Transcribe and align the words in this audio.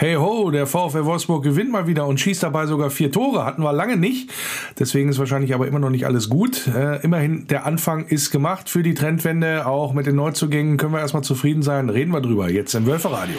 Hey 0.00 0.14
ho, 0.14 0.52
der 0.52 0.68
VfL 0.68 1.06
Wolfsburg 1.06 1.42
gewinnt 1.42 1.72
mal 1.72 1.88
wieder 1.88 2.06
und 2.06 2.20
schießt 2.20 2.44
dabei 2.44 2.66
sogar 2.66 2.88
vier 2.88 3.10
Tore. 3.10 3.44
Hatten 3.44 3.64
wir 3.64 3.72
lange 3.72 3.96
nicht. 3.96 4.30
Deswegen 4.78 5.08
ist 5.08 5.18
wahrscheinlich 5.18 5.52
aber 5.54 5.66
immer 5.66 5.80
noch 5.80 5.90
nicht 5.90 6.06
alles 6.06 6.28
gut. 6.28 6.68
Äh, 6.68 7.02
immerhin, 7.02 7.48
der 7.48 7.66
Anfang 7.66 8.06
ist 8.06 8.30
gemacht 8.30 8.68
für 8.68 8.84
die 8.84 8.94
Trendwende. 8.94 9.66
Auch 9.66 9.94
mit 9.94 10.06
den 10.06 10.14
Neuzugängen 10.14 10.76
können 10.76 10.92
wir 10.92 11.00
erstmal 11.00 11.24
zufrieden 11.24 11.62
sein. 11.62 11.88
Reden 11.88 12.12
wir 12.12 12.20
drüber 12.20 12.48
jetzt 12.48 12.76
im 12.76 12.86
Wölferadio. 12.86 13.34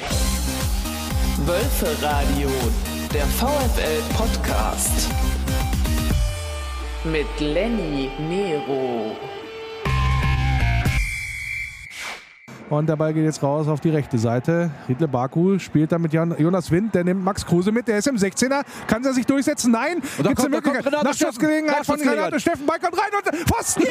Wölferadio, 1.45 2.49
der 3.13 3.25
VfL 3.25 4.03
Podcast. 4.17 5.07
Mit 7.05 7.39
Lenny 7.39 8.09
Nero. 8.27 9.15
Und 12.69 12.87
der 12.87 12.95
Ball 12.95 13.13
geht 13.13 13.23
jetzt 13.23 13.41
raus 13.41 13.67
auf 13.67 13.79
die 13.79 13.89
rechte 13.89 14.19
Seite. 14.19 14.69
Riedle 14.87 15.07
Baku 15.07 15.57
spielt 15.57 15.91
da 15.91 15.97
mit 15.97 16.13
Jonas 16.13 16.69
Wind. 16.69 16.93
Der 16.93 17.03
nimmt 17.03 17.23
Max 17.23 17.43
Kruse 17.43 17.71
mit. 17.71 17.87
Der 17.87 17.97
ist 17.97 18.07
im 18.07 18.15
16er. 18.15 18.61
Kann 18.85 19.03
er 19.03 19.13
sich 19.13 19.25
durchsetzen? 19.25 19.71
Nein. 19.71 20.01
Gibt 20.17 20.37
es 20.37 20.45
eine 20.45 20.55
Möglichkeit? 20.55 21.03
Nachschussgelegenheit 21.03 21.83
von 21.83 21.99
Renato 21.99 22.37
Steffen. 22.37 22.67
Ball 22.67 22.79
kommt 22.79 22.95
rein 22.95 23.09
und 23.17 23.49
Pfosten. 23.49 23.81
Ja! 23.81 23.89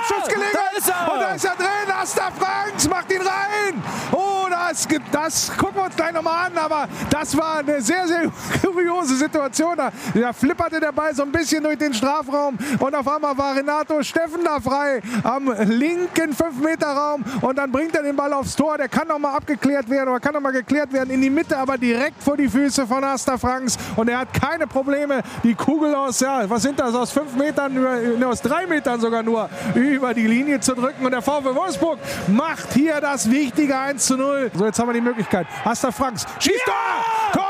Nachschussgelegenheit. 0.00 0.54
Da 0.54 0.78
ist 0.78 0.88
er. 0.88 1.12
Und 1.12 1.20
da 1.20 1.34
ist 1.34 1.44
er 1.44 1.54
drin. 1.54 1.94
Asta 2.02 2.32
Franks 2.32 2.88
macht 2.88 3.12
ihn 3.12 3.20
rein. 3.20 3.82
Oh, 4.10 4.46
das, 4.50 4.88
das 5.12 5.56
gucken 5.56 5.76
wir 5.76 5.84
uns 5.84 5.94
gleich 5.94 6.12
nochmal 6.12 6.46
an. 6.46 6.58
Aber 6.58 6.88
das 7.08 7.36
war 7.36 7.58
eine 7.58 7.80
sehr, 7.80 8.08
sehr 8.08 8.32
kuriose 8.60 9.16
Situation. 9.16 9.76
Da, 9.76 9.92
da 10.14 10.32
flipperte 10.32 10.80
der 10.80 10.90
Ball 10.90 11.14
so 11.14 11.22
ein 11.22 11.30
bisschen 11.30 11.62
durch 11.62 11.78
den 11.78 11.94
Strafraum. 11.94 12.58
Und 12.80 12.94
auf 12.94 13.06
einmal 13.06 13.38
war 13.38 13.54
Renato 13.54 14.02
Steffen 14.02 14.42
da 14.44 14.58
frei 14.58 15.00
am 15.22 15.52
linken 15.62 16.32
5-Meter-Raum. 16.32 17.24
Und 17.40 17.56
dann 17.56 17.70
bringt 17.70 17.94
er 17.94 18.02
den 18.02 18.15
Ball 18.16 18.32
aufs 18.32 18.56
Tor. 18.56 18.78
Der 18.78 18.88
kann 18.88 19.08
noch 19.08 19.18
mal 19.18 19.34
abgeklärt 19.34 19.88
werden 19.88 20.08
oder 20.08 20.20
kann 20.20 20.34
noch 20.34 20.40
mal 20.40 20.52
geklärt 20.52 20.92
werden 20.92 21.10
in 21.10 21.20
die 21.20 21.30
Mitte, 21.30 21.56
aber 21.56 21.78
direkt 21.78 22.22
vor 22.22 22.36
die 22.36 22.48
Füße 22.48 22.86
von 22.86 23.04
Asta 23.04 23.38
Franks. 23.38 23.76
Und 23.96 24.08
er 24.08 24.18
hat 24.18 24.32
keine 24.32 24.66
Probleme, 24.66 25.22
die 25.42 25.54
Kugel 25.54 25.94
aus, 25.94 26.20
ja, 26.20 26.48
was 26.48 26.62
sind 26.62 26.78
das, 26.80 26.94
aus 26.94 27.12
fünf 27.12 27.34
Metern, 27.36 27.76
über, 27.76 28.28
aus 28.28 28.40
drei 28.42 28.66
Metern 28.66 29.00
sogar 29.00 29.22
nur, 29.22 29.48
über 29.74 30.14
die 30.14 30.26
Linie 30.26 30.60
zu 30.60 30.74
drücken. 30.74 31.04
Und 31.04 31.12
der 31.12 31.22
VfW 31.22 31.54
Wolfsburg 31.54 31.98
macht 32.28 32.72
hier 32.72 33.00
das 33.00 33.30
wichtige 33.30 33.76
1 33.78 34.06
zu 34.06 34.16
0. 34.16 34.50
So, 34.54 34.66
jetzt 34.66 34.78
haben 34.78 34.88
wir 34.88 34.94
die 34.94 35.00
Möglichkeit. 35.00 35.46
Asta 35.64 35.90
Franks 35.90 36.26
schießt 36.40 36.66
ja! 36.66 37.32
Tor! 37.32 37.42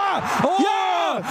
Tor! 0.42 0.50
Oh! 0.58 0.62
Ja! 0.62 0.75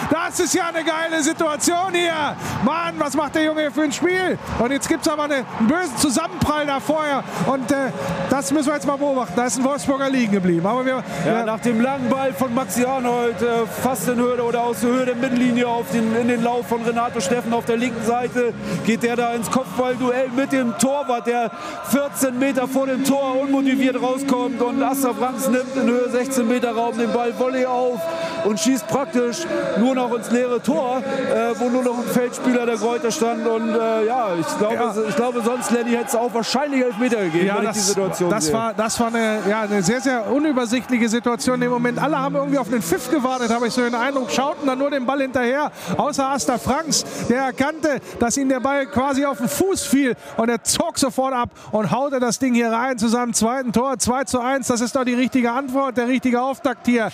Das 0.10 0.40
ist 0.40 0.54
ja 0.54 0.68
eine 0.74 0.84
geile 0.84 1.22
Situation 1.22 1.94
hier. 1.94 2.36
Mann, 2.64 2.96
was 2.98 3.16
macht 3.16 3.36
der 3.36 3.44
Junge 3.44 3.62
hier 3.62 3.72
für 3.72 3.84
ein 3.84 3.92
Spiel? 3.92 4.38
Und 4.60 4.72
jetzt 4.72 4.88
gibt 4.88 5.06
es 5.06 5.12
aber 5.12 5.24
einen 5.24 5.46
bösen 5.68 5.98
Zusammenprall 5.98 6.66
da 6.66 6.80
vorher. 6.80 7.24
Und 7.48 7.72
äh, 7.72 7.92
das 8.30 8.52
müssen 8.52 8.68
wir 8.68 8.76
jetzt 8.76 8.88
mal 8.88 8.98
beobachten. 8.98 9.34
Da 9.36 9.46
ist 9.46 9.58
ein 9.58 9.64
Wolfsburger 9.64 10.10
liegen 10.10 10.34
geblieben. 10.34 10.66
Aber 10.66 10.86
wir, 10.86 11.04
ja, 11.26 11.46
nach 11.46 11.60
dem 11.60 11.82
langen 11.82 12.10
Ball 12.10 12.34
von 12.34 12.54
Maxi 12.54 12.86
Arnold, 12.86 13.42
äh, 13.42 13.66
fast 13.82 14.08
in 14.08 14.18
Höhe 14.18 14.44
oder 14.44 14.62
aus 14.64 14.82
der 14.82 14.90
Höhe 14.90 15.06
der 15.06 15.16
Mittellinie 15.16 15.68
auf 15.68 15.90
den, 15.92 16.16
in 16.16 16.28
den 16.28 16.44
Lauf 16.44 16.68
von 16.68 16.84
Renato 16.84 17.20
Steffen 17.20 17.54
auf 17.54 17.66
der 17.66 17.78
linken 17.78 18.04
Seite, 18.04 18.54
geht 18.86 19.04
der 19.04 19.16
da 19.16 19.34
ins 19.34 19.50
Kopfballduell 19.50 20.30
mit 20.36 20.52
dem 20.52 20.78
Torwart, 20.78 21.28
der 21.28 21.52
14 21.90 22.38
Meter 22.38 22.68
vor 22.68 22.88
dem 22.88 23.04
Tor 23.04 23.40
unmotiviert 23.42 24.02
rauskommt. 24.02 24.62
Und 24.62 24.82
Asta 24.82 25.14
Franks 25.14 25.48
nimmt 25.48 25.76
in 25.76 25.84
Höhe 25.84 26.10
16 26.10 26.48
Meter 26.48 26.72
Raum 26.72 26.98
den 26.98 27.12
Ball 27.12 27.38
Volley 27.38 27.66
auf 27.66 28.02
und 28.46 28.60
schießt 28.60 28.88
praktisch 28.88 29.46
nur 29.80 29.96
noch 29.96 30.14
ins 30.16 30.32
leere 30.32 30.62
Tor, 30.62 30.98
äh, 30.98 31.60
wo 31.60 31.70
nur 31.70 31.84
noch 31.84 31.98
ein 31.98 32.06
Feldspieler 32.06 32.66
der 32.66 32.78
Kräuter 32.78 33.12
stand. 33.12 33.48
Und 33.48 33.70
äh, 33.70 34.06
ja, 34.06 34.30
ich 34.40 34.58
glaube, 34.58 34.76
ja. 34.76 34.96
ich 35.08 35.16
glaube, 35.16 35.42
sonst 35.44 35.72
Lenny 35.72 35.92
hätte 35.92 36.08
es 36.08 36.16
auch 36.16 36.34
wahrscheinlich 36.34 36.84
Elfmeter 36.84 37.24
gegeben, 37.24 37.48
ja, 37.48 37.58
wenn 37.58 37.66
das, 37.66 37.78
ich 37.78 37.84
die 37.84 37.88
Situation 37.90 38.30
das 38.30 38.46
sehe. 38.46 38.54
War, 38.54 38.74
das 38.74 39.00
war 39.00 39.08
eine, 39.08 39.40
ja, 39.50 39.62
eine 39.62 39.82
sehr, 39.82 40.02
sehr 40.02 40.32
unübersichtliche 40.32 41.10
Situation 41.10 41.62
im 41.62 41.72
Moment. 41.72 42.00
Alle 42.00 42.18
haben 42.18 42.36
irgendwie 42.36 42.58
auf 42.58 42.70
den 42.70 42.82
Pfiff 42.82 43.10
gewartet, 43.10 43.50
habe 43.50 43.68
ich 43.68 43.74
so 43.74 43.82
den 43.82 43.96
Eindruck, 43.96 44.32
schauten 44.32 44.68
dann 44.68 44.78
nur 44.78 44.92
den 44.92 45.06
Ball 45.06 45.22
hinterher, 45.22 45.72
außer 45.98 46.26
Asta 46.30 46.58
Franks, 46.58 47.06
der 47.30 47.44
erkannte, 47.44 48.00
dass 48.20 48.38
ihm 48.38 48.50
der 48.50 48.60
Ball 48.60 48.86
quasi 48.86 49.26
auf 49.26 49.38
den 49.38 49.48
Fuß 49.48 49.84
fiel 49.86 50.16
und 50.38 50.50
er 50.50 50.64
zog 50.64 50.98
sofort 50.98 51.34
ab 51.34 51.50
und 51.72 51.92
haute 51.92 52.20
das 52.20 52.40
Ding 52.40 52.54
hier 52.54 52.72
rein 52.72 52.98
zu 52.98 53.08
seinem 53.08 53.34
zweiten 53.34 53.72
Tor. 53.72 53.98
2 53.98 54.24
zu 54.26 54.40
1, 54.40 54.68
das 54.68 54.82
ist 54.82 54.96
doch 54.96 55.04
die 55.04 55.14
richtige 55.14 55.52
Antwort, 55.52 55.98
der 55.98 56.08
richtige 56.08 56.42
Auftakt 56.42 56.86
hier. 56.86 57.12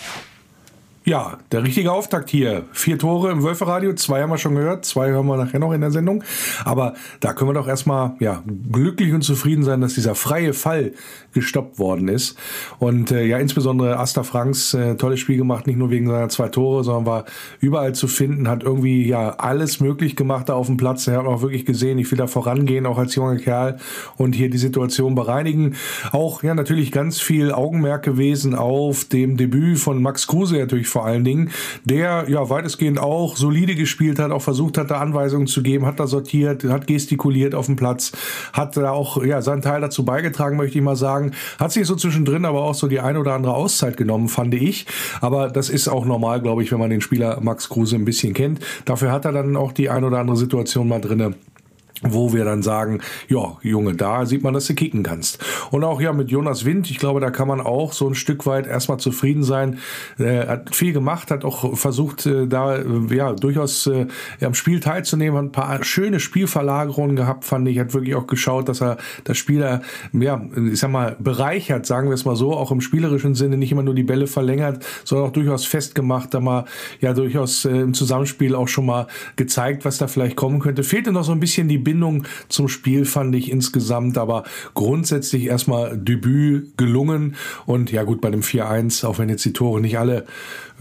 Ja, 1.04 1.38
der 1.50 1.64
richtige 1.64 1.90
Auftakt 1.90 2.30
hier. 2.30 2.64
Vier 2.70 2.96
Tore 2.96 3.32
im 3.32 3.42
Wölferadio, 3.42 3.92
zwei 3.94 4.22
haben 4.22 4.30
wir 4.30 4.38
schon 4.38 4.54
gehört, 4.54 4.84
zwei 4.84 5.10
hören 5.10 5.26
wir 5.26 5.36
nachher 5.36 5.58
noch 5.58 5.72
in 5.72 5.80
der 5.80 5.90
Sendung. 5.90 6.22
Aber 6.64 6.94
da 7.18 7.32
können 7.32 7.50
wir 7.50 7.54
doch 7.54 7.66
erstmal 7.66 8.12
ja, 8.20 8.44
glücklich 8.70 9.12
und 9.12 9.22
zufrieden 9.22 9.64
sein, 9.64 9.80
dass 9.80 9.94
dieser 9.94 10.14
freie 10.14 10.54
Fall 10.54 10.92
gestoppt 11.32 11.80
worden 11.80 12.06
ist. 12.06 12.38
Und 12.78 13.10
äh, 13.10 13.24
ja, 13.24 13.38
insbesondere 13.38 13.98
Asta 13.98 14.22
Franks, 14.22 14.74
äh, 14.74 14.94
tolles 14.94 15.18
Spiel 15.18 15.38
gemacht, 15.38 15.66
nicht 15.66 15.76
nur 15.76 15.90
wegen 15.90 16.06
seiner 16.06 16.28
zwei 16.28 16.48
Tore, 16.48 16.84
sondern 16.84 17.06
war 17.06 17.24
überall 17.58 17.96
zu 17.96 18.06
finden, 18.06 18.46
hat 18.46 18.62
irgendwie 18.62 19.04
ja 19.04 19.30
alles 19.30 19.80
möglich 19.80 20.14
gemacht 20.14 20.50
da 20.50 20.54
auf 20.54 20.68
dem 20.68 20.76
Platz. 20.76 21.08
Er 21.08 21.18
hat 21.18 21.26
auch 21.26 21.42
wirklich 21.42 21.66
gesehen, 21.66 21.98
ich 21.98 22.08
will 22.12 22.18
da 22.18 22.28
vorangehen, 22.28 22.86
auch 22.86 22.98
als 22.98 23.16
junger 23.16 23.38
Kerl 23.38 23.78
und 24.18 24.36
hier 24.36 24.50
die 24.50 24.58
Situation 24.58 25.16
bereinigen. 25.16 25.74
Auch 26.12 26.44
ja 26.44 26.54
natürlich 26.54 26.92
ganz 26.92 27.20
viel 27.20 27.50
Augenmerk 27.50 28.04
gewesen 28.04 28.54
auf 28.54 29.04
dem 29.04 29.36
Debüt 29.36 29.80
von 29.80 30.00
Max 30.00 30.28
Kruse 30.28 30.58
natürlich 30.58 30.91
vor 30.92 31.04
allen 31.04 31.24
Dingen, 31.24 31.50
der 31.84 32.26
ja 32.28 32.48
weitestgehend 32.48 33.00
auch 33.00 33.36
solide 33.36 33.74
gespielt 33.74 34.18
hat, 34.18 34.30
auch 34.30 34.42
versucht 34.42 34.78
hat, 34.78 34.90
da 34.90 35.00
Anweisungen 35.00 35.46
zu 35.46 35.62
geben, 35.62 35.86
hat 35.86 35.98
da 35.98 36.06
sortiert, 36.06 36.64
hat 36.64 36.86
gestikuliert 36.86 37.54
auf 37.54 37.66
dem 37.66 37.76
Platz, 37.76 38.12
hat 38.52 38.76
da 38.76 38.90
auch 38.90 39.22
ja 39.24 39.42
seinen 39.42 39.62
Teil 39.62 39.80
dazu 39.80 40.04
beigetragen, 40.04 40.56
möchte 40.56 40.78
ich 40.78 40.84
mal 40.84 40.96
sagen. 40.96 41.32
Hat 41.58 41.72
sich 41.72 41.86
so 41.86 41.96
zwischendrin 41.96 42.44
aber 42.44 42.62
auch 42.62 42.74
so 42.74 42.86
die 42.86 43.00
ein 43.00 43.16
oder 43.16 43.32
andere 43.34 43.54
Auszeit 43.54 43.96
genommen, 43.96 44.28
fand 44.28 44.54
ich. 44.54 44.86
Aber 45.20 45.48
das 45.48 45.70
ist 45.70 45.88
auch 45.88 46.04
normal, 46.04 46.40
glaube 46.42 46.62
ich, 46.62 46.70
wenn 46.70 46.78
man 46.78 46.90
den 46.90 47.00
Spieler 47.00 47.40
Max 47.40 47.68
Kruse 47.68 47.96
ein 47.96 48.04
bisschen 48.04 48.34
kennt. 48.34 48.60
Dafür 48.84 49.10
hat 49.10 49.24
er 49.24 49.32
dann 49.32 49.56
auch 49.56 49.72
die 49.72 49.90
ein 49.90 50.04
oder 50.04 50.18
andere 50.18 50.36
Situation 50.36 50.88
mal 50.88 51.00
drinne 51.00 51.34
wo 52.02 52.32
wir 52.32 52.44
dann 52.44 52.62
sagen, 52.62 53.00
ja, 53.28 53.56
Junge, 53.62 53.94
da 53.94 54.26
sieht 54.26 54.42
man, 54.42 54.54
dass 54.54 54.66
du 54.66 54.74
kicken 54.74 55.02
kannst. 55.02 55.38
Und 55.70 55.84
auch 55.84 56.00
ja 56.00 56.12
mit 56.12 56.30
Jonas 56.30 56.64
Wind, 56.64 56.90
ich 56.90 56.98
glaube, 56.98 57.20
da 57.20 57.30
kann 57.30 57.48
man 57.48 57.60
auch 57.60 57.92
so 57.92 58.08
ein 58.08 58.14
Stück 58.14 58.46
weit 58.46 58.66
erstmal 58.66 58.98
zufrieden 58.98 59.44
sein. 59.44 59.78
Er 60.18 60.48
hat 60.48 60.74
viel 60.74 60.92
gemacht, 60.92 61.30
hat 61.30 61.44
auch 61.44 61.76
versucht, 61.76 62.26
äh, 62.26 62.46
da 62.46 62.76
äh, 62.76 62.84
ja 63.14 63.32
durchaus 63.32 63.86
äh, 63.86 64.06
am 64.40 64.54
Spiel 64.54 64.80
teilzunehmen, 64.80 65.36
hat 65.36 65.44
ein 65.44 65.52
paar 65.52 65.84
schöne 65.84 66.20
Spielverlagerungen 66.20 67.16
gehabt, 67.16 67.44
fand 67.44 67.68
ich, 67.68 67.78
hat 67.78 67.94
wirklich 67.94 68.14
auch 68.14 68.26
geschaut, 68.26 68.68
dass 68.68 68.82
er 68.82 68.96
das 69.24 69.38
Spieler, 69.38 69.82
ja, 70.12 70.40
ich 70.72 70.80
sag 70.80 70.90
mal, 70.90 71.16
bereichert, 71.18 71.86
sagen 71.86 72.08
wir 72.08 72.14
es 72.14 72.24
mal 72.24 72.36
so, 72.36 72.52
auch 72.52 72.70
im 72.72 72.80
spielerischen 72.80 73.34
Sinne, 73.34 73.56
nicht 73.56 73.72
immer 73.72 73.82
nur 73.82 73.94
die 73.94 74.02
Bälle 74.02 74.26
verlängert, 74.26 74.84
sondern 75.04 75.28
auch 75.28 75.32
durchaus 75.32 75.64
festgemacht, 75.64 76.34
da 76.34 76.40
mal 76.40 76.64
ja 77.00 77.12
durchaus 77.12 77.64
im 77.64 77.94
Zusammenspiel 77.94 78.54
auch 78.54 78.68
schon 78.68 78.86
mal 78.86 79.06
gezeigt, 79.36 79.84
was 79.84 79.98
da 79.98 80.08
vielleicht 80.08 80.36
kommen 80.36 80.60
könnte. 80.60 80.82
Fehlte 80.82 81.12
noch 81.12 81.24
so 81.24 81.32
ein 81.32 81.40
bisschen 81.40 81.68
die 81.68 81.78
Verbindung 81.92 82.24
zum 82.48 82.68
Spiel 82.68 83.04
fand 83.04 83.34
ich 83.34 83.50
insgesamt, 83.50 84.16
aber 84.16 84.44
grundsätzlich 84.72 85.44
erstmal 85.44 85.98
Debüt 85.98 86.78
gelungen. 86.78 87.36
Und 87.66 87.92
ja 87.92 88.02
gut, 88.04 88.22
bei 88.22 88.30
dem 88.30 88.40
4-1, 88.40 89.04
auch 89.04 89.18
wenn 89.18 89.28
jetzt 89.28 89.44
die 89.44 89.52
Tore 89.52 89.80
nicht 89.80 89.98
alle 89.98 90.24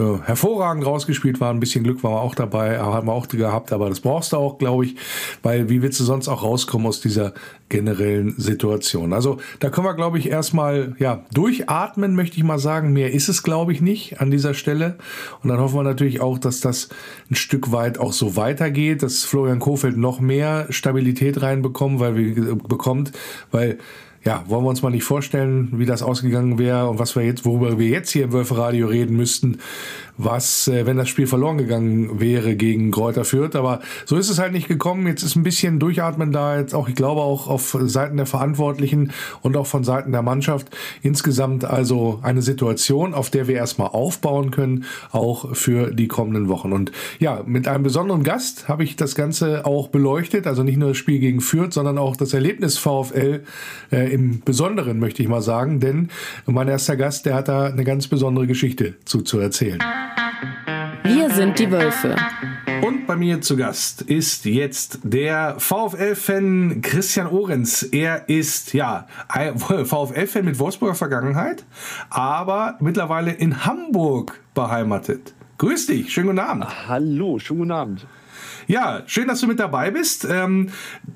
äh, 0.02 0.18
hervorragend 0.26 0.86
rausgespielt 0.86 1.40
waren. 1.40 1.58
Ein 1.58 1.60
bisschen 1.60 1.84
Glück 1.84 2.04
war 2.04 2.22
auch 2.22 2.34
dabei, 2.34 2.80
haben 2.80 3.08
wir 3.08 3.14
auch 3.14 3.28
gehabt, 3.28 3.72
aber 3.72 3.88
das 3.90 4.00
brauchst 4.00 4.34
du 4.34 4.38
auch, 4.38 4.58
glaube 4.58 4.86
ich, 4.86 4.96
weil 5.44 5.70
wie 5.70 5.84
willst 5.84 6.00
du 6.00 6.04
sonst 6.04 6.28
auch 6.28 6.42
rauskommen 6.42 6.88
aus 6.88 7.02
dieser 7.02 7.34
generellen 7.70 8.34
Situation? 8.38 9.14
Also 9.14 9.38
da 9.60 9.70
können 9.70 9.86
wir, 9.86 9.94
glaube 9.94 10.18
ich, 10.18 10.28
erstmal 10.28 10.96
ja 10.98 11.24
durchatmen, 11.34 12.16
möchte 12.16 12.38
ich 12.38 12.44
mal 12.44 12.58
sagen. 12.58 12.94
Mehr 12.94 13.14
ist 13.14 13.30
es, 13.30 13.44
glaube 13.44 13.74
ich, 13.74 13.82
nicht 13.82 14.20
an 14.20 14.32
dieser 14.32 14.56
Stelle. 14.56 14.98
Und 15.44 15.50
dann 15.50 15.60
hoffen 15.60 15.76
wir 15.76 15.84
natürlich 15.84 16.20
auch, 16.20 16.40
dass 16.40 16.62
das 16.62 16.90
ein 17.30 17.36
Stück 17.36 17.72
weit 17.72 18.00
auch 18.00 18.14
so 18.14 18.36
weitergeht, 18.36 19.04
dass 19.04 19.24
Florian 19.24 19.60
Kofeld 19.60 19.98
noch 19.98 20.20
mehr 20.20 20.66
Stabilität 20.70 21.42
reinbekommt, 21.44 22.00
weil 22.00 22.16
wir 22.16 22.56
bekommt, 22.56 23.12
weil 23.52 23.78
ja, 24.24 24.44
wollen 24.48 24.64
wir 24.64 24.70
uns 24.70 24.84
mal 24.84 24.92
nicht 24.92 25.04
vorstellen, 25.04 25.70
wie 25.80 25.86
das 25.86 26.04
ausgegangen 26.04 26.60
wäre 26.60 26.90
und 26.90 27.00
was 27.00 27.16
wir 27.16 27.24
jetzt, 27.24 27.44
worüber 27.44 27.80
wir 27.80 27.88
jetzt 27.88 28.12
hier 28.12 28.26
im 28.26 28.34
Wölferadio 28.34 28.88
reden 28.88 29.18
müssten, 29.18 29.58
was, 30.24 30.68
äh, 30.68 30.86
wenn 30.86 30.98
das 30.98 31.10
Spiel 31.10 31.28
verloren 31.28 31.58
gegangen 31.58 32.20
wäre 32.20 32.56
gegen 32.56 32.92
Kräuter 32.92 33.26
Fürth. 33.26 33.56
Aber 33.56 33.82
so 34.06 34.18
ist 34.18 34.30
es 34.30 34.40
halt 34.40 34.54
nicht 34.54 34.68
gekommen. 34.68 35.08
Jetzt 35.08 35.24
ist 35.24 35.36
ein 35.36 35.44
bisschen 35.44 35.80
Durchatmen 35.80 36.32
da, 36.32 36.60
jetzt 36.60 36.74
auch, 36.74 36.88
ich 36.90 36.96
glaube, 36.96 37.22
auch 37.22 37.48
auf 37.48 37.78
Seiten 37.82 38.18
der 38.18 38.26
Verantwortlichen 38.26 39.12
und 39.42 39.58
auch 39.58 39.68
von 39.68 39.84
Seiten 39.84 40.12
der 40.12 40.22
Mannschaft. 40.22 40.68
Insgesamt 41.02 41.66
also 41.66 42.20
eine 42.22 42.42
Situation, 42.42 43.14
auf 43.14 43.30
der 43.30 43.48
wir 43.48 43.56
erstmal 43.56 43.90
aufbauen 43.90 44.52
können, 44.52 44.86
auch 45.12 45.56
für 45.56 45.92
die 45.92 46.08
kommenden 46.08 46.50
Wochen. 46.50 46.74
Und 46.74 46.92
ja, 47.20 47.42
mit 47.46 47.68
einem 47.68 47.84
besonderen 47.84 48.24
Gast 48.24 48.68
habe 48.68 48.84
ich 48.84 48.96
das 48.96 49.16
Ganze 49.16 49.66
auch 49.66 49.88
beleuchtet. 49.88 50.48
Also 50.48 50.64
nicht 50.64 50.78
nur 50.78 50.90
das 50.90 50.98
Spiel 50.98 51.20
gegen 51.20 51.42
Fürth, 51.42 51.74
sondern 51.74 51.98
auch 51.98 52.16
das 52.16 52.34
Erlebnis 52.34 52.78
VfL 52.78 53.44
äh, 53.92 54.14
im 54.14 54.42
Besonderen, 54.42 55.00
möchte 55.00 55.22
ich 55.22 55.30
mal 55.30 55.42
sagen. 55.42 55.80
Denn 55.80 56.10
mein 56.46 56.68
erster 56.68 56.96
Gast, 56.96 57.26
der 57.26 57.36
hat 57.36 57.48
da 57.48 57.66
eine 57.66 57.84
ganz 57.84 58.08
besondere 58.08 58.48
Geschichte 58.48 58.96
zu, 59.06 59.22
zu 59.22 59.40
erzählen. 59.40 59.80
Sind 61.34 61.58
die 61.60 61.72
Wölfe. 61.72 62.16
Und 62.82 63.08
bei 63.08 63.16
mir 63.16 63.40
zu 63.40 63.56
Gast 63.56 64.02
ist 64.02 64.44
jetzt 64.44 65.00
der 65.04 65.56
VfL-Fan 65.60 66.82
Christian 66.82 67.28
Ohrens. 67.28 67.84
Er 67.84 68.28
ist 68.28 68.74
ja 68.74 69.08
VfL-Fan 69.30 70.44
mit 70.44 70.60
Wolfsburger 70.60 70.96
Vergangenheit, 70.96 71.64
aber 72.10 72.76
mittlerweile 72.82 73.32
in 73.32 73.66
Hamburg 73.66 74.42
beheimatet. 74.54 75.34
Grüß 75.58 75.88
dich, 75.88 76.12
schönen 76.12 76.28
guten 76.28 76.40
Abend. 76.40 76.68
Hallo, 76.90 77.40
schönen 77.40 77.60
guten 77.60 77.72
Abend. 77.72 78.06
Ja, 78.68 79.04
schön, 79.06 79.28
dass 79.28 79.42
du 79.42 79.48
mit 79.48 79.60
dabei 79.60 79.92
bist. 79.92 80.28
Ähm, 80.30 80.70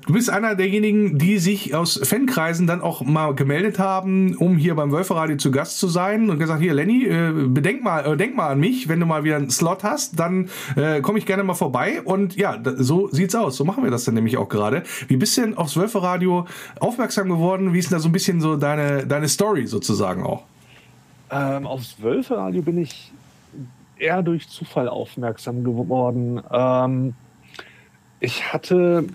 du 0.06 0.12
bist 0.12 0.30
einer 0.30 0.54
derjenigen, 0.54 1.18
die 1.18 1.38
sich 1.38 1.74
aus 1.74 2.00
Fankreisen 2.02 2.66
dann 2.66 2.80
auch 2.80 3.02
mal 3.02 3.34
gemeldet 3.34 3.78
haben, 3.78 4.36
um 4.36 4.56
hier 4.56 4.74
beim 4.74 4.92
Wölferadio 4.92 5.36
zu 5.36 5.50
Gast 5.50 5.78
zu 5.78 5.88
sein 5.88 6.30
und 6.30 6.38
gesagt, 6.38 6.60
hier 6.60 6.74
Lenny, 6.74 7.04
äh, 7.04 7.32
bedenk 7.32 7.82
mal, 7.82 8.12
äh, 8.12 8.16
denk 8.16 8.36
mal 8.36 8.48
an 8.48 8.60
mich, 8.60 8.88
wenn 8.88 9.00
du 9.00 9.06
mal 9.06 9.24
wieder 9.24 9.36
einen 9.36 9.50
Slot 9.50 9.84
hast, 9.84 10.18
dann 10.18 10.48
äh, 10.76 11.00
komme 11.00 11.18
ich 11.18 11.26
gerne 11.26 11.44
mal 11.44 11.54
vorbei. 11.54 12.02
Und 12.02 12.36
ja, 12.36 12.58
so 12.76 13.08
sieht's 13.08 13.34
aus. 13.34 13.56
So 13.56 13.64
machen 13.64 13.84
wir 13.84 13.90
das 13.90 14.04
dann 14.04 14.14
nämlich 14.14 14.36
auch 14.36 14.48
gerade. 14.48 14.82
Wie 15.08 15.16
bist 15.16 15.36
du 15.36 15.42
denn 15.42 15.56
aufs 15.56 15.76
Wölferadio 15.76 16.46
aufmerksam 16.80 17.28
geworden? 17.28 17.72
Wie 17.72 17.78
ist 17.78 17.90
denn 17.90 17.96
da 17.96 18.00
so 18.00 18.08
ein 18.08 18.12
bisschen 18.12 18.40
so 18.40 18.56
deine, 18.56 19.06
deine 19.06 19.28
Story 19.28 19.66
sozusagen 19.66 20.22
auch? 20.24 20.44
Ähm, 21.30 21.66
aufs 21.66 22.00
Wölferadio 22.00 22.62
bin 22.62 22.78
ich 22.78 23.12
eher 23.98 24.22
durch 24.22 24.48
Zufall 24.48 24.88
aufmerksam 24.88 25.64
geworden. 25.64 26.40
Ähm, 26.50 27.14
ich 28.20 28.52
hatte 28.52 29.06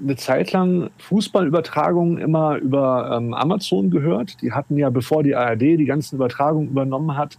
eine 0.00 0.16
Zeit 0.16 0.52
lang 0.52 0.90
Fußballübertragungen 0.98 2.18
immer 2.18 2.56
über 2.56 3.16
ähm, 3.16 3.34
Amazon 3.34 3.90
gehört. 3.90 4.42
Die 4.42 4.52
hatten 4.52 4.76
ja, 4.76 4.90
bevor 4.90 5.22
die 5.22 5.34
ARD 5.34 5.62
die 5.62 5.86
ganzen 5.86 6.16
Übertragungen 6.16 6.68
übernommen 6.68 7.16
hat, 7.16 7.38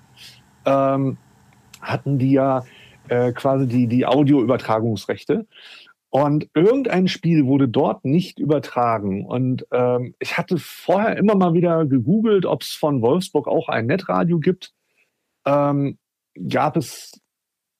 ähm, 0.65 1.17
hatten 1.81 2.17
die 2.17 2.31
ja 2.31 2.63
äh, 3.09 3.31
quasi 3.31 3.67
die, 3.67 3.87
die 3.87 4.05
Audioübertragungsrechte. 4.05 5.45
Und 6.09 6.49
irgendein 6.53 7.07
Spiel 7.07 7.45
wurde 7.45 7.67
dort 7.67 8.05
nicht 8.05 8.39
übertragen. 8.39 9.25
Und 9.25 9.67
ähm, 9.71 10.15
ich 10.19 10.37
hatte 10.37 10.57
vorher 10.57 11.17
immer 11.17 11.35
mal 11.35 11.53
wieder 11.53 11.85
gegoogelt, 11.85 12.45
ob 12.45 12.61
es 12.61 12.69
von 12.69 13.01
Wolfsburg 13.01 13.47
auch 13.47 13.67
ein 13.67 13.87
Netradio 13.87 14.39
gibt. 14.39 14.73
Ähm, 15.45 15.97
gab 16.49 16.77
es 16.77 17.19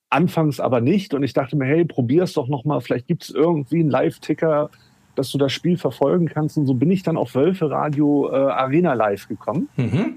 Anfangs 0.09 0.59
aber 0.59 0.81
nicht. 0.81 1.13
Und 1.13 1.24
ich 1.24 1.33
dachte 1.33 1.56
mir, 1.56 1.65
hey, 1.65 1.86
probier 1.86 2.24
es 2.24 2.33
doch 2.33 2.48
nochmal. 2.48 2.81
Vielleicht 2.81 3.07
gibt 3.07 3.24
es 3.24 3.30
irgendwie 3.30 3.80
einen 3.80 3.89
Live-Ticker, 3.89 4.69
dass 5.15 5.31
du 5.31 5.38
das 5.38 5.51
Spiel 5.51 5.77
verfolgen 5.77 6.27
kannst. 6.27 6.57
Und 6.57 6.65
so 6.65 6.74
bin 6.74 6.92
ich 6.92 7.04
dann 7.04 7.18
auf 7.18 7.36
Wölfe 7.36 7.69
Radio 7.69 8.30
äh, 8.31 8.36
Arena 8.36 8.94
Live 8.94 9.27
gekommen. 9.27 9.69
Mhm. 9.75 10.15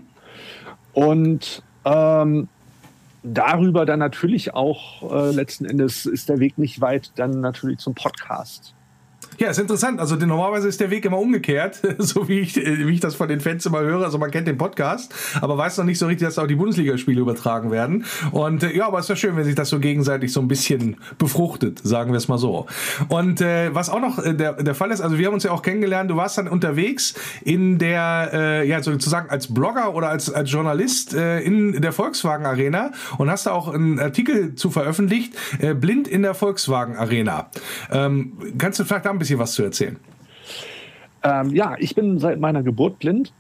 Und 0.93 1.63
ähm, 1.85 2.49
darüber 3.23 3.87
dann 3.87 3.99
natürlich 3.99 4.55
auch 4.55 5.13
äh, 5.13 5.33
letzten 5.33 5.65
Endes 5.65 6.07
ist 6.07 6.29
der 6.29 6.39
Weg 6.39 6.59
nicht 6.59 6.81
weit, 6.81 7.13
dann 7.17 7.41
natürlich 7.41 7.79
zum 7.79 7.95
Podcast. 7.95 8.75
Ja, 9.41 9.49
ist 9.49 9.59
interessant. 9.59 10.01
Also 10.01 10.17
normalerweise 10.17 10.69
ist 10.69 10.81
der 10.81 10.91
Weg 10.91 11.07
immer 11.07 11.19
umgekehrt, 11.19 11.81
so 11.99 12.29
wie 12.29 12.41
ich, 12.41 12.59
äh, 12.59 12.87
wie 12.87 12.93
ich 12.93 13.01
das 13.01 13.15
von 13.15 13.27
den 13.27 13.41
Fans 13.41 13.65
immer 13.65 13.81
höre. 13.81 14.05
Also 14.05 14.19
man 14.19 14.31
kennt 14.31 14.47
den 14.47 14.59
Podcast, 14.59 15.15
aber 15.41 15.57
weiß 15.57 15.79
noch 15.79 15.87
nicht 15.87 15.99
so 15.99 16.05
richtig, 16.05 16.29
dass 16.29 16.39
auch 16.39 16.47
die 16.47 16.57
Bundesligaspiele 16.57 17.19
übertragen 17.19 17.71
werden. 17.71 18.05
Und 18.33 18.65
äh, 18.65 18.77
ja, 18.77 18.87
aber 18.87 18.99
es 18.99 19.07
ist 19.07 19.09
ja 19.09 19.17
schön, 19.17 19.37
wenn 19.39 19.45
sich 19.45 19.55
das 19.55 19.71
so 19.71 19.81
gegenseitig 19.81 20.31
so 20.31 20.41
ein 20.41 20.49
bisschen 20.49 20.99
befruchtet, 21.17 21.81
sagen 21.83 22.13
wir 22.13 22.19
es 22.19 22.29
mal 22.29 22.37
so. 22.37 22.67
Und 23.09 23.41
äh, 23.41 23.75
was 23.75 23.89
auch 23.89 24.03
noch 24.03 24.19
äh, 24.19 24.35
der, 24.35 24.63
der 24.63 24.75
Fall 24.75 24.91
ist, 24.91 25.01
also 25.01 25.17
wir 25.17 25.27
haben 25.27 25.33
uns 25.33 25.45
ja 25.45 25.53
auch 25.53 25.63
kennengelernt, 25.63 26.11
du 26.11 26.17
warst 26.17 26.37
dann 26.37 26.47
unterwegs 26.47 27.15
in 27.43 27.79
der, 27.79 28.33
äh, 28.35 28.69
ja 28.69 28.83
sozusagen 28.83 29.31
als 29.31 29.55
Blogger 29.55 29.95
oder 29.95 30.11
als, 30.11 30.31
als 30.31 30.53
Journalist 30.53 31.15
äh, 31.15 31.41
in 31.41 31.81
der 31.81 31.93
Volkswagen 31.93 32.45
Arena 32.45 32.91
und 33.17 33.31
hast 33.31 33.47
da 33.47 33.53
auch 33.53 33.73
einen 33.73 34.01
Artikel 34.01 34.55
zu 34.55 34.71
veröffentlicht, 34.71 35.33
Blind 35.77 36.09
in 36.09 36.21
der 36.21 36.35
Volkswagen 36.35 36.97
Arena. 36.97 37.49
Ähm, 37.91 38.35
kannst 38.59 38.79
du 38.79 38.85
vielleicht 38.85 39.07
da 39.07 39.11
ein 39.11 39.19
bisschen 39.19 39.30
bisschen 39.31 39.41
was 39.41 39.53
zu 39.53 39.62
erzählen. 39.62 39.97
Ähm, 41.23 41.55
ja, 41.55 41.77
ich 41.79 41.94
bin 41.94 42.19
seit 42.19 42.41
meiner 42.41 42.62
Geburt 42.62 42.99
blind 42.99 43.32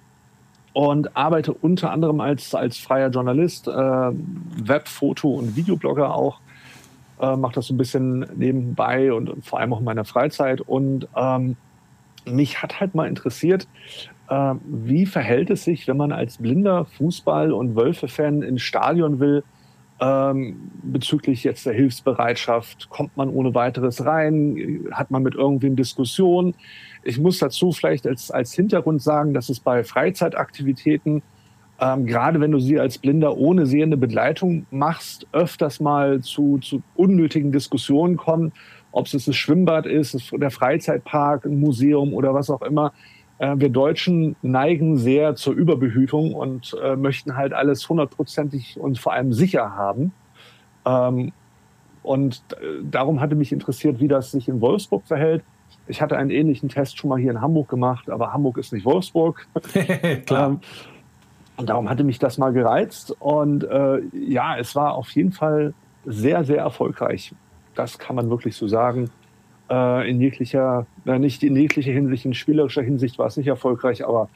und 0.72 1.16
arbeite 1.16 1.52
unter 1.52 1.90
anderem 1.90 2.20
als, 2.20 2.54
als 2.54 2.78
freier 2.78 3.08
Journalist, 3.08 3.66
äh, 3.66 3.72
Web-, 3.72 4.88
Foto- 4.88 5.34
und 5.34 5.56
Videoblogger 5.56 6.14
auch. 6.14 6.40
Äh, 7.20 7.36
Mache 7.36 7.54
das 7.54 7.66
so 7.66 7.74
ein 7.74 7.78
bisschen 7.78 8.26
nebenbei 8.36 9.12
und, 9.12 9.28
und, 9.28 9.44
vor 9.44 9.58
allem 9.58 9.72
auch 9.72 9.80
in 9.80 9.84
meiner 9.84 10.04
Freizeit. 10.04 10.60
Und 10.60 11.08
ähm, 11.16 11.56
mich 12.24 12.62
hat 12.62 12.80
halt 12.80 12.94
mal 12.94 13.08
interessiert, 13.08 13.66
äh, 14.28 14.54
wie 14.64 15.06
verhält 15.06 15.50
es 15.50 15.64
sich, 15.64 15.88
wenn 15.88 15.96
man 15.96 16.12
als 16.12 16.38
blinder 16.38 16.86
Fußball- 16.98 17.50
und 17.50 17.74
Wölfe-Fan 17.74 18.42
ins 18.42 18.62
Stadion 18.62 19.18
will, 19.18 19.42
ähm, 20.00 20.70
bezüglich 20.82 21.44
jetzt 21.44 21.66
der 21.66 21.74
Hilfsbereitschaft. 21.74 22.88
Kommt 22.88 23.16
man 23.16 23.28
ohne 23.28 23.54
weiteres 23.54 24.04
rein? 24.04 24.86
Hat 24.92 25.10
man 25.10 25.22
mit 25.22 25.34
irgendwem 25.34 25.76
Diskussion? 25.76 26.54
Ich 27.02 27.18
muss 27.18 27.38
dazu 27.38 27.72
vielleicht 27.72 28.06
als, 28.06 28.30
als 28.30 28.52
Hintergrund 28.54 29.02
sagen, 29.02 29.34
dass 29.34 29.50
es 29.50 29.60
bei 29.60 29.84
Freizeitaktivitäten, 29.84 31.22
ähm, 31.80 32.06
gerade 32.06 32.40
wenn 32.40 32.50
du 32.50 32.58
sie 32.58 32.80
als 32.80 32.98
Blinder 32.98 33.36
ohne 33.36 33.66
sehende 33.66 33.96
Begleitung 33.96 34.66
machst, 34.70 35.26
öfters 35.32 35.80
mal 35.80 36.20
zu, 36.20 36.58
zu 36.58 36.82
unnötigen 36.94 37.52
Diskussionen 37.52 38.16
kommen, 38.16 38.52
ob 38.92 39.06
es 39.06 39.24
das 39.24 39.36
Schwimmbad 39.36 39.86
ist, 39.86 40.32
der 40.32 40.50
Freizeitpark, 40.50 41.44
ein 41.44 41.60
Museum 41.60 42.12
oder 42.14 42.34
was 42.34 42.50
auch 42.50 42.62
immer. 42.62 42.92
Äh, 43.40 43.54
wir 43.56 43.70
Deutschen 43.70 44.36
neigen 44.42 44.98
sehr 44.98 45.34
zur 45.34 45.54
Überbehütung 45.54 46.34
und 46.34 46.76
äh, 46.82 46.94
möchten 46.94 47.36
halt 47.36 47.54
alles 47.54 47.88
hundertprozentig 47.88 48.78
und 48.78 48.98
vor 48.98 49.14
allem 49.14 49.32
sicher 49.32 49.74
haben. 49.74 50.12
Ähm, 50.84 51.32
und 52.02 52.42
äh, 52.52 52.82
darum 52.82 53.20
hatte 53.20 53.34
mich 53.34 53.50
interessiert, 53.50 53.98
wie 53.98 54.08
das 54.08 54.30
sich 54.30 54.46
in 54.46 54.60
Wolfsburg 54.60 55.04
verhält. 55.06 55.42
Ich 55.88 56.02
hatte 56.02 56.18
einen 56.18 56.30
ähnlichen 56.30 56.68
Test 56.68 56.98
schon 56.98 57.08
mal 57.08 57.18
hier 57.18 57.30
in 57.30 57.40
Hamburg 57.40 57.68
gemacht, 57.68 58.10
aber 58.10 58.32
Hamburg 58.32 58.58
ist 58.58 58.72
nicht 58.74 58.84
Wolfsburg. 58.84 59.46
Klar. 60.26 60.50
Ähm, 60.50 60.60
und 61.56 61.68
darum 61.68 61.88
hatte 61.88 62.04
mich 62.04 62.18
das 62.18 62.36
mal 62.36 62.52
gereizt. 62.52 63.14
Und 63.20 63.64
äh, 63.64 64.00
ja, 64.12 64.58
es 64.58 64.76
war 64.76 64.94
auf 64.94 65.10
jeden 65.12 65.32
Fall 65.32 65.72
sehr, 66.04 66.44
sehr 66.44 66.58
erfolgreich. 66.58 67.34
Das 67.74 67.98
kann 67.98 68.16
man 68.16 68.28
wirklich 68.28 68.56
so 68.56 68.68
sagen 68.68 69.10
äh, 69.70 70.10
in 70.10 70.20
jeglicher, 70.20 70.86
äh, 71.06 71.18
nicht 71.18 71.42
in 71.42 71.56
jeglicher 71.56 71.92
Hinsicht, 71.92 72.24
in 72.24 72.34
spielerischer 72.34 72.82
Hinsicht 72.82 73.18
war 73.18 73.26
es 73.26 73.36
nicht 73.36 73.46
erfolgreich, 73.46 74.04
aber 74.04 74.28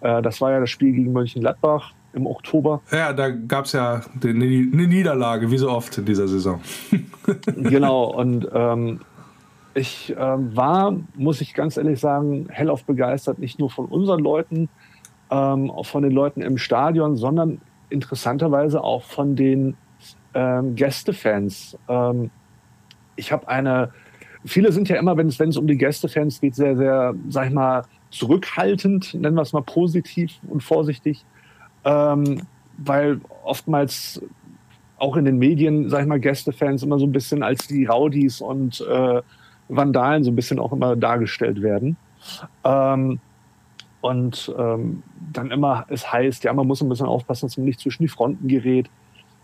äh, 0.00 0.22
das 0.22 0.40
war 0.40 0.52
ja 0.52 0.60
das 0.60 0.70
Spiel 0.70 0.92
gegen 0.92 1.12
Mönchengladbach 1.12 1.92
im 2.12 2.26
Oktober. 2.26 2.82
Ja, 2.90 3.12
da 3.12 3.30
gab 3.30 3.64
es 3.64 3.72
ja 3.72 4.02
eine 4.22 4.44
Niederlage, 4.44 5.50
wie 5.50 5.58
so 5.58 5.70
oft 5.70 5.96
in 5.96 6.04
dieser 6.04 6.28
Saison. 6.28 6.60
genau, 7.56 8.04
und 8.04 8.48
ähm, 8.52 9.00
ich 9.74 10.14
äh, 10.14 10.16
war, 10.18 10.94
muss 11.14 11.40
ich 11.40 11.54
ganz 11.54 11.78
ehrlich 11.78 11.98
sagen, 11.98 12.48
hellauf 12.50 12.84
begeistert, 12.84 13.38
nicht 13.38 13.58
nur 13.58 13.70
von 13.70 13.86
unseren 13.86 14.20
Leuten, 14.20 14.68
ähm, 15.30 15.70
auch 15.70 15.86
von 15.86 16.02
den 16.02 16.12
Leuten 16.12 16.42
im 16.42 16.58
Stadion, 16.58 17.16
sondern 17.16 17.62
interessanterweise 17.88 18.84
auch 18.84 19.04
von 19.04 19.36
den 19.36 19.76
ähm, 20.34 20.74
Gästefans. 20.74 21.78
Ähm, 21.88 22.30
ich 23.16 23.32
habe 23.32 23.48
eine 23.48 23.90
viele 24.44 24.72
sind 24.72 24.88
ja 24.88 24.96
immer, 24.96 25.16
wenn 25.16 25.28
es, 25.28 25.38
wenn 25.38 25.50
es 25.50 25.56
um 25.56 25.66
die 25.66 25.76
Gästefans 25.76 26.40
geht, 26.40 26.54
sehr, 26.54 26.76
sehr, 26.76 27.14
sag 27.28 27.48
ich 27.48 27.52
mal, 27.52 27.84
zurückhaltend, 28.10 29.14
nennen 29.14 29.36
wir 29.36 29.42
es 29.42 29.52
mal 29.52 29.62
positiv 29.62 30.32
und 30.48 30.62
vorsichtig, 30.62 31.24
ähm, 31.84 32.42
weil 32.78 33.20
oftmals 33.44 34.22
auch 34.98 35.16
in 35.16 35.24
den 35.24 35.38
Medien, 35.38 35.88
sag 35.88 36.02
ich 36.02 36.06
mal, 36.06 36.20
Gästefans 36.20 36.82
immer 36.82 36.98
so 36.98 37.06
ein 37.06 37.12
bisschen 37.12 37.42
als 37.42 37.66
die 37.66 37.86
Rowdies 37.86 38.40
und 38.40 38.80
äh, 38.88 39.20
Vandalen 39.68 40.24
so 40.24 40.30
ein 40.30 40.36
bisschen 40.36 40.58
auch 40.58 40.72
immer 40.72 40.94
dargestellt 40.94 41.62
werden. 41.62 41.96
Ähm, 42.64 43.18
und 44.00 44.52
ähm, 44.58 45.02
dann 45.32 45.50
immer 45.50 45.86
es 45.88 46.12
heißt, 46.12 46.44
ja, 46.44 46.52
man 46.52 46.66
muss 46.66 46.82
ein 46.82 46.88
bisschen 46.88 47.06
aufpassen, 47.06 47.46
dass 47.46 47.56
man 47.56 47.66
nicht 47.66 47.80
zwischen 47.80 48.02
die 48.02 48.08
Fronten 48.08 48.48
gerät. 48.48 48.90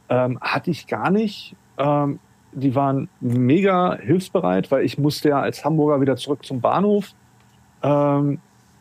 Ähm, 0.09 0.39
hatte 0.41 0.71
ich 0.71 0.87
gar 0.87 1.11
nicht. 1.11 1.55
Ähm, 1.77 2.19
die 2.53 2.75
waren 2.75 3.09
mega 3.21 3.97
hilfsbereit, 3.97 4.71
weil 4.71 4.85
ich 4.85 4.99
musste 4.99 5.31
ja 5.31 5.41
als 5.41 5.65
Hamburger 5.65 6.01
wieder 6.01 6.17
zurück 6.17 6.45
zum 6.45 6.61
Bahnhof 6.61 7.13
ähm, 7.83 8.39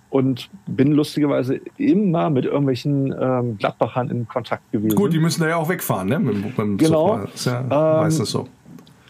und 0.09 0.49
bin 0.65 0.93
lustigerweise 0.93 1.59
immer 1.77 2.29
mit 2.29 2.45
irgendwelchen 2.45 3.13
ähm, 3.19 3.57
Gladbachern 3.57 4.09
in 4.09 4.27
Kontakt 4.27 4.71
gewesen. 4.71 4.95
Gut, 4.95 5.13
die 5.13 5.19
müssen 5.19 5.41
da 5.41 5.49
ja 5.49 5.57
auch 5.57 5.69
wegfahren, 5.69 6.07
ne? 6.07 6.19
Mit, 6.19 6.57
mit 6.57 6.79
genau. 6.79 7.17
Das 7.17 7.35
ist 7.35 7.45
ja 7.45 7.61
ähm, 7.61 7.67
meistens 7.69 8.31
so. 8.31 8.47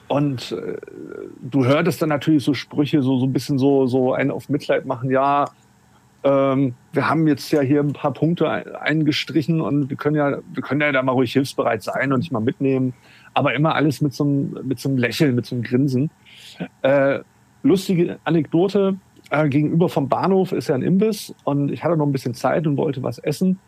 Und 0.07 0.53
äh, 0.53 0.77
du 1.41 1.65
hörtest 1.65 2.01
dann 2.01 2.09
natürlich 2.09 2.43
so 2.43 2.53
Sprüche, 2.53 3.01
so, 3.01 3.19
so 3.19 3.25
ein 3.25 3.33
bisschen 3.33 3.59
so, 3.59 3.87
so 3.87 4.13
einen 4.13 4.31
auf 4.31 4.49
Mitleid 4.49 4.85
machen, 4.85 5.11
ja, 5.11 5.45
ähm, 6.23 6.73
wir 6.93 7.09
haben 7.09 7.27
jetzt 7.27 7.51
ja 7.51 7.61
hier 7.61 7.81
ein 7.81 7.93
paar 7.93 8.11
Punkte 8.11 8.81
eingestrichen 8.81 9.61
und 9.61 9.89
wir 9.89 9.97
können 9.97 10.15
ja, 10.15 10.37
wir 10.53 10.63
können 10.63 10.81
ja 10.81 10.91
da 10.91 11.03
mal 11.03 11.11
ruhig 11.11 11.33
hilfsbereit 11.33 11.83
sein 11.83 12.11
und 12.11 12.21
dich 12.21 12.31
mal 12.31 12.39
mitnehmen 12.39 12.93
aber 13.33 13.53
immer 13.53 13.75
alles 13.75 14.01
mit 14.01 14.13
so 14.13 14.23
einem, 14.23 14.57
mit 14.63 14.79
so 14.79 14.89
einem 14.89 14.97
Lächeln, 14.97 15.35
mit 15.35 15.45
so 15.45 15.55
einem 15.55 15.63
Grinsen. 15.63 16.09
Äh, 16.81 17.19
lustige 17.63 18.19
Anekdote, 18.23 18.97
äh, 19.29 19.49
gegenüber 19.49 19.89
vom 19.89 20.09
Bahnhof 20.09 20.51
ist 20.51 20.69
ja 20.69 20.75
ein 20.75 20.81
Imbiss 20.81 21.35
und 21.43 21.71
ich 21.71 21.83
hatte 21.83 21.97
noch 21.97 22.05
ein 22.05 22.11
bisschen 22.11 22.33
Zeit 22.33 22.65
und 22.65 22.77
wollte 22.77 23.03
was 23.03 23.17
essen. 23.19 23.59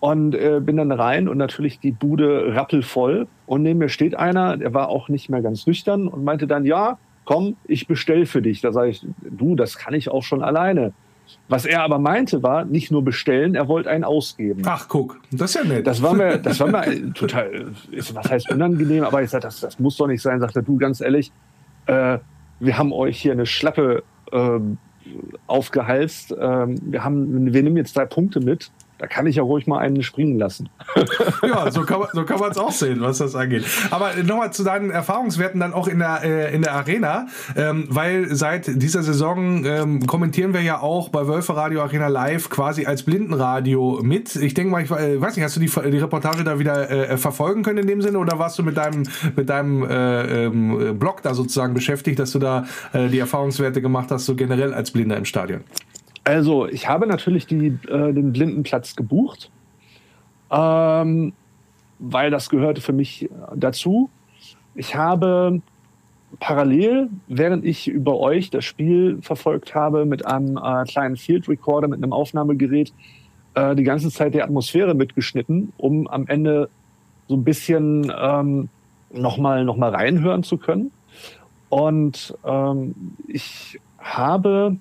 und 0.00 0.34
äh, 0.34 0.60
bin 0.62 0.76
dann 0.76 0.92
rein 0.92 1.28
und 1.28 1.38
natürlich 1.38 1.80
die 1.80 1.90
Bude 1.90 2.54
rappelvoll. 2.54 3.26
Und 3.46 3.62
neben 3.62 3.80
mir 3.80 3.88
steht 3.88 4.14
einer, 4.14 4.56
der 4.56 4.72
war 4.74 4.88
auch 4.88 5.08
nicht 5.08 5.28
mehr 5.28 5.42
ganz 5.42 5.66
nüchtern 5.66 6.06
und 6.08 6.24
meinte 6.24 6.46
dann, 6.46 6.64
ja, 6.64 6.98
komm, 7.24 7.56
ich 7.64 7.86
bestell 7.88 8.24
für 8.26 8.40
dich. 8.40 8.60
Da 8.60 8.72
sage 8.72 8.90
ich, 8.90 9.04
du, 9.28 9.56
das 9.56 9.76
kann 9.76 9.94
ich 9.94 10.08
auch 10.08 10.22
schon 10.22 10.42
alleine. 10.42 10.92
Was 11.48 11.64
er 11.64 11.82
aber 11.82 11.98
meinte, 11.98 12.42
war 12.42 12.64
nicht 12.64 12.90
nur 12.90 13.04
bestellen, 13.04 13.54
er 13.54 13.68
wollte 13.68 13.90
einen 13.90 14.04
ausgeben. 14.04 14.62
Ach, 14.66 14.88
guck, 14.88 15.20
das 15.30 15.50
ist 15.50 15.62
ja 15.62 15.64
nett. 15.64 15.86
Das 15.86 16.02
war 16.02 16.14
mir, 16.14 16.38
das 16.38 16.60
war 16.60 16.68
mir 16.68 17.12
total, 17.12 17.72
was 17.90 18.30
heißt 18.30 18.50
unangenehm, 18.50 19.04
aber 19.04 19.22
ich 19.22 19.30
sagte, 19.30 19.46
das, 19.48 19.60
das 19.60 19.78
muss 19.78 19.96
doch 19.96 20.06
nicht 20.06 20.22
sein. 20.22 20.40
Sagte, 20.40 20.62
du, 20.62 20.76
ganz 20.76 21.00
ehrlich, 21.00 21.32
äh, 21.86 22.18
wir 22.60 22.78
haben 22.78 22.92
euch 22.92 23.20
hier 23.20 23.32
eine 23.32 23.46
Schlappe 23.46 24.02
äh, 24.32 24.58
aufgehalst. 25.46 26.34
Ähm, 26.38 26.78
wir, 26.82 27.04
haben, 27.04 27.52
wir 27.52 27.62
nehmen 27.62 27.76
jetzt 27.76 27.96
drei 27.96 28.06
Punkte 28.06 28.40
mit 28.40 28.70
da 28.98 29.06
kann 29.06 29.26
ich 29.26 29.36
ja 29.36 29.42
ruhig 29.42 29.66
mal 29.66 29.78
einen 29.78 30.02
springen 30.02 30.38
lassen. 30.38 30.68
ja, 31.42 31.70
so 31.70 31.82
kann 31.82 32.00
man 32.00 32.50
es 32.50 32.58
auch 32.58 32.72
sehen, 32.72 33.00
was 33.00 33.18
das 33.18 33.34
angeht. 33.34 33.64
Aber 33.90 34.14
nochmal 34.22 34.52
zu 34.52 34.64
deinen 34.64 34.90
Erfahrungswerten 34.90 35.60
dann 35.60 35.72
auch 35.72 35.86
in 35.86 36.00
der, 36.00 36.22
äh, 36.24 36.54
in 36.54 36.62
der 36.62 36.72
Arena, 36.72 37.26
ähm, 37.56 37.86
weil 37.88 38.34
seit 38.34 38.82
dieser 38.82 39.02
Saison 39.02 39.64
ähm, 39.64 40.06
kommentieren 40.06 40.52
wir 40.52 40.62
ja 40.62 40.80
auch 40.80 41.10
bei 41.10 41.28
Wölfe 41.28 41.56
Radio 41.56 41.82
Arena 41.82 42.08
Live 42.08 42.50
quasi 42.50 42.86
als 42.86 43.04
Blindenradio 43.04 44.00
mit. 44.02 44.34
Ich 44.34 44.54
denke 44.54 44.72
mal, 44.72 44.82
ich 44.82 44.90
äh, 44.90 45.20
weiß 45.20 45.36
nicht, 45.36 45.44
hast 45.44 45.56
du 45.56 45.60
die, 45.60 45.70
die 45.90 45.98
Reportage 45.98 46.42
da 46.42 46.58
wieder 46.58 46.90
äh, 46.90 47.16
verfolgen 47.16 47.62
können 47.62 47.78
in 47.78 47.86
dem 47.86 48.02
Sinne 48.02 48.18
oder 48.18 48.38
warst 48.38 48.58
du 48.58 48.64
mit 48.64 48.76
deinem, 48.76 49.04
mit 49.36 49.48
deinem 49.48 49.84
äh, 49.84 50.46
ähm, 50.46 50.98
Blog 50.98 51.22
da 51.22 51.34
sozusagen 51.34 51.74
beschäftigt, 51.74 52.18
dass 52.18 52.32
du 52.32 52.40
da 52.40 52.66
äh, 52.92 53.08
die 53.08 53.20
Erfahrungswerte 53.20 53.80
gemacht 53.80 54.10
hast, 54.10 54.26
so 54.26 54.34
generell 54.34 54.74
als 54.74 54.90
Blinder 54.90 55.16
im 55.16 55.24
Stadion? 55.24 55.60
Also, 56.28 56.68
ich 56.68 56.86
habe 56.86 57.06
natürlich 57.06 57.46
die, 57.46 57.68
äh, 57.88 58.12
den 58.12 58.34
Blindenplatz 58.34 58.96
gebucht, 58.96 59.50
ähm, 60.50 61.32
weil 61.98 62.30
das 62.30 62.50
gehörte 62.50 62.82
für 62.82 62.92
mich 62.92 63.30
dazu. 63.56 64.10
Ich 64.74 64.94
habe 64.94 65.62
parallel, 66.38 67.08
während 67.28 67.64
ich 67.64 67.88
über 67.88 68.18
euch 68.18 68.50
das 68.50 68.66
Spiel 68.66 69.22
verfolgt 69.22 69.74
habe, 69.74 70.04
mit 70.04 70.26
einem 70.26 70.58
äh, 70.58 70.84
kleinen 70.84 71.16
Field 71.16 71.48
Recorder, 71.48 71.88
mit 71.88 72.02
einem 72.02 72.12
Aufnahmegerät, 72.12 72.92
äh, 73.54 73.74
die 73.74 73.84
ganze 73.84 74.10
Zeit 74.10 74.34
die 74.34 74.42
Atmosphäre 74.42 74.92
mitgeschnitten, 74.92 75.72
um 75.78 76.06
am 76.08 76.26
Ende 76.26 76.68
so 77.26 77.36
ein 77.36 77.44
bisschen 77.44 78.12
ähm, 78.14 78.68
nochmal 79.14 79.64
noch 79.64 79.78
mal 79.78 79.94
reinhören 79.94 80.42
zu 80.42 80.58
können. 80.58 80.90
Und 81.70 82.36
ähm, 82.44 82.94
ich 83.26 83.80
habe 83.98 84.76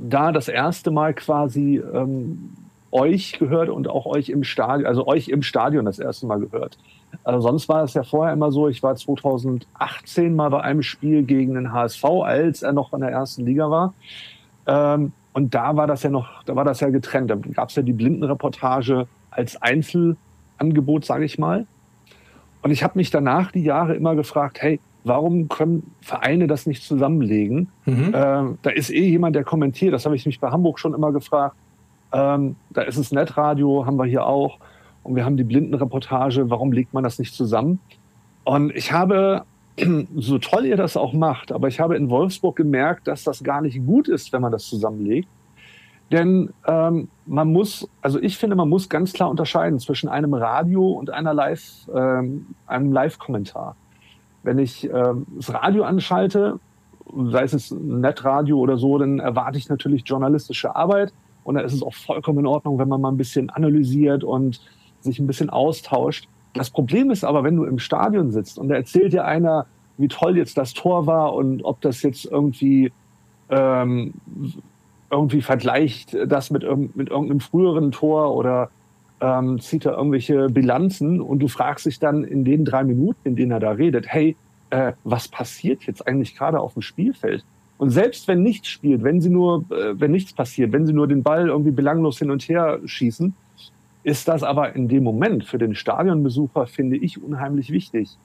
da 0.00 0.32
das 0.32 0.48
erste 0.48 0.90
Mal 0.90 1.14
quasi 1.14 1.82
ähm, 1.92 2.50
euch 2.92 3.38
gehört 3.38 3.68
und 3.68 3.88
auch 3.88 4.06
euch 4.06 4.28
im 4.28 4.44
Stadion, 4.44 4.86
also 4.86 5.06
euch 5.06 5.28
im 5.28 5.42
Stadion 5.42 5.84
das 5.84 5.98
erste 5.98 6.26
Mal 6.26 6.40
gehört. 6.40 6.78
Also 7.24 7.40
sonst 7.40 7.68
war 7.68 7.82
es 7.84 7.94
ja 7.94 8.02
vorher 8.02 8.32
immer 8.32 8.50
so, 8.52 8.68
ich 8.68 8.82
war 8.82 8.94
2018 8.94 10.34
mal 10.34 10.50
bei 10.50 10.60
einem 10.60 10.82
Spiel 10.82 11.22
gegen 11.22 11.54
den 11.54 11.72
HSV, 11.72 12.04
als 12.04 12.62
er 12.62 12.72
noch 12.72 12.92
in 12.92 13.00
der 13.00 13.10
ersten 13.10 13.44
Liga 13.44 13.70
war. 13.70 13.94
Ähm, 14.66 15.12
und 15.32 15.54
da 15.54 15.76
war 15.76 15.86
das 15.86 16.02
ja 16.02 16.10
noch, 16.10 16.42
da 16.44 16.56
war 16.56 16.64
das 16.64 16.80
ja 16.80 16.88
getrennt. 16.88 17.30
Da 17.30 17.36
gab 17.36 17.68
es 17.68 17.76
ja 17.76 17.82
die 17.82 17.92
Blindenreportage 17.92 19.06
als 19.30 19.60
Einzelangebot, 19.60 21.04
sage 21.04 21.24
ich 21.24 21.38
mal. 21.38 21.66
Und 22.62 22.70
ich 22.70 22.82
habe 22.82 22.98
mich 22.98 23.10
danach 23.10 23.52
die 23.52 23.62
Jahre 23.62 23.94
immer 23.94 24.14
gefragt, 24.14 24.62
hey, 24.62 24.80
warum 25.06 25.48
können 25.48 25.94
Vereine 26.00 26.46
das 26.46 26.66
nicht 26.66 26.82
zusammenlegen? 26.82 27.68
Mhm. 27.84 28.12
Ähm, 28.14 28.58
da 28.62 28.70
ist 28.70 28.90
eh 28.90 29.08
jemand, 29.08 29.36
der 29.36 29.44
kommentiert. 29.44 29.94
Das 29.94 30.04
habe 30.04 30.16
ich 30.16 30.26
mich 30.26 30.40
bei 30.40 30.50
Hamburg 30.50 30.78
schon 30.78 30.94
immer 30.94 31.12
gefragt. 31.12 31.56
Ähm, 32.12 32.56
da 32.70 32.82
ist 32.82 32.96
es 32.96 33.12
Netradio, 33.12 33.86
haben 33.86 33.96
wir 33.96 34.06
hier 34.06 34.26
auch. 34.26 34.58
Und 35.02 35.14
wir 35.14 35.24
haben 35.24 35.36
die 35.36 35.44
Blindenreportage. 35.44 36.50
Warum 36.50 36.72
legt 36.72 36.92
man 36.92 37.04
das 37.04 37.18
nicht 37.18 37.34
zusammen? 37.34 37.78
Und 38.44 38.74
ich 38.74 38.92
habe, 38.92 39.44
so 40.16 40.38
toll 40.38 40.66
ihr 40.66 40.76
das 40.76 40.96
auch 40.96 41.12
macht, 41.12 41.52
aber 41.52 41.68
ich 41.68 41.78
habe 41.78 41.96
in 41.96 42.10
Wolfsburg 42.10 42.56
gemerkt, 42.56 43.06
dass 43.06 43.22
das 43.22 43.44
gar 43.44 43.60
nicht 43.60 43.84
gut 43.86 44.08
ist, 44.08 44.32
wenn 44.32 44.42
man 44.42 44.52
das 44.52 44.64
zusammenlegt. 44.66 45.28
Denn 46.10 46.50
ähm, 46.66 47.08
man 47.26 47.52
muss, 47.52 47.88
also 48.00 48.20
ich 48.20 48.38
finde, 48.38 48.54
man 48.54 48.68
muss 48.68 48.88
ganz 48.88 49.12
klar 49.12 49.28
unterscheiden 49.28 49.78
zwischen 49.80 50.08
einem 50.08 50.34
Radio 50.34 50.90
und 50.92 51.10
einer 51.10 51.34
Live, 51.34 51.88
ähm, 51.92 52.46
einem 52.66 52.92
Live-Kommentar. 52.92 53.74
Wenn 54.46 54.60
ich 54.60 54.88
äh, 54.88 55.14
das 55.34 55.52
Radio 55.52 55.82
anschalte, 55.82 56.60
sei 57.12 57.42
es 57.42 57.72
Netradio 57.72 58.58
oder 58.58 58.78
so, 58.78 58.96
dann 58.96 59.18
erwarte 59.18 59.58
ich 59.58 59.68
natürlich 59.68 60.04
journalistische 60.06 60.76
Arbeit. 60.76 61.12
Und 61.42 61.56
da 61.56 61.62
ist 61.62 61.72
es 61.72 61.82
auch 61.82 61.94
vollkommen 61.94 62.38
in 62.38 62.46
Ordnung, 62.46 62.78
wenn 62.78 62.86
man 62.86 63.00
mal 63.00 63.10
ein 63.10 63.16
bisschen 63.16 63.50
analysiert 63.50 64.22
und 64.22 64.60
sich 65.00 65.18
ein 65.18 65.26
bisschen 65.26 65.50
austauscht. 65.50 66.28
Das 66.54 66.70
Problem 66.70 67.10
ist 67.10 67.24
aber, 67.24 67.42
wenn 67.42 67.56
du 67.56 67.64
im 67.64 67.80
Stadion 67.80 68.30
sitzt 68.30 68.56
und 68.56 68.68
da 68.68 68.76
erzählt 68.76 69.12
dir 69.12 69.24
einer, 69.24 69.66
wie 69.98 70.06
toll 70.06 70.36
jetzt 70.36 70.56
das 70.56 70.74
Tor 70.74 71.06
war 71.06 71.34
und 71.34 71.64
ob 71.64 71.80
das 71.80 72.02
jetzt 72.02 72.24
irgendwie 72.24 72.92
ähm, 73.50 74.14
irgendwie 75.10 75.42
vergleicht 75.42 76.16
das 76.26 76.50
mit, 76.50 76.62
mit 76.94 77.10
irgendeinem 77.10 77.40
früheren 77.40 77.90
Tor 77.90 78.32
oder 78.34 78.70
ähm, 79.20 79.60
zieht 79.60 79.86
er 79.86 79.96
irgendwelche 79.96 80.48
Bilanzen 80.48 81.20
und 81.20 81.38
du 81.38 81.48
fragst 81.48 81.86
dich 81.86 81.98
dann 81.98 82.24
in 82.24 82.44
den 82.44 82.64
drei 82.64 82.84
Minuten, 82.84 83.20
in 83.24 83.36
denen 83.36 83.52
er 83.52 83.60
da 83.60 83.70
redet, 83.70 84.06
hey, 84.08 84.36
äh, 84.70 84.92
was 85.04 85.28
passiert 85.28 85.84
jetzt 85.84 86.06
eigentlich 86.06 86.36
gerade 86.36 86.60
auf 86.60 86.74
dem 86.74 86.82
Spielfeld? 86.82 87.44
Und 87.78 87.90
selbst 87.90 88.26
wenn 88.28 88.42
nichts 88.42 88.68
spielt, 88.68 89.02
wenn 89.04 89.20
sie 89.20 89.30
nur, 89.30 89.64
äh, 89.70 89.98
wenn 89.98 90.10
nichts 90.10 90.32
passiert, 90.32 90.72
wenn 90.72 90.86
sie 90.86 90.92
nur 90.92 91.08
den 91.08 91.22
Ball 91.22 91.48
irgendwie 91.48 91.70
belanglos 91.70 92.18
hin 92.18 92.30
und 92.30 92.42
her 92.48 92.80
schießen, 92.84 93.34
ist 94.02 94.28
das 94.28 94.42
aber 94.42 94.74
in 94.74 94.88
dem 94.88 95.02
Moment 95.02 95.44
für 95.44 95.58
den 95.58 95.74
Stadionbesucher, 95.74 96.66
finde 96.66 96.96
ich, 96.96 97.22
unheimlich 97.22 97.70
wichtig. 97.70 98.16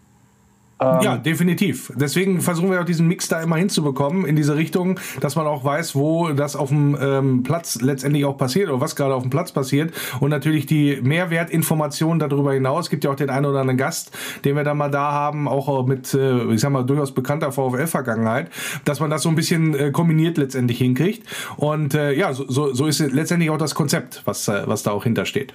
Ähm, 0.81 0.99
ja, 1.01 1.17
definitiv. 1.17 1.93
Deswegen 1.95 2.41
versuchen 2.41 2.71
wir 2.71 2.81
auch 2.81 2.85
diesen 2.85 3.07
Mix 3.07 3.27
da 3.27 3.41
immer 3.41 3.57
hinzubekommen 3.57 4.25
in 4.25 4.35
diese 4.35 4.55
Richtung, 4.55 4.99
dass 5.19 5.35
man 5.35 5.45
auch 5.45 5.63
weiß, 5.63 5.95
wo 5.95 6.29
das 6.29 6.55
auf 6.55 6.69
dem 6.69 6.97
ähm, 6.99 7.43
Platz 7.43 7.81
letztendlich 7.81 8.25
auch 8.25 8.35
passiert 8.35 8.69
oder 8.69 8.81
was 8.81 8.95
gerade 8.95 9.13
auf 9.13 9.21
dem 9.21 9.29
Platz 9.29 9.51
passiert. 9.51 9.93
Und 10.19 10.31
natürlich 10.31 10.65
die 10.65 10.99
Mehrwertinformationen 11.03 12.19
darüber 12.19 12.53
hinaus. 12.53 12.85
Es 12.85 12.89
gibt 12.89 13.03
ja 13.03 13.11
auch 13.11 13.15
den 13.15 13.29
einen 13.29 13.45
oder 13.45 13.59
anderen 13.59 13.77
Gast, 13.77 14.17
den 14.43 14.55
wir 14.55 14.63
da 14.63 14.73
mal 14.73 14.89
da 14.89 15.11
haben, 15.11 15.47
auch 15.47 15.85
mit, 15.85 16.15
äh, 16.15 16.45
ich 16.51 16.61
sag 16.61 16.71
mal, 16.71 16.83
durchaus 16.83 17.13
bekannter 17.13 17.51
VfL-Vergangenheit, 17.51 18.49
dass 18.83 18.99
man 18.99 19.11
das 19.11 19.21
so 19.21 19.29
ein 19.29 19.35
bisschen 19.35 19.75
äh, 19.75 19.91
kombiniert 19.91 20.39
letztendlich 20.39 20.79
hinkriegt. 20.79 21.27
Und 21.57 21.93
äh, 21.93 22.13
ja, 22.13 22.33
so, 22.33 22.45
so, 22.49 22.73
so 22.73 22.87
ist 22.87 22.99
letztendlich 22.99 23.51
auch 23.51 23.59
das 23.59 23.75
Konzept, 23.75 24.23
was, 24.25 24.47
äh, 24.47 24.63
was 24.65 24.81
da 24.81 24.91
auch 24.91 25.03
hintersteht. 25.03 25.53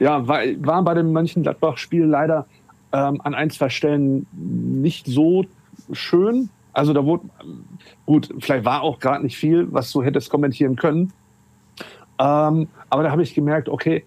Ja, 0.00 0.26
war, 0.26 0.40
war 0.58 0.82
bei 0.82 0.94
dem 0.94 1.12
Mönchengladbach-Spiel 1.12 2.04
leider 2.04 2.46
ähm, 2.96 3.20
an 3.22 3.34
ein, 3.34 3.50
zwei 3.50 3.68
Stellen 3.68 4.26
nicht 4.32 5.06
so 5.06 5.44
schön. 5.92 6.48
Also 6.72 6.94
da 6.94 7.04
wurde, 7.04 7.24
gut, 8.06 8.32
vielleicht 8.38 8.64
war 8.64 8.82
auch 8.82 8.98
gerade 8.98 9.22
nicht 9.22 9.36
viel, 9.36 9.70
was 9.70 9.92
du 9.92 10.02
hättest 10.02 10.30
kommentieren 10.30 10.76
können. 10.76 11.12
Ähm, 12.18 12.68
aber 12.88 13.02
da 13.02 13.10
habe 13.10 13.22
ich 13.22 13.34
gemerkt, 13.34 13.68
okay, 13.68 14.04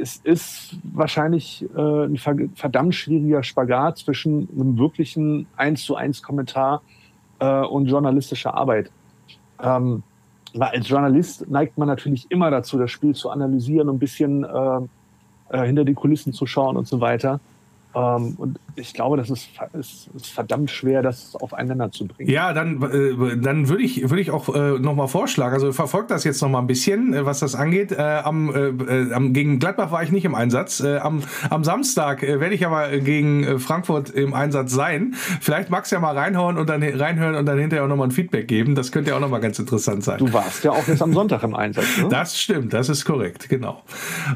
es 0.00 0.16
ist 0.24 0.78
wahrscheinlich 0.84 1.66
äh, 1.76 2.06
ein 2.06 2.16
verdammt 2.54 2.94
schwieriger 2.94 3.42
Spagat 3.42 3.98
zwischen 3.98 4.48
einem 4.52 4.78
wirklichen 4.78 5.46
1 5.56 5.84
zu 5.84 5.96
1 5.96 6.22
Kommentar 6.22 6.80
äh, 7.40 7.60
und 7.60 7.86
journalistischer 7.86 8.54
Arbeit. 8.54 8.90
Ähm, 9.60 10.02
als 10.58 10.88
Journalist 10.88 11.50
neigt 11.50 11.76
man 11.76 11.88
natürlich 11.88 12.30
immer 12.30 12.50
dazu, 12.50 12.78
das 12.78 12.90
Spiel 12.90 13.14
zu 13.14 13.30
analysieren 13.30 13.88
und 13.88 13.96
ein 13.96 13.98
bisschen 13.98 14.44
äh, 14.44 14.80
äh 15.50 15.66
hinter 15.66 15.84
die 15.84 15.94
Kulissen 15.94 16.32
zu 16.32 16.46
schauen 16.46 16.76
und 16.76 16.86
so 16.86 17.00
weiter. 17.00 17.40
Ähm, 17.94 18.34
und 18.38 18.58
ich 18.76 18.92
glaube, 18.92 19.16
das 19.16 19.30
ist, 19.30 19.50
ist, 19.72 20.08
ist, 20.14 20.26
verdammt 20.26 20.70
schwer, 20.70 21.02
das 21.02 21.36
aufeinander 21.36 21.92
zu 21.92 22.06
bringen. 22.06 22.28
Ja, 22.28 22.52
dann, 22.52 22.82
äh, 22.82 23.36
dann 23.36 23.68
würde 23.68 23.84
ich, 23.84 24.10
würde 24.10 24.20
ich 24.20 24.30
auch 24.30 24.52
äh, 24.54 24.78
nochmal 24.80 25.06
vorschlagen, 25.06 25.54
also 25.54 25.72
verfolgt 25.72 26.10
das 26.10 26.24
jetzt 26.24 26.42
nochmal 26.42 26.62
ein 26.62 26.66
bisschen, 26.66 27.14
äh, 27.14 27.24
was 27.24 27.38
das 27.38 27.54
angeht. 27.54 27.92
Äh, 27.92 28.02
am, 28.02 28.52
äh, 28.54 28.68
äh, 28.68 29.12
am, 29.12 29.32
gegen 29.32 29.58
Gladbach 29.60 29.92
war 29.92 30.02
ich 30.02 30.10
nicht 30.10 30.24
im 30.24 30.34
Einsatz. 30.34 30.80
Äh, 30.80 30.98
am, 30.98 31.22
am 31.50 31.62
Samstag 31.62 32.22
werde 32.22 32.54
ich 32.54 32.66
aber 32.66 32.98
gegen 32.98 33.60
Frankfurt 33.60 34.10
im 34.10 34.34
Einsatz 34.34 34.72
sein. 34.72 35.14
Vielleicht 35.40 35.70
magst 35.70 35.92
du 35.92 35.96
ja 35.96 36.00
mal 36.00 36.16
reinhauen 36.16 36.58
und 36.58 36.68
dann 36.68 36.82
reinhören 36.82 37.36
und 37.36 37.46
dann 37.46 37.58
hinterher 37.58 37.84
auch 37.84 37.88
nochmal 37.88 38.08
ein 38.08 38.12
Feedback 38.12 38.48
geben. 38.48 38.74
Das 38.74 38.90
könnte 38.90 39.10
ja 39.10 39.16
auch 39.16 39.20
nochmal 39.20 39.40
ganz 39.40 39.58
interessant 39.58 40.02
sein. 40.02 40.18
Du 40.18 40.32
warst 40.32 40.64
ja 40.64 40.72
auch 40.72 40.86
jetzt 40.88 41.02
am 41.02 41.12
Sonntag 41.12 41.42
im 41.44 41.54
Einsatz, 41.54 41.98
ne? 41.98 42.08
Das 42.08 42.38
stimmt, 42.40 42.72
das 42.72 42.88
ist 42.88 43.04
korrekt, 43.04 43.48
genau. 43.48 43.82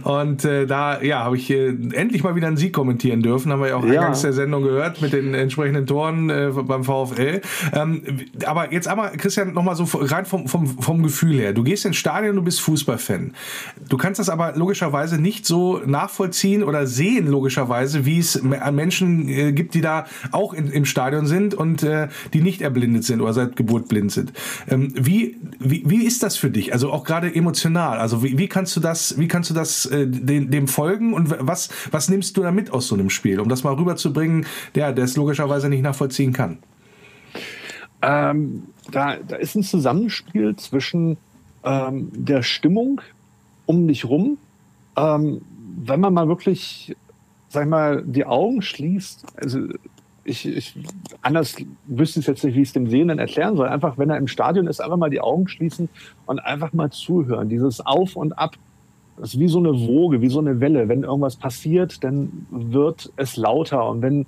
Und 0.04 0.44
da 0.44 1.02
ja, 1.02 1.24
habe 1.24 1.36
ich 1.36 1.50
endlich 1.50 2.22
mal 2.22 2.34
wieder 2.34 2.46
einen 2.46 2.56
Sieg 2.56 2.72
kommentieren 2.72 3.22
dürfen 3.22 3.47
dürfen, 3.48 3.52
haben 3.52 3.60
wir 3.60 3.68
ja 3.68 3.76
auch 3.76 3.84
Ja. 3.84 4.00
eingangs 4.00 4.22
der 4.22 4.32
Sendung 4.32 4.62
gehört 4.62 5.00
mit 5.02 5.12
den 5.12 5.34
entsprechenden 5.34 5.86
Toren 5.86 6.30
äh, 6.30 6.50
beim 6.54 6.84
VfL. 6.84 7.40
Ähm, 7.72 8.02
aber 8.44 8.72
jetzt 8.72 8.88
einmal, 8.88 9.12
Christian, 9.16 9.52
nochmal 9.52 9.76
so 9.76 9.84
rein 9.92 10.26
vom, 10.26 10.46
vom, 10.48 10.66
vom 10.66 11.02
Gefühl 11.02 11.38
her. 11.38 11.52
Du 11.52 11.62
gehst 11.62 11.84
ins 11.84 11.96
Stadion, 11.96 12.36
du 12.36 12.42
bist 12.42 12.60
Fußballfan. 12.60 13.32
Du 13.88 13.96
kannst 13.96 14.18
das 14.18 14.28
aber 14.28 14.54
logischerweise 14.56 15.20
nicht 15.20 15.46
so 15.46 15.80
nachvollziehen 15.84 16.62
oder 16.62 16.86
sehen, 16.86 17.26
logischerweise, 17.26 18.04
wie 18.04 18.18
es 18.18 18.40
Menschen 18.42 19.28
äh, 19.28 19.52
gibt, 19.52 19.74
die 19.74 19.80
da 19.80 20.06
auch 20.32 20.52
in, 20.52 20.70
im 20.70 20.84
Stadion 20.84 21.26
sind 21.26 21.54
und 21.54 21.82
äh, 21.82 22.08
die 22.32 22.40
nicht 22.40 22.60
erblindet 22.62 23.04
sind 23.04 23.20
oder 23.20 23.32
seit 23.32 23.56
Geburt 23.56 23.88
blind 23.88 24.12
sind. 24.12 24.32
Ähm, 24.68 24.92
wie, 24.94 25.36
wie, 25.58 25.82
wie 25.86 26.04
ist 26.04 26.22
das 26.22 26.36
für 26.36 26.50
dich? 26.50 26.72
Also 26.72 26.90
auch 26.92 27.04
gerade 27.04 27.34
emotional. 27.34 27.98
Also 27.98 28.22
wie, 28.22 28.38
wie 28.38 28.48
kannst 28.48 28.76
du 28.76 28.80
das, 28.80 29.18
wie 29.18 29.28
kannst 29.28 29.50
du 29.50 29.54
das 29.54 29.86
äh, 29.86 30.06
dem, 30.06 30.50
dem 30.50 30.68
folgen 30.68 31.12
und 31.14 31.34
was, 31.40 31.68
was 31.90 32.08
nimmst 32.08 32.36
du 32.36 32.42
da 32.42 32.50
mit 32.50 32.72
aus 32.72 32.88
so 32.88 32.94
einem 32.94 33.10
Spiel, 33.10 33.37
um 33.40 33.48
das 33.48 33.64
mal 33.64 33.74
rüberzubringen, 33.74 34.46
der, 34.74 34.92
der 34.92 35.04
es 35.04 35.16
logischerweise 35.16 35.68
nicht 35.68 35.82
nachvollziehen 35.82 36.32
kann? 36.32 36.58
Ähm, 38.02 38.64
da, 38.90 39.16
da 39.16 39.36
ist 39.36 39.54
ein 39.54 39.62
Zusammenspiel 39.62 40.56
zwischen 40.56 41.16
ähm, 41.64 42.10
der 42.14 42.42
Stimmung 42.42 43.00
um 43.66 43.86
dich 43.88 44.04
rum. 44.04 44.38
Ähm, 44.96 45.42
wenn 45.80 46.00
man 46.00 46.14
mal 46.14 46.28
wirklich, 46.28 46.96
sag 47.48 47.64
ich 47.64 47.70
mal, 47.70 48.02
die 48.04 48.24
Augen 48.24 48.62
schließt, 48.62 49.26
also 49.36 49.60
ich, 50.24 50.46
ich 50.46 50.74
anders 51.22 51.56
wüsste 51.86 52.20
ich 52.20 52.26
jetzt 52.26 52.44
nicht, 52.44 52.54
wie 52.54 52.62
ich 52.62 52.68
es 52.68 52.72
dem 52.72 52.88
Sehenden 52.88 53.18
erklären 53.18 53.56
soll. 53.56 53.68
Einfach, 53.68 53.98
wenn 53.98 54.10
er 54.10 54.18
im 54.18 54.28
Stadion 54.28 54.66
ist, 54.66 54.80
einfach 54.80 54.96
mal 54.96 55.10
die 55.10 55.20
Augen 55.20 55.48
schließen 55.48 55.88
und 56.26 56.38
einfach 56.38 56.72
mal 56.72 56.90
zuhören. 56.90 57.48
Dieses 57.48 57.84
Auf 57.84 58.16
und 58.16 58.32
Ab. 58.34 58.56
Das 59.20 59.34
ist 59.34 59.40
wie 59.40 59.48
so 59.48 59.58
eine 59.58 59.72
Woge, 59.72 60.20
wie 60.22 60.28
so 60.28 60.38
eine 60.38 60.60
Welle. 60.60 60.88
Wenn 60.88 61.02
irgendwas 61.02 61.36
passiert, 61.36 62.02
dann 62.04 62.46
wird 62.50 63.12
es 63.16 63.36
lauter. 63.36 63.88
Und 63.88 64.02
wenn 64.02 64.26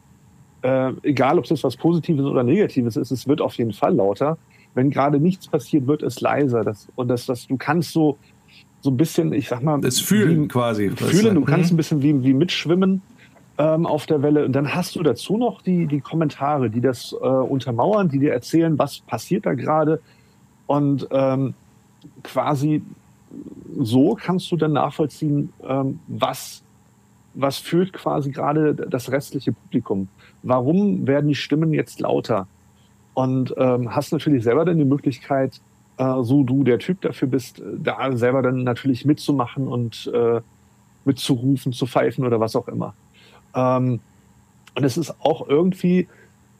äh, 0.62 0.92
egal 1.02 1.38
ob 1.38 1.44
es 1.44 1.50
jetzt 1.50 1.64
was 1.64 1.76
Positives 1.76 2.24
oder 2.26 2.42
Negatives 2.42 2.96
ist, 2.96 3.10
es 3.10 3.26
wird 3.26 3.40
auf 3.40 3.54
jeden 3.54 3.72
Fall 3.72 3.94
lauter. 3.94 4.36
Wenn 4.74 4.90
gerade 4.90 5.18
nichts 5.18 5.48
passiert, 5.48 5.86
wird 5.86 6.02
es 6.02 6.20
leiser. 6.20 6.64
Das, 6.64 6.88
und 6.96 7.08
das, 7.08 7.26
das, 7.26 7.46
du 7.46 7.56
kannst 7.56 7.92
so, 7.92 8.18
so 8.82 8.90
ein 8.90 8.96
bisschen, 8.96 9.32
ich 9.32 9.48
sag 9.48 9.62
mal, 9.62 9.80
Das 9.80 10.00
Fühlen 10.00 10.44
wie- 10.44 10.48
quasi. 10.48 10.90
fühlen, 10.90 11.34
du 11.34 11.44
kannst 11.44 11.70
Mhm. 11.70 11.74
ein 11.74 11.76
bisschen 11.78 12.02
wie, 12.02 12.22
wie 12.24 12.34
mitschwimmen 12.34 13.00
ähm, 13.58 13.86
auf 13.86 14.06
der 14.06 14.22
Welle. 14.22 14.44
Und 14.44 14.52
dann 14.52 14.74
hast 14.74 14.96
du 14.96 15.02
dazu 15.02 15.36
noch 15.38 15.62
die, 15.62 15.86
die 15.86 16.00
Kommentare, 16.00 16.68
die 16.68 16.80
das 16.80 17.12
äh, 17.12 17.26
untermauern, 17.26 18.08
die 18.08 18.18
dir 18.18 18.32
erzählen, 18.32 18.78
was 18.78 19.00
passiert 19.00 19.46
da 19.46 19.54
gerade. 19.54 20.00
Und 20.66 21.08
ähm, 21.10 21.54
quasi 22.22 22.82
so 23.78 24.14
kannst 24.14 24.50
du 24.50 24.56
dann 24.56 24.72
nachvollziehen, 24.72 25.52
ähm, 25.66 26.00
was, 26.08 26.62
was 27.34 27.58
fühlt 27.58 27.92
quasi 27.92 28.30
gerade 28.30 28.74
das 28.74 29.10
restliche 29.10 29.52
Publikum. 29.52 30.08
Warum 30.42 31.06
werden 31.06 31.28
die 31.28 31.34
Stimmen 31.34 31.72
jetzt 31.72 32.00
lauter? 32.00 32.46
Und 33.14 33.54
ähm, 33.56 33.94
hast 33.94 34.12
natürlich 34.12 34.44
selber 34.44 34.64
dann 34.64 34.78
die 34.78 34.84
Möglichkeit, 34.84 35.60
äh, 35.98 36.22
so 36.22 36.42
du 36.42 36.64
der 36.64 36.78
Typ 36.78 37.00
dafür 37.02 37.28
bist, 37.28 37.62
da 37.78 38.16
selber 38.16 38.42
dann 38.42 38.62
natürlich 38.62 39.04
mitzumachen 39.04 39.68
und 39.68 40.10
äh, 40.14 40.40
mitzurufen, 41.04 41.72
zu 41.72 41.86
pfeifen 41.86 42.24
oder 42.24 42.40
was 42.40 42.56
auch 42.56 42.68
immer. 42.68 42.94
Ähm, 43.54 44.00
und 44.74 44.84
es 44.84 44.96
ist 44.96 45.14
auch 45.20 45.48
irgendwie 45.48 46.08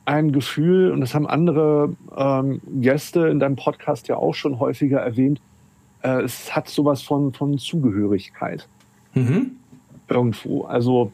ein 0.05 0.33
Gefühl, 0.33 0.91
und 0.91 1.01
das 1.01 1.15
haben 1.15 1.27
andere 1.27 1.95
ähm, 2.17 2.61
Gäste 2.81 3.29
in 3.29 3.39
deinem 3.39 3.57
Podcast 3.57 4.09
ja 4.09 4.17
auch 4.17 4.35
schon 4.35 4.59
häufiger 4.59 4.99
erwähnt, 4.99 5.41
äh, 6.03 6.23
es 6.23 6.55
hat 6.55 6.69
sowas 6.69 7.03
von, 7.03 7.33
von 7.33 7.59
Zugehörigkeit 7.59 8.67
Mhm. 9.15 9.57
irgendwo. 10.09 10.63
Also 10.65 11.11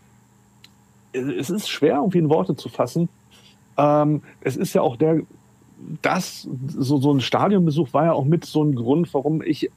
es 1.13 1.49
ist 1.49 1.69
schwer, 1.69 1.97
irgendwie 1.97 2.19
in 2.19 2.29
Worte 2.29 2.57
zu 2.57 2.69
fassen. 2.69 3.09
Ähm, 3.79 4.23
es 4.43 4.57
ist 4.57 4.75
ja 4.75 4.83
auch 4.83 4.97
der, 4.97 5.23
das, 6.03 6.47
so, 6.69 6.99
so 6.99 7.13
ein 7.13 7.21
Stadionbesuch 7.21 7.93
war 7.93 8.05
ja 8.05 8.13
auch 8.13 8.25
mit 8.25 8.45
so 8.45 8.63
ein 8.63 8.75
Grund, 8.75 9.13
warum 9.15 9.43
ich 9.43 9.71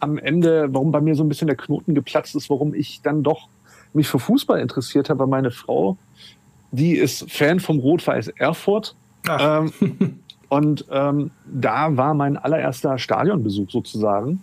am 0.00 0.18
Ende, 0.18 0.68
warum 0.72 0.90
bei 0.92 1.00
mir 1.00 1.14
so 1.14 1.22
ein 1.22 1.28
bisschen 1.28 1.46
der 1.46 1.56
Knoten 1.56 1.94
geplatzt 1.94 2.34
ist, 2.34 2.50
warum 2.50 2.74
ich 2.74 3.00
dann 3.02 3.22
doch 3.22 3.48
mich 3.92 4.08
für 4.08 4.18
Fußball 4.18 4.60
interessiert 4.60 5.10
habe, 5.10 5.20
weil 5.20 5.26
meine 5.26 5.50
Frau, 5.50 5.96
die 6.72 6.92
ist 6.92 7.30
Fan 7.30 7.60
vom 7.60 7.78
Rot-Weiß 7.78 8.28
Erfurt. 8.28 8.94
Ähm, 9.28 9.72
und 10.50 10.84
ähm, 10.90 11.30
da 11.46 11.96
war 11.96 12.12
mein 12.12 12.36
allererster 12.36 12.98
Stadionbesuch 12.98 13.70
sozusagen. 13.70 14.42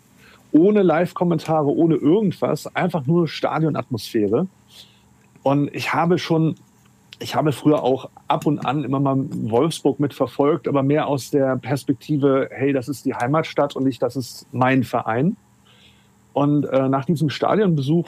Ohne 0.53 0.81
Live-Kommentare, 0.81 1.67
ohne 1.67 1.95
irgendwas, 1.95 2.73
einfach 2.75 3.05
nur 3.05 3.27
Stadionatmosphäre. 3.27 4.47
Und 5.43 5.75
ich 5.75 5.93
habe 5.93 6.17
schon, 6.17 6.55
ich 7.19 7.35
habe 7.35 7.51
früher 7.51 7.83
auch 7.83 8.09
ab 8.29 8.45
und 8.45 8.65
an 8.65 8.85
immer 8.85 9.01
mal 9.01 9.17
Wolfsburg 9.17 9.99
mitverfolgt, 9.99 10.69
aber 10.69 10.81
mehr 10.81 11.07
aus 11.07 11.29
der 11.29 11.57
Perspektive, 11.57 12.47
hey, 12.51 12.71
das 12.71 12.87
ist 12.87 13.05
die 13.05 13.13
Heimatstadt 13.13 13.75
und 13.75 13.83
nicht, 13.83 14.01
das 14.01 14.15
ist 14.15 14.47
mein 14.53 14.85
Verein. 14.85 15.35
Und 16.31 16.63
äh, 16.67 16.87
nach 16.87 17.03
diesem 17.03 17.29
Stadionbesuch, 17.29 18.07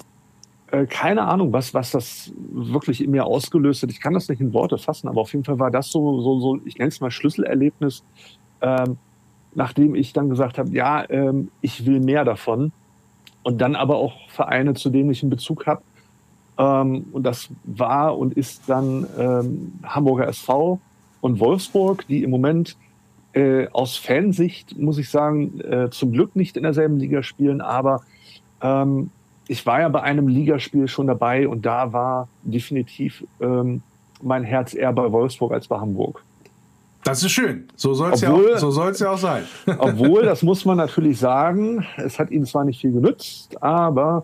äh, 0.71 0.85
keine 0.85 1.23
Ahnung, 1.23 1.53
was, 1.53 1.73
was 1.73 1.91
das 1.91 2.31
wirklich 2.51 3.03
in 3.03 3.11
mir 3.11 3.25
ausgelöst 3.25 3.83
hat. 3.83 3.91
Ich 3.91 4.01
kann 4.01 4.13
das 4.13 4.29
nicht 4.29 4.41
in 4.41 4.53
Worte 4.53 4.77
fassen, 4.77 5.07
aber 5.07 5.21
auf 5.21 5.33
jeden 5.33 5.45
Fall 5.45 5.59
war 5.59 5.71
das 5.71 5.91
so, 5.91 6.21
so, 6.21 6.39
so 6.39 6.59
ich 6.65 6.77
nenne 6.77 6.89
es 6.89 7.01
mal 7.01 7.11
Schlüsselerlebnis, 7.11 8.03
ähm, 8.61 8.97
nachdem 9.55 9.95
ich 9.95 10.13
dann 10.13 10.29
gesagt 10.29 10.57
habe, 10.57 10.69
ja, 10.71 11.09
ähm, 11.09 11.49
ich 11.61 11.85
will 11.85 11.99
mehr 11.99 12.25
davon. 12.25 12.71
Und 13.41 13.61
dann 13.61 13.75
aber 13.75 13.95
auch 13.95 14.13
Vereine, 14.29 14.73
zu 14.73 14.89
denen 14.89 15.09
ich 15.09 15.23
einen 15.23 15.29
Bezug 15.29 15.65
habe. 15.65 15.81
Ähm, 16.57 17.05
und 17.13 17.23
das 17.23 17.49
war 17.63 18.17
und 18.17 18.33
ist 18.33 18.63
dann 18.67 19.07
ähm, 19.17 19.73
Hamburger 19.83 20.27
SV 20.27 20.79
und 21.21 21.39
Wolfsburg, 21.39 22.05
die 22.07 22.23
im 22.23 22.29
Moment 22.29 22.77
äh, 23.33 23.67
aus 23.69 23.95
Fansicht, 23.95 24.77
muss 24.77 24.97
ich 24.97 25.09
sagen, 25.09 25.61
äh, 25.61 25.89
zum 25.89 26.11
Glück 26.11 26.35
nicht 26.35 26.57
in 26.57 26.63
derselben 26.63 26.99
Liga 26.99 27.23
spielen, 27.23 27.61
aber 27.61 28.01
ähm, 28.61 29.09
ich 29.49 29.65
war 29.65 29.81
ja 29.81 29.89
bei 29.89 30.01
einem 30.03 30.27
Ligaspiel 30.27 30.87
schon 30.87 31.07
dabei 31.07 31.47
und 31.47 31.65
da 31.65 31.91
war 31.91 32.27
definitiv 32.43 33.25
ähm, 33.41 33.81
mein 34.21 34.43
Herz 34.43 34.75
eher 34.75 34.93
bei 34.93 35.11
Wolfsburg 35.11 35.51
als 35.51 35.67
bei 35.67 35.79
Hamburg. 35.79 36.23
Das 37.03 37.23
ist 37.23 37.31
schön. 37.31 37.67
So 37.75 37.95
soll 37.95 38.13
es 38.13 38.21
ja, 38.21 38.31
auch- 38.31 38.57
so 38.57 38.89
ja 38.89 39.11
auch 39.11 39.17
sein. 39.17 39.43
Obwohl, 39.79 40.23
das 40.23 40.43
muss 40.43 40.65
man 40.65 40.77
natürlich 40.77 41.17
sagen, 41.17 41.83
es 41.97 42.19
hat 42.19 42.29
ihnen 42.29 42.45
zwar 42.45 42.63
nicht 42.63 42.79
viel 42.79 42.91
genützt, 42.91 43.61
aber 43.63 44.23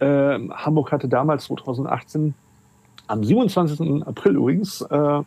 ähm, 0.00 0.52
Hamburg 0.54 0.92
hatte 0.92 1.08
damals 1.08 1.44
2018 1.44 2.34
am 3.06 3.24
27. 3.24 4.06
April 4.06 4.36
übrigens 4.36 4.82
äh, 4.82 4.96
äh, 4.96 5.22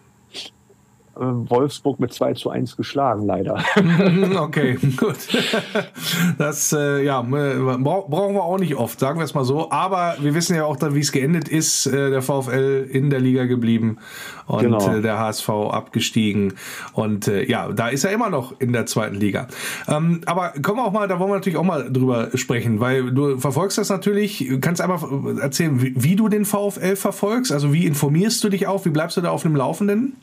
Wolfsburg 1.15 1.99
mit 1.99 2.13
2 2.13 2.33
zu 2.33 2.49
1 2.49 2.77
geschlagen, 2.77 3.25
leider. 3.25 3.63
Okay, 4.41 4.77
gut. 4.97 5.17
Das 6.37 6.73
äh, 6.73 7.03
ja, 7.03 7.21
bra 7.21 7.77
brauchen 8.07 8.33
wir 8.35 8.43
auch 8.43 8.57
nicht 8.57 8.75
oft, 8.75 8.99
sagen 8.99 9.19
wir 9.19 9.23
es 9.25 9.33
mal 9.33 9.43
so. 9.43 9.71
Aber 9.71 10.15
wir 10.19 10.33
wissen 10.33 10.55
ja 10.55 10.65
auch, 10.65 10.77
dann, 10.77 10.95
wie 10.95 10.99
es 10.99 11.11
geendet 11.11 11.47
ist. 11.49 11.85
Äh, 11.85 12.09
der 12.11 12.21
VfL 12.21 12.87
in 12.89 13.09
der 13.09 13.19
Liga 13.19 13.45
geblieben 13.45 13.97
und 14.47 14.61
Genau. 14.61 14.95
äh, 14.95 15.01
der 15.01 15.19
HSV 15.19 15.49
abgestiegen. 15.49 16.53
Und 16.93 17.27
äh, 17.27 17.43
ja, 17.49 17.71
da 17.71 17.89
ist 17.89 18.03
er 18.03 18.11
immer 18.11 18.29
noch 18.29 18.59
in 18.59 18.73
der 18.73 18.85
zweiten 18.85 19.15
Liga. 19.15 19.47
Ähm, 19.87 20.21
aber 20.25 20.53
kommen 20.61 20.79
wir 20.79 20.85
auch 20.85 20.91
mal, 20.91 21.07
da 21.07 21.19
wollen 21.19 21.29
wir 21.31 21.35
natürlich 21.35 21.57
auch 21.57 21.63
mal 21.63 21.91
drüber 21.91 22.29
sprechen, 22.35 22.79
weil 22.79 23.11
du 23.11 23.37
verfolgst 23.37 23.77
das 23.77 23.89
natürlich. 23.89 24.49
Kannst 24.61 24.81
einfach 24.81 25.03
erzählen, 25.41 25.81
wie, 25.81 25.93
wie 25.95 26.15
du 26.15 26.29
den 26.29 26.45
VfL 26.45 26.95
verfolgst. 26.95 27.51
Also 27.51 27.73
wie 27.73 27.85
informierst 27.85 28.43
du 28.43 28.49
dich 28.49 28.67
auch? 28.67 28.85
Wie 28.85 28.89
bleibst 28.89 29.17
du 29.17 29.21
da 29.21 29.29
auf 29.29 29.43
dem 29.43 29.55
Laufenden? 29.55 30.15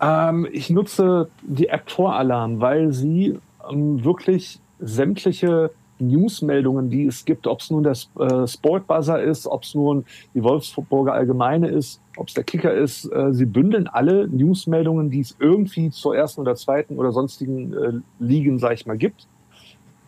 Ähm, 0.00 0.48
ich 0.50 0.70
nutze 0.70 1.28
die 1.42 1.68
App 1.68 1.86
Toralarm, 1.86 2.60
weil 2.60 2.92
sie 2.92 3.38
ähm, 3.70 4.04
wirklich 4.04 4.60
sämtliche 4.78 5.70
Newsmeldungen, 6.00 6.88
die 6.88 7.06
es 7.06 7.24
gibt, 7.24 7.46
ob 7.46 7.60
es 7.60 7.70
nun 7.70 7.82
der 7.82 7.96
äh, 8.18 8.46
Sportbuzzer 8.46 9.22
ist, 9.22 9.46
ob 9.46 9.64
es 9.64 9.74
nun 9.74 10.04
die 10.34 10.42
Wolfsburger 10.42 11.12
Allgemeine 11.12 11.68
ist, 11.68 12.00
ob 12.16 12.28
es 12.28 12.34
der 12.34 12.44
Kicker 12.44 12.72
ist, 12.72 13.04
äh, 13.12 13.32
sie 13.32 13.44
bündeln 13.44 13.86
alle 13.86 14.26
Newsmeldungen, 14.28 15.10
die 15.10 15.20
es 15.20 15.36
irgendwie 15.38 15.90
zur 15.90 16.16
ersten 16.16 16.40
oder 16.40 16.56
zweiten 16.56 16.98
oder 16.98 17.12
sonstigen 17.12 17.72
äh, 17.72 17.92
Ligen, 18.18 18.58
sag 18.58 18.72
ich 18.72 18.86
mal, 18.86 18.96
gibt. 18.96 19.26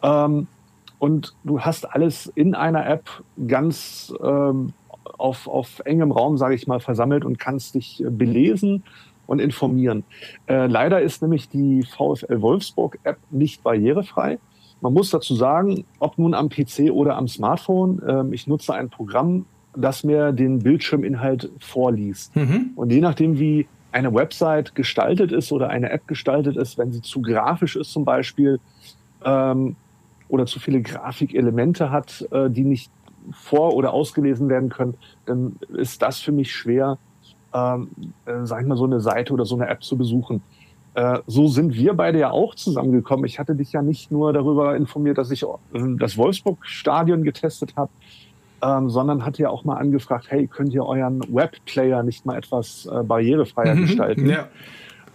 Ähm, 0.02 0.46
und 0.98 1.34
du 1.44 1.60
hast 1.60 1.94
alles 1.94 2.26
in 2.34 2.54
einer 2.54 2.86
App 2.86 3.08
ganz 3.46 4.14
ähm, 4.22 4.72
auf, 5.18 5.48
auf 5.48 5.80
engem 5.80 6.12
Raum, 6.12 6.38
sage 6.38 6.54
ich 6.54 6.66
mal, 6.66 6.80
versammelt 6.80 7.24
und 7.24 7.38
kannst 7.38 7.74
dich 7.74 8.02
äh, 8.02 8.08
belesen 8.08 8.84
und 9.26 9.40
informieren. 9.40 10.04
Äh, 10.46 10.66
leider 10.66 11.00
ist 11.00 11.22
nämlich 11.22 11.48
die 11.48 11.84
VfL 11.84 12.40
Wolfsburg 12.40 12.98
App 13.04 13.18
nicht 13.30 13.62
barrierefrei. 13.62 14.38
Man 14.80 14.94
muss 14.94 15.10
dazu 15.10 15.34
sagen, 15.34 15.84
ob 16.00 16.18
nun 16.18 16.34
am 16.34 16.48
PC 16.48 16.90
oder 16.90 17.16
am 17.16 17.28
Smartphone, 17.28 18.02
ähm, 18.06 18.32
ich 18.32 18.46
nutze 18.46 18.74
ein 18.74 18.90
Programm, 18.90 19.46
das 19.76 20.04
mir 20.04 20.32
den 20.32 20.58
Bildschirminhalt 20.58 21.50
vorliest. 21.60 22.34
Mhm. 22.36 22.72
Und 22.74 22.92
je 22.92 23.00
nachdem, 23.00 23.38
wie 23.38 23.66
eine 23.92 24.12
Website 24.12 24.74
gestaltet 24.74 25.32
ist 25.32 25.52
oder 25.52 25.68
eine 25.68 25.90
App 25.90 26.06
gestaltet 26.08 26.56
ist, 26.56 26.78
wenn 26.78 26.92
sie 26.92 27.02
zu 27.02 27.22
grafisch 27.22 27.76
ist 27.76 27.92
zum 27.92 28.04
Beispiel 28.04 28.58
ähm, 29.24 29.76
oder 30.28 30.46
zu 30.46 30.58
viele 30.58 30.80
Grafikelemente 30.80 31.90
hat, 31.90 32.26
äh, 32.32 32.50
die 32.50 32.64
nicht 32.64 32.90
vor- 33.30 33.74
oder 33.74 33.92
ausgelesen 33.92 34.48
werden 34.48 34.68
können, 34.68 34.94
dann 35.26 35.56
ist 35.74 36.02
das 36.02 36.18
für 36.18 36.32
mich 36.32 36.52
schwer, 36.52 36.98
ähm, 37.54 37.88
äh, 38.26 38.44
sag 38.44 38.62
ich 38.62 38.66
mal, 38.66 38.76
so 38.76 38.84
eine 38.84 39.00
Seite 39.00 39.32
oder 39.32 39.44
so 39.44 39.56
eine 39.56 39.68
App 39.68 39.82
zu 39.82 39.96
besuchen. 39.96 40.42
Äh, 40.94 41.20
so 41.26 41.48
sind 41.48 41.74
wir 41.74 41.94
beide 41.94 42.18
ja 42.18 42.30
auch 42.30 42.54
zusammengekommen. 42.54 43.24
Ich 43.24 43.38
hatte 43.38 43.54
dich 43.54 43.72
ja 43.72 43.82
nicht 43.82 44.10
nur 44.10 44.32
darüber 44.32 44.76
informiert, 44.76 45.18
dass 45.18 45.30
ich 45.30 45.42
äh, 45.42 45.46
das 45.98 46.18
Wolfsburg-Stadion 46.18 47.22
getestet 47.22 47.74
habe, 47.76 47.90
ähm, 48.62 48.90
sondern 48.90 49.24
hatte 49.24 49.42
ja 49.42 49.48
auch 49.48 49.64
mal 49.64 49.76
angefragt, 49.76 50.26
hey, 50.28 50.46
könnt 50.46 50.72
ihr 50.74 50.84
euren 50.84 51.20
Webplayer 51.34 52.02
nicht 52.02 52.26
mal 52.26 52.36
etwas 52.36 52.86
äh, 52.86 53.02
barrierefreier 53.02 53.74
mhm, 53.74 53.82
gestalten? 53.82 54.28
Ja. 54.28 54.48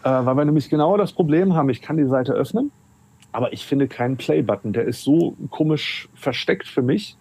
Äh, 0.04 0.26
weil 0.26 0.36
wir 0.36 0.46
nämlich 0.46 0.70
genau 0.70 0.98
das 0.98 1.14
Problem 1.14 1.54
haben, 1.54 1.70
ich 1.70 1.82
kann 1.82 1.98
die 1.98 2.08
Seite 2.08 2.34
öffnen, 2.34 2.72
aber 3.32 3.54
ich 3.54 3.66
finde 3.66 3.88
keinen 3.88 4.18
Play-Button. 4.18 4.74
Der 4.74 4.86
ist 4.86 5.04
so 5.04 5.36
komisch 5.52 6.10
versteckt 6.16 6.68
für 6.68 6.82
mich. 6.82 7.18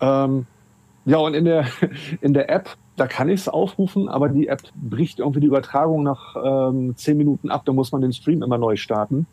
Ähm, 0.00 0.46
ja, 1.04 1.18
und 1.18 1.34
in 1.34 1.44
der, 1.44 1.66
in 2.20 2.32
der 2.32 2.48
App, 2.48 2.76
da 2.96 3.06
kann 3.06 3.28
ich 3.28 3.40
es 3.40 3.48
aufrufen, 3.48 4.08
aber 4.08 4.28
die 4.28 4.48
App 4.48 4.62
bricht 4.74 5.18
irgendwie 5.18 5.40
die 5.40 5.46
Übertragung 5.46 6.02
nach 6.02 6.36
ähm, 6.42 6.94
zehn 6.96 7.16
Minuten 7.16 7.50
ab. 7.50 7.62
Da 7.64 7.72
muss 7.72 7.92
man 7.92 8.00
den 8.02 8.12
Stream 8.12 8.42
immer 8.42 8.58
neu 8.58 8.76
starten. 8.76 9.26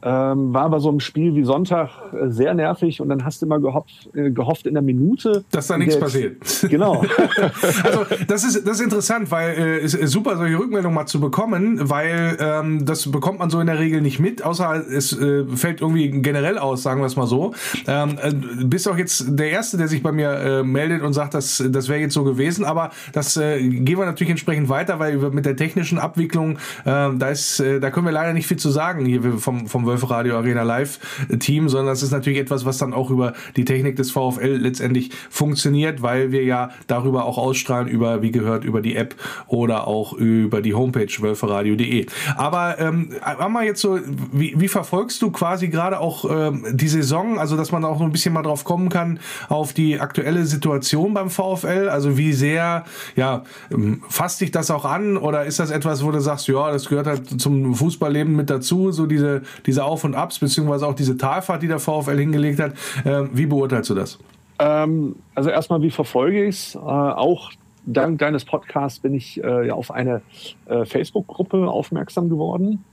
Ähm, 0.00 0.54
war 0.54 0.62
aber 0.62 0.78
so 0.78 0.92
ein 0.92 1.00
Spiel 1.00 1.34
wie 1.34 1.42
Sonntag 1.42 1.90
äh, 2.12 2.28
sehr 2.28 2.54
nervig 2.54 3.00
und 3.00 3.08
dann 3.08 3.24
hast 3.24 3.42
du 3.42 3.46
immer 3.46 3.58
gehofft, 3.58 4.08
äh, 4.14 4.30
gehofft 4.30 4.68
in 4.68 4.74
der 4.74 4.82
Minute. 4.82 5.44
Dass 5.50 5.66
da 5.66 5.76
nichts 5.76 5.98
passiert. 5.98 6.36
Genau. 6.68 7.02
also 7.82 8.06
das 8.28 8.44
ist, 8.44 8.64
das 8.64 8.78
ist 8.78 8.84
interessant, 8.84 9.32
weil 9.32 9.58
äh, 9.58 9.78
es 9.78 9.94
ist 9.94 10.12
super, 10.12 10.36
solche 10.36 10.56
Rückmeldungen 10.56 10.94
mal 10.94 11.06
zu 11.06 11.18
bekommen, 11.18 11.90
weil 11.90 12.36
ähm, 12.38 12.84
das 12.86 13.10
bekommt 13.10 13.40
man 13.40 13.50
so 13.50 13.58
in 13.58 13.66
der 13.66 13.80
Regel 13.80 14.00
nicht 14.00 14.20
mit, 14.20 14.44
außer 14.44 14.84
es 14.88 15.18
äh, 15.18 15.44
fällt 15.56 15.80
irgendwie 15.80 16.10
generell 16.22 16.58
aus, 16.58 16.84
sagen 16.84 17.00
wir 17.00 17.06
es 17.06 17.16
mal 17.16 17.26
so. 17.26 17.54
Ähm, 17.88 18.18
äh, 18.22 18.32
bist 18.64 18.88
auch 18.88 18.98
jetzt 18.98 19.24
der 19.28 19.50
Erste, 19.50 19.78
der 19.78 19.88
sich 19.88 20.04
bei 20.04 20.12
mir 20.12 20.30
äh, 20.30 20.62
meldet 20.62 21.02
und 21.02 21.12
sagt, 21.12 21.34
dass 21.34 21.60
das 21.68 21.88
wäre 21.88 21.98
jetzt 21.98 22.14
so 22.14 22.22
gewesen, 22.22 22.64
aber 22.64 22.90
das 23.12 23.36
äh, 23.36 23.60
gehen 23.60 23.98
wir 23.98 24.06
natürlich 24.06 24.30
entsprechend 24.30 24.68
weiter, 24.68 25.00
weil 25.00 25.16
mit 25.30 25.44
der 25.44 25.56
technischen 25.56 25.98
Abwicklung, 25.98 26.52
äh, 26.84 27.10
da 27.16 27.28
ist, 27.30 27.58
äh, 27.58 27.80
da 27.80 27.90
können 27.90 28.06
wir 28.06 28.12
leider 28.12 28.32
nicht 28.32 28.46
viel 28.46 28.58
zu 28.58 28.70
sagen 28.70 29.04
hier 29.04 29.22
vom, 29.38 29.66
vom 29.66 29.87
Wölfe 29.88 30.10
Radio 30.10 30.36
Arena 30.36 30.62
Live 30.62 31.00
Team, 31.40 31.68
sondern 31.68 31.88
das 31.88 32.02
ist 32.02 32.12
natürlich 32.12 32.38
etwas, 32.38 32.64
was 32.64 32.78
dann 32.78 32.92
auch 32.92 33.10
über 33.10 33.32
die 33.56 33.64
Technik 33.64 33.96
des 33.96 34.10
VfL 34.10 34.56
letztendlich 34.56 35.10
funktioniert, 35.30 36.02
weil 36.02 36.30
wir 36.30 36.44
ja 36.44 36.70
darüber 36.86 37.24
auch 37.24 37.38
ausstrahlen, 37.38 37.88
über, 37.88 38.22
wie 38.22 38.30
gehört, 38.30 38.64
über 38.64 38.80
die 38.80 38.96
App 38.96 39.14
oder 39.46 39.86
auch 39.86 40.12
über 40.12 40.62
die 40.62 40.74
Homepage 40.74 41.10
wölferadio.de. 41.18 42.06
Aber 42.36 42.78
ähm, 42.78 43.14
mal 43.48 43.64
jetzt 43.64 43.80
so, 43.80 43.98
wie, 44.32 44.54
wie 44.56 44.68
verfolgst 44.68 45.22
du 45.22 45.30
quasi 45.30 45.68
gerade 45.68 46.00
auch 46.00 46.24
ähm, 46.30 46.64
die 46.72 46.88
Saison, 46.88 47.38
also 47.38 47.56
dass 47.56 47.72
man 47.72 47.84
auch 47.84 47.98
so 47.98 48.04
ein 48.04 48.12
bisschen 48.12 48.34
mal 48.34 48.42
drauf 48.42 48.64
kommen 48.64 48.88
kann, 48.88 49.18
auf 49.48 49.72
die 49.72 50.00
aktuelle 50.00 50.44
Situation 50.44 51.14
beim 51.14 51.30
VfL, 51.30 51.88
also 51.88 52.16
wie 52.16 52.32
sehr, 52.32 52.84
ja, 53.16 53.44
ähm, 53.72 54.02
fasst 54.08 54.40
dich 54.40 54.50
das 54.50 54.70
auch 54.70 54.84
an? 54.84 55.16
Oder 55.16 55.44
ist 55.44 55.58
das 55.58 55.70
etwas, 55.70 56.04
wo 56.04 56.10
du 56.10 56.20
sagst, 56.20 56.48
ja, 56.48 56.70
das 56.70 56.88
gehört 56.88 57.06
halt 57.06 57.40
zum 57.40 57.74
Fußballleben 57.74 58.34
mit 58.34 58.50
dazu, 58.50 58.92
so 58.92 59.06
diese, 59.06 59.42
diese 59.66 59.77
diese 59.78 59.84
Auf 59.84 60.02
und 60.02 60.16
Abs, 60.16 60.40
beziehungsweise 60.40 60.86
auch 60.88 60.94
diese 60.94 61.16
Talfahrt, 61.16 61.62
die 61.62 61.68
der 61.68 61.78
VfL 61.78 62.18
hingelegt 62.18 62.58
hat. 62.58 62.72
Ähm, 63.04 63.30
wie 63.32 63.46
beurteilst 63.46 63.88
du 63.90 63.94
das? 63.94 64.18
Ähm, 64.58 65.14
also 65.36 65.50
erstmal, 65.50 65.82
wie 65.82 65.92
verfolge 65.92 66.46
ich 66.46 66.56
es? 66.56 66.74
Äh, 66.74 66.78
auch 66.78 67.52
dank 67.86 68.18
deines 68.18 68.44
Podcasts 68.44 68.98
bin 68.98 69.14
ich 69.14 69.42
äh, 69.42 69.68
ja 69.68 69.74
auf 69.74 69.92
eine 69.92 70.22
äh, 70.66 70.84
Facebook-Gruppe 70.84 71.68
aufmerksam 71.68 72.28
geworden, 72.28 72.84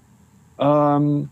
ähm, 0.59 1.29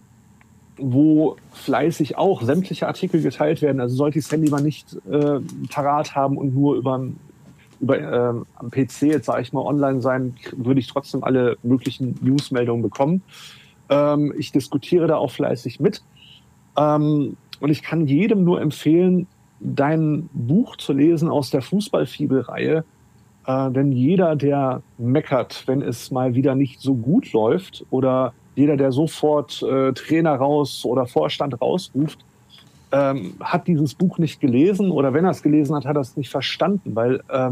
wo 0.77 1.35
fleißig 1.51 2.17
auch 2.17 2.41
sämtliche 2.41 2.87
Artikel 2.87 3.21
geteilt 3.21 3.61
werden. 3.61 3.79
Also 3.79 3.95
sollte 3.95 4.17
ich 4.17 4.25
das 4.25 4.31
Handy 4.31 4.49
mal 4.49 4.63
nicht 4.63 4.97
äh, 5.07 5.39
parat 5.69 6.15
haben 6.15 6.35
und 6.35 6.55
nur 6.55 6.75
über 6.77 6.99
über 7.79 7.99
ähm, 7.99 8.45
am 8.55 8.71
PC 8.71 9.03
jetzt 9.03 9.25
sage 9.25 9.41
ich 9.43 9.53
mal 9.53 9.61
online 9.61 10.01
sein, 10.01 10.35
würde 10.55 10.79
ich 10.79 10.87
trotzdem 10.87 11.23
alle 11.23 11.57
möglichen 11.61 12.17
Newsmeldungen 12.21 12.81
bekommen. 12.81 13.21
Ähm, 13.89 14.33
ich 14.37 14.51
diskutiere 14.51 15.07
da 15.07 15.17
auch 15.17 15.31
fleißig 15.31 15.79
mit. 15.79 16.03
Ähm, 16.77 17.37
und 17.59 17.69
ich 17.69 17.81
kann 17.81 18.07
jedem 18.07 18.43
nur 18.43 18.61
empfehlen, 18.61 19.27
dein 19.59 20.29
Buch 20.33 20.75
zu 20.75 20.93
lesen 20.93 21.29
aus 21.29 21.49
der 21.49 21.61
Fußballfibel-Reihe. 21.61 22.83
Äh, 23.45 23.71
denn 23.71 23.91
jeder, 23.91 24.35
der 24.35 24.81
meckert, 24.97 25.63
wenn 25.67 25.81
es 25.81 26.11
mal 26.11 26.35
wieder 26.35 26.55
nicht 26.55 26.81
so 26.81 26.95
gut 26.95 27.31
läuft 27.33 27.85
oder 27.89 28.33
jeder, 28.55 28.77
der 28.77 28.91
sofort 28.91 29.63
äh, 29.63 29.93
Trainer 29.93 30.35
raus 30.35 30.85
oder 30.85 31.07
Vorstand 31.07 31.59
rausruft, 31.59 32.19
ähm, 32.91 33.33
hat 33.39 33.67
dieses 33.67 33.95
Buch 33.95 34.19
nicht 34.19 34.39
gelesen 34.39 34.91
oder 34.91 35.13
wenn 35.13 35.25
er 35.25 35.31
es 35.31 35.41
gelesen 35.41 35.75
hat, 35.75 35.85
hat 35.85 35.97
er 35.97 36.01
es 36.01 36.15
nicht 36.15 36.29
verstanden, 36.29 36.95
weil 36.95 37.23
äh, 37.29 37.49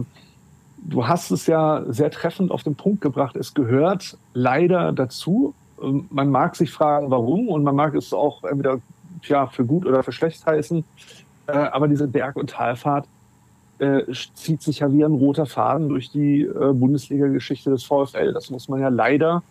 du 0.78 1.08
hast 1.08 1.32
es 1.32 1.48
ja 1.48 1.84
sehr 1.88 2.12
treffend 2.12 2.52
auf 2.52 2.63
den 2.63 2.76
Punkt 2.76 3.02
gebracht. 3.02 3.36
Es 3.36 3.54
gehört 3.54 4.17
leider 4.34 4.91
dazu, 4.91 5.56
ähm, 5.56 5.61
man 6.10 6.30
mag 6.30 6.56
sich 6.56 6.72
fragen, 6.72 7.12
warum 7.12 7.50
und 7.50 7.63
man 7.63 7.76
mag 7.76 7.96
es 7.96 8.13
auch 8.13 8.44
entweder 8.44 8.80
ja, 9.24 9.48
für 9.48 9.65
gut 9.65 9.86
oder 9.86 10.04
für 10.04 10.12
schlecht 10.12 10.46
heißen. 10.46 10.84
Äh, 11.48 11.52
aber 11.52 11.88
diese 11.88 12.08
Berg- 12.08 12.36
und 12.36 12.52
Talfahrt 12.52 13.06
äh, 13.80 14.04
zieht 14.36 14.62
sich 14.62 14.80
ja 14.80 14.91
wie 14.94 15.04
ein 15.04 15.12
roter 15.12 15.46
Faden 15.46 15.89
durch 15.89 16.12
die 16.12 16.44
äh, 16.44 16.74
Bundesliga-Geschichte 16.74 17.70
des 17.70 17.84
VfL. 17.84 18.34
Das 18.34 18.50
muss 18.50 18.70
man 18.70 18.80
ja 18.80 18.89
leider 18.89 19.44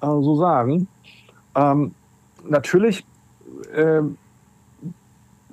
äh, 0.00 0.06
so 0.06 0.36
sagen. 0.36 0.88
Ähm, 1.54 1.94
natürlich, 2.48 3.04
äh, 3.74 4.02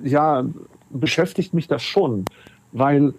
ja, 0.02 0.44
beschäftigt 0.90 1.54
mich 1.54 1.66
das 1.66 1.82
schon, 1.82 2.24
weil 2.72 3.14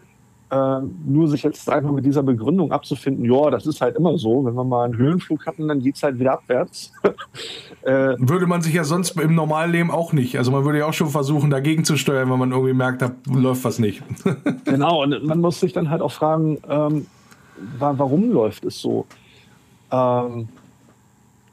äh, 0.50 0.80
nur 1.06 1.28
sich 1.28 1.44
jetzt 1.44 1.70
einfach 1.70 1.92
mit 1.92 2.06
dieser 2.06 2.24
Begründung 2.24 2.72
abzufinden, 2.72 3.26
ja, 3.26 3.50
das 3.50 3.66
ist 3.66 3.82
halt 3.82 3.98
immer 3.98 4.18
so, 4.18 4.46
wenn 4.46 4.54
wir 4.54 4.64
mal 4.64 4.86
einen 4.86 4.98
Höhenflug 4.98 5.46
hatten, 5.46 5.68
dann 5.68 5.82
geht 5.82 5.96
es 5.96 6.04
halt 6.04 6.20
wieder 6.20 6.34
abwärts. 6.34 6.94
äh, 7.82 8.16
würde 8.18 8.48
man 8.48 8.62
sich 8.62 8.74
ja 8.74 8.84
sonst 8.84 9.20
im 9.20 9.36
normalen 9.36 9.72
Leben 9.72 9.92
auch 9.92 10.14
nicht. 10.14 10.38
Also 10.38 10.52
man 10.52 10.64
würde 10.64 10.80
ja 10.80 10.86
auch 10.86 10.94
schon 10.94 11.10
versuchen, 11.10 11.50
dagegen 11.50 11.84
zu 11.84 11.98
steuern, 11.98 12.32
wenn 12.32 12.40
man 12.40 12.52
irgendwie 12.52 12.74
merkt, 12.74 13.02
da 13.02 13.12
läuft 13.30 13.66
was 13.66 13.80
nicht. 13.80 14.02
genau, 14.66 15.04
und 15.04 15.26
man 15.26 15.42
muss 15.42 15.60
sich 15.60 15.74
dann 15.74 15.90
halt 15.90 16.02
auch 16.02 16.12
fragen, 16.12 16.60
ähm, 16.70 17.08
warum 17.78 18.32
läuft 18.32 18.64
es 18.64 18.80
so? 18.80 19.06
Ähm, 19.92 20.48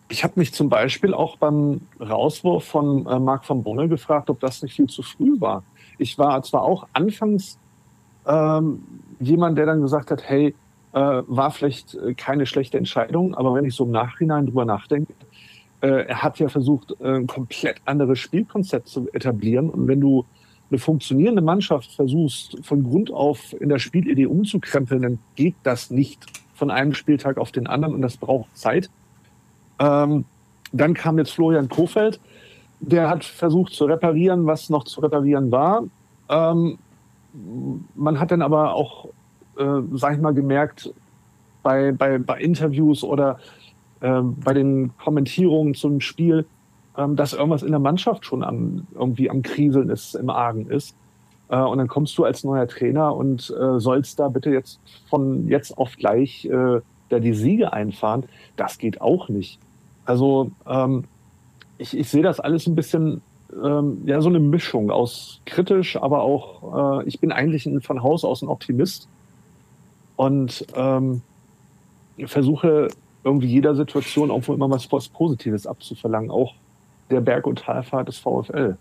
ich 0.09 0.23
habe 0.23 0.35
mich 0.37 0.53
zum 0.53 0.69
Beispiel 0.69 1.15
auch 1.15 1.37
beim 1.39 1.81
Rauswurf 1.99 2.65
von 2.65 3.07
äh, 3.07 3.19
Marc 3.19 3.45
von 3.45 3.65
Bonne 3.65 3.89
gefragt, 3.89 4.31
ob 4.31 4.39
das 4.39 4.63
nicht 4.63 4.75
viel 4.75 4.87
zu 4.87 5.03
früh 5.03 5.41
war. 5.41 5.65
Ich 5.99 6.19
war 6.19 6.41
zwar 6.43 6.63
auch 6.63 6.87
anfangs 6.93 7.59
ähm, 8.27 8.83
jemand, 9.21 9.59
der 9.59 9.67
dann 9.67 9.83
gesagt 9.83 10.11
hat, 10.11 10.23
hey, 10.29 10.55
äh, 10.93 10.99
war 10.99 11.51
vielleicht 11.51 11.95
äh, 11.95 12.15
keine 12.15 12.47
schlechte 12.47 12.79
Entscheidung, 12.79 13.35
aber 13.35 13.55
wenn 13.55 13.65
ich 13.65 13.75
so 13.75 13.85
im 13.85 13.91
Nachhinein 13.91 14.47
drüber 14.47 14.65
nachdenke, 14.65 15.13
äh, 15.81 16.07
er 16.07 16.23
hat 16.23 16.39
ja 16.39 16.49
versucht, 16.49 16.95
äh, 17.01 17.17
ein 17.17 17.27
komplett 17.27 17.77
anderes 17.85 18.19
Spielkonzept 18.19 18.89
zu 18.89 19.09
etablieren. 19.13 19.71
Und 19.71 19.89
wenn 19.89 20.01
du 20.01 20.25
eine 20.71 20.79
funktionierende 20.79 21.43
Mannschaft 21.43 21.93
versuchst, 21.93 22.57
von 22.63 22.85
Grund 22.85 23.11
auf 23.11 23.55
in 23.61 23.69
der 23.69 23.79
Spielidee 23.79 24.27
umzukrempeln, 24.27 25.03
dann 25.03 25.19
geht 25.37 25.57
das 25.63 25.91
nicht 25.91 26.25
von 26.55 26.71
einem 26.71 26.95
Spieltag 26.95 27.37
auf 27.37 27.53
den 27.53 27.67
anderen 27.67 27.95
und 27.95 28.03
das 28.03 28.17
braucht 28.17 28.57
Zeit. 28.57 28.89
Ähm, 29.79 30.25
dann 30.73 30.95
kam 30.95 31.19
jetzt 31.19 31.33
Florian 31.33 31.69
Kofeld, 31.69 32.21
der 32.81 33.09
hat 33.09 33.25
versucht 33.25 33.73
zu 33.73 33.85
reparieren, 33.85 34.47
was 34.47 34.71
noch 34.71 34.85
zu 34.85 35.01
reparieren 35.01 35.51
war. 35.51 35.85
Ähm, 36.29 36.79
man 37.95 38.21
hat 38.21 38.31
dann 38.31 38.43
aber 38.43 38.75
auch, 38.75 39.07
äh, 39.59 39.81
sag 39.93 40.15
ich 40.15 40.21
mal, 40.21 40.35
gemerkt, 40.35 40.93
bei, 41.63 41.93
bei, 41.93 42.19
bei 42.19 42.39
Interviews 42.41 43.03
oder 43.03 43.39
äh, 44.01 44.21
bei 44.21 44.53
den 44.53 44.97
Kommentierungen 44.99 45.75
zum 45.75 46.01
Spiel, 46.01 46.47
äh, 46.97 47.09
dass 47.15 47.33
irgendwas 47.33 47.63
in 47.63 47.71
der 47.71 47.81
Mannschaft 47.81 48.25
schon 48.27 48.45
am, 48.45 48.87
irgendwie 48.95 49.31
am 49.31 49.43
Kriseln 49.43 49.91
ist, 49.91 50.15
im 50.15 50.31
Argen 50.31 50.67
ist. 50.69 50.95
Äh, 51.49 51.59
und 51.59 51.79
dann 51.79 51.89
kommst 51.89 52.17
du 52.19 52.25
als 52.25 52.45
neuer 52.45 52.69
Trainer 52.69 53.15
und 53.15 53.53
äh, 53.59 53.79
sollst 53.81 54.21
da 54.21 54.29
bitte 54.29 54.51
jetzt 54.51 54.81
von 55.09 55.49
jetzt 55.49 55.77
auf 55.77 55.97
gleich 55.97 56.45
äh, 56.45 56.81
da 57.09 57.19
die 57.19 57.35
Siege 57.35 57.73
einfahren. 57.73 58.25
Das 58.57 58.79
geht 58.79 59.01
auch 59.01 59.29
nicht. 59.29 59.59
Also 60.05 60.51
ähm, 60.67 61.05
ich, 61.79 61.97
ich 61.97 62.09
sehe 62.09 62.23
das 62.23 62.41
alles 62.41 62.67
ein 62.67 62.75
bisschen 62.75 63.23
ähm, 63.53 64.03
ja 64.07 64.21
so 64.21 64.29
eine 64.29 64.41
Mischung 64.41 64.91
aus 64.91 65.41
kritisch, 65.47 65.97
aber 65.97 66.23
auch, 66.23 67.01
äh, 67.03 67.09
ich 67.09 67.21
bin 67.21 67.33
eigentlich 67.33 67.67
ein, 67.67 67.81
von 67.81 68.03
Haus 68.03 68.25
aus 68.25 68.43
ein 68.43 68.49
Optimist 68.49 69.09
und 70.17 70.67
ähm, 70.75 71.23
versuche 72.27 72.89
irgendwie 73.25 73.49
jeder 73.49 73.75
Situation 73.75 74.31
auch 74.31 74.47
immer 74.49 74.71
was, 74.71 74.91
was 74.93 75.09
Positives 75.09 75.67
abzuverlangen, 75.67 76.31
auch 76.31 76.55
der 77.11 77.21
Berg- 77.21 77.47
und 77.47 77.61
Talfahrt 77.61 78.09
des 78.09 78.19
VfL. 78.19 78.77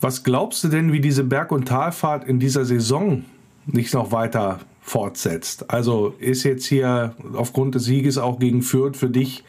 Was 0.00 0.22
glaubst 0.22 0.62
du 0.62 0.68
denn, 0.68 0.92
wie 0.92 1.00
diese 1.00 1.24
Berg- 1.24 1.50
und 1.50 1.66
Talfahrt 1.66 2.24
in 2.24 2.38
dieser 2.38 2.64
Saison 2.64 3.24
nicht 3.66 3.92
noch 3.94 4.12
weiter 4.12 4.60
fortsetzt? 4.80 5.70
Also 5.70 6.14
ist 6.18 6.44
jetzt 6.44 6.66
hier 6.66 7.14
aufgrund 7.34 7.74
des 7.74 7.84
Sieges 7.84 8.16
auch 8.16 8.38
gegen 8.38 8.62
Fürth 8.62 8.96
für 8.96 9.10
dich 9.10 9.42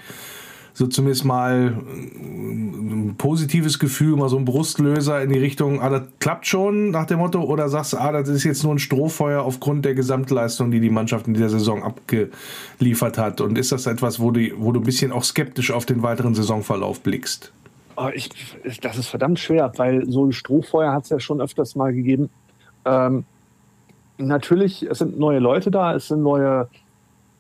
so 0.80 0.88
zumindest 0.88 1.26
mal 1.26 1.76
ein 1.84 3.15
positives 3.18 3.80
Gefühl, 3.80 4.15
mal 4.15 4.30
so 4.30 4.38
ein 4.38 4.46
Brustlöser 4.46 5.22
in 5.22 5.30
die 5.30 5.38
Richtung, 5.38 5.82
ah, 5.82 5.89
das 5.89 6.04
klappt 6.20 6.48
schon 6.48 6.92
nach 6.92 7.06
dem 7.06 7.20
Motto, 7.20 7.44
oder 7.44 7.68
sagst 7.68 7.92
du, 7.92 7.98
ah, 7.98 8.13
das 8.13 8.30
ist 8.30 8.46
jetzt 8.46 8.63
nur 8.63 8.72
ein 8.72 8.80
Strohfeuer 8.80 9.42
aufgrund 9.44 9.84
der 9.84 9.94
Gesamtleistung, 9.94 10.72
die 10.72 10.80
die 10.80 10.89
Mannschaft 10.89 11.28
in 11.28 11.34
dieser 11.34 11.50
Saison 11.50 11.84
abgeliefert 11.84 13.18
hat? 13.18 13.42
Und 13.42 13.58
ist 13.58 13.74
das 13.74 13.88
etwas, 13.88 14.22
wo 14.22 14.32
du, 14.32 14.52
wo 14.58 14.72
du 14.72 14.80
ein 14.80 14.84
bisschen 14.84 15.12
auch 15.12 15.26
skeptisch 15.26 15.70
auf 15.70 15.86
den 15.86 16.02
weiteren 16.02 16.34
Saisonverlauf 16.34 17.02
blickst? 17.02 17.52
Oh, 17.98 18.08
ich, 18.13 18.30
das 18.80 18.98
ist 18.98 19.10
verdammt 19.10 19.38
schwer, 19.38 19.74
weil 19.76 20.10
so 20.10 20.24
ein 20.24 20.32
Strohfeuer 20.32 20.94
hat 20.94 21.04
es 21.04 21.10
ja 21.10 21.20
schon 21.20 21.42
öfters 21.42 21.76
mal 21.76 21.92
gegeben. 21.92 22.30
Ähm, 22.86 23.26
natürlich, 24.18 24.84
es 24.84 25.00
sind 25.00 25.20
neue 25.20 25.39
Leute 25.39 25.72
da, 25.72 25.94
es 25.94 26.08
sind 26.08 26.24
neue 26.24 26.70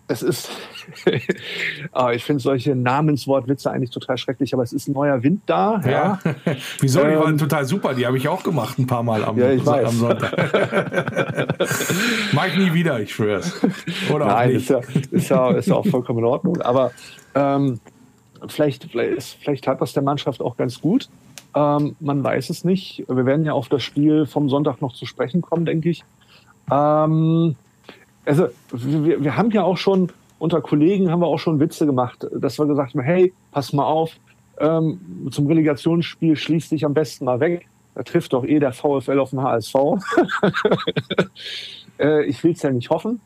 es 0.09 0.23
ist, 0.23 0.49
ah, 1.93 2.11
ich 2.11 2.23
finde 2.23 2.41
solche 2.41 2.75
Namenswortwitze 2.75 3.69
eigentlich 3.69 3.91
total 3.91 4.17
schrecklich, 4.17 4.53
aber 4.55 4.63
es 4.63 4.73
ist 4.73 4.87
ein 4.87 4.93
neuer 4.93 5.21
Wind 5.21 5.43
da. 5.45 5.79
Ja. 5.85 5.91
ja. 5.91 6.19
Wieso? 6.79 7.01
Die 7.01 7.07
ähm, 7.09 7.19
waren 7.19 7.37
total 7.37 7.65
super. 7.65 7.93
Die 7.93 8.07
habe 8.07 8.17
ich 8.17 8.27
auch 8.27 8.41
gemacht 8.41 8.79
ein 8.79 8.87
paar 8.87 9.03
Mal 9.03 9.23
am, 9.23 9.37
ja, 9.37 9.51
am 9.51 9.91
Sonntag. 9.91 10.33
Mach 12.33 12.47
ich 12.47 12.57
nie 12.57 12.73
wieder, 12.73 12.99
ich 12.99 13.13
schwör's. 13.13 13.61
Oder 14.11 14.25
Nein, 14.25 14.51
Ist, 14.51 14.69
ja, 14.69 14.79
ist, 15.11 15.29
ja, 15.29 15.51
ist 15.51 15.67
ja 15.67 15.75
auch 15.75 15.85
vollkommen 15.85 16.19
in 16.19 16.25
Ordnung. 16.25 16.59
Aber 16.61 16.91
ähm, 17.35 17.79
vielleicht, 18.47 18.85
vielleicht, 18.85 19.37
vielleicht 19.41 19.67
hat 19.67 19.79
das 19.79 19.93
der 19.93 20.01
Mannschaft 20.01 20.41
auch 20.41 20.57
ganz 20.57 20.81
gut. 20.81 21.07
Ähm, 21.55 21.95
man 21.99 22.23
weiß 22.23 22.49
es 22.49 22.63
nicht. 22.63 23.05
Wir 23.07 23.27
werden 23.27 23.45
ja 23.45 23.53
auf 23.53 23.69
das 23.69 23.83
Spiel 23.83 24.25
vom 24.25 24.49
Sonntag 24.49 24.81
noch 24.81 24.93
zu 24.93 25.05
sprechen 25.05 25.41
kommen, 25.41 25.65
denke 25.65 25.89
ich. 25.91 26.03
Ähm, 26.71 27.55
also 28.25 28.47
wir, 28.71 29.23
wir 29.23 29.37
haben 29.37 29.51
ja 29.51 29.63
auch 29.63 29.77
schon 29.77 30.11
unter 30.39 30.61
Kollegen 30.61 31.11
haben 31.11 31.19
wir 31.19 31.27
auch 31.27 31.37
schon 31.37 31.59
Witze 31.59 31.85
gemacht, 31.85 32.25
dass 32.33 32.57
wir 32.57 32.65
gesagt 32.65 32.93
haben, 32.93 33.01
hey, 33.01 33.33
pass 33.51 33.73
mal 33.73 33.83
auf, 33.83 34.11
ähm, 34.59 35.29
zum 35.31 35.47
Relegationsspiel 35.47 36.35
schließ 36.35 36.69
dich 36.69 36.85
am 36.85 36.93
besten 36.93 37.25
mal 37.25 37.39
weg. 37.39 37.67
Da 37.95 38.03
trifft 38.03 38.33
doch 38.33 38.45
eh 38.45 38.59
der 38.59 38.71
VfL 38.71 39.19
auf 39.19 39.31
den 39.31 39.41
HSV. 39.41 39.75
äh, 41.99 42.23
ich 42.25 42.43
will 42.43 42.53
es 42.53 42.61
ja 42.61 42.71
nicht 42.71 42.89
hoffen. 42.89 43.19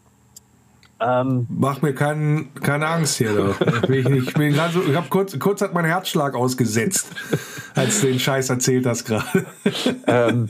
Ähm, 0.99 1.47
Mach 1.49 1.81
mir 1.81 1.93
kein, 1.93 2.53
keine 2.55 2.87
Angst 2.87 3.17
hier. 3.17 3.33
Doch. 3.33 3.89
Ich, 3.89 4.05
ich, 4.05 4.33
so, 4.73 4.83
ich 4.83 4.95
habe 4.95 5.07
kurz, 5.09 5.37
kurz 5.37 5.61
hat 5.61 5.73
mein 5.73 5.85
Herzschlag 5.85 6.33
ausgesetzt, 6.33 7.11
als 7.75 8.01
du 8.01 8.07
den 8.07 8.19
Scheiß 8.19 8.49
erzählt 8.49 8.85
hast 8.85 9.05
gerade. 9.05 9.45
Ähm, 10.07 10.47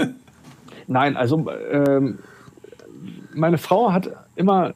nein, 0.88 1.18
also 1.18 1.50
ähm, 1.72 2.20
meine 3.34 3.58
Frau 3.58 3.92
hat 3.92 4.12
immer 4.36 4.74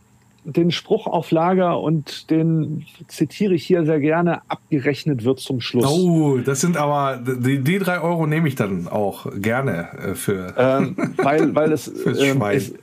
den 0.48 0.72
Spruch 0.72 1.08
auf 1.08 1.32
Lager 1.32 1.80
und 1.82 2.30
den 2.32 2.86
zitiere 3.10 3.54
ich 3.54 3.66
hier 3.66 3.84
sehr 3.84 4.00
gerne, 4.00 4.42
abgerechnet 4.48 5.26
wird 5.26 5.40
zum 5.40 5.60
Schluss. 5.60 5.86
Oh, 5.86 6.38
das 6.38 6.62
sind 6.62 6.78
aber, 6.78 7.18
die, 7.18 7.62
die 7.62 7.80
drei 7.80 8.00
Euro 8.00 8.26
nehme 8.26 8.48
ich 8.48 8.56
dann 8.56 8.88
auch 8.88 9.28
gerne 9.36 9.90
äh, 9.98 10.16
für. 10.16 10.54
Ähm, 10.58 10.96
weil, 11.18 11.54
weil 11.54 11.74
es, 11.74 11.88
ähm, 12.06 12.42
es, 12.44 12.74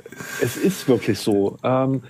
es, 0.43 0.57
ist 0.59 0.87
wirklich 0.89 1.19
so. 1.19 1.57
Ähm, 1.63 2.03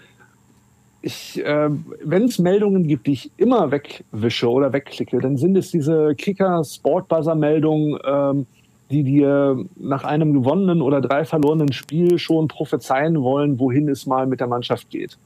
ich, 1.03 1.45
äh, 1.45 1.69
wenn 2.03 2.25
es 2.25 2.41
Meldungen 2.41 2.89
gibt, 2.89 3.07
die 3.07 3.13
ich 3.13 3.31
immer 3.37 3.71
wegwische 3.71 4.51
oder 4.51 4.73
wegklicke, 4.73 5.21
dann 5.21 5.37
sind 5.37 5.57
es 5.57 5.71
diese 5.71 6.17
Kicker-Sportbuzzer-Meldungen, 6.17 7.99
ähm, 8.05 8.47
die 8.95 9.03
dir 9.03 9.59
nach 9.75 10.05
einem 10.05 10.33
gewonnenen 10.33 10.81
oder 10.81 11.01
drei 11.01 11.25
verlorenen 11.25 11.73
Spiel 11.73 12.21
schon 12.21 12.47
prophezeien 12.47 13.21
wollen, 13.21 13.59
wohin 13.59 13.89
es 13.89 14.07
mal 14.07 14.29
mit 14.29 14.39
der 14.39 14.47
Mannschaft 14.47 14.89
geht. 14.89 15.19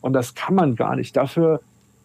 Und 0.00 0.14
das 0.14 0.34
kann 0.34 0.56
man 0.56 0.74
gar 0.74 0.96
nicht. 0.96 1.16
Dafür 1.16 1.60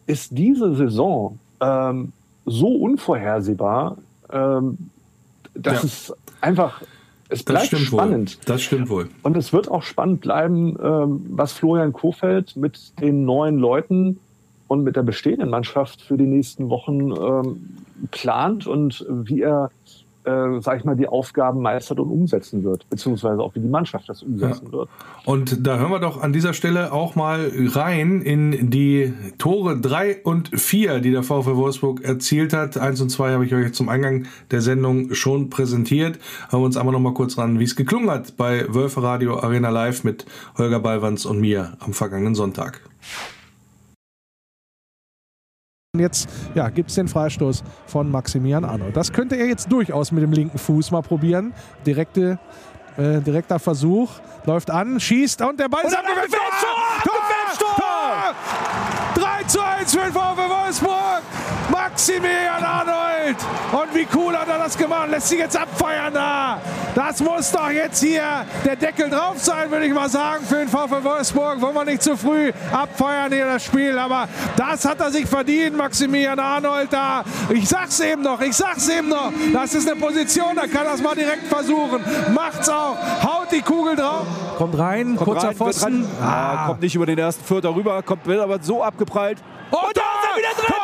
ist 0.06 0.38
diese 0.38 0.76
Saison 0.76 1.40
ähm, 1.62 2.12
so 2.46 2.68
unvorhersehbar, 2.68 3.98
ähm, 4.32 4.78
dass 5.56 5.82
ja. 5.82 5.84
es 5.84 6.14
einfach, 6.42 6.84
es 7.30 7.42
bleibt 7.42 7.76
spannend. 7.76 8.38
Wohl. 8.38 8.46
Das 8.46 8.62
stimmt 8.62 8.90
wohl. 8.90 9.10
Und 9.24 9.36
es 9.36 9.52
wird 9.52 9.72
auch 9.72 9.82
spannend 9.82 10.22
bleiben, 10.22 10.78
ähm, 10.80 11.26
was 11.30 11.54
Florian 11.54 11.92
Kofeld 11.92 12.56
mit 12.56 13.00
den 13.02 13.26
neuen 13.26 13.58
Leuten 13.58 14.20
und 14.68 14.84
mit 14.84 14.96
der 14.96 15.04
bestehenden 15.04 15.50
Mannschaft 15.50 16.04
für 16.04 16.18
die 16.18 16.28
nächsten 16.28 16.70
Wochen 16.70 17.12
ähm, 17.12 17.78
plant 18.12 18.68
und 18.68 19.06
wie 19.10 19.42
er 19.42 19.72
äh, 20.26 20.62
sag 20.62 20.80
ich 20.80 20.86
mal, 20.86 20.96
die 20.96 21.08
Aufgaben 21.08 21.62
meistert 21.62 22.00
und 22.00 22.10
umsetzen 22.10 22.64
wird, 22.64 22.90
beziehungsweise 22.90 23.42
auch 23.42 23.56
wie 23.56 23.60
die 23.60 23.68
Mannschaft 23.68 24.08
das 24.10 24.24
umsetzen 24.24 24.68
ja. 24.68 24.72
wird. 24.72 24.90
Und 25.26 25.66
da 25.66 25.78
hören 25.78 25.92
wir 25.92 26.00
doch 26.00 26.22
an 26.22 26.34
dieser 26.34 26.54
Stelle 26.54 26.92
auch 26.92 27.16
mal 27.16 27.52
rein 27.56 28.22
in 28.22 28.70
die 28.70 29.14
Tore 29.38 29.80
3 29.80 30.22
und 30.24 30.50
4, 30.50 31.00
die 31.00 31.12
der 31.12 31.24
VfL 31.24 31.56
Wolfsburg 31.56 32.04
erzielt 32.04 32.54
hat. 32.54 32.78
1 32.78 33.02
und 33.02 33.10
2 33.10 33.34
habe 33.34 33.46
ich 33.46 33.54
euch 33.54 33.74
zum 33.74 33.90
Eingang 33.90 34.26
der 34.52 34.62
Sendung 34.62 35.14
schon 35.14 35.50
präsentiert. 35.50 36.20
Hören 36.50 36.62
wir 36.62 36.66
uns 36.66 36.78
einmal 36.78 36.94
noch 36.94 37.00
mal 37.00 37.14
kurz 37.14 37.38
ran, 37.38 37.60
wie 37.60 37.66
es 37.66 37.76
geklungen 37.76 38.10
hat 38.10 38.38
bei 38.38 38.66
Wölfe 38.74 39.04
Radio 39.04 39.40
Arena 39.40 39.70
Live 39.70 40.04
mit 40.04 40.26
Holger 40.58 40.80
Ballwanz 40.80 41.26
und 41.26 41.40
mir 41.40 41.78
am 41.80 41.94
vergangenen 41.94 42.36
Sonntag. 42.36 42.82
Jetzt 45.96 46.28
ja, 46.56 46.70
gibt 46.70 46.90
es 46.90 46.96
den 46.96 47.08
Freistoß 47.08 47.64
von 47.86 48.10
Maximilian 48.10 48.66
Arnold. 48.66 48.98
Das 48.98 49.14
könnte 49.14 49.36
er 49.36 49.46
jetzt 49.46 49.72
durchaus 49.72 50.12
mit 50.12 50.24
dem 50.24 50.32
linken 50.32 50.58
Fuß 50.58 50.90
mal 50.90 51.04
probieren. 51.04 51.54
Direkte, 51.86 52.40
äh, 52.98 53.22
direkter 53.22 53.60
Versuch. 53.60 54.10
Läuft 54.48 54.72
an, 54.72 55.00
schießt 55.00 55.44
und 55.44 55.60
der 55.60 55.70
Ball 55.70 55.86
ist 55.86 55.96
abgewehrt. 55.96 56.32
Tor! 56.32 57.14
Tor! 57.60 57.76
Tor! 57.76 59.24
3 59.24 59.44
zu 59.44 59.62
1 59.62 59.92
für 59.92 60.02
den 60.02 60.14
VfW 60.14 60.42
Wolfsburg. 60.50 61.22
Maximilian 61.72 62.64
Arnold. 62.64 63.38
Und 63.72 63.96
wie 63.96 64.08
cool 64.16 64.38
hat 64.38 64.48
er 64.48 64.58
das 64.58 64.78
gemacht? 64.78 65.10
Lässt 65.10 65.30
sich 65.30 65.40
jetzt 65.40 65.58
abfeiern 65.58 66.14
da. 66.14 66.60
Das 66.96 67.20
muss 67.22 67.52
doch 67.52 67.70
jetzt 67.70 68.02
hier 68.02 68.46
der 68.66 68.76
Deckel 68.76 69.10
drauf 69.10 69.38
sein, 69.38 69.72
würde 69.72 69.86
ich 69.86 69.94
mal 69.94 70.10
sagen, 70.10 70.46
für 70.46 70.58
den 70.58 70.68
VfL 70.68 71.04
Wolfsburg. 71.04 71.62
Wollen 71.62 71.74
wir 71.74 71.86
nicht 71.86 72.04
zu 72.04 72.16
früh 72.16 72.52
abfeiern 72.72 73.32
hier 73.32 73.46
das 73.46 73.64
Spiel. 73.66 73.98
Aber 73.98 74.28
das 74.56 74.86
hat 74.86 75.00
er 75.00 75.12
sich 75.12 75.26
verdient, 75.26 75.76
Maximilian 75.78 76.40
Arnold 76.40 76.92
da. 76.92 77.24
Ich 77.50 77.68
sag's 77.68 78.00
eben 78.00 78.22
noch, 78.22 78.42
ich 78.42 78.56
sag's 78.56 78.88
eben 78.90 79.10
noch. 79.10 79.32
Das 79.54 79.74
ist 79.74 79.90
eine 79.90 80.00
Position, 80.00 80.56
da 80.56 80.68
kann 80.68 80.86
er 80.86 80.94
es 80.94 81.02
mal 81.02 81.16
direkt 81.16 81.48
versuchen. 81.48 82.04
Macht's 82.34 82.70
auch. 82.70 82.98
Haut 83.24 83.52
die 83.52 83.62
Kugel 83.62 83.96
drauf. 83.96 84.26
Kommt 84.58 84.78
rein, 84.78 85.16
kommt 85.16 85.30
kurzer 85.30 85.48
rein, 85.48 85.56
Pfosten. 85.56 86.08
Ah. 86.22 86.68
kommt 86.68 86.82
nicht 86.82 86.96
über 86.96 87.06
den 87.06 87.18
ersten 87.18 87.44
Vierter 87.44 87.74
rüber, 87.74 88.02
kommt 88.04 88.26
wird 88.26 88.40
aber 88.40 88.60
so 88.62 88.84
abgeprallt. 88.84 89.40
Und, 89.72 89.80
Und 89.80 89.98
da 89.98 90.02
ist 90.02 90.30
er 90.32 90.38
wieder 90.38 90.68
drin! 90.68 90.83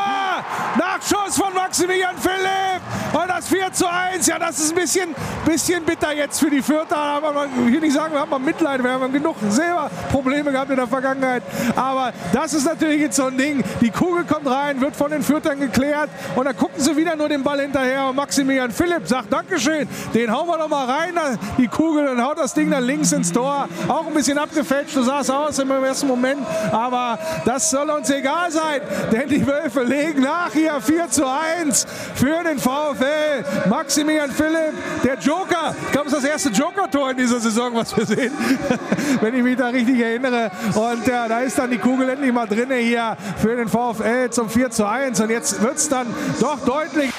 Tor! 1.01 1.18
Nachschuss 1.29 1.37
von 1.37 1.53
Maximilian 1.53 2.15
Philipp. 2.17 2.81
Und 3.11 3.27
das 3.27 3.47
4 3.47 3.73
zu 3.73 3.87
1. 3.87 4.27
Ja, 4.27 4.37
das 4.37 4.59
ist 4.59 4.71
ein 4.71 4.75
bisschen, 4.75 5.15
bisschen 5.45 5.83
bitter 5.83 6.13
jetzt 6.13 6.39
für 6.39 6.49
die 6.49 6.61
Vierter. 6.61 6.97
Aber 6.97 7.47
ich 7.65 7.73
will 7.73 7.79
nicht 7.79 7.93
sagen, 7.93 8.13
wir 8.13 8.21
haben 8.21 8.29
mal 8.29 8.39
Mitleid. 8.39 8.83
Wir 8.83 8.91
haben 8.91 9.11
genug 9.11 9.35
selber 9.49 9.89
Probleme 10.11 10.51
gehabt 10.51 10.69
in 10.69 10.75
der 10.75 10.87
Vergangenheit. 10.87 11.43
Aber 11.75 12.13
das 12.33 12.53
ist 12.53 12.65
natürlich 12.65 13.01
jetzt 13.01 13.15
so 13.15 13.25
ein 13.25 13.37
Ding. 13.37 13.63
Die 13.81 13.89
Kugel 13.89 14.25
kommt 14.25 14.47
rein, 14.47 14.79
wird 14.81 14.95
von 14.95 15.09
den 15.11 15.23
Viertern 15.23 15.59
geklärt. 15.59 16.09
Und 16.35 16.45
dann 16.45 16.55
gucken 16.55 16.81
sie 16.81 16.95
wieder 16.95 17.15
nur 17.15 17.29
den 17.29 17.43
Ball 17.43 17.59
hinterher. 17.61 18.07
Und 18.07 18.15
Maximilian 18.15 18.71
Philipp 18.71 19.07
sagt, 19.07 19.31
Dankeschön, 19.31 19.87
den 20.13 20.31
hauen 20.31 20.47
wir 20.47 20.57
doch 20.57 20.69
mal 20.69 20.85
rein, 20.85 21.13
die 21.57 21.67
Kugel, 21.67 22.07
und 22.07 22.23
haut 22.23 22.37
das 22.37 22.53
Ding 22.53 22.69
dann 22.69 22.83
links 22.83 23.11
ins 23.11 23.31
Tor. 23.31 23.67
Auch 23.87 24.05
ein 24.05 24.13
bisschen 24.13 24.37
abgefälscht, 24.37 24.93
so 24.93 25.03
sah 25.03 25.21
es 25.21 25.29
aus 25.29 25.57
im 25.59 25.69
ersten 25.71 26.07
Moment. 26.07 26.45
Aber 26.71 27.17
das 27.45 27.69
soll 27.69 27.89
uns 27.89 28.09
egal 28.09 28.51
sein, 28.51 28.81
denn 29.11 29.27
die 29.27 29.45
Wölfe 29.45 29.83
legen 29.83 30.21
nach 30.21 30.51
hier 30.53 30.79
4 30.79 31.09
zu 31.09 31.18
1 31.25 31.85
für 32.15 32.43
den 32.43 32.59
VfL. 32.59 33.69
Maximilian 33.69 34.31
Philipp, 34.31 34.73
der 35.03 35.17
Joker. 35.17 35.75
Ich 35.85 35.91
glaube, 35.91 36.07
es 36.07 36.13
ist 36.13 36.23
das 36.23 36.29
erste 36.29 36.49
Joker-Tor 36.49 37.11
in 37.11 37.17
dieser 37.17 37.39
Saison, 37.39 37.73
was 37.75 37.95
wir 37.95 38.05
sehen, 38.05 38.33
wenn 39.21 39.35
ich 39.35 39.43
mich 39.43 39.57
da 39.57 39.67
richtig 39.67 39.99
erinnere. 39.99 40.51
Und 40.75 41.07
äh, 41.07 41.27
da 41.27 41.39
ist 41.39 41.57
dann 41.57 41.71
die 41.71 41.77
Kugel 41.77 42.09
endlich 42.09 42.33
mal 42.33 42.47
drin 42.47 42.71
hier 42.71 43.17
für 43.37 43.55
den 43.55 43.67
VfL 43.67 44.29
zum 44.29 44.49
4 44.49 44.69
zu 44.71 44.87
1. 44.87 45.19
Und 45.19 45.29
jetzt 45.29 45.61
wird 45.61 45.75
es 45.75 45.89
dann 45.89 46.07
doch 46.39 46.59
deutlich. 46.65 47.11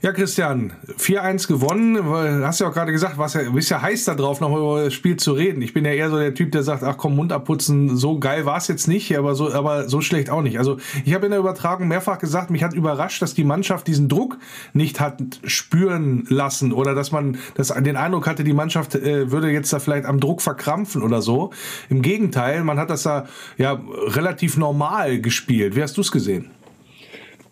Ja, 0.00 0.12
Christian, 0.12 0.74
4-1 0.96 1.48
gewonnen. 1.48 2.04
Hast 2.44 2.60
ja 2.60 2.68
auch 2.68 2.72
gerade 2.72 2.92
gesagt, 2.92 3.18
was 3.18 3.34
ja, 3.34 3.50
bist 3.50 3.68
ja 3.68 3.82
heiß 3.82 4.04
da 4.04 4.14
drauf, 4.14 4.40
noch 4.40 4.56
über 4.56 4.84
das 4.84 4.94
Spiel 4.94 5.16
zu 5.16 5.32
reden. 5.32 5.60
Ich 5.60 5.74
bin 5.74 5.84
ja 5.84 5.90
eher 5.90 6.08
so 6.08 6.20
der 6.20 6.34
Typ, 6.34 6.52
der 6.52 6.62
sagt, 6.62 6.84
ach 6.84 6.96
komm, 6.96 7.16
Mund 7.16 7.32
abputzen, 7.32 7.96
so 7.96 8.20
geil 8.20 8.46
war 8.46 8.58
es 8.58 8.68
jetzt 8.68 8.86
nicht, 8.86 9.18
aber 9.18 9.34
so, 9.34 9.52
aber 9.52 9.88
so 9.88 10.00
schlecht 10.00 10.30
auch 10.30 10.42
nicht. 10.42 10.56
Also 10.56 10.76
ich 11.04 11.14
habe 11.14 11.26
in 11.26 11.32
der 11.32 11.40
Übertragung 11.40 11.88
mehrfach 11.88 12.20
gesagt, 12.20 12.50
mich 12.50 12.62
hat 12.62 12.74
überrascht, 12.74 13.20
dass 13.22 13.34
die 13.34 13.42
Mannschaft 13.42 13.88
diesen 13.88 14.08
Druck 14.08 14.38
nicht 14.72 15.00
hat 15.00 15.20
spüren 15.42 16.26
lassen 16.28 16.72
oder 16.72 16.94
dass 16.94 17.10
man 17.10 17.36
das, 17.56 17.74
den 17.74 17.96
Eindruck 17.96 18.28
hatte, 18.28 18.44
die 18.44 18.52
Mannschaft 18.52 18.94
äh, 18.94 19.32
würde 19.32 19.50
jetzt 19.50 19.72
da 19.72 19.80
vielleicht 19.80 20.04
am 20.04 20.20
Druck 20.20 20.42
verkrampfen 20.42 21.02
oder 21.02 21.22
so. 21.22 21.50
Im 21.88 22.02
Gegenteil, 22.02 22.62
man 22.62 22.78
hat 22.78 22.90
das 22.90 23.02
da 23.02 23.26
ja 23.56 23.80
relativ 23.90 24.58
normal 24.58 25.20
gespielt. 25.20 25.74
Wie 25.74 25.82
hast 25.82 25.96
du 25.96 26.02
es 26.02 26.12
gesehen? 26.12 26.52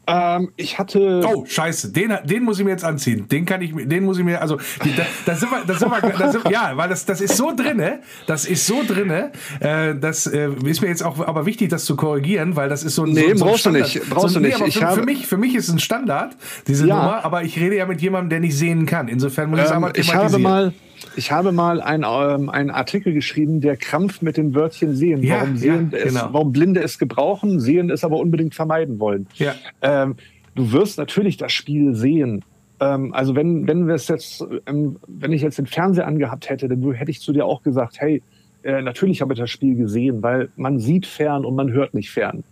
Ähm, 0.08 0.52
ich 0.56 0.78
hatte. 0.78 1.22
Oh, 1.26 1.44
scheiße, 1.46 1.92
den, 1.92 2.12
den 2.24 2.44
muss 2.44 2.58
ich 2.58 2.64
mir 2.64 2.70
jetzt 2.70 2.84
anziehen. 2.84 3.26
Den 3.28 3.44
kann 3.44 3.60
ich 3.62 3.72
den 3.74 4.04
muss 4.04 4.18
ich 4.18 4.24
mir, 4.24 4.40
also, 4.40 4.56
da, 4.56 5.06
da 5.26 5.34
sind 5.34 5.50
wir, 5.50 5.64
da 5.66 5.74
sind 5.74 5.90
wir, 5.90 6.00
da 6.16 6.30
sind, 6.30 6.48
ja, 6.48 6.72
weil 6.76 6.88
das, 6.88 7.04
das 7.06 7.20
ist 7.20 7.36
so 7.36 7.52
drinne, 7.54 8.00
das 8.26 8.44
ist 8.46 8.66
so 8.66 8.82
drinne, 8.86 9.32
äh, 9.60 9.94
das 9.94 10.26
äh, 10.26 10.48
ist 10.64 10.80
mir 10.80 10.88
jetzt 10.88 11.02
auch 11.02 11.18
aber 11.26 11.44
wichtig, 11.46 11.70
das 11.70 11.84
zu 11.84 11.96
korrigieren, 11.96 12.54
weil 12.56 12.68
das 12.68 12.84
ist 12.84 12.94
so 12.94 13.04
ein. 13.04 13.10
Nee, 13.12 13.32
so, 13.32 13.36
so 13.38 13.44
brauchst 13.46 13.66
du 13.66 13.70
Standard. 13.70 13.94
nicht, 13.94 14.10
brauchst 14.10 14.28
so, 14.28 14.34
du 14.34 14.40
nee, 14.40 14.46
nicht. 14.48 14.56
aber 14.58 14.66
Ich 14.68 14.78
für, 14.78 14.86
habe- 14.86 15.00
für, 15.00 15.04
mich, 15.04 15.26
für 15.26 15.36
mich 15.36 15.54
ist 15.54 15.68
es 15.68 15.74
ein 15.74 15.80
Standard, 15.80 16.36
diese 16.68 16.86
Ja. 16.86 16.94
Nummer, 16.96 17.24
aber 17.24 17.42
ich 17.42 17.58
rede 17.58 17.76
ja 17.76 17.86
mit 17.86 18.00
jemandem, 18.00 18.30
der 18.30 18.40
nicht 18.40 18.56
sehen 18.56 18.86
kann. 18.86 19.08
Insofern 19.08 19.50
muss 19.50 19.58
ich 19.58 19.64
es 19.64 19.70
Ähm, 19.70 19.76
einmal 19.76 19.92
ich 19.96 20.14
habe 20.14 20.38
mal, 20.38 20.72
ich 21.16 21.32
habe 21.32 21.52
mal 21.52 21.80
ein, 21.80 22.04
ähm, 22.04 22.48
einen 22.50 22.70
Artikel 22.70 23.12
geschrieben, 23.12 23.60
der 23.60 23.76
krampft 23.76 24.22
mit 24.22 24.36
den 24.36 24.54
Wörtchen 24.54 24.94
sehen. 24.94 25.22
Ja, 25.22 25.36
warum, 25.36 25.50
ja, 25.50 25.56
Sehende 25.56 25.98
es, 25.98 26.14
genau. 26.14 26.28
warum 26.32 26.52
Blinde 26.52 26.82
es 26.82 26.98
gebrauchen, 26.98 27.60
sehen 27.60 27.90
es 27.90 28.04
aber 28.04 28.18
unbedingt 28.18 28.54
vermeiden 28.54 28.98
wollen. 28.98 29.26
Ja. 29.34 29.54
Ähm, 29.82 30.16
du 30.54 30.72
wirst 30.72 30.98
natürlich 30.98 31.36
das 31.36 31.52
Spiel 31.52 31.94
sehen. 31.94 32.44
Ähm, 32.80 33.14
also 33.14 33.34
wenn, 33.34 33.66
wenn 33.66 33.86
wir 33.86 33.94
es 33.94 34.08
jetzt, 34.08 34.44
ähm, 34.66 34.96
wenn 35.06 35.32
ich 35.32 35.42
jetzt 35.42 35.58
den 35.58 35.66
Fernseher 35.66 36.06
angehabt 36.06 36.48
hätte, 36.48 36.68
dann 36.68 36.92
hätte 36.92 37.10
ich 37.10 37.20
zu 37.20 37.32
dir 37.32 37.46
auch 37.46 37.62
gesagt, 37.62 38.00
hey, 38.00 38.22
äh, 38.62 38.82
natürlich 38.82 39.20
habe 39.22 39.32
ich 39.32 39.38
das 39.38 39.50
Spiel 39.50 39.76
gesehen, 39.76 40.22
weil 40.22 40.48
man 40.56 40.78
sieht 40.78 41.06
fern 41.06 41.44
und 41.44 41.54
man 41.54 41.72
hört 41.72 41.94
nicht 41.94 42.10
fern. 42.10 42.44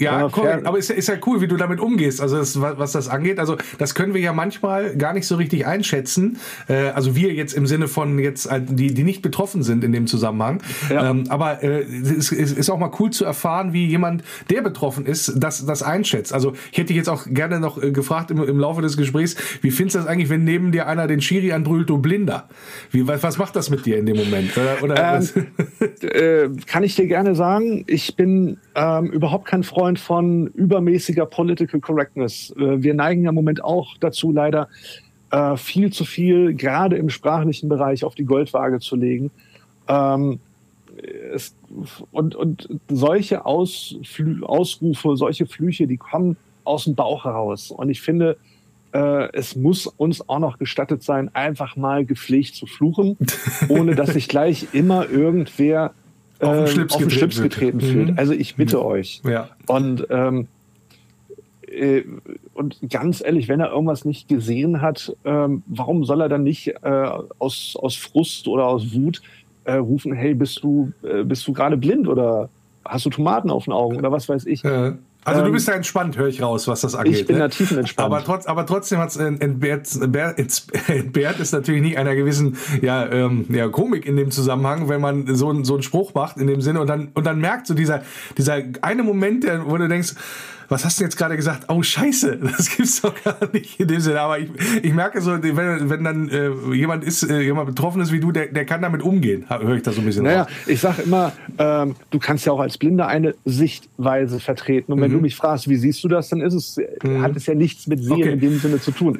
Ja, 0.00 0.28
korrekt. 0.28 0.66
Aber 0.66 0.78
ist, 0.78 0.90
ist 0.90 1.08
ja 1.08 1.16
cool, 1.26 1.40
wie 1.40 1.46
du 1.46 1.56
damit 1.56 1.78
umgehst. 1.78 2.20
Also 2.20 2.38
das, 2.38 2.60
was 2.60 2.78
was 2.78 2.92
das 2.92 3.08
angeht, 3.08 3.38
also 3.38 3.56
das 3.78 3.94
können 3.94 4.14
wir 4.14 4.20
ja 4.20 4.32
manchmal 4.32 4.96
gar 4.96 5.12
nicht 5.12 5.26
so 5.26 5.36
richtig 5.36 5.66
einschätzen. 5.66 6.38
Äh, 6.68 6.88
also 6.90 7.14
wir 7.14 7.32
jetzt 7.34 7.52
im 7.52 7.66
Sinne 7.66 7.86
von 7.86 8.18
jetzt 8.18 8.46
äh, 8.46 8.60
die 8.60 8.94
die 8.94 9.04
nicht 9.04 9.22
betroffen 9.22 9.62
sind 9.62 9.84
in 9.84 9.92
dem 9.92 10.06
Zusammenhang. 10.06 10.62
Ja. 10.88 11.10
Ähm, 11.10 11.24
aber 11.28 11.62
äh, 11.62 11.82
es 11.82 12.32
ist, 12.32 12.56
ist 12.56 12.70
auch 12.70 12.78
mal 12.78 12.90
cool 12.98 13.10
zu 13.10 13.24
erfahren, 13.24 13.72
wie 13.72 13.86
jemand, 13.86 14.24
der 14.48 14.62
betroffen 14.62 15.04
ist, 15.04 15.34
das 15.36 15.66
das 15.66 15.82
einschätzt. 15.82 16.32
Also 16.32 16.54
ich 16.72 16.78
hätte 16.78 16.88
dich 16.88 16.96
jetzt 16.96 17.08
auch 17.08 17.26
gerne 17.26 17.60
noch 17.60 17.82
äh, 17.82 17.92
gefragt 17.92 18.30
im, 18.30 18.42
im 18.42 18.58
Laufe 18.58 18.80
des 18.80 18.96
Gesprächs, 18.96 19.36
wie 19.60 19.70
findest 19.70 19.96
du 19.96 19.98
das 20.00 20.08
eigentlich, 20.08 20.30
wenn 20.30 20.44
neben 20.44 20.72
dir 20.72 20.86
einer 20.86 21.06
den 21.06 21.20
Schiri 21.20 21.52
anbrüllt, 21.52 21.90
du 21.90 21.98
Blinder? 21.98 22.48
Wie 22.90 23.06
was, 23.06 23.22
was 23.22 23.38
macht 23.38 23.54
das 23.54 23.68
mit 23.68 23.84
dir 23.84 23.98
in 23.98 24.06
dem 24.06 24.16
Moment? 24.16 24.56
Oder, 24.56 24.82
oder 24.82 24.94
Ähm, 25.00 25.28
äh, 26.02 26.48
kann 26.66 26.84
ich 26.84 26.96
dir 26.96 27.06
gerne 27.06 27.34
sagen, 27.34 27.84
ich 27.86 28.16
bin 28.16 28.58
ähm, 28.74 29.06
überhaupt 29.06 29.46
kein 29.46 29.62
Freund 29.62 29.89
von 29.98 30.46
übermäßiger 30.48 31.26
Political 31.26 31.80
Correctness. 31.80 32.54
Äh, 32.56 32.82
wir 32.82 32.94
neigen 32.94 33.24
ja 33.24 33.30
im 33.30 33.34
Moment 33.34 33.64
auch 33.64 33.96
dazu, 33.98 34.32
leider 34.32 34.68
äh, 35.30 35.56
viel 35.56 35.92
zu 35.92 36.04
viel, 36.04 36.54
gerade 36.54 36.96
im 36.96 37.08
sprachlichen 37.08 37.68
Bereich, 37.68 38.04
auf 38.04 38.14
die 38.14 38.24
Goldwaage 38.24 38.80
zu 38.80 38.96
legen. 38.96 39.30
Ähm, 39.88 40.40
es, 41.32 41.54
und, 42.10 42.34
und 42.34 42.68
solche 42.88 43.46
Ausflü 43.46 44.42
Ausrufe, 44.42 45.16
solche 45.16 45.46
Flüche, 45.46 45.86
die 45.86 45.96
kommen 45.96 46.36
aus 46.64 46.84
dem 46.84 46.94
Bauch 46.94 47.24
heraus. 47.24 47.70
Und 47.70 47.90
ich 47.90 48.00
finde, 48.00 48.36
äh, 48.92 49.32
es 49.32 49.56
muss 49.56 49.86
uns 49.86 50.28
auch 50.28 50.38
noch 50.38 50.58
gestattet 50.58 51.02
sein, 51.02 51.30
einfach 51.34 51.76
mal 51.76 52.04
gepflegt 52.04 52.54
zu 52.54 52.66
fluchen, 52.66 53.16
ohne 53.68 53.94
dass 53.94 54.12
sich 54.12 54.28
gleich 54.28 54.68
immer 54.72 55.08
irgendwer 55.08 55.94
Auf 56.40 56.52
den 56.54 56.60
ähm, 56.60 56.66
Schlips 56.66 56.94
auf 56.94 57.00
den 57.00 57.08
getreten 57.08 57.10
Schlips 57.10 57.42
getreten 57.42 57.76
Mhm. 57.78 57.80
fühlt. 57.80 58.18
Also 58.18 58.32
ich 58.32 58.56
bitte 58.56 58.84
euch. 58.84 59.20
ja. 59.24 59.48
Und, 59.66 60.06
ähm, 60.10 60.48
äh, 61.66 62.02
und 62.54 62.78
ganz 62.90 63.22
ehrlich, 63.24 63.48
wenn 63.48 63.60
er 63.60 63.70
irgendwas 63.70 64.04
nicht 64.04 64.28
gesehen 64.28 64.80
hat, 64.82 65.14
ähm, 65.24 65.62
warum 65.66 66.04
soll 66.04 66.20
er 66.20 66.28
dann 66.28 66.42
nicht 66.42 66.68
äh, 66.82 67.08
aus, 67.38 67.76
aus 67.80 67.96
Frust 67.96 68.48
oder 68.48 68.66
aus 68.66 68.92
Wut 68.94 69.22
äh, 69.64 69.74
rufen, 69.74 70.12
hey, 70.12 70.34
bist 70.34 70.62
du, 70.64 70.92
äh, 71.02 71.22
bist 71.24 71.46
du 71.46 71.52
gerade 71.52 71.76
blind 71.76 72.08
oder 72.08 72.48
hast 72.84 73.04
du 73.06 73.10
Tomaten 73.10 73.50
auf 73.50 73.64
den 73.64 73.72
Augen 73.72 73.96
oder 73.96 74.10
was 74.10 74.28
weiß 74.28 74.46
ich? 74.46 74.64
Äh, 74.64 74.92
Also 75.24 75.40
du 75.42 75.48
Ähm, 75.48 75.52
bist 75.52 75.68
da 75.68 75.72
entspannt, 75.72 76.16
höre 76.16 76.28
ich 76.28 76.40
raus, 76.42 76.66
was 76.66 76.80
das 76.80 76.94
angeht. 76.94 77.14
Ich 77.14 77.26
bin 77.26 77.36
ne? 77.36 77.42
da 77.42 77.48
tiefenentspannt. 77.48 78.06
Aber, 78.06 78.24
trotz, 78.24 78.46
aber 78.46 78.64
trotzdem 78.64 78.98
hat 79.00 79.10
es 79.10 79.16
entbehrt, 79.16 79.94
entbehrt, 79.94 80.38
entbehrt 80.88 81.40
ist 81.40 81.52
natürlich 81.52 81.82
nicht 81.82 81.98
einer 81.98 82.14
gewissen 82.14 82.56
ja, 82.80 83.06
ähm, 83.06 83.44
ja, 83.50 83.68
Komik 83.68 84.06
in 84.06 84.16
dem 84.16 84.30
Zusammenhang, 84.30 84.88
wenn 84.88 85.00
man 85.00 85.34
so, 85.34 85.50
einen- 85.50 85.64
so 85.64 85.74
einen 85.74 85.82
Spruch 85.82 86.14
macht 86.14 86.38
in 86.38 86.46
dem 86.46 86.62
Sinne 86.62 86.80
und 86.80 86.86
dann, 86.86 87.08
und 87.14 87.26
dann 87.26 87.38
merkt 87.38 87.66
so 87.66 87.74
dieser, 87.74 88.02
dieser 88.38 88.62
eine 88.80 89.02
Moment, 89.02 89.44
der, 89.44 89.66
wo 89.70 89.76
du 89.76 89.88
denkst, 89.88 90.14
was 90.70 90.84
hast 90.86 90.98
du 90.98 91.04
jetzt 91.04 91.16
gerade 91.18 91.36
gesagt? 91.36 91.64
Oh 91.68 91.82
Scheiße, 91.82 92.38
das 92.56 92.74
gibt's 92.74 93.02
doch 93.02 93.14
gar 93.22 93.36
nicht 93.52 93.78
in 93.78 93.88
dem 93.88 94.00
Sinne. 94.00 94.20
Aber 94.20 94.38
ich, 94.38 94.48
ich 94.82 94.94
merke 94.94 95.20
so, 95.20 95.32
wenn, 95.42 95.90
wenn 95.90 96.04
dann 96.04 96.28
äh, 96.30 96.50
jemand 96.74 97.04
ist, 97.04 97.22
äh, 97.24 97.40
jemand 97.42 97.66
betroffen 97.66 98.00
ist 98.00 98.10
wie 98.12 98.20
du, 98.20 98.32
der, 98.32 98.46
der 98.46 98.64
kann 98.64 98.80
damit 98.80 99.02
umgehen, 99.02 99.44
höre 99.48 99.76
ich 99.76 99.82
da 99.82 99.92
so 99.92 100.00
ein 100.00 100.06
bisschen 100.06 100.24
Naja, 100.24 100.42
raus. 100.42 100.50
ich 100.66 100.80
sage 100.80 101.02
immer, 101.02 101.32
ähm, 101.58 101.94
du 102.10 102.18
kannst 102.18 102.46
ja 102.46 102.52
auch 102.52 102.60
als 102.60 102.78
Blinder 102.78 103.06
eine 103.08 103.34
Sichtweise 103.44 104.40
vertreten. 104.40 104.92
Und 104.92 104.98
Mhm. 105.00 105.02
wenn 105.02 105.12
du 105.12 105.18
mich 105.20 105.36
fragst, 105.36 105.68
wie 105.68 105.76
siehst 105.76 106.02
du 106.04 106.08
das, 106.08 106.28
dann 106.30 106.40
ist 106.40 106.54
es, 106.54 106.76
hat 107.20 107.36
es 107.36 107.46
ja 107.46 107.54
nichts 107.54 107.86
mit 107.86 108.02
Sehen 108.02 108.12
Okay. 108.12 108.32
in 108.32 108.40
dem 108.40 108.58
Sinne 108.58 108.80
zu 108.80 108.92
tun. 108.92 109.18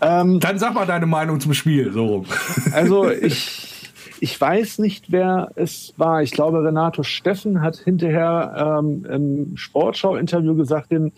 Ähm, 0.00 0.40
Dann 0.40 0.58
sag 0.58 0.74
mal 0.74 0.86
deine 0.86 1.06
Meinung 1.06 1.40
zum 1.40 1.52
Spiel, 1.54 1.92
so 1.92 2.06
rum. 2.06 2.26
also 2.72 3.10
ich, 3.10 3.72
ich 4.20 4.40
weiß 4.40 4.78
nicht, 4.78 5.12
wer 5.12 5.50
es 5.54 5.94
war. 5.96 6.22
Ich 6.22 6.32
glaube, 6.32 6.62
Renato 6.64 7.02
Steffen 7.02 7.60
hat 7.60 7.76
hinterher 7.76 8.80
ähm, 8.80 9.04
im 9.04 9.56
Sportschau-Interview 9.56 10.54
gesagt, 10.54 10.90
dem, 10.90 11.12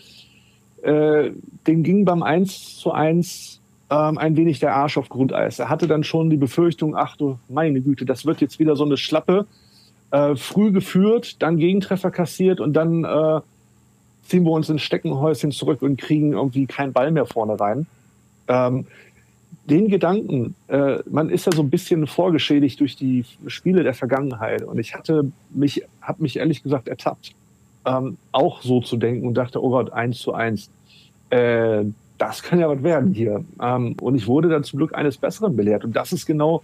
äh, 0.82 1.30
dem 1.66 1.82
ging 1.82 2.04
beim 2.04 2.22
1 2.22 2.78
zu 2.78 2.92
1 2.92 3.60
ähm, 3.90 4.18
ein 4.18 4.36
wenig 4.36 4.58
der 4.60 4.74
Arsch 4.74 4.98
auf 4.98 5.08
Grundeis. 5.08 5.58
Er 5.58 5.68
hatte 5.68 5.86
dann 5.86 6.04
schon 6.04 6.30
die 6.30 6.36
Befürchtung, 6.36 6.96
ach 6.96 7.16
du 7.16 7.38
meine 7.48 7.80
Güte, 7.80 8.04
das 8.04 8.26
wird 8.26 8.40
jetzt 8.40 8.58
wieder 8.58 8.76
so 8.76 8.84
eine 8.84 8.96
Schlappe. 8.96 9.46
Äh, 10.10 10.36
früh 10.36 10.72
geführt, 10.72 11.42
dann 11.42 11.58
Gegentreffer 11.58 12.10
kassiert 12.10 12.60
und 12.60 12.72
dann 12.72 13.04
äh, 13.04 13.40
ziehen 14.26 14.44
wir 14.44 14.52
uns 14.52 14.68
ins 14.68 14.82
Steckenhäuschen 14.82 15.52
zurück 15.52 15.82
und 15.82 15.98
kriegen 15.98 16.32
irgendwie 16.32 16.66
keinen 16.66 16.92
Ball 16.92 17.10
mehr 17.10 17.26
vorne 17.26 17.58
rein. 17.58 17.86
Ähm, 18.46 18.86
den 19.68 19.88
Gedanken, 19.88 20.54
äh, 20.68 20.98
man 21.10 21.30
ist 21.30 21.46
ja 21.46 21.52
so 21.52 21.62
ein 21.62 21.70
bisschen 21.70 22.06
vorgeschädigt 22.06 22.80
durch 22.80 22.96
die 22.96 23.24
Spiele 23.46 23.82
der 23.82 23.94
Vergangenheit. 23.94 24.62
Und 24.62 24.78
ich 24.78 24.94
hatte 24.94 25.30
mich, 25.50 25.82
habe 26.00 26.22
mich 26.22 26.38
ehrlich 26.38 26.62
gesagt 26.62 26.88
ertappt, 26.88 27.32
ähm, 27.84 28.16
auch 28.32 28.62
so 28.62 28.80
zu 28.80 28.96
denken 28.96 29.26
und 29.26 29.34
dachte, 29.34 29.62
oh 29.62 29.70
Gott, 29.70 29.92
eins 29.92 30.18
zu 30.18 30.32
eins, 30.32 30.70
äh, 31.30 31.84
das 32.16 32.42
kann 32.42 32.58
ja 32.58 32.68
was 32.68 32.82
werden 32.82 33.12
hier. 33.12 33.44
Ähm, 33.60 33.94
und 34.00 34.14
ich 34.16 34.26
wurde 34.26 34.48
dann 34.48 34.64
zum 34.64 34.78
Glück 34.78 34.94
eines 34.94 35.18
Besseren 35.18 35.54
belehrt. 35.54 35.84
Und 35.84 35.94
das 35.94 36.12
ist 36.12 36.26
genau 36.26 36.62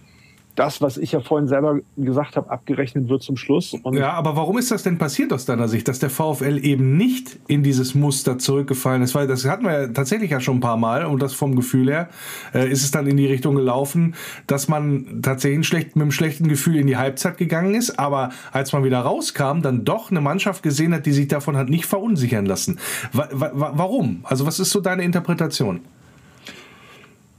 das, 0.55 0.81
was 0.81 0.97
ich 0.97 1.11
ja 1.11 1.19
vorhin 1.19 1.47
selber 1.47 1.79
gesagt 1.97 2.37
habe, 2.37 2.49
abgerechnet 2.49 3.09
wird 3.09 3.21
zum 3.23 3.37
Schluss. 3.37 3.73
Und 3.73 3.95
Ja, 3.95 4.13
aber 4.13 4.35
warum 4.35 4.57
ist 4.57 4.71
das 4.71 4.83
denn 4.83 4.97
passiert 4.97 5.33
aus 5.33 5.45
deiner 5.45 5.67
Sicht, 5.67 5.87
dass 5.87 5.99
der 5.99 6.09
VfL 6.09 6.59
eben 6.63 6.97
nicht 6.97 7.37
in 7.47 7.61
dieses 7.61 7.93
Muster 7.93 8.39
zurückgefallen 8.39 9.01
ist? 9.01 9.15
Weil 9.15 9.27
das 9.27 9.45
hatten 9.45 9.65
wir 9.65 9.81
ja 9.81 9.87
tatsächlich 9.87 10.31
ja 10.31 10.39
schon 10.39 10.57
ein 10.57 10.61
paar 10.61 10.77
Mal 10.77 11.05
und 11.05 11.21
das 11.21 11.33
vom 11.33 11.55
Gefühl 11.55 11.89
her 11.89 12.09
äh, 12.53 12.69
ist 12.69 12.83
es 12.83 12.91
dann 12.91 13.05
in 13.07 13.17
die 13.17 13.27
Richtung 13.27 13.55
gelaufen, 13.55 14.15
dass 14.47 14.67
man 14.67 15.21
tatsächlich 15.21 15.67
schlecht, 15.67 15.95
mit 15.95 16.03
einem 16.03 16.11
schlechten 16.11 16.47
Gefühl 16.47 16.77
in 16.77 16.87
die 16.87 16.97
Halbzeit 16.97 17.37
gegangen 17.37 17.75
ist, 17.75 17.99
aber 17.99 18.29
als 18.51 18.71
man 18.71 18.83
wieder 18.83 18.99
rauskam, 18.99 19.61
dann 19.61 19.83
doch 19.83 20.09
eine 20.09 20.21
Mannschaft 20.21 20.63
gesehen 20.63 20.93
hat, 20.93 21.05
die 21.05 21.11
sich 21.11 21.27
davon 21.27 21.57
hat 21.57 21.69
nicht 21.69 21.85
verunsichern 21.85 22.45
lassen. 22.45 22.79
Wa 23.11 23.27
wa 23.31 23.51
wa 23.53 23.71
warum? 23.75 24.21
Also 24.23 24.45
was 24.45 24.59
ist 24.59 24.71
so 24.71 24.79
deine 24.79 25.03
Interpretation? 25.03 25.81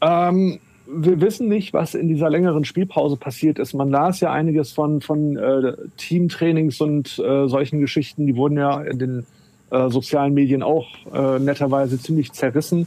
Ähm, 0.03 0.59
wir 0.89 1.21
wissen 1.21 1.49
nicht, 1.49 1.73
was 1.73 1.95
in 1.95 2.09
dieser 2.09 2.31
längeren 2.31 2.65
Spielpause 2.65 3.17
passiert 3.17 3.59
ist. 3.59 3.75
Man 3.75 3.91
las 3.91 4.21
ja 4.21 4.33
einiges 4.33 4.73
von, 4.73 5.01
von 5.01 5.37
äh, 5.37 5.75
Teamtrainings 5.97 6.81
und 6.81 7.19
äh, 7.19 7.49
solchen 7.49 7.81
Geschichten. 7.81 8.27
Die 8.27 8.37
wurden 8.37 8.57
ja 8.57 8.81
in 8.83 8.99
den 8.99 9.27
äh, 9.71 9.91
sozialen 9.91 10.35
Medien 10.35 10.63
auch 10.63 10.87
äh, 11.13 11.39
netterweise 11.39 12.01
ziemlich 12.01 12.33
zerrissen. 12.33 12.87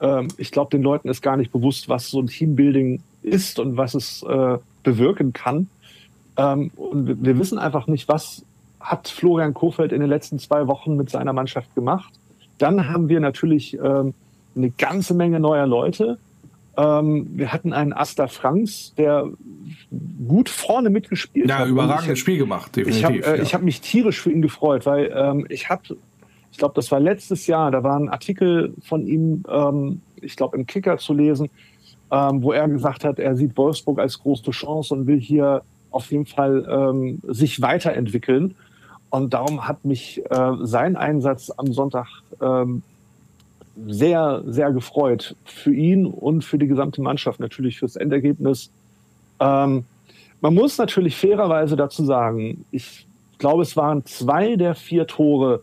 Ähm, 0.00 0.28
ich 0.36 0.50
glaube, 0.50 0.70
den 0.70 0.82
Leuten 0.82 1.08
ist 1.08 1.22
gar 1.22 1.36
nicht 1.36 1.52
bewusst, 1.52 1.88
was 1.88 2.10
so 2.10 2.20
ein 2.20 2.26
Teambuilding 2.26 3.00
ist 3.22 3.58
und 3.58 3.76
was 3.76 3.94
es 3.94 4.22
äh, 4.22 4.58
bewirken 4.82 5.32
kann. 5.32 5.68
Ähm, 6.36 6.70
und 6.76 7.24
wir- 7.24 7.38
wissen 7.38 7.58
einfach 7.58 7.86
nicht, 7.86 8.08
was 8.08 8.44
hat 8.80 9.08
Florian 9.08 9.54
Kofeld 9.54 9.92
in 9.92 10.00
den 10.00 10.08
letzten 10.08 10.38
zwei 10.38 10.66
Wochen 10.66 10.96
mit 10.96 11.10
seiner 11.10 11.32
Mannschaft 11.32 11.74
gemacht. 11.74 12.12
Dann 12.58 12.88
haben 12.88 13.08
wir 13.08 13.20
natürlich 13.20 13.74
ähm, 13.74 14.14
eine 14.56 14.70
ganze 14.70 15.14
Menge 15.14 15.40
neuer 15.40 15.66
Leute. 15.66 16.18
Ähm, 16.78 17.26
wir 17.32 17.52
hatten 17.52 17.72
einen 17.72 17.92
Asta 17.92 18.28
Franks, 18.28 18.94
der 18.96 19.28
gut 20.28 20.48
vorne 20.48 20.90
mitgespielt 20.90 21.48
Ja, 21.48 21.58
hat. 21.58 21.64
Und 21.64 21.72
überragendes 21.72 22.18
ich, 22.18 22.20
Spiel 22.20 22.38
gemacht, 22.38 22.76
ich 22.76 22.84
definitiv. 22.84 23.26
habe 23.26 23.34
äh, 23.34 23.38
ja. 23.38 23.42
ich 23.42 23.52
hab 23.52 23.62
mich 23.62 23.80
tierisch 23.80 24.20
für 24.20 24.30
ihn 24.30 24.42
gefreut, 24.42 24.86
weil 24.86 25.12
ähm, 25.12 25.44
ich 25.48 25.68
habe, 25.68 25.96
ich 26.52 26.58
glaube, 26.58 26.74
das 26.76 26.92
war 26.92 27.00
letztes 27.00 27.48
Jahr, 27.48 27.72
da 27.72 27.82
war 27.82 27.98
ein 27.98 28.08
Artikel 28.08 28.74
von 28.80 29.08
ihm, 29.08 29.42
ähm, 29.50 30.02
ich 30.20 30.36
glaube, 30.36 30.56
im 30.56 30.66
Kicker 30.66 30.98
zu 30.98 31.14
lesen, 31.14 31.50
ähm, 32.12 32.44
wo 32.44 32.52
er 32.52 32.68
gesagt 32.68 33.04
hat, 33.04 33.18
er 33.18 33.34
sieht 33.34 33.56
Wolfsburg 33.56 33.98
als 33.98 34.20
große 34.20 34.52
Chance 34.52 34.94
und 34.94 35.08
will 35.08 35.20
hier 35.20 35.62
auf 35.90 36.12
jeden 36.12 36.26
Fall 36.26 36.64
ähm, 36.70 37.20
sich 37.26 37.60
weiterentwickeln. 37.60 38.54
Und 39.10 39.34
darum 39.34 39.66
hat 39.66 39.84
mich 39.84 40.22
äh, 40.30 40.52
sein 40.60 40.94
Einsatz 40.94 41.50
am 41.56 41.72
Sonntag 41.72 42.06
ähm, 42.40 42.82
sehr, 43.86 44.42
sehr 44.46 44.72
gefreut. 44.72 45.36
Für 45.44 45.72
ihn 45.72 46.06
und 46.06 46.44
für 46.44 46.58
die 46.58 46.66
gesamte 46.66 47.00
Mannschaft, 47.00 47.40
natürlich 47.40 47.78
fürs 47.78 47.96
Endergebnis. 47.96 48.70
Ähm, 49.40 49.84
man 50.40 50.54
muss 50.54 50.78
natürlich 50.78 51.16
fairerweise 51.16 51.76
dazu 51.76 52.04
sagen, 52.04 52.64
ich 52.70 53.06
glaube, 53.38 53.62
es 53.62 53.76
waren 53.76 54.04
zwei 54.04 54.56
der 54.56 54.74
vier 54.74 55.06
Tore, 55.06 55.62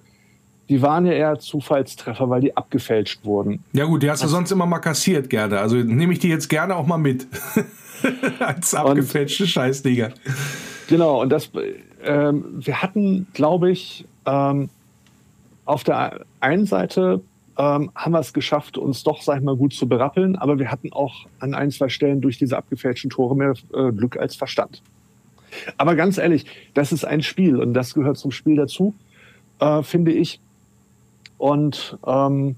die 0.69 0.81
waren 0.81 1.05
ja 1.05 1.13
eher 1.13 1.39
Zufallstreffer, 1.39 2.29
weil 2.29 2.41
die 2.41 2.57
abgefälscht 2.57 3.23
wurden. 3.23 3.63
Ja 3.73 3.85
gut, 3.85 4.01
die 4.01 4.09
hast 4.09 4.23
du 4.23 4.27
sonst 4.27 4.51
immer 4.51 4.65
mal 4.65 4.79
kassiert 4.79 5.29
gerne. 5.29 5.59
Also 5.59 5.75
nehme 5.75 6.13
ich 6.13 6.19
die 6.19 6.29
jetzt 6.29 6.49
gerne 6.49 6.75
auch 6.75 6.87
mal 6.87 6.97
mit. 6.97 7.27
Als 8.39 8.73
abgefälschte 8.73 9.47
Scheißdinger. 9.47 10.09
Genau, 10.87 11.21
und 11.21 11.29
das, 11.29 11.51
ähm, 12.03 12.45
wir 12.53 12.81
hatten, 12.81 13.27
glaube 13.33 13.71
ich, 13.71 14.05
ähm, 14.25 14.69
auf 15.65 15.83
der 15.83 16.21
einen 16.39 16.65
Seite 16.65 17.21
ähm, 17.57 17.91
haben 17.95 18.11
wir 18.11 18.19
es 18.19 18.33
geschafft, 18.33 18.77
uns 18.77 19.03
doch, 19.03 19.21
sag 19.21 19.37
ich 19.37 19.43
mal, 19.43 19.55
gut 19.55 19.73
zu 19.73 19.87
berappeln, 19.87 20.35
aber 20.35 20.59
wir 20.59 20.71
hatten 20.71 20.91
auch 20.91 21.25
an 21.39 21.53
ein, 21.53 21.71
zwei 21.71 21.89
Stellen 21.89 22.21
durch 22.21 22.37
diese 22.37 22.57
abgefälschten 22.57 23.09
Tore 23.09 23.35
mehr 23.35 23.53
äh, 23.73 23.91
Glück 23.91 24.17
als 24.17 24.35
Verstand. 24.35 24.81
Aber 25.77 25.95
ganz 25.95 26.17
ehrlich, 26.17 26.45
das 26.73 26.91
ist 26.91 27.05
ein 27.05 27.21
Spiel 27.21 27.59
und 27.59 27.73
das 27.73 27.93
gehört 27.93 28.17
zum 28.17 28.31
Spiel 28.31 28.57
dazu, 28.57 28.93
äh, 29.59 29.83
finde 29.83 30.11
ich. 30.11 30.41
Und 31.37 31.97
ähm, 32.05 32.55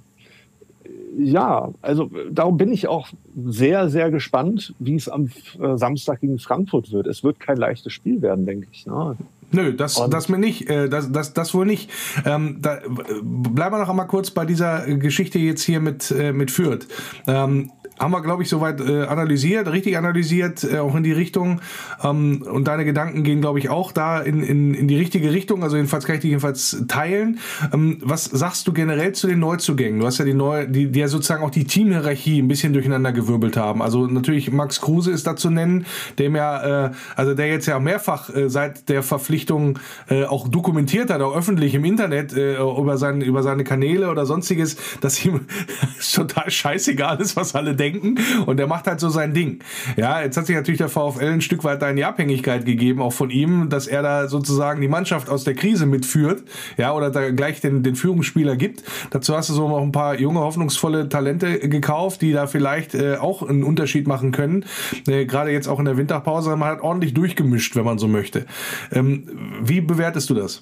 ja, 1.17 1.69
also 1.81 2.09
darum 2.31 2.57
bin 2.57 2.71
ich 2.71 2.87
auch 2.87 3.09
sehr, 3.45 3.89
sehr 3.89 4.11
gespannt, 4.11 4.73
wie 4.79 4.95
es 4.95 5.09
am 5.09 5.29
äh, 5.59 5.77
Samstag 5.77 6.21
gegen 6.21 6.39
Frankfurt 6.39 6.91
wird. 6.91 7.07
Es 7.07 7.23
wird 7.23 7.39
kein 7.39 7.57
leichtes 7.57 7.93
Spiel 7.93 8.21
werden, 8.21 8.45
denke 8.45 8.67
ich. 8.71 8.85
Ne? 8.85 9.17
Nö, 9.51 9.73
das, 9.73 10.01
das 10.09 10.27
mir 10.27 10.37
nicht, 10.37 10.69
äh, 10.69 10.89
das, 10.89 11.11
das, 11.11 11.33
das 11.33 11.53
wohl 11.53 11.65
nicht. 11.65 11.89
Ähm, 12.25 12.57
da, 12.61 12.79
bleiben 13.21 13.75
wir 13.75 13.79
noch 13.79 13.89
einmal 13.89 14.07
kurz 14.07 14.31
bei 14.31 14.45
dieser 14.45 14.85
Geschichte 14.97 15.39
jetzt 15.39 15.63
hier 15.63 15.79
mit, 15.79 16.11
äh, 16.11 16.33
mit 16.33 16.51
Fürth. 16.51 16.87
Ähm, 17.27 17.71
haben 17.99 18.11
wir, 18.11 18.21
glaube 18.21 18.43
ich, 18.43 18.49
soweit 18.49 18.79
äh, 18.79 19.03
analysiert, 19.03 19.71
richtig 19.71 19.97
analysiert, 19.97 20.63
äh, 20.63 20.79
auch 20.79 20.95
in 20.95 21.03
die 21.03 21.11
Richtung. 21.11 21.61
Ähm, 22.03 22.43
und 22.43 22.67
deine 22.67 22.85
Gedanken 22.85 23.23
gehen, 23.23 23.41
glaube 23.41 23.59
ich, 23.59 23.69
auch 23.69 23.91
da 23.91 24.19
in, 24.19 24.43
in, 24.43 24.73
in 24.73 24.87
die 24.87 24.97
richtige 24.97 25.31
Richtung. 25.31 25.63
Also 25.63 25.75
jedenfalls 25.77 26.05
kann 26.05 26.15
ich 26.15 26.21
die 26.21 26.29
jedenfalls 26.29 26.83
teilen. 26.87 27.39
Ähm, 27.73 27.97
was 28.01 28.25
sagst 28.25 28.67
du 28.67 28.73
generell 28.73 29.13
zu 29.13 29.27
den 29.27 29.39
Neuzugängen? 29.39 29.99
Du 29.99 30.05
hast 30.05 30.19
ja 30.19 30.25
die 30.25 30.33
neue, 30.33 30.67
die, 30.67 30.91
die 30.91 30.99
ja 30.99 31.07
sozusagen 31.07 31.43
auch 31.43 31.49
die 31.49 31.65
Teamhierarchie 31.65 32.41
ein 32.41 32.47
bisschen 32.47 32.73
durcheinander 32.73 33.11
gewirbelt 33.11 33.57
haben. 33.57 33.81
Also 33.81 34.05
natürlich 34.07 34.51
Max 34.51 34.81
Kruse 34.81 35.11
ist 35.11 35.25
da 35.25 35.35
zu 35.35 35.49
nennen, 35.49 35.85
dem 36.19 36.35
ja, 36.35 36.87
äh, 36.87 36.91
also 37.15 37.33
der 37.33 37.47
jetzt 37.47 37.65
ja 37.65 37.79
mehrfach 37.79 38.33
äh, 38.33 38.49
seit 38.49 38.89
der 38.89 39.03
Verpflichtung 39.03 39.79
äh, 40.09 40.25
auch 40.25 40.47
dokumentiert 40.47 41.09
hat, 41.09 41.21
auch 41.21 41.35
öffentlich 41.35 41.73
im 41.73 41.85
Internet 41.85 42.33
äh, 42.33 42.57
über, 42.57 42.97
sein, 42.97 43.21
über 43.21 43.43
seine 43.43 43.63
Kanäle 43.63 44.09
oder 44.09 44.25
sonstiges, 44.25 44.77
dass 45.01 45.23
ihm 45.25 45.41
total 46.13 46.49
scheißegal 46.51 47.19
ist, 47.19 47.35
was 47.35 47.55
alle 47.55 47.75
denken 47.75 47.86
denken 47.87 48.15
und 48.45 48.57
der 48.57 48.67
macht 48.67 48.87
halt 48.87 48.99
so 48.99 49.09
sein 49.09 49.33
Ding. 49.33 49.59
Ja, 49.95 50.21
jetzt 50.21 50.37
hat 50.37 50.45
sich 50.45 50.55
natürlich 50.55 50.77
der 50.77 50.89
VfL 50.89 51.25
ein 51.25 51.41
Stück 51.41 51.63
weit 51.63 51.81
da 51.81 51.89
in 51.89 51.95
die 51.95 52.05
Abhängigkeit 52.05 52.65
gegeben, 52.65 53.01
auch 53.01 53.13
von 53.13 53.29
ihm, 53.29 53.69
dass 53.69 53.87
er 53.87 54.01
da 54.01 54.27
sozusagen 54.27 54.81
die 54.81 54.87
Mannschaft 54.87 55.29
aus 55.29 55.43
der 55.43 55.55
Krise 55.55 55.85
mitführt, 55.85 56.43
ja, 56.77 56.93
oder 56.93 57.09
da 57.09 57.31
gleich 57.31 57.61
den, 57.61 57.83
den 57.83 57.95
Führungsspieler 57.95 58.55
gibt. 58.55 58.83
Dazu 59.11 59.35
hast 59.35 59.49
du 59.49 59.53
so 59.53 59.67
noch 59.67 59.81
ein 59.81 59.91
paar 59.91 60.19
junge, 60.19 60.39
hoffnungsvolle 60.39 61.09
Talente 61.09 61.59
gekauft, 61.59 62.21
die 62.21 62.31
da 62.31 62.47
vielleicht 62.47 62.95
äh, 62.95 63.17
auch 63.17 63.47
einen 63.47 63.63
Unterschied 63.63 64.07
machen 64.07 64.31
können. 64.31 64.65
Äh, 65.07 65.25
Gerade 65.25 65.51
jetzt 65.51 65.67
auch 65.67 65.79
in 65.79 65.85
der 65.85 65.97
Winterpause, 65.97 66.55
man 66.55 66.69
hat 66.69 66.81
ordentlich 66.81 67.13
durchgemischt, 67.13 67.75
wenn 67.75 67.85
man 67.85 67.97
so 67.97 68.07
möchte. 68.07 68.45
Ähm, 68.91 69.27
wie 69.61 69.81
bewertest 69.81 70.29
du 70.29 70.33
das? 70.33 70.61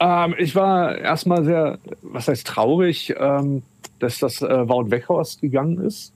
Ähm, 0.00 0.34
ich 0.38 0.54
war 0.54 0.96
erstmal 0.96 1.44
sehr, 1.44 1.78
was 2.02 2.28
heißt 2.28 2.46
traurig, 2.46 3.14
ähm, 3.18 3.62
dass 3.98 4.18
das 4.18 4.42
äh, 4.42 4.68
Wout 4.68 4.90
Weghorst 4.90 5.40
gegangen 5.40 5.78
ist. 5.80 6.12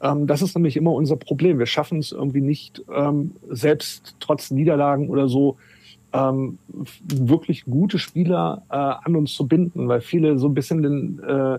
Ähm, 0.00 0.26
das 0.26 0.42
ist 0.42 0.54
nämlich 0.54 0.76
immer 0.76 0.92
unser 0.92 1.16
Problem. 1.16 1.58
Wir 1.58 1.66
schaffen 1.66 1.98
es 1.98 2.12
irgendwie 2.12 2.40
nicht, 2.40 2.82
ähm, 2.94 3.32
selbst 3.50 4.14
trotz 4.20 4.50
Niederlagen 4.50 5.08
oder 5.08 5.28
so, 5.28 5.56
ähm, 6.12 6.58
wirklich 7.04 7.64
gute 7.64 7.98
Spieler 7.98 8.62
äh, 8.70 8.76
an 8.76 9.16
uns 9.16 9.34
zu 9.34 9.46
binden, 9.46 9.88
weil 9.88 10.00
viele 10.00 10.38
so 10.38 10.48
ein 10.48 10.54
bisschen 10.54 10.82
den, 10.82 11.20
äh, 11.22 11.54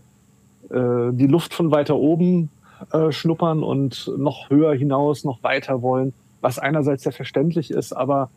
äh, 0.76 1.14
die 1.14 1.28
Luft 1.28 1.53
von 1.53 1.72
weiter 1.72 1.95
oben 1.95 2.49
äh, 2.91 3.12
schnuppern 3.12 3.62
und 3.62 4.12
noch 4.18 4.49
höher 4.49 4.74
hinaus, 4.74 5.24
noch 5.24 5.43
weiter 5.43 5.82
wollen, 5.82 6.14
was 6.41 6.57
einerseits 6.57 7.03
sehr 7.03 7.12
verständlich 7.12 7.70
ist, 7.72 7.93
aber 7.93 8.30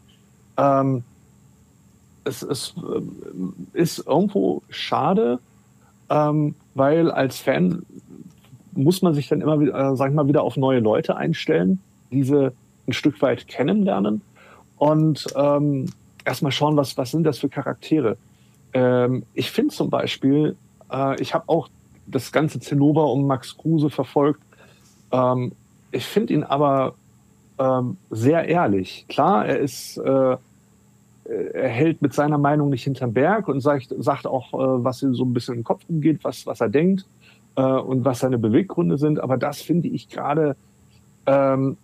ähm, 0.59 1.05
es, 2.25 2.43
es 2.43 2.75
äh, 2.77 3.79
ist 3.79 4.07
irgendwo 4.07 4.63
schade, 4.69 5.39
ähm, 6.11 6.55
weil 6.75 7.11
als 7.11 7.39
Fan 7.39 7.85
muss 8.73 9.03
man 9.03 9.15
sich 9.15 9.29
dann 9.29 9.41
immer 9.41 9.61
wieder, 9.61 9.93
äh, 9.93 9.97
sag 9.97 10.11
ich 10.11 10.15
mal, 10.15 10.29
wieder 10.29 10.43
auf 10.43 10.57
neue 10.57 10.81
Leute 10.81 11.17
einstellen, 11.17 11.81
diese 12.11 12.53
ein 12.87 12.93
Stück 12.93 13.21
weit 13.23 13.47
kennenlernen 13.47 14.23
und 14.77 15.27
ähm, 15.37 15.87
erstmal 16.25 16.53
schauen, 16.53 16.77
was, 16.77 16.97
was 16.97 17.11
sind 17.11 17.25
das 17.25 17.39
für 17.39 17.49
Charaktere. 17.49 18.17
Ähm, 18.73 19.25
ich 19.35 19.51
finde 19.51 19.75
zum 19.75 19.91
Beispiel, 19.91 20.57
äh, 20.91 21.21
ich 21.21 21.35
habe 21.35 21.45
auch 21.49 21.69
das 22.07 22.33
ganze 22.33 22.61
Zinnober 22.61 23.07
um 23.07 23.27
Max 23.27 23.57
Kruse 23.57 23.91
verfolgt. 23.91 24.43
Ähm, 25.13 25.53
ich 25.91 26.07
finde 26.07 26.35
ihn 26.35 26.43
aber 26.43 26.95
ähm, 27.59 27.97
sehr 28.11 28.49
ehrlich. 28.49 29.07
Klar, 29.09 29.47
er 29.47 29.59
ist 29.59 29.99
äh, 29.99 30.37
er 31.33 31.69
hält 31.69 32.03
mit 32.03 32.13
seiner 32.13 32.39
Meinung 32.39 32.71
nicht 32.71 32.85
hinterm 32.85 33.13
Berg 33.13 33.49
und 33.49 33.61
sagt, 33.61 33.95
sagt 33.99 34.27
auch, 34.27 34.53
äh, 34.53 34.85
was 34.85 35.03
ihm 35.03 35.15
so 35.15 35.25
ein 35.25 35.33
bisschen 35.33 35.57
im 35.57 35.65
Kopf 35.65 35.83
umgeht, 35.89 36.21
was, 36.23 36.47
was 36.47 36.61
er 36.61 36.69
denkt 36.69 37.07
äh, 37.57 37.63
und 37.63 38.05
was 38.05 38.21
seine 38.21 38.39
Beweggründe 38.39 38.99
sind. 38.99 39.21
Aber 39.21 39.37
das 39.37 39.61
finde 39.61 39.89
ich 39.89 40.09
gerade. 40.09 40.57
Ähm, 41.27 41.77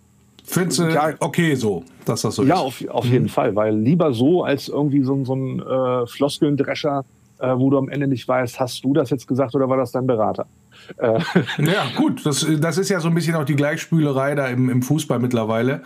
Findest 0.43 0.79
du 0.79 0.83
ja, 0.87 1.13
okay 1.19 1.55
so, 1.55 1.83
dass 2.05 2.21
das 2.21 2.35
so 2.35 2.43
ja, 2.43 2.65
ist? 2.65 2.81
Ja, 2.81 2.91
auf, 2.91 2.95
auf 2.95 3.05
jeden 3.05 3.25
mhm. 3.25 3.29
Fall, 3.29 3.55
weil 3.55 3.75
lieber 3.75 4.13
so 4.13 4.43
als 4.43 4.67
irgendwie 4.67 5.03
so, 5.03 5.23
so 5.23 5.35
ein 5.35 5.59
äh, 5.59 6.07
Floskelndrescher, 6.07 7.05
äh, 7.39 7.53
wo 7.55 7.69
du 7.69 7.77
am 7.77 7.89
Ende 7.89 8.07
nicht 8.07 8.27
weißt, 8.27 8.59
hast 8.59 8.83
du 8.83 8.93
das 8.93 9.09
jetzt 9.09 9.27
gesagt 9.27 9.53
oder 9.55 9.69
war 9.69 9.77
das 9.77 9.91
dein 9.91 10.07
Berater? 10.07 10.47
Äh. 10.97 11.19
Ja, 11.59 11.85
gut, 11.95 12.25
das, 12.25 12.45
das 12.59 12.77
ist 12.77 12.89
ja 12.89 12.99
so 12.99 13.07
ein 13.07 13.15
bisschen 13.15 13.35
auch 13.35 13.45
die 13.45 13.55
Gleichspülerei 13.55 14.35
da 14.35 14.47
im, 14.47 14.69
im 14.69 14.81
Fußball 14.81 15.19
mittlerweile. 15.19 15.81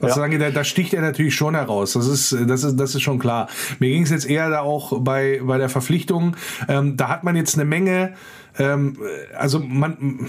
Was 0.00 0.10
ja. 0.10 0.16
sagen, 0.16 0.38
da, 0.38 0.50
da 0.50 0.64
sticht 0.64 0.94
er 0.94 1.02
natürlich 1.02 1.34
schon 1.34 1.54
heraus. 1.54 1.92
Das 1.92 2.06
ist, 2.06 2.36
das 2.46 2.64
ist, 2.64 2.76
das 2.76 2.94
ist 2.94 3.02
schon 3.02 3.18
klar. 3.18 3.48
Mir 3.78 3.90
ging 3.90 4.02
es 4.02 4.10
jetzt 4.10 4.28
eher 4.28 4.50
da 4.50 4.60
auch 4.60 5.00
bei, 5.00 5.40
bei 5.42 5.58
der 5.58 5.68
Verpflichtung. 5.68 6.36
Ähm, 6.68 6.96
da 6.96 7.08
hat 7.08 7.24
man 7.24 7.36
jetzt 7.36 7.54
eine 7.54 7.64
Menge 7.64 8.14
ähm, 8.58 8.96
also 9.36 9.60
man, 9.60 10.28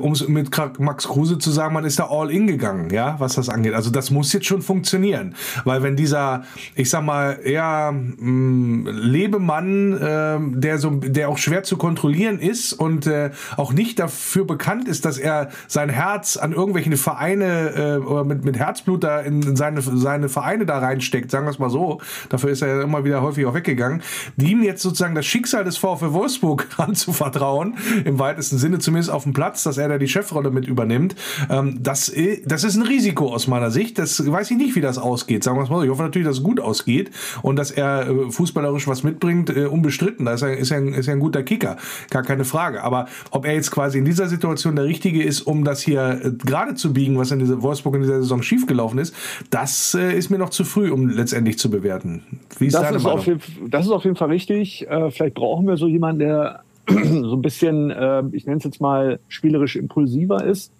um 0.00 0.12
es 0.12 0.26
mit 0.26 0.50
Max 0.78 1.06
Kruse 1.06 1.38
zu 1.38 1.50
sagen, 1.50 1.74
man 1.74 1.84
ist 1.84 1.98
da 1.98 2.08
all 2.10 2.30
in 2.30 2.46
gegangen, 2.46 2.90
ja, 2.90 3.16
was 3.18 3.34
das 3.34 3.48
angeht. 3.48 3.74
Also 3.74 3.90
das 3.90 4.10
muss 4.10 4.32
jetzt 4.32 4.46
schon 4.46 4.62
funktionieren, 4.62 5.34
weil 5.64 5.82
wenn 5.82 5.96
dieser, 5.96 6.42
ich 6.74 6.90
sag 6.90 7.04
mal, 7.04 7.38
eher 7.42 7.92
mh, 7.92 8.20
mm, 8.20 8.86
Lebemann, 8.86 9.92
äh, 9.96 10.60
der 10.60 10.78
so, 10.78 10.90
der 10.90 11.28
auch 11.28 11.38
schwer 11.38 11.62
zu 11.62 11.76
kontrollieren 11.76 12.38
ist 12.38 12.72
und 12.72 13.06
äh, 13.06 13.30
auch 13.56 13.72
nicht 13.72 13.98
dafür 13.98 14.44
bekannt 14.44 14.88
ist, 14.88 15.04
dass 15.04 15.18
er 15.18 15.50
sein 15.68 15.88
Herz 15.88 16.36
an 16.36 16.52
irgendwelchen 16.52 16.96
Vereine 16.96 17.70
äh, 17.76 17.96
oder 17.98 18.24
mit, 18.24 18.44
mit 18.44 18.58
Herzblut 18.58 19.04
da 19.04 19.20
in 19.20 19.56
seine, 19.56 19.80
seine 19.82 20.28
Vereine 20.28 20.66
da 20.66 20.78
reinsteckt, 20.78 21.30
sagen 21.30 21.46
wir 21.46 21.50
es 21.50 21.58
mal 21.58 21.70
so. 21.70 22.00
Dafür 22.28 22.50
ist 22.50 22.62
er 22.62 22.68
ja 22.68 22.82
immer 22.82 23.04
wieder 23.04 23.22
häufig 23.22 23.46
auch 23.46 23.54
weggegangen. 23.54 24.02
Die 24.36 24.52
ihm 24.52 24.62
jetzt 24.62 24.82
sozusagen 24.82 25.14
das 25.14 25.26
Schicksal 25.26 25.64
des 25.64 25.76
VfL 25.76 26.12
Wolfsburg 26.12 26.66
anzuvertrauen 26.76 27.59
Frauen, 27.60 27.74
im 28.04 28.18
weitesten 28.18 28.58
Sinne 28.58 28.78
zumindest 28.78 29.10
auf 29.10 29.24
dem 29.24 29.32
Platz, 29.32 29.62
dass 29.62 29.78
er 29.78 29.88
da 29.88 29.98
die 29.98 30.08
Chefrolle 30.08 30.50
mit 30.50 30.66
übernimmt. 30.66 31.14
Ähm, 31.48 31.78
das, 31.80 32.12
das 32.44 32.64
ist 32.64 32.76
ein 32.76 32.82
Risiko 32.82 33.32
aus 33.32 33.46
meiner 33.46 33.70
Sicht. 33.70 33.98
Das 33.98 34.30
weiß 34.30 34.50
ich 34.50 34.56
nicht, 34.56 34.74
wie 34.76 34.80
das 34.80 34.98
ausgeht. 34.98 35.44
Sagen 35.44 35.58
wir 35.58 35.64
es 35.64 35.70
mal 35.70 35.78
so. 35.78 35.84
Ich 35.84 35.90
hoffe 35.90 36.02
natürlich, 36.02 36.26
dass 36.26 36.38
es 36.38 36.42
gut 36.42 36.60
ausgeht 36.60 37.10
und 37.42 37.56
dass 37.56 37.70
er 37.70 38.08
äh, 38.08 38.30
fußballerisch 38.30 38.88
was 38.88 39.02
mitbringt, 39.02 39.50
äh, 39.50 39.66
unbestritten. 39.66 40.26
Da 40.26 40.34
ist 40.34 40.42
er, 40.42 40.56
ist, 40.56 40.70
er 40.70 40.78
ein, 40.78 40.94
ist 40.94 41.08
er 41.08 41.14
ein 41.14 41.20
guter 41.20 41.42
Kicker. 41.42 41.76
Gar 42.10 42.22
keine 42.22 42.44
Frage. 42.44 42.82
Aber 42.82 43.06
ob 43.30 43.46
er 43.46 43.54
jetzt 43.54 43.70
quasi 43.70 43.98
in 43.98 44.04
dieser 44.04 44.28
Situation 44.28 44.76
der 44.76 44.86
Richtige 44.86 45.22
ist, 45.22 45.42
um 45.42 45.64
das 45.64 45.80
hier 45.80 46.20
äh, 46.24 46.30
gerade 46.32 46.74
zu 46.74 46.92
biegen, 46.92 47.18
was 47.18 47.30
in 47.30 47.38
dieser 47.38 47.62
Wolfsburg 47.62 47.96
in 47.96 48.02
dieser 48.02 48.20
Saison 48.20 48.42
schiefgelaufen 48.42 48.98
ist, 48.98 49.14
das 49.50 49.94
äh, 49.94 50.16
ist 50.16 50.30
mir 50.30 50.38
noch 50.38 50.50
zu 50.50 50.64
früh, 50.64 50.90
um 50.90 51.08
letztendlich 51.08 51.58
zu 51.58 51.70
bewerten. 51.70 52.22
Wie 52.58 52.66
ist 52.66 52.74
das, 52.74 52.90
ist 52.90 53.06
auf 53.06 53.26
jeden, 53.26 53.40
das 53.68 53.86
ist 53.86 53.92
auf 53.92 54.04
jeden 54.04 54.16
Fall 54.16 54.28
richtig. 54.28 54.88
Äh, 54.88 55.10
vielleicht 55.10 55.34
brauchen 55.34 55.66
wir 55.66 55.76
so 55.76 55.86
jemanden, 55.86 56.20
der 56.20 56.62
so 57.22 57.36
ein 57.36 57.42
bisschen, 57.42 57.90
äh, 57.90 58.22
ich 58.32 58.46
nenne 58.46 58.58
es 58.58 58.64
jetzt 58.64 58.80
mal, 58.80 59.20
spielerisch 59.28 59.76
impulsiver 59.76 60.44
ist. 60.44 60.72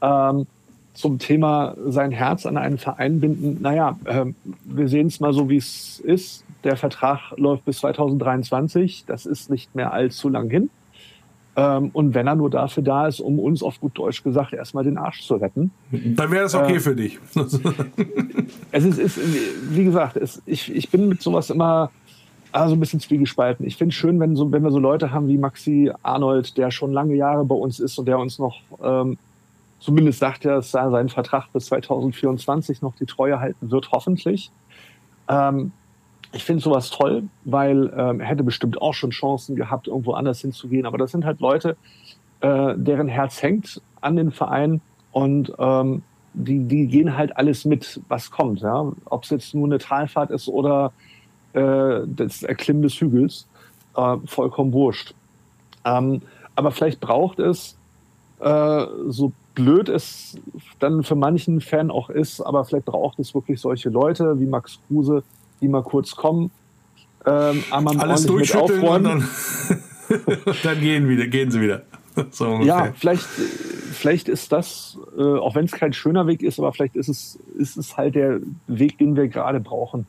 Ähm, 0.00 0.46
zum 0.94 1.18
Thema 1.18 1.76
sein 1.86 2.10
Herz 2.10 2.44
an 2.44 2.56
einen 2.56 2.76
Verein 2.76 3.20
binden. 3.20 3.58
Naja, 3.62 3.96
äh, 4.04 4.26
wir 4.64 4.88
sehen 4.88 5.06
es 5.06 5.20
mal 5.20 5.32
so, 5.32 5.48
wie 5.48 5.56
es 5.56 6.00
ist. 6.00 6.44
Der 6.64 6.76
Vertrag 6.76 7.36
läuft 7.36 7.64
bis 7.64 7.78
2023. 7.78 9.04
Das 9.06 9.24
ist 9.24 9.48
nicht 9.48 9.74
mehr 9.76 9.92
allzu 9.92 10.28
lang 10.28 10.50
hin. 10.50 10.70
Ähm, 11.54 11.90
und 11.92 12.14
wenn 12.14 12.26
er 12.26 12.34
nur 12.34 12.50
dafür 12.50 12.82
da 12.82 13.06
ist, 13.06 13.20
um 13.20 13.38
uns 13.38 13.62
auf 13.62 13.80
gut 13.80 13.96
Deutsch 13.96 14.24
gesagt 14.24 14.52
erstmal 14.52 14.84
den 14.84 14.98
Arsch 14.98 15.22
zu 15.26 15.36
retten. 15.36 15.70
Dann 15.90 16.30
wäre 16.30 16.44
das 16.44 16.54
okay 16.54 16.76
äh, 16.76 16.80
für 16.80 16.96
dich. 16.96 17.18
es 18.72 18.84
ist, 18.84 18.98
ist, 18.98 19.20
wie 19.70 19.84
gesagt, 19.84 20.16
es, 20.16 20.42
ich, 20.46 20.74
ich 20.74 20.90
bin 20.90 21.08
mit 21.08 21.22
sowas 21.22 21.50
immer 21.50 21.90
also 22.52 22.74
ein 22.74 22.80
bisschen 22.80 23.00
zwiegespalten. 23.00 23.66
Ich 23.66 23.76
finde 23.76 23.92
es 23.92 23.96
schön, 23.96 24.20
wenn, 24.20 24.36
so, 24.36 24.50
wenn 24.52 24.62
wir 24.62 24.70
so 24.70 24.78
Leute 24.78 25.12
haben 25.12 25.28
wie 25.28 25.38
Maxi 25.38 25.92
Arnold, 26.02 26.56
der 26.56 26.70
schon 26.70 26.92
lange 26.92 27.14
Jahre 27.14 27.44
bei 27.44 27.54
uns 27.54 27.80
ist 27.80 27.98
und 27.98 28.06
der 28.06 28.18
uns 28.18 28.38
noch 28.38 28.60
ähm, 28.82 29.18
zumindest 29.80 30.18
sagt, 30.18 30.44
dass 30.44 30.74
er 30.74 30.90
seinen 30.90 31.08
Vertrag 31.08 31.52
bis 31.52 31.66
2024 31.66 32.82
noch 32.82 32.94
die 32.96 33.06
Treue 33.06 33.40
halten 33.40 33.70
wird, 33.70 33.90
hoffentlich. 33.92 34.50
Ähm, 35.28 35.72
ich 36.32 36.44
finde 36.44 36.62
sowas 36.62 36.90
toll, 36.90 37.24
weil 37.44 37.92
ähm, 37.96 38.20
er 38.20 38.26
hätte 38.26 38.44
bestimmt 38.44 38.82
auch 38.82 38.94
schon 38.94 39.10
Chancen 39.10 39.56
gehabt, 39.56 39.88
irgendwo 39.88 40.12
anders 40.12 40.40
hinzugehen. 40.40 40.84
Aber 40.86 40.98
das 40.98 41.12
sind 41.12 41.24
halt 41.24 41.40
Leute, 41.40 41.76
äh, 42.40 42.74
deren 42.76 43.08
Herz 43.08 43.42
hängt 43.42 43.80
an 44.00 44.16
den 44.16 44.30
Verein 44.30 44.80
und 45.12 45.52
ähm, 45.58 46.02
die, 46.34 46.60
die 46.60 46.86
gehen 46.86 47.16
halt 47.16 47.36
alles 47.36 47.64
mit, 47.64 48.00
was 48.08 48.30
kommt. 48.30 48.60
Ja? 48.60 48.92
Ob 49.06 49.24
es 49.24 49.30
jetzt 49.30 49.54
nur 49.54 49.66
eine 49.66 49.78
Talfahrt 49.78 50.30
ist 50.30 50.48
oder 50.48 50.92
äh, 51.58 52.06
das 52.06 52.42
Erklimmen 52.42 52.82
des 52.82 52.94
Hügels, 52.94 53.46
äh, 53.96 54.16
vollkommen 54.26 54.72
wurscht. 54.72 55.14
Ähm, 55.84 56.22
aber 56.54 56.70
vielleicht 56.70 57.00
braucht 57.00 57.38
es, 57.38 57.76
äh, 58.40 58.86
so 59.08 59.32
blöd 59.54 59.88
es 59.88 60.36
dann 60.78 61.02
für 61.02 61.16
manchen 61.16 61.60
Fan 61.60 61.90
auch 61.90 62.10
ist, 62.10 62.40
aber 62.40 62.64
vielleicht 62.64 62.84
braucht 62.86 63.18
es 63.18 63.34
wirklich 63.34 63.60
solche 63.60 63.88
Leute 63.88 64.38
wie 64.38 64.46
Max 64.46 64.78
Kruse, 64.86 65.24
die 65.60 65.68
mal 65.68 65.82
kurz 65.82 66.14
kommen, 66.14 66.50
ähm, 67.26 67.64
einmal 67.70 67.98
Alles 67.98 68.26
durchschütteln 68.26 68.82
und 68.82 69.04
dann, 69.04 69.28
dann 70.62 70.80
gehen, 70.80 71.08
wieder, 71.08 71.26
gehen 71.26 71.50
sie 71.50 71.60
wieder. 71.60 71.82
So 72.32 72.58
ja, 72.62 72.92
vielleicht, 72.96 73.26
vielleicht 73.92 74.28
ist 74.28 74.50
das, 74.50 74.98
äh, 75.16 75.22
auch 75.22 75.54
wenn 75.54 75.66
es 75.66 75.70
kein 75.70 75.92
schöner 75.92 76.26
Weg 76.26 76.42
ist, 76.42 76.58
aber 76.58 76.72
vielleicht 76.72 76.96
ist 76.96 77.08
es, 77.08 77.38
ist 77.56 77.76
es 77.76 77.96
halt 77.96 78.16
der 78.16 78.40
Weg, 78.66 78.98
den 78.98 79.14
wir 79.14 79.28
gerade 79.28 79.60
brauchen. 79.60 80.04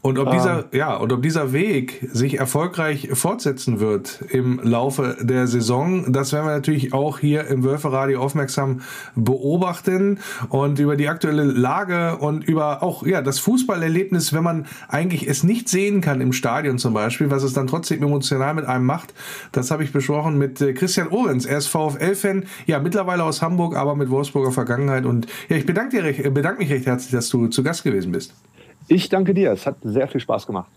Und 0.00 0.20
ob, 0.20 0.30
dieser, 0.30 0.60
ähm. 0.60 0.78
ja, 0.78 0.94
und 0.96 1.12
ob 1.12 1.22
dieser 1.22 1.52
Weg 1.52 2.08
sich 2.12 2.38
erfolgreich 2.38 3.08
fortsetzen 3.14 3.80
wird 3.80 4.22
im 4.30 4.60
Laufe 4.62 5.16
der 5.20 5.48
Saison, 5.48 6.12
das 6.12 6.32
werden 6.32 6.46
wir 6.46 6.52
natürlich 6.52 6.92
auch 6.92 7.18
hier 7.18 7.48
im 7.48 7.64
Wölferadio 7.64 8.20
aufmerksam 8.20 8.82
beobachten 9.16 10.20
und 10.50 10.78
über 10.78 10.94
die 10.94 11.08
aktuelle 11.08 11.42
Lage 11.42 12.16
und 12.18 12.44
über 12.44 12.84
auch 12.84 13.04
ja, 13.04 13.22
das 13.22 13.40
Fußballerlebnis, 13.40 14.32
wenn 14.32 14.44
man 14.44 14.66
eigentlich 14.86 15.28
es 15.28 15.42
nicht 15.42 15.68
sehen 15.68 16.00
kann 16.00 16.20
im 16.20 16.32
Stadion 16.32 16.78
zum 16.78 16.94
Beispiel, 16.94 17.32
was 17.32 17.42
es 17.42 17.52
dann 17.52 17.66
trotzdem 17.66 18.00
emotional 18.00 18.54
mit 18.54 18.66
einem 18.66 18.86
macht. 18.86 19.12
Das 19.50 19.72
habe 19.72 19.82
ich 19.82 19.92
besprochen 19.92 20.38
mit 20.38 20.60
äh, 20.60 20.74
Christian 20.74 21.08
Ohrens. 21.08 21.44
Er 21.44 21.58
ist 21.58 21.66
VfL-Fan, 21.66 22.44
ja, 22.66 22.78
mittlerweile 22.78 23.24
aus 23.24 23.42
Hamburg, 23.42 23.76
aber 23.76 23.96
mit 23.96 24.10
Wolfsburger 24.10 24.52
Vergangenheit. 24.52 25.06
Und 25.06 25.26
ja, 25.48 25.56
ich 25.56 25.66
bedanke, 25.66 26.14
dir, 26.14 26.30
bedanke 26.30 26.60
mich 26.60 26.70
recht 26.70 26.86
herzlich, 26.86 27.10
dass 27.10 27.28
du 27.30 27.48
zu 27.48 27.64
Gast 27.64 27.82
gewesen 27.82 28.12
bist. 28.12 28.32
Ich 28.90 29.10
danke 29.10 29.34
dir. 29.34 29.52
Es 29.52 29.66
hat 29.66 29.76
sehr 29.82 30.08
viel 30.08 30.20
Spaß 30.20 30.46
gemacht. 30.46 30.70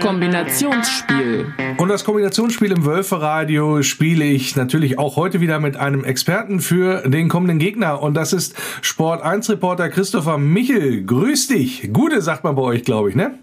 Kombinationsspiel. 0.00 1.52
Und 1.76 1.88
das 1.90 2.04
Kombinationsspiel 2.04 2.72
im 2.72 2.86
Wölferadio 2.86 3.82
spiele 3.82 4.24
ich 4.24 4.56
natürlich 4.56 4.98
auch 4.98 5.16
heute 5.16 5.42
wieder 5.42 5.60
mit 5.60 5.76
einem 5.76 6.04
Experten 6.04 6.60
für 6.60 7.06
den 7.06 7.28
kommenden 7.28 7.58
Gegner. 7.58 8.02
Und 8.02 8.14
das 8.14 8.32
ist 8.32 8.56
Sport 8.80 9.22
1 9.22 9.50
Reporter 9.50 9.90
Christopher 9.90 10.38
Michel. 10.38 11.04
Grüß 11.04 11.48
dich. 11.48 11.92
Gute 11.92 12.22
sagt 12.22 12.44
man 12.44 12.54
bei 12.54 12.62
euch, 12.62 12.82
glaube 12.82 13.10
ich, 13.10 13.14
ne? 13.14 13.38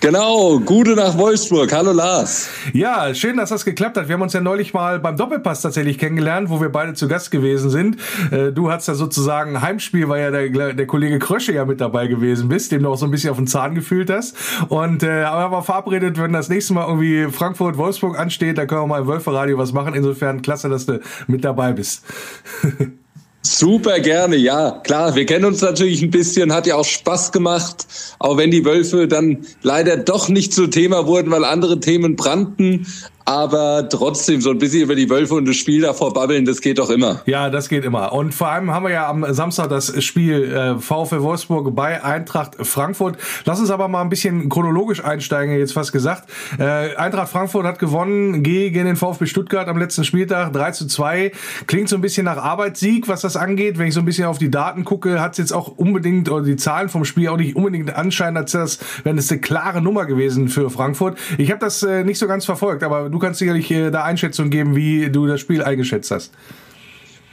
Genau, 0.00 0.60
gute 0.60 0.94
nach 0.94 1.16
Wolfsburg. 1.16 1.72
Hallo 1.72 1.90
Lars. 1.90 2.50
Ja, 2.74 3.14
schön, 3.14 3.38
dass 3.38 3.48
das 3.48 3.64
geklappt 3.64 3.96
hat. 3.96 4.08
Wir 4.08 4.14
haben 4.14 4.22
uns 4.22 4.34
ja 4.34 4.42
neulich 4.42 4.74
mal 4.74 5.00
beim 5.00 5.16
Doppelpass 5.16 5.62
tatsächlich 5.62 5.98
kennengelernt, 5.98 6.50
wo 6.50 6.60
wir 6.60 6.68
beide 6.68 6.92
zu 6.92 7.08
Gast 7.08 7.30
gewesen 7.30 7.70
sind. 7.70 7.96
Äh, 8.30 8.52
du 8.52 8.70
hattest 8.70 8.88
ja 8.88 8.94
sozusagen 8.94 9.62
Heimspiel, 9.62 10.06
weil 10.10 10.20
ja 10.20 10.30
der, 10.30 10.74
der 10.74 10.86
Kollege 10.86 11.18
Krösche 11.18 11.54
ja 11.54 11.64
mit 11.64 11.80
dabei 11.80 12.08
gewesen 12.08 12.50
bist, 12.50 12.72
dem 12.72 12.82
du 12.82 12.90
auch 12.90 12.98
so 12.98 13.06
ein 13.06 13.10
bisschen 13.10 13.30
auf 13.30 13.38
den 13.38 13.46
Zahn 13.46 13.74
gefühlt 13.74 14.10
hast. 14.10 14.36
Und 14.68 15.02
äh, 15.02 15.22
aber 15.22 15.56
wir 15.56 15.62
verabredet, 15.62 16.20
wenn 16.20 16.34
das 16.34 16.50
nächste 16.50 16.74
Mal 16.74 16.86
irgendwie 16.86 17.32
Frankfurt-Wolfsburg 17.32 18.18
ansteht, 18.18 18.58
da 18.58 18.66
können 18.66 18.82
wir 18.82 18.86
mal 18.86 19.00
im 19.00 19.08
Wölferradio 19.08 19.56
was 19.56 19.72
machen. 19.72 19.94
Insofern 19.94 20.42
klasse, 20.42 20.68
dass 20.68 20.84
du 20.84 21.00
mit 21.26 21.42
dabei 21.42 21.72
bist. 21.72 22.04
Super 23.46 24.00
gerne, 24.00 24.34
ja. 24.34 24.80
Klar, 24.82 25.14
wir 25.14 25.24
kennen 25.24 25.44
uns 25.44 25.60
natürlich 25.60 26.02
ein 26.02 26.10
bisschen, 26.10 26.52
hat 26.52 26.66
ja 26.66 26.74
auch 26.74 26.84
Spaß 26.84 27.30
gemacht, 27.30 27.86
auch 28.18 28.36
wenn 28.36 28.50
die 28.50 28.64
Wölfe 28.64 29.06
dann 29.06 29.46
leider 29.62 29.96
doch 29.96 30.28
nicht 30.28 30.52
so 30.52 30.66
Thema 30.66 31.06
wurden, 31.06 31.30
weil 31.30 31.44
andere 31.44 31.78
Themen 31.78 32.16
brannten 32.16 32.86
aber 33.26 33.88
trotzdem 33.88 34.40
so 34.40 34.50
ein 34.50 34.58
bisschen 34.58 34.82
über 34.82 34.94
die 34.94 35.10
Wölfe 35.10 35.34
und 35.34 35.46
das 35.46 35.56
Spiel 35.56 35.82
davor 35.82 36.14
babbeln, 36.14 36.44
das 36.44 36.60
geht 36.60 36.78
doch 36.78 36.90
immer. 36.90 37.22
Ja, 37.26 37.50
das 37.50 37.68
geht 37.68 37.84
immer. 37.84 38.12
Und 38.12 38.32
vor 38.32 38.48
allem 38.48 38.70
haben 38.70 38.84
wir 38.84 38.92
ja 38.92 39.08
am 39.08 39.26
Samstag 39.34 39.68
das 39.68 40.02
Spiel 40.04 40.44
äh, 40.44 40.78
VfL 40.78 41.22
Wolfsburg 41.22 41.74
bei 41.74 42.02
Eintracht 42.04 42.54
Frankfurt. 42.64 43.16
Lass 43.44 43.58
uns 43.58 43.70
aber 43.70 43.88
mal 43.88 44.00
ein 44.00 44.10
bisschen 44.10 44.48
chronologisch 44.48 45.04
einsteigen, 45.04 45.58
jetzt 45.58 45.72
fast 45.72 45.92
gesagt. 45.92 46.30
Äh, 46.60 46.94
Eintracht 46.94 47.28
Frankfurt 47.28 47.66
hat 47.66 47.80
gewonnen 47.80 48.44
gegen 48.44 48.86
den 48.86 48.94
VfB 48.94 49.26
Stuttgart 49.26 49.66
am 49.66 49.76
letzten 49.76 50.04
Spieltag 50.04 50.52
3 50.52 50.70
zu 50.70 50.86
2. 50.86 51.32
Klingt 51.66 51.88
so 51.88 51.96
ein 51.96 52.02
bisschen 52.02 52.26
nach 52.26 52.36
Arbeitssieg, 52.36 53.08
was 53.08 53.22
das 53.22 53.35
angeht. 53.36 53.78
Wenn 53.78 53.88
ich 53.88 53.94
so 53.94 54.00
ein 54.00 54.06
bisschen 54.06 54.26
auf 54.26 54.38
die 54.38 54.50
Daten 54.50 54.84
gucke, 54.84 55.20
hat 55.20 55.32
es 55.32 55.38
jetzt 55.38 55.52
auch 55.52 55.68
unbedingt, 55.76 56.30
oder 56.30 56.44
die 56.44 56.56
Zahlen 56.56 56.88
vom 56.88 57.04
Spiel 57.04 57.28
auch 57.28 57.36
nicht 57.36 57.56
unbedingt 57.56 57.94
Anschein, 57.94 58.36
als 58.36 58.52
das 58.52 58.78
wäre 59.04 59.16
eine 59.16 59.40
klare 59.40 59.80
Nummer 59.80 60.06
gewesen 60.06 60.48
für 60.48 60.70
Frankfurt. 60.70 61.18
Ich 61.38 61.50
habe 61.50 61.60
das 61.60 61.82
äh, 61.82 62.04
nicht 62.04 62.18
so 62.18 62.26
ganz 62.26 62.44
verfolgt, 62.44 62.82
aber 62.82 63.08
du 63.10 63.18
kannst 63.18 63.38
sicherlich 63.38 63.70
äh, 63.70 63.90
da 63.90 64.04
Einschätzung 64.04 64.50
geben, 64.50 64.74
wie 64.74 65.10
du 65.10 65.26
das 65.26 65.40
Spiel 65.40 65.62
eingeschätzt 65.62 66.10
hast. 66.10 66.32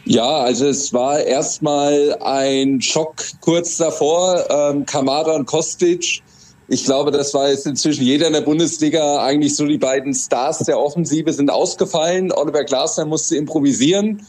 Ja, 0.06 0.42
also 0.42 0.68
es 0.68 0.94
war 0.94 1.22
erstmal 1.22 2.18
ein 2.22 2.82
Schock 2.82 3.16
kurz 3.40 3.78
davor. 3.78 4.44
Ähm, 4.50 4.86
Kamada 4.86 5.32
und 5.32 5.46
Kostic. 5.46 6.22
Ich 6.68 6.86
glaube, 6.86 7.12
das 7.12 7.34
war 7.34 7.50
jetzt 7.50 7.66
inzwischen 7.68 8.04
jeder 8.04 8.28
in 8.28 8.34
der 8.34 8.42
Bundesliga 8.42 9.24
eigentlich 9.24 9.56
so 9.56 9.66
die 9.66 9.78
beiden 9.78 10.14
Stars 10.14 10.60
der 10.60 10.80
Offensive 10.80 11.32
sind 11.32 11.50
ausgefallen. 11.50 12.32
Oliver 12.32 12.64
Glasner 12.64 13.06
musste 13.06 13.36
improvisieren, 13.38 14.26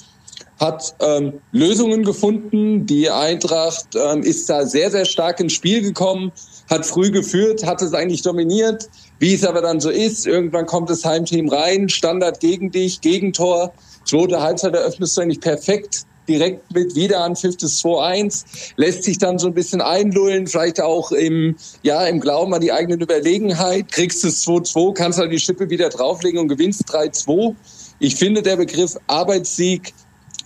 hat 0.59 0.95
ähm, 1.01 1.41
Lösungen 1.53 2.05
gefunden. 2.05 2.87
Die 2.87 3.11
Eintracht 3.11 3.89
ähm, 3.95 4.23
ist 4.23 4.49
da 4.49 4.67
sehr, 4.67 4.91
sehr 4.91 5.05
stark 5.05 5.41
ins 5.41 5.53
Spiel 5.53 5.83
gekommen, 5.83 6.33
hat 6.71 6.87
früh 6.87 7.11
geführt, 7.11 7.67
hat 7.67 7.83
es 7.83 7.93
eigentlich 7.93 8.23
dominiert. 8.23 8.89
Wie 9.19 9.35
es 9.35 9.45
aber 9.45 9.63
dann 9.63 9.81
so 9.81 9.91
ist, 9.91 10.27
irgendwann 10.27 10.67
kommt 10.67 10.91
das 10.91 11.05
Heimteam 11.05 11.49
rein, 11.49 11.89
Standard 11.89 12.41
gegen 12.41 12.71
dich, 12.71 13.01
Gegentor. 13.01 13.73
Zweite 14.05 14.41
Halbzeit 14.41 14.75
eröffnest 14.75 15.17
du 15.17 15.23
eigentlich 15.23 15.41
perfekt 15.41 16.07
direkt 16.29 16.73
mit 16.73 16.95
wieder 16.95 17.21
an 17.21 17.35
des 17.35 17.83
2-1, 17.85 18.45
lässt 18.77 19.05
sich 19.05 19.19
dann 19.19 19.39
so 19.39 19.47
ein 19.49 19.55
bisschen 19.55 19.81
einlullen, 19.81 20.47
vielleicht 20.47 20.81
auch 20.81 21.13
im, 21.13 21.57
ja, 21.83 22.05
im 22.07 22.21
Glauben 22.21 22.55
an 22.55 22.61
die 22.61 22.73
eigenen 22.73 23.01
Überlegenheit, 23.01 23.93
kriegst 23.93 24.25
es 24.25 24.47
2-2, 24.47 24.95
kannst 24.95 25.19
halt 25.19 25.33
die 25.33 25.39
Schippe 25.39 25.69
wieder 25.69 25.89
drauflegen 25.89 26.41
und 26.41 26.49
gewinnst 26.49 26.89
3-2. 26.91 27.55
Ich 27.99 28.17
finde, 28.17 28.43
der 28.43 28.57
Begriff 28.57 28.97
Arbeitssieg 29.07 29.93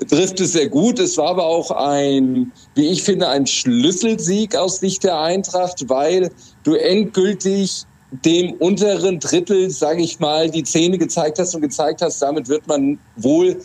trifft 0.06 0.40
es 0.40 0.52
sehr 0.52 0.68
gut. 0.68 0.98
Es 0.98 1.16
war 1.16 1.30
aber 1.30 1.46
auch 1.46 1.70
ein, 1.70 2.52
wie 2.74 2.88
ich 2.88 3.02
finde, 3.02 3.28
ein 3.28 3.46
Schlüsselsieg 3.46 4.54
aus 4.56 4.80
Sicht 4.80 5.04
der 5.04 5.20
Eintracht, 5.20 5.88
weil 5.88 6.30
du 6.62 6.74
endgültig 6.74 7.84
dem 8.10 8.54
unteren 8.54 9.20
Drittel, 9.20 9.70
sage 9.70 10.02
ich 10.02 10.18
mal, 10.18 10.50
die 10.50 10.62
Zähne 10.62 10.98
gezeigt 10.98 11.38
hast 11.38 11.54
und 11.54 11.60
gezeigt 11.60 12.00
hast, 12.00 12.22
damit 12.22 12.48
wird 12.48 12.66
man 12.66 12.98
wohl, 13.16 13.60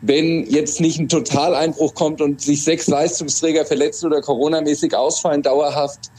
wenn 0.00 0.44
jetzt 0.50 0.80
nicht 0.80 0.98
ein 0.98 1.08
Totaleinbruch 1.08 1.94
kommt 1.94 2.20
und 2.20 2.40
sich 2.40 2.64
sechs 2.64 2.88
Leistungsträger 2.88 3.64
verletzen 3.64 4.06
oder 4.06 4.20
coronamäßig 4.20 4.94
ausfallen 4.96 5.42
dauerhaft, 5.42 6.10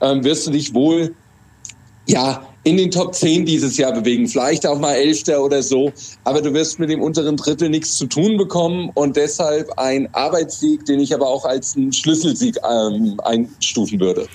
ähm, 0.00 0.24
wirst 0.24 0.46
du 0.46 0.50
dich 0.50 0.74
wohl 0.74 1.14
ja 2.06 2.49
in 2.64 2.76
den 2.76 2.90
Top 2.90 3.14
10 3.14 3.46
dieses 3.46 3.76
Jahr 3.78 3.92
bewegen, 3.92 4.28
vielleicht 4.28 4.66
auch 4.66 4.78
mal 4.78 4.92
Elfter 4.92 5.42
oder 5.42 5.62
so, 5.62 5.92
aber 6.24 6.42
du 6.42 6.52
wirst 6.52 6.78
mit 6.78 6.90
dem 6.90 7.00
unteren 7.00 7.36
Drittel 7.36 7.70
nichts 7.70 7.96
zu 7.96 8.06
tun 8.06 8.36
bekommen 8.36 8.90
und 8.94 9.16
deshalb 9.16 9.70
ein 9.78 10.08
Arbeitssieg, 10.12 10.84
den 10.84 11.00
ich 11.00 11.14
aber 11.14 11.26
auch 11.26 11.44
als 11.46 11.76
einen 11.76 11.92
Schlüsselsieg 11.92 12.56
ähm, 12.68 13.18
einstufen 13.24 13.98
würde. 13.98 14.26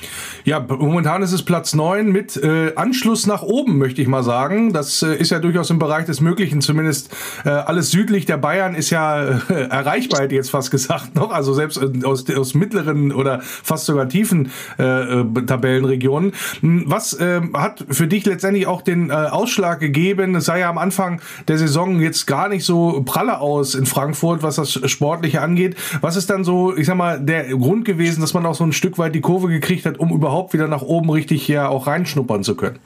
Ja, 0.44 0.60
momentan 0.60 1.22
ist 1.22 1.34
es 1.34 1.44
Platz 1.44 1.76
9 1.76 2.12
mit 2.12 2.36
äh, 2.38 2.74
Anschluss 2.76 3.28
nach 3.28 3.44
oben, 3.44 3.78
möchte 3.78 4.02
ich 4.02 4.08
mal 4.08 4.24
sagen. 4.24 4.74
Das 4.74 5.04
äh, 5.04 5.16
ist 5.16 5.30
ja 5.30 5.40
durchaus 5.40 5.70
im 5.70 5.78
Bereich 5.78 6.06
des 6.06 6.20
Möglichen, 6.20 6.62
zumindest 6.62 7.12
äh, 7.46 7.50
alles 7.50 7.92
südlich 7.92 8.26
der 8.26 8.38
Bayern 8.38 8.74
ist 8.74 8.90
ja 8.90 9.24
äh, 9.24 9.70
erreichbar, 9.70 10.22
hätte 10.22 10.34
ich 10.34 10.40
jetzt 10.40 10.50
fast 10.50 10.72
gesagt 10.72 11.16
noch, 11.16 11.32
also 11.32 11.54
selbst 11.54 11.80
aus, 12.04 12.28
aus 12.30 12.56
mittleren 12.56 13.12
oder 13.12 13.42
fast 13.42 13.86
sogar 13.86 14.10
tiefen 14.10 14.52
äh, 14.80 15.22
äh, 15.22 15.46
Tabellenregionen. 15.46 16.34
Hm, 16.62 16.86
was 16.88 17.18
hat 17.54 17.86
für 17.90 18.08
dich 18.08 18.15
dich 18.16 18.26
letztendlich 18.26 18.68
auch 18.68 18.82
den 18.82 19.10
äh, 19.10 19.14
Ausschlag 19.14 19.80
gegeben. 19.80 20.36
Es 20.36 20.46
sah 20.46 20.58
ja 20.58 20.70
am 20.70 20.78
Anfang 20.78 21.22
der 21.48 21.58
Saison 21.58 22.00
jetzt 22.00 22.26
gar 22.26 22.50
nicht 22.50 22.66
so 22.66 23.04
pralle 23.06 23.40
aus 23.40 23.76
in 23.76 23.86
Frankfurt, 23.86 24.44
was 24.44 24.56
das 24.56 24.72
Sportliche 24.72 25.42
angeht. 25.42 25.76
Was 26.02 26.16
ist 26.16 26.30
dann 26.30 26.44
so, 26.44 26.76
ich 26.76 26.88
sag 26.88 26.96
mal, 26.96 27.20
der 27.20 27.46
Grund 27.50 27.86
gewesen, 27.86 28.22
dass 28.22 28.34
man 28.34 28.46
auch 28.46 28.56
so 28.56 28.64
ein 28.64 28.74
Stück 28.74 28.98
weit 28.98 29.16
die 29.16 29.22
Kurve 29.22 29.48
gekriegt 29.48 29.86
hat, 29.86 30.00
um 30.00 30.12
überhaupt 30.12 30.54
wieder 30.54 30.68
nach 30.68 30.82
oben 30.82 31.10
richtig 31.10 31.48
ja 31.48 31.68
auch 31.68 31.88
reinschnuppern 31.88 32.44
zu 32.44 32.56
können? 32.56 32.80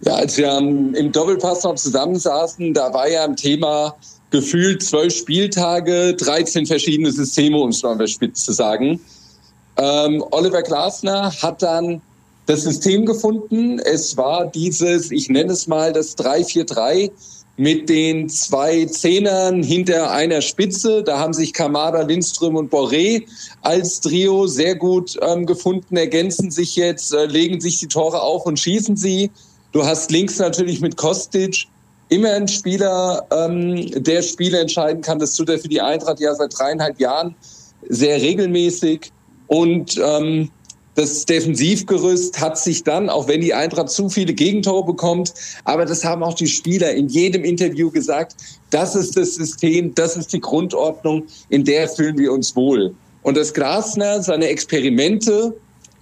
Ja, 0.00 0.14
als 0.14 0.36
wir 0.36 0.58
im 0.58 1.12
Doppelpass 1.12 1.62
noch 1.62 1.76
zusammensaßen, 1.76 2.74
da 2.74 2.92
war 2.92 3.08
ja 3.08 3.24
ein 3.24 3.36
Thema 3.36 3.94
gefühlt 4.30 4.82
zwölf 4.82 5.14
Spieltage, 5.14 6.14
13 6.14 6.66
verschiedene 6.66 7.12
Systeme, 7.12 7.58
um 7.58 7.68
es 7.68 7.82
mal 7.82 8.08
spitz 8.08 8.44
zu 8.44 8.52
sagen. 8.52 9.00
Ähm, 9.76 10.24
Oliver 10.32 10.62
Glasner 10.62 11.30
hat 11.40 11.62
dann 11.62 12.00
das 12.46 12.62
System 12.62 13.06
gefunden. 13.06 13.78
Es 13.78 14.16
war 14.16 14.46
dieses, 14.46 15.10
ich 15.10 15.28
nenne 15.28 15.52
es 15.52 15.66
mal 15.66 15.92
das 15.92 16.16
3-4-3 16.18 17.10
mit 17.56 17.88
den 17.88 18.28
zwei 18.28 18.86
Zehnern 18.86 19.62
hinter 19.62 20.10
einer 20.10 20.40
Spitze. 20.40 21.02
Da 21.02 21.18
haben 21.18 21.34
sich 21.34 21.52
Kamada, 21.52 22.02
Lindström 22.02 22.56
und 22.56 22.72
Boré 22.72 23.24
als 23.60 24.00
Trio 24.00 24.46
sehr 24.46 24.74
gut 24.74 25.18
ähm, 25.20 25.46
gefunden, 25.46 25.96
ergänzen 25.96 26.50
sich 26.50 26.76
jetzt, 26.76 27.12
äh, 27.12 27.26
legen 27.26 27.60
sich 27.60 27.78
die 27.78 27.88
Tore 27.88 28.22
auf 28.22 28.46
und 28.46 28.58
schießen 28.58 28.96
sie. 28.96 29.30
Du 29.72 29.84
hast 29.84 30.10
links 30.10 30.38
natürlich 30.38 30.80
mit 30.80 30.96
Kostic 30.96 31.66
immer 32.08 32.32
einen 32.32 32.48
Spieler, 32.48 33.26
ähm, 33.30 34.02
der 34.02 34.22
Spiele 34.22 34.58
entscheiden 34.60 35.02
kann. 35.02 35.18
Das 35.18 35.34
tut 35.34 35.48
er 35.48 35.58
für 35.58 35.68
die 35.68 35.80
Eintracht 35.80 36.20
ja 36.20 36.34
seit 36.34 36.58
dreieinhalb 36.58 37.00
Jahren 37.00 37.34
sehr 37.88 38.20
regelmäßig. 38.20 39.12
Und 39.46 40.00
ähm, 40.02 40.50
das 40.94 41.24
Defensivgerüst 41.24 42.40
hat 42.40 42.58
sich 42.58 42.84
dann, 42.84 43.08
auch 43.08 43.28
wenn 43.28 43.40
die 43.40 43.54
Eintracht 43.54 43.90
zu 43.90 44.08
viele 44.08 44.34
Gegentore 44.34 44.84
bekommt, 44.84 45.32
aber 45.64 45.86
das 45.86 46.04
haben 46.04 46.22
auch 46.22 46.34
die 46.34 46.48
Spieler 46.48 46.92
in 46.92 47.08
jedem 47.08 47.44
Interview 47.44 47.90
gesagt, 47.90 48.36
das 48.70 48.94
ist 48.94 49.16
das 49.16 49.34
System, 49.36 49.94
das 49.94 50.16
ist 50.16 50.32
die 50.32 50.40
Grundordnung, 50.40 51.24
in 51.48 51.64
der 51.64 51.88
fühlen 51.88 52.18
wir 52.18 52.32
uns 52.32 52.54
wohl. 52.54 52.94
Und 53.22 53.36
dass 53.36 53.54
Glasner 53.54 54.22
seine 54.22 54.48
Experimente 54.48 55.54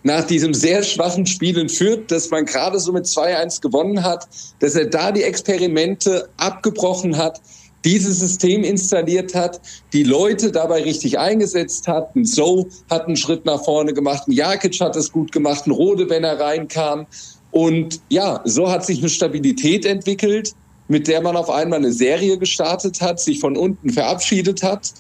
nach 0.03 0.25
diesem 0.25 0.55
sehr 0.55 0.83
schwachen 0.83 1.27
Spiel 1.27 1.59
in 1.59 1.69
Fürth, 1.69 2.11
dass 2.11 2.31
man 2.31 2.47
gerade 2.47 2.81
so 2.81 2.93
mit 2.93 3.05
2-1 3.05 3.61
gewonnen 3.61 4.03
hat, 4.03 4.27
dass 4.61 4.75
er 4.75 4.87
da 4.87 5.13
die 5.13 5.23
Experimente 5.23 6.29
abgebrochen 6.39 7.17
hat, 7.17 7.41
dieses 7.85 8.21
System 8.21 8.65
installiert 8.65 9.35
hat, 9.35 9.61
die 9.93 10.03
Leute 10.03 10.53
dabei 10.53 10.83
richtig 10.83 11.19
eingesetzt 11.19 11.89
hat. 11.89 12.15
Ein 12.15 12.25
So 12.25 12.69
hat 12.91 13.07
einen 13.07 13.17
Schritt 13.17 13.45
nach 13.45 13.65
vorne 13.65 13.95
gemacht, 13.95 14.29
ein 14.29 14.33
Jakic 14.33 14.81
hat 14.81 14.97
es 14.97 15.11
gut 15.11 15.33
gemacht, 15.33 15.67
ein 15.67 15.71
Rode, 15.71 16.09
wenn 16.11 16.25
er 16.25 16.39
reinkam. 16.39 17.07
Und 17.51 18.01
ja, 18.09 18.41
so 18.45 18.71
hat 18.71 18.85
sich 18.85 18.99
eine 18.99 19.09
Stabilität 19.09 19.85
entwickelt, 19.85 20.53
mit 20.89 21.09
der 21.09 21.21
man 21.23 21.37
auf 21.37 21.51
einmal 21.51 21.79
eine 21.79 21.93
Serie 21.93 22.39
gestartet 22.39 23.01
hat, 23.01 23.21
sich 23.21 23.41
von 23.41 23.57
unten 23.57 23.91
verabschiedet 23.91 24.63
hat. 24.63 24.93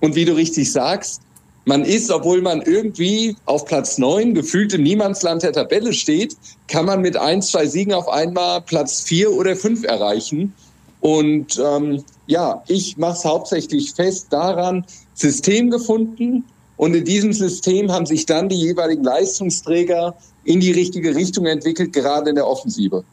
Und 0.00 0.14
wie 0.14 0.24
du 0.24 0.34
richtig 0.34 0.72
sagst, 0.72 1.20
man 1.64 1.84
ist, 1.84 2.10
obwohl 2.10 2.42
man 2.42 2.60
irgendwie 2.62 3.36
auf 3.44 3.66
Platz 3.66 3.98
neun 3.98 4.34
gefühlt 4.34 4.74
im 4.74 4.82
Niemandsland 4.82 5.44
der 5.44 5.52
Tabelle 5.52 5.92
steht, 5.92 6.36
kann 6.66 6.86
man 6.86 7.02
mit 7.02 7.16
ein, 7.16 7.40
zwei 7.40 7.66
Siegen 7.66 7.92
auf 7.92 8.08
einmal 8.08 8.62
Platz 8.62 9.02
vier 9.02 9.32
oder 9.32 9.54
fünf 9.54 9.84
erreichen. 9.84 10.52
Und 11.00 11.60
ähm, 11.64 12.02
ja, 12.26 12.62
ich 12.68 12.96
mache 12.96 13.16
es 13.18 13.24
hauptsächlich 13.24 13.92
fest 13.92 14.28
daran, 14.30 14.84
System 15.14 15.70
gefunden. 15.70 16.44
Und 16.76 16.94
in 16.94 17.04
diesem 17.04 17.32
System 17.32 17.92
haben 17.92 18.06
sich 18.06 18.26
dann 18.26 18.48
die 18.48 18.56
jeweiligen 18.56 19.04
Leistungsträger 19.04 20.16
in 20.44 20.60
die 20.60 20.72
richtige 20.72 21.14
Richtung 21.14 21.46
entwickelt, 21.46 21.92
gerade 21.92 22.30
in 22.30 22.36
der 22.36 22.46
Offensive. 22.46 23.04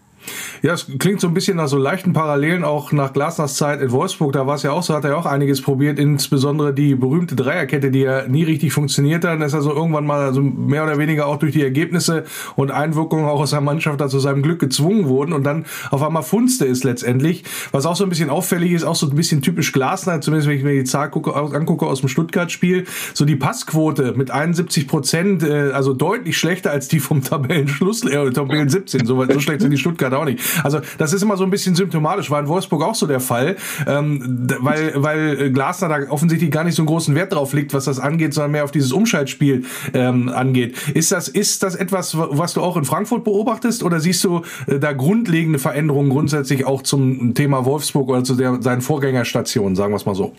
Ja, 0.61 0.73
es 0.73 0.87
klingt 0.99 1.21
so 1.21 1.27
ein 1.27 1.33
bisschen 1.33 1.57
nach 1.57 1.67
so 1.67 1.77
leichten 1.77 2.13
Parallelen 2.13 2.63
auch 2.63 2.91
nach 2.91 3.13
Glasners 3.13 3.55
Zeit 3.55 3.81
in 3.81 3.91
Wolfsburg. 3.91 4.33
Da 4.33 4.45
war 4.45 4.55
es 4.55 4.63
ja 4.63 4.71
auch 4.71 4.83
so, 4.83 4.93
hat 4.93 5.05
er 5.05 5.17
auch 5.17 5.25
einiges 5.25 5.61
probiert, 5.61 5.99
insbesondere 5.99 6.73
die 6.73 6.95
berühmte 6.95 7.35
Dreierkette, 7.35 7.91
die 7.91 7.99
ja 7.99 8.27
nie 8.27 8.43
richtig 8.43 8.73
funktioniert 8.73 9.23
hat. 9.23 9.33
Dann 9.33 9.41
ist 9.41 9.53
er 9.53 9.61
so 9.61 9.73
irgendwann 9.73 10.05
mal 10.05 10.21
also 10.21 10.41
mehr 10.41 10.83
oder 10.83 10.97
weniger 10.97 11.27
auch 11.27 11.37
durch 11.37 11.53
die 11.53 11.63
Ergebnisse 11.63 12.25
und 12.55 12.71
Einwirkungen 12.71 13.25
auch 13.25 13.39
aus 13.39 13.51
der 13.51 13.61
Mannschaft 13.61 14.01
da 14.01 14.07
zu 14.07 14.19
seinem 14.19 14.41
Glück 14.41 14.59
gezwungen 14.59 15.07
wurden 15.07 15.33
und 15.33 15.43
dann 15.43 15.65
auf 15.91 16.03
einmal 16.03 16.23
funste 16.23 16.65
ist 16.65 16.83
letztendlich. 16.83 17.43
Was 17.71 17.85
auch 17.85 17.95
so 17.95 18.03
ein 18.03 18.09
bisschen 18.09 18.29
auffällig 18.29 18.71
ist, 18.71 18.83
auch 18.83 18.95
so 18.95 19.07
ein 19.07 19.15
bisschen 19.15 19.41
typisch 19.41 19.71
Glasner, 19.71 20.21
zumindest 20.21 20.49
wenn 20.49 20.57
ich 20.57 20.63
mir 20.63 20.73
die 20.73 20.83
Zahl 20.83 21.09
gucke, 21.09 21.35
angucke 21.35 21.85
aus 21.85 22.01
dem 22.01 22.09
Stuttgart-Spiel, 22.09 22.85
so 23.13 23.25
die 23.25 23.35
Passquote 23.35 24.13
mit 24.15 24.31
71 24.31 24.87
Prozent, 24.87 25.43
äh, 25.43 25.71
also 25.71 25.93
deutlich 25.93 26.37
schlechter 26.37 26.71
als 26.71 26.87
die 26.87 26.99
vom 26.99 27.23
Tabellenschluss, 27.23 28.03
äh, 28.05 28.31
Tabellen 28.31 28.69
17. 28.69 29.05
So, 29.05 29.25
so 29.25 29.39
schlecht 29.39 29.61
sind 29.61 29.71
die 29.71 29.77
Stuttgarter 30.09 30.19
auch 30.19 30.25
nicht. 30.25 30.39
Also 30.63 30.79
das 30.97 31.13
ist 31.13 31.21
immer 31.21 31.37
so 31.37 31.43
ein 31.43 31.49
bisschen 31.49 31.75
symptomatisch, 31.75 32.29
war 32.29 32.39
in 32.39 32.47
Wolfsburg 32.47 32.83
auch 32.83 32.95
so 32.95 33.07
der 33.07 33.19
Fall, 33.19 33.55
ähm, 33.87 34.47
weil, 34.59 34.93
weil 34.95 35.51
Glasner 35.51 35.89
da 35.89 36.09
offensichtlich 36.09 36.51
gar 36.51 36.63
nicht 36.63 36.75
so 36.75 36.81
einen 36.81 36.87
großen 36.87 37.15
Wert 37.15 37.33
drauf 37.33 37.53
legt, 37.53 37.73
was 37.73 37.85
das 37.85 37.99
angeht, 37.99 38.33
sondern 38.33 38.51
mehr 38.51 38.63
auf 38.63 38.71
dieses 38.71 38.91
Umschaltspiel 38.91 39.65
ähm, 39.93 40.29
angeht. 40.29 40.75
Ist 40.93 41.11
das, 41.11 41.27
ist 41.27 41.63
das 41.63 41.75
etwas, 41.75 42.17
was 42.17 42.53
du 42.53 42.61
auch 42.61 42.77
in 42.77 42.85
Frankfurt 42.85 43.23
beobachtest 43.23 43.83
oder 43.83 43.99
siehst 43.99 44.23
du 44.23 44.41
äh, 44.67 44.79
da 44.79 44.93
grundlegende 44.93 45.59
Veränderungen 45.59 46.09
grundsätzlich 46.09 46.65
auch 46.65 46.81
zum 46.81 47.33
Thema 47.33 47.65
Wolfsburg 47.65 48.09
oder 48.09 48.23
zu 48.23 48.35
der, 48.35 48.61
seinen 48.61 48.81
Vorgängerstationen, 48.81 49.75
sagen 49.75 49.93
wir 49.93 49.97
es 49.97 50.05
mal 50.05 50.15
so? 50.15 50.33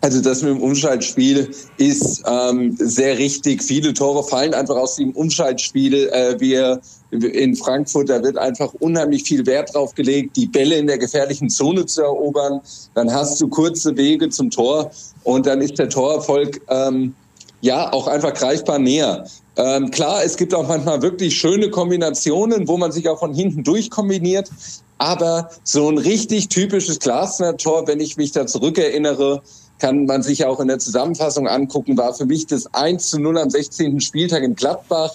Also 0.00 0.20
das 0.20 0.42
mit 0.42 0.52
dem 0.52 0.62
Umschaltspiel 0.62 1.50
ist 1.76 2.22
ähm, 2.24 2.76
sehr 2.78 3.18
richtig. 3.18 3.64
Viele 3.64 3.92
Tore 3.92 4.22
fallen 4.22 4.54
einfach 4.54 4.76
aus 4.76 4.94
dem 4.94 5.10
Umschaltspiel. 5.10 6.08
Äh, 6.12 6.38
wir 6.38 6.80
in 7.10 7.56
Frankfurt, 7.56 8.10
da 8.10 8.22
wird 8.22 8.36
einfach 8.36 8.72
unheimlich 8.74 9.22
viel 9.22 9.46
Wert 9.46 9.74
drauf 9.74 9.94
gelegt, 9.94 10.36
die 10.36 10.46
Bälle 10.46 10.76
in 10.76 10.86
der 10.86 10.98
gefährlichen 10.98 11.48
Zone 11.48 11.86
zu 11.86 12.02
erobern. 12.02 12.60
Dann 12.94 13.12
hast 13.12 13.40
du 13.40 13.48
kurze 13.48 13.96
Wege 13.96 14.28
zum 14.28 14.50
Tor 14.50 14.90
und 15.24 15.46
dann 15.46 15.62
ist 15.62 15.78
der 15.78 15.88
Torerfolg 15.88 16.60
ähm, 16.68 17.14
ja 17.60 17.92
auch 17.92 18.06
einfach 18.06 18.34
greifbar 18.34 18.78
näher. 18.78 19.26
Ähm, 19.56 19.90
klar, 19.90 20.22
es 20.24 20.36
gibt 20.36 20.54
auch 20.54 20.68
manchmal 20.68 21.02
wirklich 21.02 21.36
schöne 21.36 21.70
Kombinationen, 21.70 22.68
wo 22.68 22.76
man 22.76 22.92
sich 22.92 23.08
auch 23.08 23.18
von 23.18 23.34
hinten 23.34 23.64
durchkombiniert. 23.64 24.50
Aber 24.98 25.50
so 25.64 25.88
ein 25.88 25.98
richtig 25.98 26.48
typisches 26.48 26.98
Glasner-Tor, 26.98 27.86
wenn 27.86 28.00
ich 28.00 28.16
mich 28.16 28.32
da 28.32 28.46
zurückerinnere, 28.46 29.42
kann 29.78 30.06
man 30.06 30.22
sich 30.22 30.44
auch 30.44 30.60
in 30.60 30.68
der 30.68 30.78
Zusammenfassung 30.78 31.46
angucken, 31.46 31.96
war 31.96 32.14
für 32.14 32.26
mich 32.26 32.46
das 32.46 32.72
1 32.74 33.10
zu 33.10 33.20
0 33.20 33.38
am 33.38 33.50
16. 33.50 34.00
Spieltag 34.00 34.42
in 34.42 34.54
Gladbach. 34.54 35.14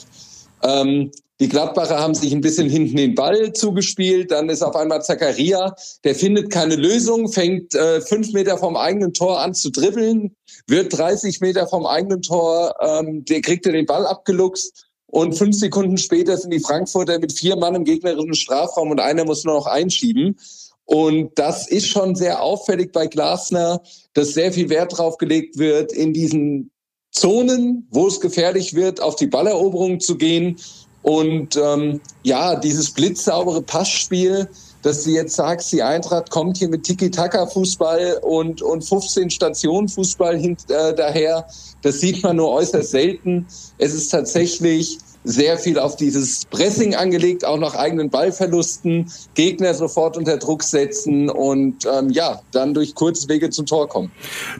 Ähm, 0.63 1.11
die 1.39 1.49
Gladbacher 1.49 1.99
haben 1.99 2.15
sich 2.15 2.31
ein 2.31 2.41
bisschen 2.41 2.69
hinten 2.69 2.95
den 2.95 3.15
Ball 3.15 3.53
zugespielt. 3.53 4.31
Dann 4.31 4.49
ist 4.49 4.61
auf 4.61 4.75
einmal 4.75 5.01
Zakaria, 5.01 5.75
der 6.03 6.15
findet 6.15 6.51
keine 6.51 6.75
Lösung, 6.75 7.27
fängt 7.31 7.75
äh, 7.75 8.01
fünf 8.01 8.31
Meter 8.33 8.57
vom 8.57 8.77
eigenen 8.77 9.13
Tor 9.13 9.41
an 9.41 9.53
zu 9.53 9.69
dribbeln, 9.71 10.35
wird 10.67 10.97
30 10.97 11.41
Meter 11.41 11.67
vom 11.67 11.85
eigenen 11.85 12.21
Tor, 12.21 12.75
ähm, 12.81 13.25
der 13.25 13.41
kriegt 13.41 13.65
den 13.65 13.85
Ball 13.85 14.05
abgeluchst. 14.05 14.85
Und 15.07 15.33
fünf 15.33 15.55
Sekunden 15.55 15.97
später 15.97 16.37
sind 16.37 16.51
die 16.51 16.59
Frankfurter 16.59 17.19
mit 17.19 17.33
vier 17.33 17.55
Mann 17.55 17.75
im 17.75 17.83
gegnerischen 17.83 18.33
Strafraum 18.33 18.89
und 18.89 18.99
einer 18.99 19.25
muss 19.25 19.43
nur 19.43 19.55
noch 19.55 19.67
einschieben. 19.67 20.37
Und 20.85 21.31
das 21.35 21.67
ist 21.67 21.87
schon 21.87 22.15
sehr 22.15 22.41
auffällig 22.41 22.91
bei 22.91 23.07
Glasner, 23.07 23.81
dass 24.13 24.33
sehr 24.33 24.51
viel 24.51 24.69
Wert 24.69 24.97
drauf 24.97 25.17
gelegt 25.17 25.57
wird, 25.57 25.91
in 25.91 26.13
diesen 26.13 26.71
Zonen, 27.13 27.87
wo 27.91 28.07
es 28.07 28.19
gefährlich 28.19 28.73
wird, 28.73 29.01
auf 29.01 29.15
die 29.15 29.27
Balleroberung 29.27 29.99
zu 29.99 30.17
gehen. 30.17 30.57
Und 31.03 31.57
ähm, 31.57 32.01
ja, 32.23 32.55
dieses 32.55 32.91
blitzsaubere 32.91 33.61
Passspiel, 33.61 34.49
dass 34.81 35.03
du 35.03 35.11
jetzt 35.11 35.35
sagst, 35.35 35.71
die 35.71 35.83
Eintracht 35.83 36.29
kommt 36.29 36.57
hier 36.57 36.69
mit 36.69 36.83
Tiki-Taka-Fußball 36.83 38.19
und, 38.21 38.61
und 38.61 38.83
15 38.83 39.29
Stationen 39.29 39.87
Fußball 39.87 40.37
hint, 40.37 40.69
äh, 40.69 40.93
daher, 40.93 41.47
das 41.81 41.99
sieht 41.99 42.23
man 42.23 42.37
nur 42.37 42.51
äußerst 42.51 42.91
selten. 42.91 43.47
Es 43.77 43.93
ist 43.93 44.09
tatsächlich 44.09 44.97
sehr 45.23 45.57
viel 45.57 45.79
auf 45.79 45.95
dieses 45.95 46.45
Pressing 46.45 46.95
angelegt, 46.95 47.45
auch 47.45 47.57
nach 47.57 47.75
eigenen 47.75 48.09
Ballverlusten, 48.09 49.09
Gegner 49.35 49.73
sofort 49.73 50.17
unter 50.17 50.37
Druck 50.37 50.63
setzen 50.63 51.29
und 51.29 51.85
ähm, 51.85 52.09
ja, 52.09 52.41
dann 52.51 52.73
durch 52.73 52.95
kurze 52.95 53.27
Wege 53.29 53.49
zum 53.49 53.65
Tor 53.65 53.87
kommen. 53.87 54.11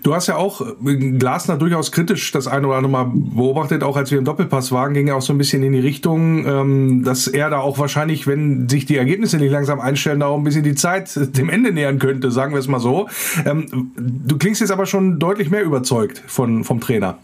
Du 0.03 0.13
hast 0.13 0.27
ja 0.27 0.37
auch 0.37 0.61
äh, 0.61 0.95
Glasner 0.95 1.57
durchaus 1.57 1.91
kritisch 1.91 2.31
das 2.31 2.47
eine 2.47 2.67
oder 2.67 2.77
andere 2.77 2.91
Mal 2.91 3.11
beobachtet, 3.13 3.83
auch 3.83 3.97
als 3.97 4.11
wir 4.11 4.17
im 4.17 4.25
Doppelpass 4.25 4.71
waren, 4.71 4.93
ging 4.93 5.07
er 5.07 5.17
auch 5.17 5.21
so 5.21 5.33
ein 5.33 5.37
bisschen 5.37 5.63
in 5.63 5.73
die 5.73 5.79
Richtung, 5.79 6.45
ähm, 6.45 7.03
dass 7.03 7.27
er 7.27 7.49
da 7.49 7.59
auch 7.59 7.77
wahrscheinlich, 7.77 8.27
wenn 8.27 8.69
sich 8.69 8.85
die 8.85 8.97
Ergebnisse 8.97 9.37
nicht 9.37 9.51
langsam 9.51 9.79
einstellen, 9.79 10.19
da 10.19 10.27
auch 10.27 10.37
ein 10.37 10.43
bisschen 10.43 10.63
die 10.63 10.75
Zeit 10.75 11.11
dem 11.37 11.49
Ende 11.49 11.71
nähern 11.71 11.99
könnte, 11.99 12.31
sagen 12.31 12.53
wir 12.53 12.59
es 12.59 12.67
mal 12.67 12.79
so. 12.79 13.07
Ähm, 13.45 13.91
du 13.97 14.37
klingst 14.37 14.61
jetzt 14.61 14.71
aber 14.71 14.85
schon 14.85 15.19
deutlich 15.19 15.49
mehr 15.49 15.63
überzeugt 15.63 16.23
von, 16.27 16.63
vom 16.63 16.79
Trainer. 16.79 17.17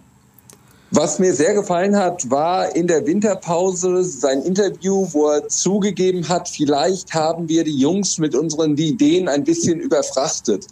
Was 0.92 1.20
mir 1.20 1.36
sehr 1.36 1.54
gefallen 1.54 1.96
hat, 1.96 2.32
war 2.32 2.76
in 2.76 2.88
der 2.88 3.06
Winterpause 3.06 4.04
sein 4.04 4.42
Interview, 4.42 5.08
wo 5.12 5.28
er 5.28 5.48
zugegeben 5.48 6.28
hat, 6.28 6.50
vielleicht 6.50 7.14
haben 7.14 7.48
wir 7.48 7.64
die 7.64 7.78
Jungs 7.78 8.18
mit 8.18 8.34
unseren 8.34 8.76
Ideen 8.76 9.28
ein 9.28 9.44
bisschen 9.44 9.80
überfrachtet. 9.80 10.66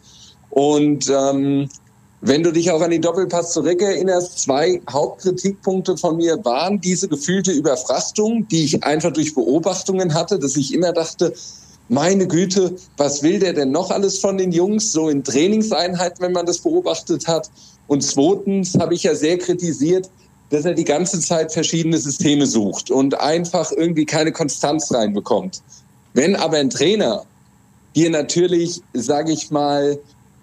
Und 0.49 1.07
ähm, 1.07 1.69
wenn 2.21 2.41
du 2.41 2.51
dich 2.51 2.71
auch 2.71 2.81
an 2.81 2.89
den 2.89 3.03
Doppelpass 3.03 3.53
zurückerinnerst, 3.53 4.39
zwei 4.39 4.81
Hauptkritikpunkte 4.89 5.97
von 5.97 6.17
mir 6.17 6.43
waren 6.43 6.81
diese 6.81 7.07
gefühlte 7.07 7.51
Überfrachtung, 7.51 8.47
die 8.47 8.63
ich 8.63 8.83
einfach 8.83 9.13
durch 9.13 9.35
Beobachtungen 9.35 10.15
hatte, 10.15 10.39
dass 10.39 10.55
ich 10.55 10.73
immer 10.73 10.93
dachte, 10.93 11.33
meine 11.89 12.27
Güte, 12.27 12.75
was 12.97 13.23
will 13.23 13.39
der 13.39 13.53
denn 13.53 13.71
noch 13.71 13.91
alles 13.91 14.19
von 14.19 14.37
den 14.37 14.51
Jungs, 14.51 14.91
so 14.91 15.09
in 15.09 15.23
Trainingseinheiten, 15.23 16.21
wenn 16.21 16.33
man 16.33 16.45
das 16.45 16.59
beobachtet 16.59 17.27
hat. 17.27 17.49
Und 17.87 18.01
zweitens 18.03 18.75
habe 18.77 18.93
ich 18.93 19.03
ja 19.03 19.15
sehr 19.15 19.37
kritisiert, 19.37 20.09
dass 20.49 20.65
er 20.65 20.73
die 20.73 20.83
ganze 20.83 21.19
Zeit 21.19 21.51
verschiedene 21.51 21.97
Systeme 21.97 22.45
sucht 22.45 22.91
und 22.91 23.19
einfach 23.19 23.71
irgendwie 23.71 24.05
keine 24.05 24.31
Konstanz 24.31 24.93
reinbekommt. 24.93 25.61
Wenn 26.13 26.35
aber 26.35 26.57
ein 26.57 26.69
Trainer 26.69 27.23
dir 27.95 28.09
natürlich, 28.09 28.81
sage 28.93 29.31
ich 29.31 29.51
mal, 29.51 29.99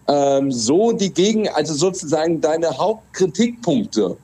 ähm, 0.09 0.53
so 0.53 0.93
die 0.93 1.13
Gegen, 1.13 1.49
also 1.49 1.75
sozusagen 1.75 2.41
deine 2.41 2.77
Hauptkritikpunkte 2.77 4.17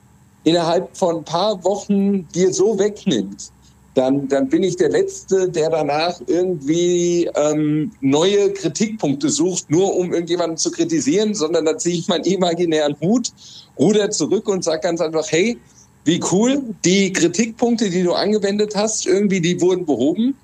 innerhalb 0.43 0.95
von 0.95 1.17
ein 1.17 1.23
paar 1.23 1.63
Wochen 1.63 2.27
dir 2.29 2.53
so 2.53 2.77
wegnimmt, 2.77 3.51
dann, 3.93 4.27
dann 4.29 4.47
bin 4.47 4.63
ich 4.63 4.77
der 4.77 4.89
Letzte, 4.89 5.49
der 5.49 5.69
danach 5.69 6.21
irgendwie 6.27 7.29
ähm, 7.35 7.91
neue 7.99 8.53
Kritikpunkte 8.53 9.29
sucht, 9.29 9.69
nur 9.69 9.95
um 9.95 10.13
irgendjemanden 10.13 10.57
zu 10.57 10.71
kritisieren, 10.71 11.33
sondern 11.35 11.65
dann 11.65 11.77
ziehe 11.77 11.95
ich 11.95 12.07
meinen 12.07 12.23
imaginären 12.23 12.95
Hut, 13.01 13.31
ruder 13.77 14.09
zurück 14.09 14.47
und 14.47 14.63
sage 14.63 14.81
ganz 14.81 15.01
einfach, 15.01 15.29
hey, 15.29 15.57
wie 16.05 16.21
cool, 16.31 16.63
die 16.85 17.11
Kritikpunkte, 17.11 17.89
die 17.89 18.03
du 18.03 18.13
angewendet 18.13 18.75
hast, 18.75 19.05
irgendwie, 19.05 19.41
die 19.41 19.59
wurden 19.59 19.85
behoben. 19.85 20.35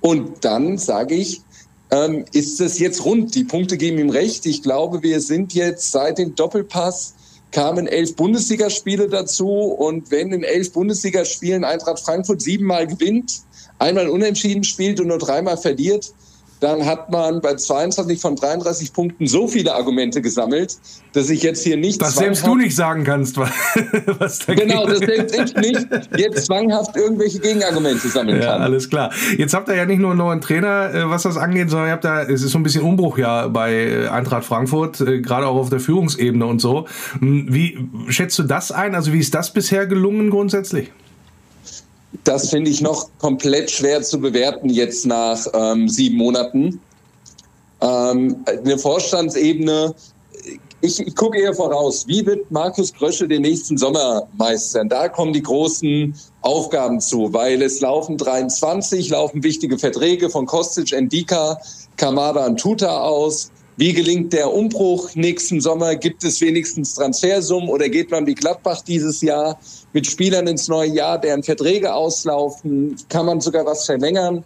Und 0.00 0.44
dann 0.44 0.76
sage 0.76 1.14
ich, 1.14 1.40
ähm, 1.90 2.24
ist 2.32 2.60
es 2.60 2.78
jetzt 2.78 3.04
rund? 3.04 3.34
Die 3.34 3.44
Punkte 3.44 3.76
geben 3.76 3.98
ihm 3.98 4.10
recht. 4.10 4.46
Ich 4.46 4.62
glaube, 4.62 5.02
wir 5.02 5.20
sind 5.20 5.54
jetzt 5.54 5.90
seit 5.90 6.18
dem 6.18 6.34
Doppelpass 6.34 7.14
kamen 7.54 7.86
elf 7.86 8.16
Bundesligaspiele 8.16 9.08
dazu. 9.08 9.48
Und 9.48 10.10
wenn 10.10 10.32
in 10.32 10.42
elf 10.42 10.72
Bundesligaspielen 10.72 11.64
Eintracht 11.64 12.00
Frankfurt 12.00 12.42
siebenmal 12.42 12.86
gewinnt, 12.86 13.42
einmal 13.78 14.08
unentschieden 14.08 14.64
spielt 14.64 15.00
und 15.00 15.08
nur 15.08 15.18
dreimal 15.18 15.56
verliert, 15.56 16.12
dann 16.60 16.86
hat 16.86 17.10
man 17.10 17.40
bei 17.40 17.54
22 17.54 18.20
von 18.20 18.36
33 18.36 18.92
Punkten 18.92 19.26
so 19.26 19.48
viele 19.48 19.74
Argumente 19.74 20.22
gesammelt, 20.22 20.78
dass 21.12 21.30
ich 21.30 21.42
jetzt 21.42 21.62
hier 21.62 21.76
nicht. 21.76 22.00
Was 22.00 22.16
selbst 22.16 22.46
du 22.46 22.56
nicht 22.56 22.74
sagen 22.74 23.04
kannst, 23.04 23.36
was 24.18 24.38
da 24.40 24.54
Genau, 24.54 24.86
das 24.86 25.00
selbst 25.00 25.38
ich 25.38 25.54
nicht 25.56 25.86
jetzt 26.16 26.46
zwanghaft 26.46 26.96
irgendwelche 26.96 27.38
Gegenargumente 27.38 28.08
sammeln 28.08 28.40
ja, 28.40 28.52
kann. 28.52 28.62
Alles 28.62 28.88
klar. 28.88 29.12
Jetzt 29.36 29.54
habt 29.54 29.68
ihr 29.68 29.76
ja 29.76 29.84
nicht 29.84 30.00
nur 30.00 30.10
einen 30.10 30.18
neuen 30.18 30.40
Trainer, 30.40 30.94
äh, 30.94 31.10
was 31.10 31.22
das 31.22 31.36
angeht, 31.36 31.70
sondern 31.70 31.88
ihr 31.88 31.92
habt 31.92 32.04
da, 32.04 32.22
es 32.22 32.42
ist 32.42 32.52
so 32.52 32.58
ein 32.58 32.62
bisschen 32.62 32.82
Umbruch 32.82 33.18
ja 33.18 33.48
bei 33.48 33.72
äh, 33.72 34.08
Eintracht 34.08 34.44
Frankfurt, 34.44 35.00
äh, 35.00 35.20
gerade 35.20 35.46
auch 35.46 35.56
auf 35.56 35.70
der 35.70 35.80
Führungsebene 35.80 36.46
und 36.46 36.60
so. 36.60 36.86
Hm, 37.18 37.46
wie 37.50 37.88
schätzt 38.08 38.38
du 38.38 38.42
das 38.42 38.72
ein? 38.72 38.94
Also 38.94 39.12
wie 39.12 39.18
ist 39.18 39.34
das 39.34 39.52
bisher 39.52 39.86
gelungen 39.86 40.30
grundsätzlich? 40.30 40.90
Das 42.24 42.48
finde 42.48 42.70
ich 42.70 42.80
noch 42.80 43.08
komplett 43.18 43.70
schwer 43.70 44.02
zu 44.02 44.18
bewerten 44.18 44.70
jetzt 44.70 45.04
nach 45.04 45.46
ähm, 45.52 45.88
sieben 45.88 46.16
Monaten. 46.16 46.80
Ähm, 47.82 48.42
eine 48.46 48.78
Vorstandsebene, 48.78 49.94
ich, 50.80 51.00
ich 51.00 51.14
gucke 51.16 51.38
eher 51.38 51.54
voraus, 51.54 52.06
wie 52.06 52.24
wird 52.24 52.50
Markus 52.50 52.92
Grösche 52.92 53.28
den 53.28 53.42
nächsten 53.42 53.76
Sommer 53.76 54.26
meistern? 54.36 54.88
Da 54.88 55.08
kommen 55.08 55.32
die 55.32 55.42
großen 55.42 56.14
Aufgaben 56.42 57.00
zu, 57.00 57.32
weil 57.32 57.62
es 57.62 57.80
laufen 57.80 58.16
23, 58.16 59.10
laufen 59.10 59.42
wichtige 59.42 59.78
Verträge 59.78 60.28
von 60.30 60.46
Kostic, 60.46 60.92
Endika, 60.92 61.58
Kamada 61.96 62.46
und 62.46 62.58
Tuta 62.58 63.00
aus. 63.00 63.50
Wie 63.76 63.92
gelingt 63.92 64.32
der 64.32 64.52
Umbruch 64.52 65.16
nächsten 65.16 65.60
Sommer? 65.60 65.96
Gibt 65.96 66.22
es 66.22 66.40
wenigstens 66.40 66.94
Transfersummen 66.94 67.68
oder 67.68 67.88
geht 67.88 68.08
man 68.08 68.24
wie 68.24 68.34
Gladbach 68.34 68.82
dieses 68.82 69.20
Jahr 69.20 69.58
mit 69.92 70.06
Spielern 70.06 70.46
ins 70.46 70.68
neue 70.68 70.90
Jahr, 70.90 71.20
deren 71.20 71.42
Verträge 71.42 71.92
auslaufen? 71.92 72.94
Kann 73.08 73.26
man 73.26 73.40
sogar 73.40 73.66
was 73.66 73.84
verlängern? 73.84 74.44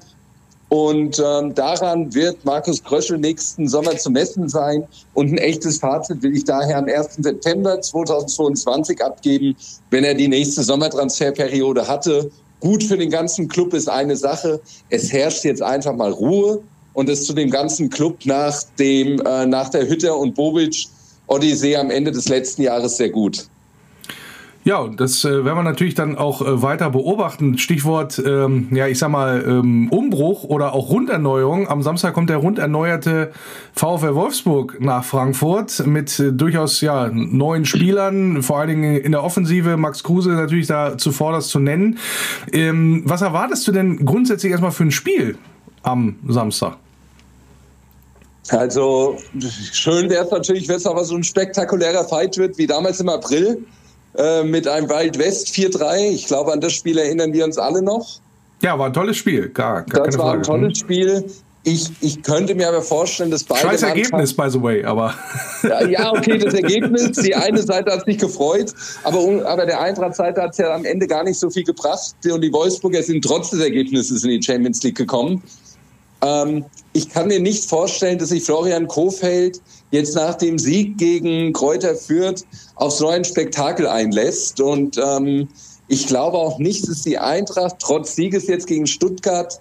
Und 0.70 1.22
ähm, 1.22 1.54
daran 1.54 2.14
wird 2.14 2.42
Markus 2.46 2.82
Kröschel 2.82 3.18
nächsten 3.18 3.68
Sommer 3.68 3.98
zu 3.98 4.10
messen 4.10 4.48
sein. 4.48 4.86
Und 5.12 5.30
ein 5.30 5.38
echtes 5.38 5.76
Fazit 5.76 6.22
will 6.22 6.34
ich 6.34 6.44
daher 6.44 6.78
am 6.78 6.86
1. 6.86 7.16
September 7.18 7.78
2022 7.78 9.02
abgeben, 9.02 9.54
wenn 9.90 10.04
er 10.04 10.14
die 10.14 10.28
nächste 10.28 10.62
Sommertransferperiode 10.62 11.86
hatte. 11.86 12.30
Gut 12.60 12.82
für 12.82 12.96
den 12.96 13.10
ganzen 13.10 13.46
Club 13.48 13.74
ist 13.74 13.90
eine 13.90 14.16
Sache. 14.16 14.60
Es 14.88 15.12
herrscht 15.12 15.44
jetzt 15.44 15.62
einfach 15.62 15.94
mal 15.94 16.12
Ruhe 16.12 16.62
und 16.98 17.08
es 17.08 17.24
zu 17.24 17.32
dem 17.32 17.48
ganzen 17.48 17.90
Club 17.90 18.26
nach 18.26 18.60
dem 18.76 19.20
äh, 19.20 19.46
nach 19.46 19.68
der 19.68 19.88
Hütter 19.88 20.16
und 20.16 20.34
Bobic 20.34 20.88
Odyssee 21.28 21.76
am 21.76 21.90
Ende 21.90 22.10
des 22.10 22.28
letzten 22.28 22.62
Jahres 22.62 22.96
sehr 22.96 23.10
gut. 23.10 23.46
Ja, 24.64 24.88
das 24.88 25.24
äh, 25.24 25.44
werden 25.44 25.56
wir 25.56 25.62
natürlich 25.62 25.94
dann 25.94 26.18
auch 26.18 26.42
äh, 26.42 26.60
weiter 26.60 26.90
beobachten. 26.90 27.56
Stichwort, 27.56 28.20
ähm, 28.26 28.66
ja, 28.72 28.88
ich 28.88 28.98
sag 28.98 29.10
mal, 29.10 29.44
ähm, 29.46 29.88
Umbruch 29.90 30.42
oder 30.42 30.72
auch 30.72 30.90
Runderneuerung. 30.90 31.68
Am 31.68 31.82
Samstag 31.82 32.14
kommt 32.14 32.30
der 32.30 32.38
runderneuerte 32.38 33.30
VfL 33.74 34.16
Wolfsburg 34.16 34.78
nach 34.80 35.04
Frankfurt 35.04 35.86
mit 35.86 36.18
äh, 36.18 36.32
durchaus 36.32 36.80
ja 36.80 37.08
neuen 37.12 37.64
Spielern, 37.64 38.42
vor 38.42 38.58
allen 38.58 38.70
Dingen 38.70 38.96
in 38.96 39.12
der 39.12 39.22
Offensive. 39.22 39.76
Max 39.76 40.02
Kruse 40.02 40.30
natürlich 40.30 40.66
da 40.66 40.98
zuvorderst 40.98 41.50
zu 41.50 41.60
nennen. 41.60 41.98
Ähm, 42.52 43.02
was 43.04 43.22
erwartest 43.22 43.68
du 43.68 43.72
denn 43.72 44.04
grundsätzlich 44.04 44.50
erstmal 44.50 44.72
für 44.72 44.82
ein 44.82 44.90
Spiel 44.90 45.38
am 45.84 46.16
Samstag? 46.26 46.76
Also 48.50 49.18
schön 49.72 50.08
wäre 50.10 50.24
es 50.24 50.30
natürlich, 50.30 50.68
wenn 50.68 50.76
es 50.76 50.86
aber 50.86 51.04
so 51.04 51.14
ein 51.14 51.24
spektakulärer 51.24 52.04
Fight 52.04 52.36
wird 52.38 52.58
wie 52.58 52.66
damals 52.66 53.00
im 53.00 53.08
April 53.08 53.64
äh, 54.16 54.42
mit 54.42 54.66
einem 54.66 54.88
Wild 54.88 55.18
West 55.18 55.48
4-3. 55.48 56.10
Ich 56.10 56.26
glaube, 56.26 56.52
an 56.52 56.60
das 56.60 56.72
Spiel 56.72 56.98
erinnern 56.98 57.32
wir 57.32 57.44
uns 57.44 57.58
alle 57.58 57.82
noch. 57.82 58.20
Ja, 58.62 58.78
war 58.78 58.86
ein 58.86 58.92
tolles 58.92 59.16
Spiel, 59.16 59.48
gar, 59.50 59.82
gar 59.82 60.06
Das 60.06 60.18
war 60.18 60.34
ein 60.34 60.42
tolles 60.42 60.78
Spiel. 60.78 61.24
Ich, 61.64 61.90
ich 62.00 62.22
könnte 62.22 62.54
mir 62.54 62.68
aber 62.68 62.82
vorstellen, 62.82 63.30
dass 63.30 63.44
beide. 63.44 63.60
Scheiß 63.60 63.82
Ergebnis, 63.82 64.32
by 64.34 64.48
the 64.48 64.62
way, 64.62 64.84
aber. 64.84 65.14
Ja, 65.62 65.84
ja, 65.84 66.12
okay, 66.12 66.38
das 66.38 66.54
Ergebnis. 66.54 67.12
Die 67.12 67.34
eine 67.34 67.60
Seite 67.60 67.92
hat 67.92 68.04
sich 68.04 68.16
gefreut, 68.16 68.72
aber, 69.02 69.44
aber 69.44 69.66
der 69.66 69.80
Eintracht-Seite 69.80 70.40
hat 70.40 70.52
es 70.52 70.58
ja 70.58 70.72
am 70.72 70.84
Ende 70.84 71.06
gar 71.06 71.24
nicht 71.24 71.38
so 71.38 71.50
viel 71.50 71.64
gebracht. 71.64 72.14
Und 72.30 72.40
die 72.40 72.52
Wolfsburger 72.52 73.02
sind 73.02 73.24
trotz 73.24 73.50
des 73.50 73.60
Ergebnisses 73.60 74.22
in 74.22 74.30
die 74.30 74.42
Champions 74.42 74.82
League 74.84 74.96
gekommen. 74.96 75.42
Ähm, 76.22 76.64
ich 76.92 77.08
kann 77.08 77.28
mir 77.28 77.40
nicht 77.40 77.64
vorstellen, 77.64 78.18
dass 78.18 78.30
sich 78.30 78.44
Florian 78.44 78.88
Kofeld 78.88 79.60
jetzt 79.90 80.14
nach 80.14 80.34
dem 80.34 80.58
Sieg 80.58 80.98
gegen 80.98 81.52
Kräuter 81.52 81.94
Fürth 81.94 82.44
auf 82.76 82.92
so 82.92 83.08
ein 83.08 83.24
Spektakel 83.24 83.86
einlässt. 83.86 84.60
Und 84.60 84.98
ähm, 84.98 85.48
ich 85.88 86.06
glaube 86.06 86.38
auch 86.38 86.58
nicht, 86.58 86.88
dass 86.88 87.02
die 87.02 87.18
Eintracht 87.18 87.76
trotz 87.78 88.14
Sieges 88.14 88.46
jetzt 88.46 88.66
gegen 88.66 88.86
Stuttgart 88.86 89.60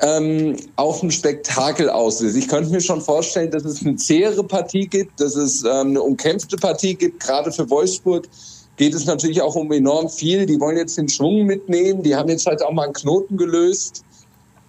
ähm, 0.00 0.56
auf 0.76 1.02
ein 1.02 1.10
Spektakel 1.10 1.88
auslöst. 1.88 2.36
Ich 2.36 2.48
könnte 2.48 2.70
mir 2.70 2.80
schon 2.80 3.00
vorstellen, 3.00 3.50
dass 3.50 3.64
es 3.64 3.84
eine 3.84 3.96
zähere 3.96 4.42
Partie 4.42 4.86
gibt, 4.86 5.20
dass 5.20 5.36
es 5.36 5.62
ähm, 5.62 5.88
eine 5.88 6.02
umkämpfte 6.02 6.56
Partie 6.56 6.94
gibt. 6.94 7.20
Gerade 7.20 7.52
für 7.52 7.68
Wolfsburg 7.70 8.28
geht 8.76 8.94
es 8.94 9.04
natürlich 9.04 9.40
auch 9.40 9.54
um 9.54 9.70
enorm 9.70 10.08
viel. 10.08 10.46
Die 10.46 10.58
wollen 10.58 10.76
jetzt 10.76 10.98
den 10.98 11.08
Schwung 11.08 11.44
mitnehmen. 11.44 12.02
Die 12.02 12.16
haben 12.16 12.28
jetzt 12.28 12.46
halt 12.46 12.62
auch 12.62 12.72
mal 12.72 12.84
einen 12.84 12.92
Knoten 12.92 13.36
gelöst. 13.36 14.04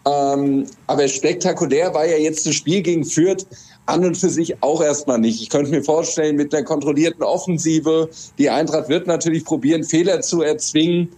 Ähm, 0.05 0.67
aber 0.85 1.07
spektakulär 1.07 1.93
war 1.93 2.05
ja 2.05 2.17
jetzt 2.17 2.45
das 2.45 2.53
Spiel 2.53 2.81
gegen 2.81 3.05
Fürth 3.05 3.45
an 3.87 4.05
und 4.05 4.17
für 4.17 4.29
sich 4.29 4.61
auch 4.61 4.81
erstmal 4.81 5.19
nicht. 5.19 5.41
Ich 5.41 5.49
könnte 5.49 5.71
mir 5.71 5.83
vorstellen, 5.83 6.35
mit 6.35 6.53
einer 6.53 6.63
kontrollierten 6.63 7.23
Offensive, 7.23 8.09
die 8.37 8.49
Eintracht 8.49 8.89
wird 8.89 9.07
natürlich 9.07 9.45
probieren, 9.45 9.83
Fehler 9.83 10.21
zu 10.21 10.41
erzwingen. 10.41 11.09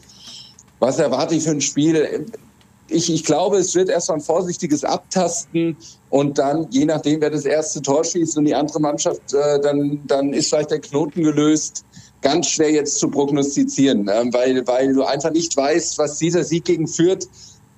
Was 0.79 0.99
erwarte 0.99 1.35
ich 1.35 1.43
für 1.43 1.51
ein 1.51 1.61
Spiel? 1.61 2.25
Ich, 2.89 3.11
ich 3.11 3.25
glaube, 3.25 3.57
es 3.57 3.75
wird 3.75 3.89
erstmal 3.89 4.19
ein 4.19 4.23
vorsichtiges 4.23 4.85
Abtasten 4.85 5.75
und 6.09 6.37
dann, 6.37 6.67
je 6.69 6.85
nachdem, 6.85 7.19
wer 7.19 7.29
das 7.29 7.43
erste 7.43 7.81
Tor 7.81 8.05
schießt 8.05 8.37
und 8.37 8.45
die 8.45 8.55
andere 8.55 8.79
Mannschaft, 8.79 9.33
äh, 9.33 9.59
dann, 9.59 10.01
dann 10.07 10.33
ist 10.33 10.49
vielleicht 10.49 10.71
der 10.71 10.79
Knoten 10.79 11.23
gelöst. 11.23 11.83
Ganz 12.21 12.47
schwer 12.47 12.71
jetzt 12.71 12.99
zu 12.99 13.09
prognostizieren, 13.09 14.07
äh, 14.07 14.25
weil, 14.31 14.65
weil 14.65 14.93
du 14.93 15.03
einfach 15.03 15.31
nicht 15.31 15.57
weißt, 15.57 15.97
was 15.97 16.17
dieser 16.17 16.45
Sieg 16.45 16.63
gegen 16.63 16.87
Fürth 16.87 17.27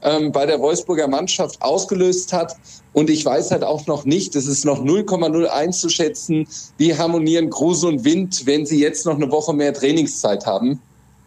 ähm, 0.01 0.31
bei 0.31 0.45
der 0.45 0.59
Wolfsburger 0.59 1.07
Mannschaft 1.07 1.61
ausgelöst 1.61 2.33
hat. 2.33 2.55
Und 2.93 3.09
ich 3.09 3.25
weiß 3.25 3.51
halt 3.51 3.63
auch 3.63 3.85
noch 3.87 4.05
nicht, 4.05 4.35
es 4.35 4.47
ist 4.47 4.65
noch 4.65 4.83
0,0 4.83 5.45
einzuschätzen, 5.45 6.47
wie 6.77 6.97
harmonieren 6.97 7.49
Kruse 7.49 7.87
und 7.87 8.03
Wind, 8.03 8.45
wenn 8.45 8.65
sie 8.65 8.79
jetzt 8.79 9.05
noch 9.05 9.15
eine 9.15 9.31
Woche 9.31 9.53
mehr 9.53 9.73
Trainingszeit 9.73 10.45
haben. 10.45 10.81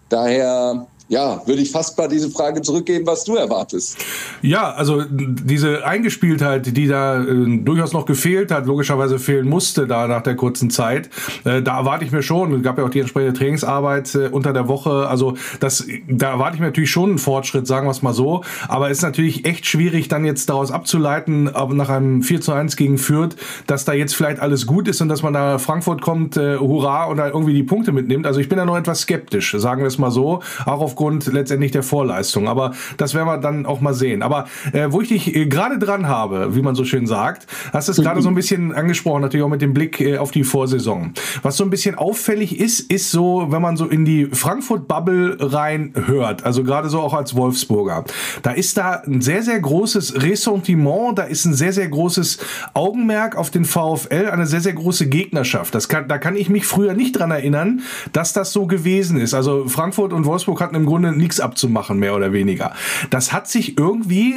Daher 0.09 0.87
ja, 1.13 1.43
würde 1.47 1.61
ich 1.61 1.71
fast 1.71 1.99
mal 1.99 2.09
diese 2.09 2.31
Frage 2.31 2.63
zurückgeben, 2.63 3.07
was 3.07 3.23
du 3.25 3.37
erwartest. 3.37 3.99
Ja, 4.41 4.73
also 4.73 5.03
diese 5.11 5.85
Eingespieltheit, 5.85 6.75
die 6.75 6.89
da 6.89 7.23
äh, 7.23 7.59
durchaus 7.59 7.93
noch 7.93 8.07
gefehlt 8.07 8.51
hat, 8.51 8.65
logischerweise 8.65 9.19
fehlen 9.19 9.47
musste 9.47 9.87
da 9.87 10.09
nach 10.09 10.23
der 10.23 10.37
kurzen 10.37 10.71
Zeit, 10.71 11.11
äh, 11.45 11.61
da 11.61 11.77
erwarte 11.81 12.07
ich 12.07 12.13
mir 12.13 12.23
schon, 12.23 12.55
es 12.55 12.63
gab 12.63 12.79
ja 12.79 12.85
auch 12.85 12.89
die 12.89 13.01
entsprechende 13.01 13.35
Trainingsarbeit 13.39 14.15
äh, 14.15 14.29
unter 14.29 14.55
der 14.55 14.69
Woche, 14.69 15.07
also 15.07 15.37
das, 15.61 15.87
da 16.09 16.31
erwarte 16.31 16.55
ich 16.55 16.61
mir 16.61 16.69
natürlich 16.69 16.91
schon 16.91 17.11
einen 17.11 17.19
Fortschritt, 17.19 17.67
sagen 17.67 17.87
wir 17.87 17.91
es 17.91 18.01
mal 18.01 18.15
so, 18.15 18.43
aber 18.69 18.91
es 18.91 18.99
ist 18.99 19.05
natürlich 19.05 19.45
echt 19.45 19.67
schwierig, 19.67 20.09
dann 20.09 20.25
jetzt 20.25 20.49
daraus 20.49 20.71
abzuleiten, 20.71 21.55
aber 21.55 21.75
nach 21.75 21.91
einem 21.91 22.23
4 22.23 22.41
zu 22.41 22.53
1 22.53 22.77
gegen 22.77 22.97
Fürth, 22.97 23.37
dass 23.67 23.85
da 23.85 23.93
jetzt 23.93 24.17
vielleicht 24.17 24.41
alles 24.41 24.67
gut 24.67 24.89
ist 24.89 25.03
und 25.03 25.11
dass 25.11 25.23
man 25.23 25.35
da 25.35 25.59
Frankfurt 25.59 26.01
kommt, 26.01 26.39
äh, 26.39 26.57
hurra, 26.57 27.05
und 27.05 27.19
da 27.19 27.29
irgendwie 27.29 27.53
die 27.53 27.65
Punkte 27.65 27.93
mitnimmt. 27.93 28.27
Also 28.27 28.41
ich 28.41 28.49
bin 28.49 28.57
da 28.57 28.65
noch 28.65 28.79
etwas 28.79 29.03
skeptisch, 29.03 29.55
sagen 29.59 29.83
wir 29.83 29.89
es 29.89 29.99
mal 29.99 30.11
so, 30.11 30.41
auch 30.65 30.81
aufgrund 30.81 31.02
aufgrund 31.03 31.27
letztendlich 31.33 31.73
der 31.73 31.83
Vorleistung. 31.83 32.47
Aber 32.49 32.75
das 32.97 33.15
werden 33.15 33.27
wir 33.27 33.39
dann 33.39 33.67
auch 33.67 33.81
mal 33.81 33.93
sehen. 33.93 34.23
Aber 34.23 34.47
äh, 34.73 34.87
wo 34.91 35.01
ich 35.01 35.09
dich 35.09 35.35
äh, 35.35 35.47
gerade 35.47 35.79
dran 35.79 36.07
habe, 36.07 36.55
wie 36.55 36.63
man 36.63 36.77
so 36.77 36.85
schön 36.85 37.09
sagt, 37.09 37.49
hast 37.73 37.89
du 37.89 37.93
es 37.93 37.99
gerade 37.99 38.23
so 38.23 38.29
ein 38.29 38.37
bisschen 38.37 38.73
angesprochen, 38.73 39.21
natürlich 39.21 39.45
auch 39.45 39.51
mit 39.51 39.63
dem 39.63 39.75
Blick 39.75 40.01
äh, 40.01 40.19
auf 40.19 40.31
die 40.31 40.45
Vorsaison. 40.45 41.13
Was 41.43 41.57
so 41.57 41.65
ein 41.65 41.71
bisschen 41.71 41.97
auffällig 41.97 42.61
ist, 42.61 42.81
ist 42.93 43.11
so, 43.11 43.49
wenn 43.51 43.61
man 43.61 43.77
so 43.77 43.87
in 43.87 44.05
die 44.05 44.27
Frankfurt-Bubble 44.27 45.39
rein 45.41 45.93
hört, 46.07 46.45
also 46.45 46.63
gerade 46.63 46.89
so 46.89 47.01
auch 47.01 47.15
als 47.15 47.35
Wolfsburger, 47.35 48.05
da 48.43 48.53
ist 48.53 48.77
da 48.77 49.03
ein 49.05 49.23
sehr, 49.23 49.43
sehr 49.43 49.59
großes 49.59 50.23
Ressentiment, 50.23 51.19
da 51.19 51.25
ist 51.25 51.45
ein 51.47 51.55
sehr, 51.55 51.73
sehr 51.73 51.89
großes 51.89 52.39
Augenmerk 52.75 53.37
auf 53.37 53.51
den 53.51 53.65
VfL, 53.65 54.29
eine 54.31 54.47
sehr, 54.47 54.61
sehr 54.61 54.75
große 54.75 55.09
Gegnerschaft. 55.09 55.75
Das 55.75 55.89
kann, 55.89 56.07
da 56.07 56.19
kann 56.19 56.37
ich 56.37 56.49
mich 56.49 56.65
früher 56.65 56.95
nicht 56.95 57.19
dran 57.19 57.33
erinnern, 57.33 57.81
dass 58.13 58.33
das 58.33 58.53
so 58.53 58.67
gewesen 58.67 59.19
ist. 59.19 59.35
Also 59.35 59.67
Frankfurt 59.67 60.13
und 60.13 60.27
Wolfsburg 60.27 60.61
hatten 60.61 60.77
im 60.77 60.87
Grunde 60.93 61.13
nichts 61.13 61.41
abzumachen, 61.41 61.99
mehr 61.99 62.15
oder 62.15 62.33
weniger. 62.35 62.75
Das 63.09 63.33
hat 63.33 63.49
sich 63.49 63.79
irgendwie, 63.79 64.35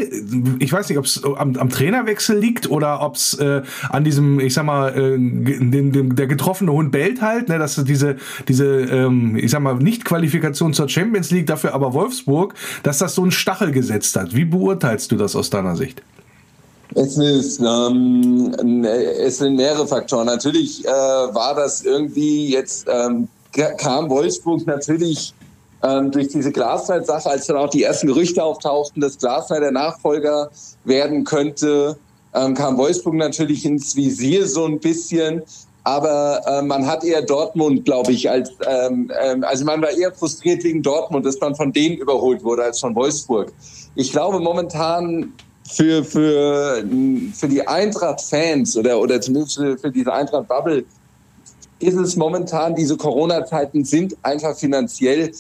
ich 0.59 0.71
weiß 0.71 0.87
nicht, 0.87 0.97
ob 0.97 1.03
es 1.03 1.21
am, 1.23 1.57
am, 1.57 1.69
Trainerwechsel 1.69 2.37
liegt 2.37 2.71
oder 2.71 3.01
ob 3.01 3.15
es 3.15 3.33
äh, 3.33 3.61
an 3.89 4.05
diesem, 4.05 4.39
ich 4.39 4.53
sag 4.53 4.63
mal, 4.63 4.89
äh, 4.97 5.17
dem, 5.17 5.91
dem, 5.91 6.15
der 6.15 6.27
getroffene 6.27 6.71
Hund 6.71 6.93
bellt 6.93 7.21
halt, 7.21 7.49
ne, 7.49 7.59
dass 7.59 7.75
diese, 7.83 8.15
diese, 8.47 8.65
ähm, 8.65 9.35
ich 9.35 9.51
sag 9.51 9.59
mal, 9.59 9.75
Nicht-Qualifikation 9.75 10.73
zur 10.73 10.87
Champions 10.87 11.29
League, 11.31 11.47
dafür 11.47 11.73
aber 11.73 11.93
Wolfsburg, 11.93 12.53
dass 12.83 12.99
das 12.99 13.15
so 13.15 13.23
einen 13.23 13.31
Stachel 13.31 13.73
gesetzt 13.73 14.15
hat. 14.15 14.33
Wie 14.33 14.45
beurteilst 14.45 15.11
du 15.11 15.17
das 15.17 15.35
aus 15.35 15.49
deiner 15.49 15.75
Sicht? 15.75 16.01
Es, 16.93 17.17
ist, 17.17 17.59
ähm, 17.59 18.85
es 18.85 19.39
sind 19.39 19.57
mehrere 19.57 19.85
Faktoren. 19.85 20.27
Natürlich 20.27 20.85
äh, 20.85 20.87
war 20.87 21.53
das 21.53 21.83
irgendwie 21.83 22.53
jetzt, 22.53 22.87
ähm, 22.89 23.27
kam 23.77 24.09
Wolfsburg 24.09 24.65
natürlich 24.65 25.33
ähm, 25.85 26.11
durch 26.11 26.29
diese 26.29 26.51
Glasnight-Sache, 26.51 27.29
als 27.29 27.47
dann 27.47 27.57
auch 27.57 27.69
die 27.69 27.83
ersten 27.83 28.07
Gerüchte 28.07 28.43
auftauchten, 28.43 29.01
dass 29.01 29.17
Glasnight 29.17 29.61
der 29.61 29.71
Nachfolger 29.71 30.49
werden 30.83 31.23
könnte, 31.23 31.97
ähm, 32.33 32.53
kam 32.53 32.77
Wolfsburg 32.77 33.15
natürlich 33.15 33.65
ins 33.65 33.95
Visier 33.95 34.47
so 34.47 34.65
ein 34.65 34.79
bisschen. 34.79 35.43
Aber 35.83 36.41
äh, 36.47 36.61
man 36.63 36.87
hat 36.87 37.03
eher 37.03 37.21
Dortmund, 37.21 37.85
glaube 37.85 38.11
ich, 38.11 38.27
als 38.27 38.49
ähm, 38.67 39.11
ähm, 39.21 39.43
also 39.43 39.65
man 39.65 39.81
war 39.83 39.91
eher 39.91 40.11
frustriert 40.11 40.63
wegen 40.63 40.81
Dortmund, 40.81 41.25
dass 41.25 41.39
man 41.39 41.55
von 41.55 41.71
denen 41.71 41.97
überholt 41.97 42.43
wurde 42.43 42.63
als 42.63 42.79
von 42.79 42.95
Wolfsburg. 42.95 43.53
Ich 43.93 44.11
glaube 44.11 44.39
momentan 44.39 45.33
für, 45.69 46.03
für, 46.03 46.83
für 47.33 47.47
die 47.47 47.67
Eintracht-Fans 47.67 48.77
oder, 48.77 48.99
oder 48.99 49.21
zumindest 49.21 49.57
für, 49.57 49.77
für 49.77 49.91
diese 49.91 50.11
Eintracht-Bubble 50.11 50.85
ist 51.79 51.95
es 51.95 52.15
momentan, 52.15 52.75
diese 52.75 52.97
Corona-Zeiten 52.97 53.83
sind 53.83 54.15
einfach 54.23 54.55
finanziell 54.57 55.31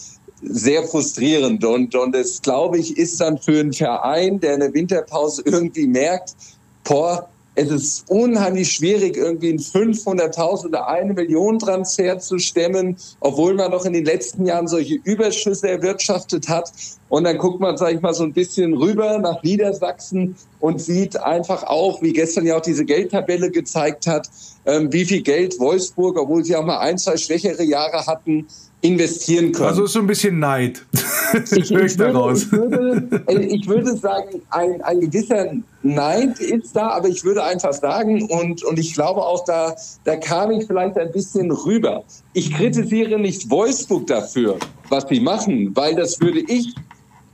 sehr 0.47 0.83
frustrierend. 0.83 1.63
Und, 1.63 1.95
und 1.95 2.15
es, 2.15 2.41
glaube 2.41 2.77
ich, 2.77 2.97
ist 2.97 3.19
dann 3.21 3.37
für 3.37 3.59
einen 3.59 3.73
Verein, 3.73 4.39
der 4.39 4.55
in 4.55 4.59
der 4.61 4.73
Winterpause 4.73 5.43
irgendwie 5.45 5.87
merkt, 5.87 6.35
boah, 6.83 7.27
es 7.55 7.71
ist 7.71 8.09
unheimlich 8.09 8.73
schwierig, 8.73 9.15
irgendwie 9.15 9.49
einen 9.49 9.59
500.000 9.59 10.65
oder 10.65 10.87
eine 10.87 11.13
Million 11.13 11.57
Transfer 11.57 12.19
zu 12.19 12.37
stemmen, 12.37 12.97
obwohl 13.21 13.53
man 13.53 13.71
noch 13.71 13.85
in 13.85 13.93
den 13.93 14.03
letzten 14.03 14.45
Jahren 14.45 14.67
solche 14.67 14.95
Überschüsse 14.95 15.69
erwirtschaftet 15.69 16.49
hat. 16.49 16.71
Und 17.07 17.23
dann 17.23 17.37
guckt 17.37 17.61
man, 17.61 17.77
sage 17.77 17.95
ich 17.95 18.01
mal, 18.01 18.13
so 18.13 18.23
ein 18.23 18.33
bisschen 18.33 18.73
rüber 18.73 19.19
nach 19.19 19.41
Niedersachsen 19.41 20.35
und 20.59 20.81
sieht 20.81 21.15
einfach 21.17 21.63
auch, 21.63 22.01
wie 22.01 22.11
gestern 22.11 22.45
ja 22.45 22.57
auch 22.57 22.61
diese 22.61 22.83
Geldtabelle 22.83 23.49
gezeigt 23.51 24.05
hat, 24.05 24.29
ähm, 24.65 24.91
wie 24.91 25.05
viel 25.05 25.21
Geld 25.21 25.57
Wolfsburg, 25.57 26.19
obwohl 26.19 26.43
sie 26.43 26.57
auch 26.57 26.65
mal 26.65 26.79
ein, 26.79 26.97
zwei 26.97 27.15
schwächere 27.15 27.63
Jahre 27.63 28.05
hatten, 28.05 28.47
investieren 28.85 29.51
können. 29.51 29.67
Also 29.67 29.85
ist 29.85 29.93
so 29.93 29.99
ein 29.99 30.07
bisschen 30.07 30.39
Neid. 30.39 30.85
ich, 31.33 31.51
ich, 31.51 31.71
würde, 31.71 31.85
ich, 31.85 32.51
würde, 32.51 33.23
äh, 33.27 33.39
ich 33.39 33.67
würde 33.67 33.97
sagen, 33.97 34.41
ein, 34.49 34.81
ein 34.81 34.99
gewisser 35.01 35.53
Neid 35.83 36.39
ist 36.39 36.75
da, 36.75 36.89
aber 36.89 37.07
ich 37.07 37.23
würde 37.23 37.43
einfach 37.43 37.73
sagen, 37.73 38.23
und, 38.23 38.63
und 38.63 38.79
ich 38.79 38.93
glaube 38.93 39.21
auch, 39.21 39.43
da, 39.45 39.75
da 40.03 40.15
kam 40.17 40.51
ich 40.51 40.65
vielleicht 40.67 40.97
ein 40.97 41.11
bisschen 41.11 41.51
rüber. 41.51 42.03
Ich 42.33 42.53
kritisiere 42.53 43.19
nicht 43.19 43.49
Wolfsburg 43.49 44.07
dafür, 44.07 44.57
was 44.89 45.05
sie 45.09 45.19
machen, 45.19 45.75
weil 45.75 45.95
das 45.95 46.19
würde 46.21 46.39
ich 46.39 46.73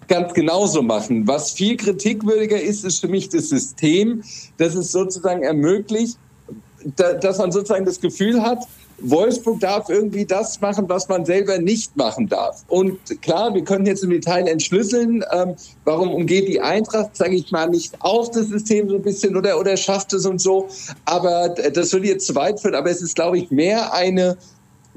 ganz 0.07 0.33
genauso 0.33 0.81
machen. 0.81 1.27
Was 1.27 1.51
viel 1.51 1.77
kritikwürdiger 1.77 2.59
ist, 2.59 2.83
ist 2.83 2.99
für 2.99 3.07
mich 3.07 3.29
das 3.29 3.49
System, 3.49 4.23
das 4.57 4.75
es 4.75 4.91
sozusagen 4.91 5.43
ermöglicht, 5.43 6.17
dass 6.95 7.37
man 7.37 7.51
sozusagen 7.51 7.85
das 7.85 8.01
Gefühl 8.01 8.41
hat, 8.41 8.59
Wolfsburg 9.03 9.59
darf 9.59 9.89
irgendwie 9.89 10.25
das 10.25 10.59
machen, 10.61 10.87
was 10.87 11.07
man 11.07 11.25
selber 11.25 11.57
nicht 11.57 11.95
machen 11.97 12.27
darf. 12.27 12.63
Und 12.67 12.99
klar, 13.21 13.53
wir 13.53 13.63
können 13.63 13.85
jetzt 13.85 14.03
im 14.03 14.09
Detail 14.09 14.47
entschlüsseln, 14.47 15.23
ähm, 15.31 15.55
warum 15.85 16.13
umgeht 16.13 16.47
die 16.47 16.61
Eintracht, 16.61 17.15
sage 17.15 17.35
ich 17.35 17.51
mal, 17.51 17.69
nicht 17.69 17.95
auch 17.99 18.29
das 18.29 18.47
System 18.47 18.89
so 18.89 18.95
ein 18.95 19.01
bisschen 19.01 19.35
oder, 19.35 19.59
oder 19.59 19.77
schafft 19.77 20.13
es 20.13 20.25
und 20.25 20.39
so. 20.39 20.67
Aber 21.05 21.49
das 21.49 21.93
würde 21.93 22.07
jetzt 22.07 22.27
zu 22.27 22.35
weit 22.35 22.59
führen. 22.59 22.75
Aber 22.75 22.89
es 22.89 23.01
ist, 23.01 23.15
glaube 23.15 23.37
ich, 23.37 23.51
mehr 23.51 23.93
eine 23.93 24.37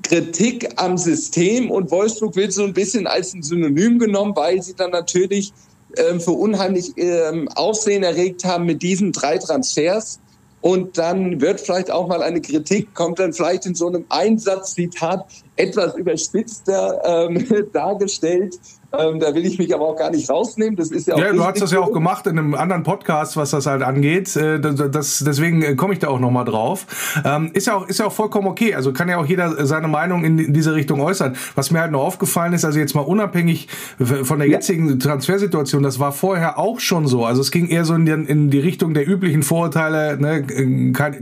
Kritik 0.02 0.68
am 0.76 0.98
System 0.98 1.70
und 1.70 1.90
Wolfsburg 1.90 2.36
wird 2.36 2.52
so 2.52 2.64
ein 2.64 2.74
bisschen 2.74 3.06
als 3.06 3.32
ein 3.32 3.42
Synonym 3.42 3.98
genommen, 3.98 4.34
weil 4.36 4.62
sie 4.62 4.74
dann 4.74 4.90
natürlich 4.90 5.52
ähm, 5.96 6.20
für 6.20 6.32
unheimlich 6.32 6.92
ähm, 6.96 7.48
Aufsehen 7.54 8.02
erregt 8.02 8.44
haben 8.44 8.66
mit 8.66 8.82
diesen 8.82 9.12
drei 9.12 9.38
Transfers 9.38 10.18
und 10.64 10.96
dann 10.96 11.42
wird 11.42 11.60
vielleicht 11.60 11.90
auch 11.90 12.08
mal 12.08 12.22
eine 12.22 12.40
Kritik, 12.40 12.94
kommt 12.94 13.18
dann 13.18 13.34
vielleicht 13.34 13.66
in 13.66 13.74
so 13.74 13.86
einem 13.86 14.06
Einsatzzitat 14.08 15.26
etwas 15.56 15.94
überspitzter 15.94 17.02
ähm, 17.04 17.46
dargestellt. 17.74 18.58
Ähm, 18.98 19.20
da 19.20 19.34
will 19.34 19.44
ich 19.44 19.58
mich 19.58 19.74
aber 19.74 19.86
auch 19.86 19.96
gar 19.96 20.10
nicht 20.10 20.28
rausnehmen. 20.30 20.76
Das 20.76 20.90
ist 20.90 21.06
ja, 21.06 21.14
auch 21.14 21.18
ja 21.18 21.32
du 21.32 21.44
hast 21.44 21.60
das 21.60 21.72
ja 21.72 21.80
auch 21.80 21.92
gemacht 21.92 22.26
in 22.26 22.38
einem 22.38 22.54
anderen 22.54 22.82
Podcast, 22.82 23.36
was 23.36 23.50
das 23.50 23.66
halt 23.66 23.82
angeht. 23.82 24.34
Äh, 24.36 24.60
das, 24.60 25.24
deswegen 25.26 25.62
äh, 25.62 25.74
komme 25.74 25.94
ich 25.94 25.98
da 25.98 26.08
auch 26.08 26.20
noch 26.20 26.30
mal 26.30 26.44
drauf. 26.44 26.86
Ähm, 27.24 27.50
ist 27.52 27.66
ja 27.66 27.76
auch 27.76 27.88
ist 27.88 27.98
ja 27.98 28.06
auch 28.06 28.12
vollkommen 28.12 28.48
okay. 28.48 28.74
Also 28.74 28.92
kann 28.92 29.08
ja 29.08 29.18
auch 29.18 29.26
jeder 29.26 29.64
seine 29.66 29.88
Meinung 29.88 30.24
in 30.24 30.52
diese 30.52 30.74
Richtung 30.74 31.00
äußern. 31.00 31.36
Was 31.54 31.70
mir 31.70 31.80
halt 31.80 31.92
noch 31.92 32.02
aufgefallen 32.02 32.52
ist, 32.52 32.64
also 32.64 32.78
jetzt 32.78 32.94
mal 32.94 33.02
unabhängig 33.02 33.68
von 33.98 34.38
der 34.38 34.48
jetzigen 34.48 34.98
Transfersituation, 34.98 35.82
das 35.82 35.98
war 35.98 36.12
vorher 36.12 36.58
auch 36.58 36.80
schon 36.80 37.06
so. 37.06 37.24
Also 37.24 37.40
es 37.40 37.50
ging 37.50 37.68
eher 37.68 37.84
so 37.84 37.94
in 37.94 38.06
die, 38.06 38.12
in 38.12 38.50
die 38.50 38.60
Richtung 38.60 38.94
der 38.94 39.08
üblichen 39.08 39.42
Vorurteile, 39.42 40.18
ne? 40.20 40.44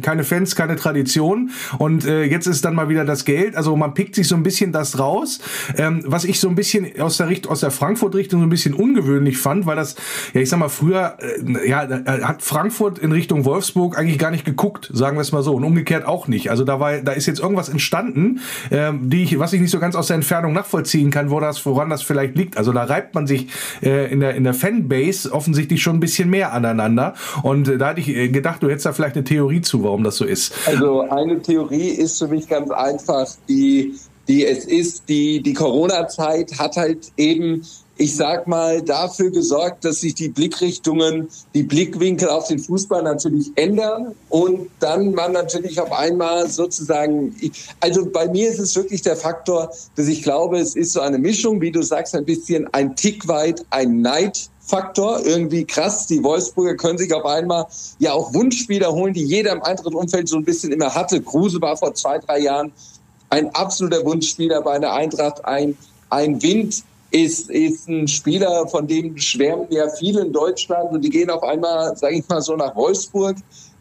keine 0.01 0.25
Fans, 0.25 0.57
keine 0.57 0.77
Tradition. 0.77 1.51
Und 1.79 2.05
äh, 2.05 2.25
jetzt 2.25 2.47
ist 2.47 2.65
dann 2.65 2.75
mal 2.75 2.89
wieder 2.89 3.05
das 3.05 3.25
Geld. 3.25 3.57
Also 3.57 3.77
man 3.77 3.95
pickt 3.95 4.15
sich 4.15 4.29
so 4.29 4.37
ein 4.37 4.43
bisschen 4.43 4.73
das 4.73 4.99
raus. 4.99 5.41
Ähm, 5.77 6.03
was 6.07 6.25
ich 6.25 6.41
so 6.41 6.49
ein 6.49 6.55
bisschen 6.55 7.01
aus 7.01 7.17
der 7.17 7.29
Richtung 7.29 7.53
aus 7.53 7.61
der 7.63 7.71
Frankfurt-Richtung 7.71 8.41
so 8.41 8.47
ein 8.47 8.51
bisschen 8.51 8.75
ungewöhnlich 8.75 9.39
fand, 9.39 9.67
weil 9.67 9.77
das, 9.77 9.95
ja, 10.35 10.41
ich 10.41 10.49
sag 10.49 10.59
mal, 10.59 10.69
früher, 10.69 11.17
äh, 11.21 11.69
ja, 11.69 11.89
hat 12.07 12.43
Frankfurt 12.43 12.99
in 12.99 13.13
Richtung 13.13 13.45
Wolfsburg 13.45 13.99
eigentlich 13.99 14.19
gar 14.19 14.31
nicht 14.31 14.45
geguckt, 14.45 14.91
sagen 14.93 15.17
wir 15.17 15.23
es 15.23 15.33
mal 15.33 15.43
so, 15.43 15.55
und 15.55 15.65
umgekehrt 15.65 16.05
auch 16.07 16.29
nicht. 16.29 16.51
Also 16.51 16.65
da 16.65 16.81
war, 16.81 16.99
da 16.99 17.13
ist 17.13 17.27
jetzt 17.27 17.41
irgendwas 17.41 17.69
entstanden, 17.69 18.41
äh, 18.71 18.93
die 19.01 19.23
ich, 19.23 19.39
was 19.39 19.53
ich 19.53 19.61
nicht 19.61 19.71
so 19.71 19.79
ganz 19.79 19.95
aus 19.95 20.09
der 20.09 20.17
Entfernung 20.17 20.53
nachvollziehen 20.53 21.11
kann, 21.11 21.31
wo 21.31 21.41
das, 21.41 21.65
woran 21.65 21.91
das 21.91 22.03
vielleicht 22.03 22.37
liegt. 22.37 22.57
Also 22.57 22.73
da 22.73 22.85
reibt 22.85 23.15
man 23.15 23.27
sich 23.27 23.49
äh, 23.83 24.13
in 24.13 24.21
der 24.21 24.35
in 24.35 24.45
der 24.45 24.55
Fanbase 24.55 25.33
offensichtlich 25.33 25.83
schon 25.83 25.97
ein 25.97 26.01
bisschen 26.01 26.31
mehr 26.31 26.53
aneinander. 26.53 27.15
Und 27.43 27.69
äh, 27.69 27.79
da 27.79 27.89
hatte 27.89 28.01
ich 28.01 28.09
äh, 28.09 28.29
gedacht, 28.29 28.63
du 28.63 28.69
hättest 28.69 28.87
da 28.87 28.93
vielleicht 28.93 29.17
eine 29.17 29.25
Theorie 29.25 29.61
zu, 29.61 29.83
warum 29.83 30.05
das 30.05 30.17
so 30.17 30.25
ist. 30.25 30.55
Also 30.67 31.03
eine 31.03 31.41
Theorie 31.41 31.89
ist 31.89 32.19
für 32.19 32.29
mich 32.29 32.49
ganz 32.49 32.71
einfach, 32.71 33.27
die 33.49 33.95
die 34.29 34.47
es 34.47 34.65
ist. 34.65 35.09
Die, 35.09 35.43
die 35.43 35.55
Corona-Zeit 35.55 36.59
hat 36.59 36.77
halt 36.77 37.13
eben, 37.17 37.67
ich 37.97 38.17
sag 38.17 38.47
mal, 38.47 38.83
dafür 38.83 39.31
gesorgt, 39.31 39.85
dass 39.85 40.01
sich 40.01 40.15
die 40.15 40.29
Blickrichtungen, 40.29 41.29
die 41.55 41.63
Blickwinkel 41.63 42.29
auf 42.29 42.49
den 42.49 42.59
Fußball 42.59 43.03
natürlich 43.03 43.51
ändern 43.57 44.15
und 44.29 44.69
dann 44.81 45.13
man 45.13 45.33
natürlich 45.33 45.81
auf 45.81 45.93
einmal 45.93 46.49
sozusagen, 46.49 47.35
also 47.81 48.07
bei 48.07 48.29
mir 48.29 48.49
ist 48.49 48.59
es 48.59 48.75
wirklich 48.75 49.03
der 49.03 49.17
Faktor, 49.17 49.71
dass 49.97 50.09
ich 50.09 50.23
glaube, 50.23 50.59
es 50.59 50.75
ist 50.75 50.93
so 50.93 51.01
eine 51.01 51.19
Mischung, 51.19 51.61
wie 51.61 51.71
du 51.71 51.83
sagst, 51.83 52.15
ein 52.15 52.25
bisschen 52.25 52.67
ein 52.73 52.97
Tick 52.97 53.29
weit 53.29 53.65
ein 53.71 54.01
Neid 54.01 54.49
Faktor, 54.65 55.21
irgendwie 55.27 55.65
krass. 55.65 56.07
Die 56.07 56.23
Wolfsburger 56.23 56.77
können 56.77 56.97
sich 56.97 57.13
auf 57.13 57.27
einmal 57.27 57.67
ja 57.99 58.13
auch 58.13 58.33
Wunschspieler 58.33 58.93
holen, 58.93 59.13
die 59.13 59.25
jeder 59.25 59.53
im 59.53 59.63
Eintritt-Umfeld 59.63 60.29
so 60.29 60.37
ein 60.37 60.45
bisschen 60.45 60.73
immer 60.73 60.95
hatte. 60.95 61.21
Kruse 61.21 61.61
war 61.61 61.77
vor 61.77 61.95
zwei, 61.95 62.19
drei 62.19 62.39
Jahren 62.39 62.73
ein 63.33 63.55
absoluter 63.55 64.05
Wunschspieler 64.05 64.61
bei 64.61 64.73
einer 64.73 64.93
Eintracht. 64.93 65.45
Ein, 65.47 65.77
ein 66.11 66.43
Wind 66.43 66.85
ist, 67.11 67.51
ist 67.51 67.89
ein 67.89 68.07
Spieler, 68.07 68.69
von 68.69 68.87
dem 68.87 69.17
schwärmen 69.17 69.67
ja 69.71 69.89
viele 69.89 70.21
in 70.21 70.33
Deutschland 70.33 70.93
und 70.93 71.01
die 71.03 71.09
gehen 71.09 71.31
auf 71.31 71.43
einmal, 71.43 71.97
sage 71.97 72.17
ich 72.17 72.29
mal 72.29 72.43
so, 72.43 72.57
nach 72.57 72.77
Wolfsburg. 72.77 73.37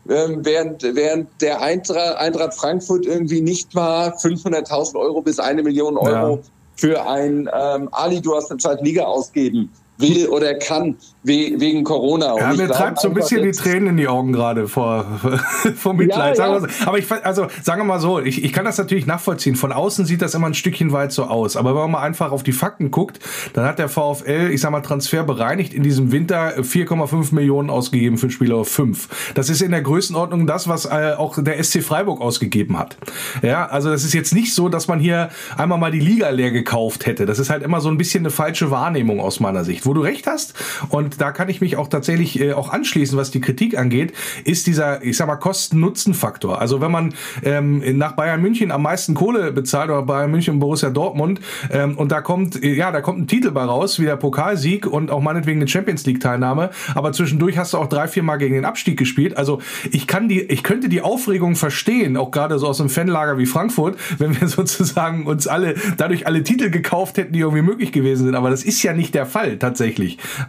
Ähm, 0.09 0.39
während, 0.43 0.81
während 0.81 1.29
der 1.41 1.61
Eintracht, 1.61 2.17
Eintracht 2.17 2.55
Frankfurt 2.55 3.05
irgendwie 3.05 3.41
nicht 3.41 3.75
mal 3.75 4.09
500.000 4.09 4.95
Euro 4.95 5.21
bis 5.21 5.37
eine 5.37 5.61
Million 5.61 5.97
Euro 5.97 6.37
ja. 6.37 6.41
für 6.75 7.05
ein 7.07 7.49
ähm, 7.53 7.89
Ali, 7.91 8.21
du 8.21 8.33
hast 8.35 8.49
eine 8.49 8.59
zweite 8.59 8.83
Liga 8.83 9.03
ausgeben 9.03 9.69
will 10.01 10.27
oder 10.27 10.55
kann 10.55 10.97
wegen 11.23 11.83
Corona. 11.83 12.35
ja, 12.35 12.53
mir 12.53 12.67
treibt 12.67 12.99
so 12.99 13.07
ein 13.07 13.13
bisschen 13.13 13.43
die 13.43 13.51
Tränen 13.51 13.89
in 13.89 13.97
die 13.97 14.07
Augen 14.07 14.31
gerade 14.31 14.67
vor, 14.67 15.05
vor 15.75 15.93
Mitleid. 15.93 16.37
Ja, 16.37 16.57
ja. 16.57 16.67
Aber 16.85 16.97
ich, 16.97 17.11
also 17.11 17.47
sagen 17.61 17.81
wir 17.81 17.85
mal 17.85 17.99
so, 17.99 18.19
ich, 18.19 18.43
ich 18.43 18.53
kann 18.53 18.65
das 18.65 18.77
natürlich 18.79 19.05
nachvollziehen. 19.05 19.55
Von 19.55 19.71
außen 19.71 20.05
sieht 20.05 20.21
das 20.21 20.33
immer 20.33 20.47
ein 20.47 20.55
Stückchen 20.55 20.91
weit 20.91 21.11
so 21.11 21.25
aus. 21.25 21.57
Aber 21.57 21.75
wenn 21.75 21.81
man 21.81 21.91
mal 21.91 22.01
einfach 22.01 22.31
auf 22.31 22.41
die 22.41 22.51
Fakten 22.51 22.89
guckt, 22.89 23.19
dann 23.53 23.65
hat 23.65 23.77
der 23.77 23.87
VfL, 23.87 24.49
ich 24.51 24.61
sag 24.61 24.71
mal, 24.71 24.81
Transfer 24.81 25.23
bereinigt 25.23 25.73
in 25.73 25.83
diesem 25.83 26.11
Winter 26.11 26.57
4,5 26.57 27.35
Millionen 27.35 27.69
ausgegeben 27.69 28.17
für 28.17 28.31
Spieler 28.31 28.55
auf 28.55 28.69
5. 28.69 29.33
Das 29.35 29.49
ist 29.49 29.61
in 29.61 29.71
der 29.71 29.81
Größenordnung 29.81 30.47
das, 30.47 30.67
was 30.67 30.85
äh, 30.85 31.13
auch 31.15 31.37
der 31.37 31.63
SC 31.63 31.83
Freiburg 31.83 32.19
ausgegeben 32.19 32.79
hat. 32.79 32.97
Ja, 33.43 33.67
also 33.67 33.91
das 33.91 34.03
ist 34.03 34.13
jetzt 34.13 34.33
nicht 34.33 34.55
so, 34.55 34.69
dass 34.69 34.87
man 34.87 34.99
hier 34.99 35.29
einmal 35.55 35.77
mal 35.77 35.91
die 35.91 35.99
Liga 35.99 36.29
leer 36.29 36.51
gekauft 36.51 37.05
hätte. 37.05 37.27
Das 37.27 37.37
ist 37.37 37.51
halt 37.51 37.61
immer 37.61 37.79
so 37.79 37.89
ein 37.89 37.97
bisschen 37.97 38.21
eine 38.21 38.31
falsche 38.31 38.71
Wahrnehmung 38.71 39.19
aus 39.19 39.39
meiner 39.39 39.63
Sicht 39.63 39.85
Wo 39.91 39.95
du 39.95 40.03
recht 40.03 40.25
hast, 40.25 40.53
und 40.87 41.19
da 41.19 41.31
kann 41.31 41.49
ich 41.49 41.59
mich 41.59 41.75
auch 41.75 41.89
tatsächlich 41.89 42.39
äh, 42.39 42.53
auch 42.53 42.69
anschließen, 42.69 43.17
was 43.17 43.29
die 43.29 43.41
Kritik 43.41 43.77
angeht, 43.77 44.13
ist 44.45 44.65
dieser, 44.65 45.03
ich 45.03 45.17
sag 45.17 45.27
mal, 45.27 45.35
Kosten-Nutzen-Faktor. 45.35 46.61
Also 46.61 46.79
wenn 46.79 46.91
man 46.91 47.13
ähm, 47.43 47.97
nach 47.97 48.13
Bayern 48.13 48.41
München 48.41 48.71
am 48.71 48.83
meisten 48.83 49.15
Kohle 49.15 49.51
bezahlt 49.51 49.89
oder 49.89 50.03
Bayern 50.03 50.31
München 50.31 50.53
und 50.53 50.59
Borussia 50.61 50.91
Dortmund 50.91 51.41
ähm, 51.69 51.97
und 51.97 52.09
da 52.13 52.21
kommt, 52.21 52.63
ja, 52.63 52.93
da 52.93 53.01
kommt 53.01 53.19
ein 53.19 53.27
Titel 53.27 53.51
bei 53.51 53.65
raus, 53.65 53.99
wie 53.99 54.05
der 54.05 54.15
Pokalsieg 54.15 54.87
und 54.87 55.11
auch 55.11 55.21
meinetwegen 55.21 55.59
eine 55.59 55.67
Champions 55.67 56.05
League-Teilnahme, 56.05 56.69
aber 56.95 57.11
zwischendurch 57.11 57.57
hast 57.57 57.73
du 57.73 57.77
auch 57.77 57.89
drei, 57.89 58.07
vier 58.07 58.23
Mal 58.23 58.37
gegen 58.37 58.55
den 58.55 58.63
Abstieg 58.63 58.97
gespielt. 58.97 59.35
Also 59.35 59.59
ich 59.91 60.07
kann 60.07 60.29
die, 60.29 60.39
ich 60.39 60.63
könnte 60.63 60.87
die 60.87 61.01
Aufregung 61.01 61.57
verstehen, 61.57 62.15
auch 62.15 62.31
gerade 62.31 62.59
so 62.59 62.67
aus 62.67 62.79
einem 62.79 62.89
Fanlager 62.89 63.37
wie 63.37 63.45
Frankfurt, 63.45 63.97
wenn 64.19 64.39
wir 64.39 64.47
sozusagen 64.47 65.25
uns 65.25 65.47
alle 65.47 65.75
dadurch 65.97 66.27
alle 66.27 66.43
Titel 66.43 66.69
gekauft 66.69 67.17
hätten, 67.17 67.33
die 67.33 67.39
irgendwie 67.39 67.61
möglich 67.61 67.91
gewesen 67.91 68.23
sind. 68.23 68.35
Aber 68.35 68.49
das 68.49 68.63
ist 68.63 68.81
ja 68.83 68.93
nicht 68.93 69.13
der 69.13 69.25
Fall 69.25 69.57
tatsächlich, 69.57 69.80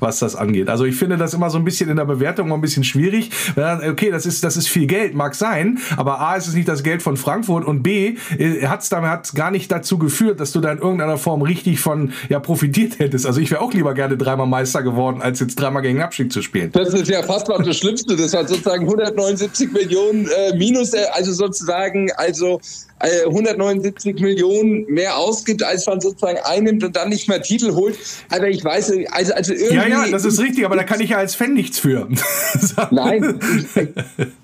was 0.01 0.19
das 0.19 0.37
angeht. 0.37 0.69
Also 0.69 0.85
ich 0.85 0.97
finde 0.97 1.17
das 1.17 1.35
immer 1.35 1.51
so 1.51 1.59
ein 1.59 1.65
bisschen 1.65 1.91
in 1.91 1.97
der 1.97 2.05
Bewertung 2.05 2.53
ein 2.53 2.61
bisschen 2.61 2.85
schwierig. 2.85 3.31
Okay, 3.57 4.11
das 4.11 4.27
ist, 4.27 4.45
das 4.45 4.57
ist 4.57 4.69
viel 4.69 4.87
Geld, 4.87 5.15
mag 5.15 5.35
sein, 5.35 5.79
aber 5.97 6.21
A 6.21 6.37
ist 6.37 6.49
es 6.49 6.55
nicht 6.55 6.69
das 6.69 6.83
Geld 6.83 7.03
von 7.03 7.17
Frankfurt 7.17 7.65
und 7.65 7.83
B 7.83 8.17
äh, 8.39 8.67
hat 8.67 8.83
es 8.83 9.35
gar 9.35 9.51
nicht 9.51 9.71
dazu 9.71 9.99
geführt, 9.99 10.41
dass 10.41 10.53
du 10.53 10.61
da 10.61 10.73
in 10.73 10.79
irgendeiner 10.79 11.19
Form 11.19 11.43
richtig 11.43 11.81
von 11.81 12.13
ja 12.29 12.41
profitiert 12.41 12.99
hättest. 12.99 13.27
Also 13.27 13.41
ich 13.41 13.51
wäre 13.51 13.61
auch 13.61 13.73
lieber 13.73 13.95
gerne 13.95 14.17
dreimal 14.17 14.47
Meister 14.47 14.83
geworden, 14.83 15.23
als 15.23 15.41
jetzt 15.41 15.57
dreimal 15.57 15.83
gegen 15.83 16.01
Abstieg 16.01 16.33
zu 16.33 16.43
spielen. 16.43 16.71
Das 16.73 16.93
ist 16.93 17.09
ja 17.09 17.23
fast 17.23 17.49
noch 17.49 17.63
das 17.63 17.77
Schlimmste. 17.77 18.17
Das 18.17 18.33
war 18.33 18.47
sozusagen 18.47 18.85
179 18.85 19.73
Millionen 19.73 20.27
äh, 20.27 20.57
minus, 20.57 20.95
äh, 20.95 21.05
also 21.13 21.33
sozusagen, 21.33 22.11
also 22.17 22.61
179 23.03 24.17
äh, 24.17 24.23
Millionen 24.23 24.85
mehr 24.87 25.17
ausgibt, 25.17 25.63
als 25.63 25.87
man 25.87 26.01
sozusagen 26.01 26.39
einnimmt 26.45 26.85
und 26.85 26.95
dann 26.95 27.09
nicht 27.09 27.29
mehr 27.29 27.43
Titel 27.43 27.75
holt. 27.75 27.99
Aber 28.31 28.49
ich 28.49 28.65
weiß, 28.65 28.93
also, 29.13 29.33
also 29.35 29.53
irgendwie. 29.53 29.75
Ja, 29.75 29.87
ja, 29.87 30.09
das 30.11 30.25
ist 30.25 30.41
richtig, 30.41 30.65
aber 30.65 30.77
da 30.77 30.85
kann 30.85 31.01
ich 31.01 31.11
ja 31.11 31.19
als 31.19 31.35
Fan 31.35 31.55
nichts 31.55 31.79
für. 31.79 32.09
Nein. 32.91 33.39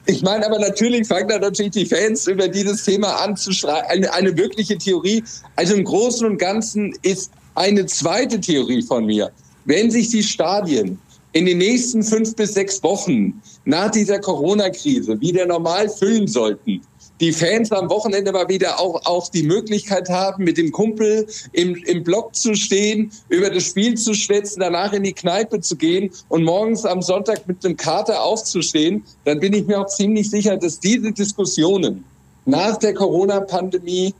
Ich, 0.07 0.23
meine 0.23 0.47
aber 0.47 0.59
natürlich 0.59 1.07
fangen 1.07 1.29
da 1.29 1.39
natürlich 1.39 1.73
die 1.73 1.87
Fans 1.87 2.27
über 2.27 2.49
dieses 2.49 2.85
Thema 2.85 3.15
an 3.23 3.37
zu 3.37 3.53
schreiben. 3.53 3.87
Eine, 3.89 4.13
eine 4.13 4.37
wirkliche 4.37 4.79
Theorie. 4.79 5.25
Also 5.57 5.75
im 5.75 5.85
Großen 5.85 6.27
und 6.27 6.39
Ganzen 6.39 6.95
ist 7.03 7.31
eine 7.55 7.87
zweite 7.87 8.41
Theorie 8.41 8.83
von 8.83 9.07
mir. 9.07 9.31
Wenn 9.65 9.91
sich 9.91 10.11
die 10.11 10.23
Stadien 10.23 10.99
in 11.33 11.47
den 11.47 11.59
nächsten 11.59 12.03
fünf 12.03 12.35
bis 12.37 12.55
sechs 12.55 12.83
Wochen 12.83 13.41
nach 13.65 13.91
dieser 13.91 14.19
Corona-Krise 14.19 15.21
wieder 15.21 15.47
normal 15.47 15.89
füllen 15.89 16.27
sollten, 16.27 16.81
die 17.21 17.33
Fans 17.33 17.73
am 17.73 17.91
Wochenende 17.91 18.33
mal 18.33 18.49
wieder 18.49 18.81
auch, 18.81 19.05
auch 19.07 19.29
die 19.29 19.43
Möglichkeit 19.43 20.09
haben, 20.09 20.45
mit 20.45 20.57
dem 20.57 20.71
Kumpel 20.73 21.27
im, 21.53 21.75
im 21.75 22.05
Block 22.05 22.35
zu 22.35 22.55
stehen, 22.55 23.11
über 23.29 23.51
das 23.51 23.65
Spiel 23.65 23.97
zu 23.97 24.15
schwätzen, 24.15 24.61
danach 24.61 24.93
in 24.93 25.03
die 25.03 25.13
Kneipe 25.13 25.61
zu 25.61 25.77
gehen 25.77 26.11
und 26.29 26.45
morgens 26.45 26.85
am 26.85 27.03
Sonntag 27.03 27.47
mit 27.49 27.65
einem 27.65 27.77
Kater 27.77 28.23
aufzustehen, 28.23 29.05
dann 29.25 29.41
bin 29.41 29.53
ich 29.53 29.67
mir 29.67 29.81
auch 29.81 29.89
ziemlich 29.89 30.31
sicher, 30.31 30.57
dass 30.57 30.79
diese 30.81 31.13
Diskussionen 31.13 32.05
nach 32.45 32.77
der 32.77 32.95
Corona-Pandemie 32.95 34.15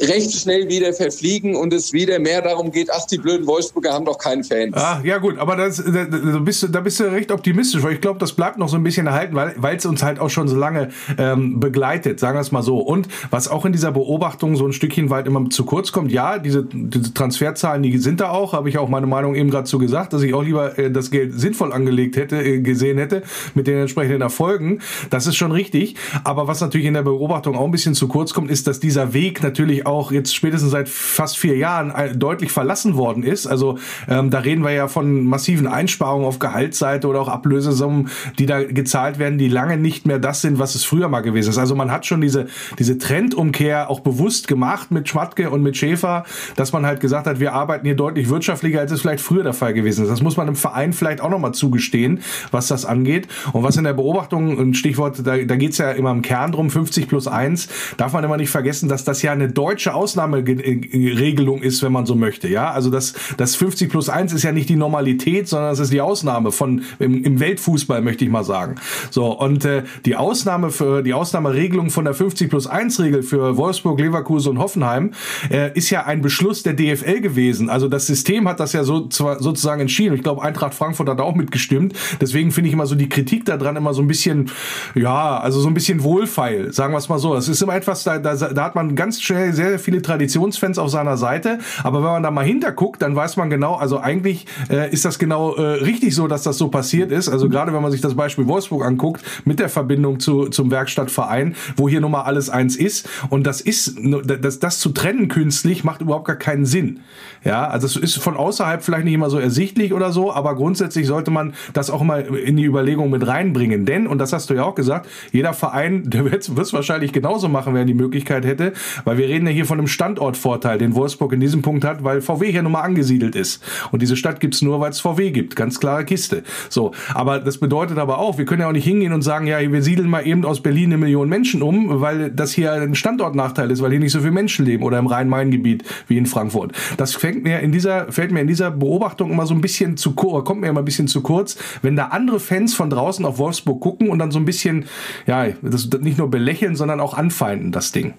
recht 0.00 0.32
schnell 0.32 0.68
wieder 0.68 0.92
verfliegen 0.92 1.56
und 1.56 1.72
es 1.72 1.92
wieder 1.92 2.18
mehr 2.18 2.42
darum 2.42 2.70
geht, 2.70 2.90
ach, 2.92 3.06
die 3.06 3.18
blöden 3.18 3.46
Wolfsburger 3.46 3.92
haben 3.92 4.04
doch 4.04 4.18
keinen 4.18 4.44
Fans. 4.44 4.76
Ah, 4.76 5.00
ja 5.04 5.18
gut, 5.18 5.38
aber 5.38 5.56
das, 5.56 5.76
da, 5.76 6.04
da, 6.04 6.38
bist 6.38 6.62
du, 6.62 6.68
da 6.68 6.80
bist 6.80 7.00
du 7.00 7.04
recht 7.04 7.30
optimistisch, 7.30 7.82
weil 7.82 7.94
ich 7.94 8.00
glaube, 8.00 8.18
das 8.18 8.32
bleibt 8.32 8.58
noch 8.58 8.68
so 8.68 8.76
ein 8.76 8.82
bisschen 8.82 9.06
erhalten, 9.06 9.34
weil 9.34 9.76
es 9.76 9.86
uns 9.86 10.02
halt 10.02 10.18
auch 10.18 10.30
schon 10.30 10.48
so 10.48 10.56
lange 10.56 10.90
ähm, 11.18 11.60
begleitet, 11.60 12.20
sagen 12.20 12.36
wir 12.36 12.40
es 12.40 12.52
mal 12.52 12.62
so. 12.62 12.78
Und 12.78 13.08
was 13.30 13.48
auch 13.48 13.64
in 13.64 13.72
dieser 13.72 13.92
Beobachtung 13.92 14.56
so 14.56 14.66
ein 14.66 14.72
Stückchen 14.72 15.10
weit 15.10 15.26
immer 15.26 15.48
zu 15.50 15.64
kurz 15.64 15.92
kommt, 15.92 16.10
ja, 16.12 16.38
diese, 16.38 16.64
diese 16.64 17.14
Transferzahlen, 17.14 17.82
die 17.82 17.96
sind 17.98 18.20
da 18.20 18.30
auch, 18.30 18.52
habe 18.52 18.68
ich 18.68 18.78
auch 18.78 18.88
meine 18.88 19.06
Meinung 19.06 19.34
eben 19.34 19.50
gerade 19.50 19.64
zu 19.64 19.78
gesagt, 19.78 20.12
dass 20.12 20.22
ich 20.22 20.34
auch 20.34 20.42
lieber 20.42 20.78
äh, 20.78 20.90
das 20.90 21.10
Geld 21.10 21.38
sinnvoll 21.38 21.72
angelegt 21.72 22.16
hätte, 22.16 22.42
äh, 22.42 22.60
gesehen 22.60 22.98
hätte, 22.98 23.22
mit 23.54 23.66
den 23.66 23.78
entsprechenden 23.78 24.22
Erfolgen. 24.22 24.80
Das 25.10 25.26
ist 25.26 25.36
schon 25.36 25.52
richtig. 25.52 25.96
Aber 26.24 26.48
was 26.48 26.60
natürlich 26.60 26.86
in 26.86 26.94
der 26.94 27.02
Beobachtung 27.02 27.56
auch 27.56 27.64
ein 27.64 27.70
bisschen 27.70 27.94
zu 27.94 28.08
kurz 28.08 28.34
kommt, 28.34 28.50
ist, 28.50 28.66
dass 28.66 28.80
dieser 28.80 29.12
Weg 29.12 29.42
natürlich 29.42 29.83
auch 29.86 30.12
jetzt 30.12 30.34
spätestens 30.34 30.70
seit 30.70 30.88
fast 30.88 31.38
vier 31.38 31.56
Jahren 31.56 31.90
äh, 31.90 32.16
deutlich 32.16 32.52
verlassen 32.52 32.96
worden 32.96 33.22
ist. 33.22 33.46
Also 33.46 33.78
ähm, 34.08 34.30
da 34.30 34.40
reden 34.40 34.64
wir 34.64 34.72
ja 34.72 34.88
von 34.88 35.24
massiven 35.24 35.66
Einsparungen 35.66 36.26
auf 36.26 36.38
Gehaltsseite 36.38 37.08
oder 37.08 37.20
auch 37.20 37.28
Ablösesummen, 37.28 38.08
die 38.38 38.46
da 38.46 38.62
gezahlt 38.62 39.18
werden, 39.18 39.38
die 39.38 39.48
lange 39.48 39.76
nicht 39.76 40.06
mehr 40.06 40.18
das 40.18 40.40
sind, 40.40 40.58
was 40.58 40.74
es 40.74 40.84
früher 40.84 41.08
mal 41.08 41.20
gewesen 41.20 41.50
ist. 41.50 41.58
Also 41.58 41.74
man 41.74 41.90
hat 41.90 42.06
schon 42.06 42.20
diese, 42.20 42.46
diese 42.78 42.98
Trendumkehr 42.98 43.90
auch 43.90 44.00
bewusst 44.00 44.48
gemacht 44.48 44.90
mit 44.90 45.08
Schmatke 45.08 45.50
und 45.50 45.62
mit 45.62 45.76
Schäfer, 45.76 46.24
dass 46.56 46.72
man 46.72 46.86
halt 46.86 47.00
gesagt 47.00 47.26
hat, 47.26 47.40
wir 47.40 47.52
arbeiten 47.52 47.86
hier 47.86 47.96
deutlich 47.96 48.28
wirtschaftlicher, 48.28 48.80
als 48.80 48.92
es 48.92 49.00
vielleicht 49.00 49.22
früher 49.22 49.42
der 49.42 49.52
Fall 49.52 49.74
gewesen 49.74 50.04
ist. 50.04 50.10
Das 50.10 50.22
muss 50.22 50.36
man 50.36 50.48
im 50.48 50.56
Verein 50.56 50.92
vielleicht 50.92 51.20
auch 51.20 51.30
nochmal 51.30 51.52
zugestehen, 51.52 52.20
was 52.50 52.68
das 52.68 52.84
angeht. 52.84 53.28
Und 53.52 53.62
was 53.62 53.76
in 53.76 53.84
der 53.84 53.92
Beobachtung, 53.92 54.58
ein 54.58 54.74
Stichwort, 54.74 55.26
da, 55.26 55.36
da 55.36 55.56
geht 55.56 55.72
es 55.72 55.78
ja 55.78 55.90
immer 55.90 56.10
im 56.10 56.22
Kern 56.22 56.52
drum, 56.52 56.70
50 56.70 57.08
plus 57.08 57.26
1, 57.26 57.68
darf 57.96 58.12
man 58.12 58.24
immer 58.24 58.36
nicht 58.36 58.50
vergessen, 58.50 58.88
dass 58.88 59.04
das 59.04 59.22
ja 59.22 59.32
eine 59.32 59.48
deutsche 59.48 59.73
deutsche 59.74 59.92
Ausnahmeregelung 59.92 61.60
ist, 61.60 61.82
wenn 61.82 61.90
man 61.90 62.06
so 62.06 62.14
möchte. 62.14 62.46
Ja, 62.46 62.70
also 62.70 62.90
das, 62.90 63.14
das 63.38 63.56
50 63.56 63.90
plus 63.90 64.08
1 64.08 64.32
ist 64.32 64.44
ja 64.44 64.52
nicht 64.52 64.68
die 64.68 64.76
Normalität, 64.76 65.48
sondern 65.48 65.72
es 65.72 65.80
ist 65.80 65.92
die 65.92 66.00
Ausnahme 66.00 66.52
von 66.52 66.82
im, 67.00 67.24
im 67.24 67.40
Weltfußball, 67.40 68.00
möchte 68.02 68.24
ich 68.24 68.30
mal 68.30 68.44
sagen. 68.44 68.76
So, 69.10 69.36
und 69.36 69.64
äh, 69.64 69.82
die 70.04 70.14
Ausnahme 70.14 70.70
für 70.70 71.02
die 71.02 71.12
Ausnahmeregelung 71.12 71.90
von 71.90 72.04
der 72.04 72.14
50 72.14 72.48
plus 72.48 72.68
1 72.68 73.00
Regel 73.00 73.24
für 73.24 73.56
Wolfsburg, 73.56 73.98
Leverkusen 73.98 74.50
und 74.50 74.58
Hoffenheim 74.58 75.10
äh, 75.50 75.76
ist 75.76 75.90
ja 75.90 76.04
ein 76.04 76.22
Beschluss 76.22 76.62
der 76.62 76.74
DFL 76.74 77.20
gewesen. 77.20 77.68
Also 77.68 77.88
das 77.88 78.06
System 78.06 78.46
hat 78.46 78.60
das 78.60 78.74
ja 78.74 78.84
so 78.84 79.08
zwar 79.08 79.42
sozusagen 79.42 79.80
entschieden. 79.80 80.14
Ich 80.14 80.22
glaube, 80.22 80.40
Eintracht 80.42 80.74
Frankfurt 80.74 81.08
hat 81.08 81.20
auch 81.20 81.34
mitgestimmt. 81.34 81.94
Deswegen 82.20 82.52
finde 82.52 82.68
ich 82.68 82.74
immer 82.74 82.86
so 82.86 82.94
die 82.94 83.08
Kritik 83.08 83.44
daran 83.44 83.74
immer 83.74 83.92
so 83.92 84.02
ein 84.02 84.06
bisschen, 84.06 84.52
ja, 84.94 85.36
also 85.38 85.58
so 85.58 85.66
ein 85.66 85.74
bisschen 85.74 86.04
wohlfeil, 86.04 86.72
sagen 86.72 86.94
wir 86.94 86.98
es 86.98 87.08
mal 87.08 87.18
so. 87.18 87.34
Es 87.34 87.48
ist 87.48 87.60
immer 87.60 87.74
etwas, 87.74 88.04
da, 88.04 88.18
da, 88.18 88.36
da 88.36 88.64
hat 88.64 88.76
man 88.76 88.94
ganz 88.94 89.20
schnell 89.20 89.52
sehr 89.52 89.63
sehr 89.70 89.78
viele 89.78 90.02
Traditionsfans 90.02 90.78
auf 90.78 90.90
seiner 90.90 91.16
Seite. 91.16 91.58
Aber 91.82 91.98
wenn 91.98 92.10
man 92.10 92.22
da 92.22 92.30
mal 92.30 92.44
hinterguckt, 92.44 93.02
dann 93.02 93.16
weiß 93.16 93.36
man 93.36 93.50
genau, 93.50 93.74
also 93.74 93.98
eigentlich 93.98 94.46
äh, 94.70 94.92
ist 94.92 95.04
das 95.04 95.18
genau 95.18 95.54
äh, 95.54 95.62
richtig 95.62 96.14
so, 96.14 96.28
dass 96.28 96.42
das 96.42 96.58
so 96.58 96.68
passiert 96.68 97.12
ist. 97.12 97.28
Also 97.28 97.48
gerade 97.48 97.72
wenn 97.72 97.82
man 97.82 97.90
sich 97.90 98.00
das 98.00 98.14
Beispiel 98.14 98.46
Wolfsburg 98.46 98.84
anguckt, 98.84 99.22
mit 99.44 99.58
der 99.58 99.68
Verbindung 99.68 100.20
zu, 100.20 100.46
zum 100.46 100.70
Werkstattverein, 100.70 101.54
wo 101.76 101.88
hier 101.88 102.00
nun 102.00 102.10
mal 102.10 102.22
alles 102.22 102.50
eins 102.50 102.76
ist. 102.76 103.08
Und 103.30 103.46
das 103.46 103.60
ist, 103.60 103.98
das, 104.24 104.58
das 104.58 104.78
zu 104.78 104.90
trennen 104.90 105.28
künstlich 105.28 105.84
macht 105.84 106.00
überhaupt 106.00 106.26
gar 106.26 106.36
keinen 106.36 106.66
Sinn. 106.66 107.00
Ja, 107.44 107.68
also 107.68 107.86
es 107.86 107.96
ist 107.96 108.16
von 108.16 108.36
außerhalb 108.36 108.82
vielleicht 108.82 109.04
nicht 109.04 109.14
immer 109.14 109.28
so 109.28 109.38
ersichtlich 109.38 109.92
oder 109.92 110.12
so, 110.12 110.32
aber 110.32 110.54
grundsätzlich 110.54 111.06
sollte 111.06 111.30
man 111.30 111.54
das 111.74 111.90
auch 111.90 112.02
mal 112.02 112.22
in 112.22 112.56
die 112.56 112.64
Überlegung 112.64 113.10
mit 113.10 113.26
reinbringen. 113.26 113.84
Denn, 113.84 114.06
und 114.06 114.18
das 114.18 114.32
hast 114.32 114.48
du 114.48 114.54
ja 114.54 114.64
auch 114.64 114.74
gesagt, 114.74 115.08
jeder 115.32 115.52
Verein, 115.52 116.08
der 116.08 116.24
wird 116.24 116.48
es 116.48 116.72
wahrscheinlich 116.72 117.12
genauso 117.12 117.48
machen, 117.48 117.74
wenn 117.74 117.82
er 117.82 117.86
die 117.86 117.94
Möglichkeit 117.94 118.44
hätte, 118.44 118.72
weil 119.04 119.18
wir 119.18 119.28
reden 119.28 119.46
ja 119.46 119.52
hier 119.54 119.66
von 119.66 119.78
einem 119.78 119.88
Standortvorteil, 119.88 120.78
den 120.78 120.94
Wolfsburg 120.94 121.32
in 121.32 121.40
diesem 121.40 121.62
Punkt 121.62 121.84
hat, 121.84 122.04
weil 122.04 122.20
VW 122.20 122.50
hier 122.50 122.62
nun 122.62 122.72
mal 122.72 122.82
angesiedelt 122.82 123.34
ist. 123.34 123.62
Und 123.90 124.02
diese 124.02 124.16
Stadt 124.16 124.40
gibt's 124.40 124.62
nur, 124.62 124.80
weil 124.80 124.90
es 124.90 125.00
VW 125.00 125.30
gibt. 125.30 125.56
Ganz 125.56 125.80
klare 125.80 126.04
Kiste. 126.04 126.42
So, 126.68 126.92
aber 127.14 127.38
das 127.38 127.58
bedeutet 127.58 127.98
aber 127.98 128.18
auch, 128.18 128.38
wir 128.38 128.44
können 128.44 128.60
ja 128.60 128.68
auch 128.68 128.72
nicht 128.72 128.84
hingehen 128.84 129.12
und 129.12 129.22
sagen, 129.22 129.46
ja, 129.46 129.60
wir 129.60 129.82
siedeln 129.82 130.10
mal 130.10 130.26
eben 130.26 130.44
aus 130.44 130.62
Berlin 130.62 130.92
eine 130.92 130.98
Million 130.98 131.28
Menschen 131.28 131.62
um, 131.62 132.00
weil 132.00 132.30
das 132.30 132.52
hier 132.52 132.72
ein 132.72 132.94
Standortnachteil 132.94 133.70
ist, 133.70 133.82
weil 133.82 133.90
hier 133.90 134.00
nicht 134.00 134.12
so 134.12 134.20
viele 134.20 134.32
Menschen 134.32 134.64
leben 134.64 134.82
oder 134.84 134.98
im 134.98 135.06
Rhein-Main-Gebiet 135.06 135.84
wie 136.08 136.18
in 136.18 136.26
Frankfurt. 136.26 136.72
Das 136.96 137.14
fängt 137.14 137.44
mir 137.44 137.60
in 137.60 137.72
dieser, 137.72 138.10
fällt 138.12 138.32
mir 138.32 138.40
in 138.40 138.46
dieser 138.46 138.70
Beobachtung 138.70 139.30
immer 139.30 139.46
so 139.46 139.54
ein 139.54 139.60
bisschen 139.60 139.96
zu 139.96 140.12
kurz, 140.12 140.44
kommt 140.44 140.60
mir 140.60 140.68
immer 140.68 140.82
ein 140.82 140.84
bisschen 140.84 141.08
zu 141.08 141.22
kurz, 141.22 141.56
wenn 141.82 141.96
da 141.96 142.06
andere 142.06 142.40
Fans 142.40 142.74
von 142.74 142.90
draußen 142.90 143.24
auf 143.24 143.38
Wolfsburg 143.38 143.80
gucken 143.80 144.08
und 144.08 144.18
dann 144.18 144.30
so 144.30 144.38
ein 144.38 144.44
bisschen, 144.44 144.86
ja, 145.26 145.46
das 145.62 145.88
nicht 146.00 146.18
nur 146.18 146.30
belächeln, 146.30 146.76
sondern 146.76 147.00
auch 147.00 147.14
anfeinden, 147.14 147.72
das 147.72 147.92
Ding. 147.92 148.14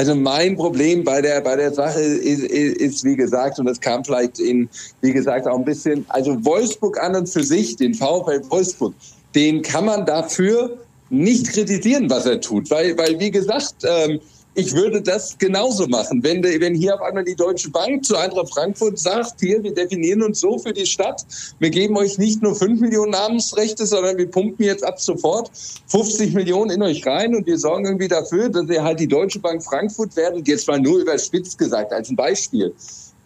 Also 0.00 0.14
mein 0.14 0.56
Problem 0.56 1.04
bei 1.04 1.20
der, 1.20 1.42
bei 1.42 1.56
der 1.56 1.74
Sache 1.74 2.00
ist, 2.00 2.42
ist, 2.42 2.76
ist, 2.78 3.04
wie 3.04 3.16
gesagt, 3.16 3.58
und 3.58 3.66
das 3.66 3.78
kam 3.78 4.02
vielleicht 4.02 4.38
in, 4.38 4.66
wie 5.02 5.12
gesagt, 5.12 5.46
auch 5.46 5.58
ein 5.58 5.64
bisschen, 5.66 6.06
also 6.08 6.42
Wolfsburg 6.42 6.98
an 7.02 7.16
und 7.16 7.28
für 7.28 7.42
sich, 7.42 7.76
den 7.76 7.92
VfL 7.92 8.40
Wolfsburg, 8.48 8.94
den 9.34 9.60
kann 9.60 9.84
man 9.84 10.06
dafür 10.06 10.78
nicht 11.10 11.48
kritisieren, 11.48 12.08
was 12.08 12.24
er 12.24 12.40
tut. 12.40 12.70
Weil, 12.70 12.96
weil 12.96 13.20
wie 13.20 13.30
gesagt, 13.30 13.74
ähm, 13.82 14.20
ich 14.54 14.74
würde 14.74 15.00
das 15.00 15.38
genauso 15.38 15.86
machen. 15.86 16.22
Wenn, 16.22 16.42
wenn 16.42 16.74
hier 16.74 16.94
auf 16.94 17.02
einmal 17.02 17.24
die 17.24 17.36
Deutsche 17.36 17.70
Bank 17.70 18.04
zu 18.04 18.16
Eintracht 18.16 18.52
Frankfurt 18.52 18.98
sagt, 18.98 19.40
hier, 19.40 19.62
wir 19.62 19.72
definieren 19.72 20.22
uns 20.22 20.40
so 20.40 20.58
für 20.58 20.72
die 20.72 20.86
Stadt, 20.86 21.24
wir 21.58 21.70
geben 21.70 21.96
euch 21.96 22.18
nicht 22.18 22.42
nur 22.42 22.54
5 22.54 22.80
Millionen 22.80 23.12
Namensrechte, 23.12 23.86
sondern 23.86 24.18
wir 24.18 24.30
pumpen 24.30 24.64
jetzt 24.64 24.84
ab 24.84 25.00
sofort 25.00 25.50
50 25.86 26.34
Millionen 26.34 26.72
in 26.72 26.82
euch 26.82 27.06
rein 27.06 27.34
und 27.34 27.46
wir 27.46 27.58
sorgen 27.58 27.84
irgendwie 27.84 28.08
dafür, 28.08 28.48
dass 28.48 28.68
ihr 28.68 28.82
halt 28.82 28.98
die 28.98 29.08
Deutsche 29.08 29.38
Bank 29.38 29.62
Frankfurt 29.62 30.16
werdet, 30.16 30.46
jetzt 30.48 30.66
mal 30.66 30.80
nur 30.80 31.00
überspitzt 31.00 31.56
gesagt, 31.56 31.92
als 31.92 32.10
ein 32.10 32.16
Beispiel. 32.16 32.74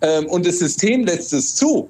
Ähm, 0.03 0.27
und 0.27 0.47
das 0.47 0.59
System 0.59 1.05
lässt 1.05 1.33
es 1.33 1.55
zu 1.55 1.89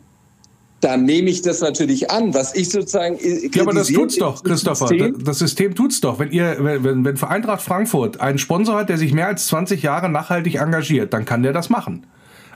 dann 0.85 1.05
nehme 1.05 1.31
ich 1.31 1.41
das 1.41 1.63
natürlich 1.63 2.11
an. 2.11 2.35
Was 2.35 2.55
ich 2.55 2.69
sozusagen. 2.69 3.17
Ja, 3.55 3.63
aber 3.63 3.73
das 3.73 3.89
tut's 3.89 4.17
doch, 4.17 4.43
Christopher. 4.43 4.89
System. 4.89 5.25
Das 5.25 5.39
System 5.39 5.75
tut's 5.75 6.01
doch. 6.01 6.19
Wenn 6.19 6.31
ihr, 6.31 6.57
wenn, 6.61 7.05
wenn 7.05 7.17
für 7.17 7.29
Eintracht 7.29 7.63
Frankfurt 7.63 8.21
einen 8.21 8.39
Sponsor 8.39 8.77
hat, 8.77 8.91
der 8.91 8.99
sich 8.99 9.15
mehr 9.15 9.29
als 9.29 9.47
20 9.47 9.83
Jahre 9.83 10.11
nachhaltig 10.11 10.57
engagiert, 10.57 11.15
dann 11.15 11.25
kann 11.25 11.43
der 11.43 11.55
das 11.55 11.71
machen. 11.71 12.07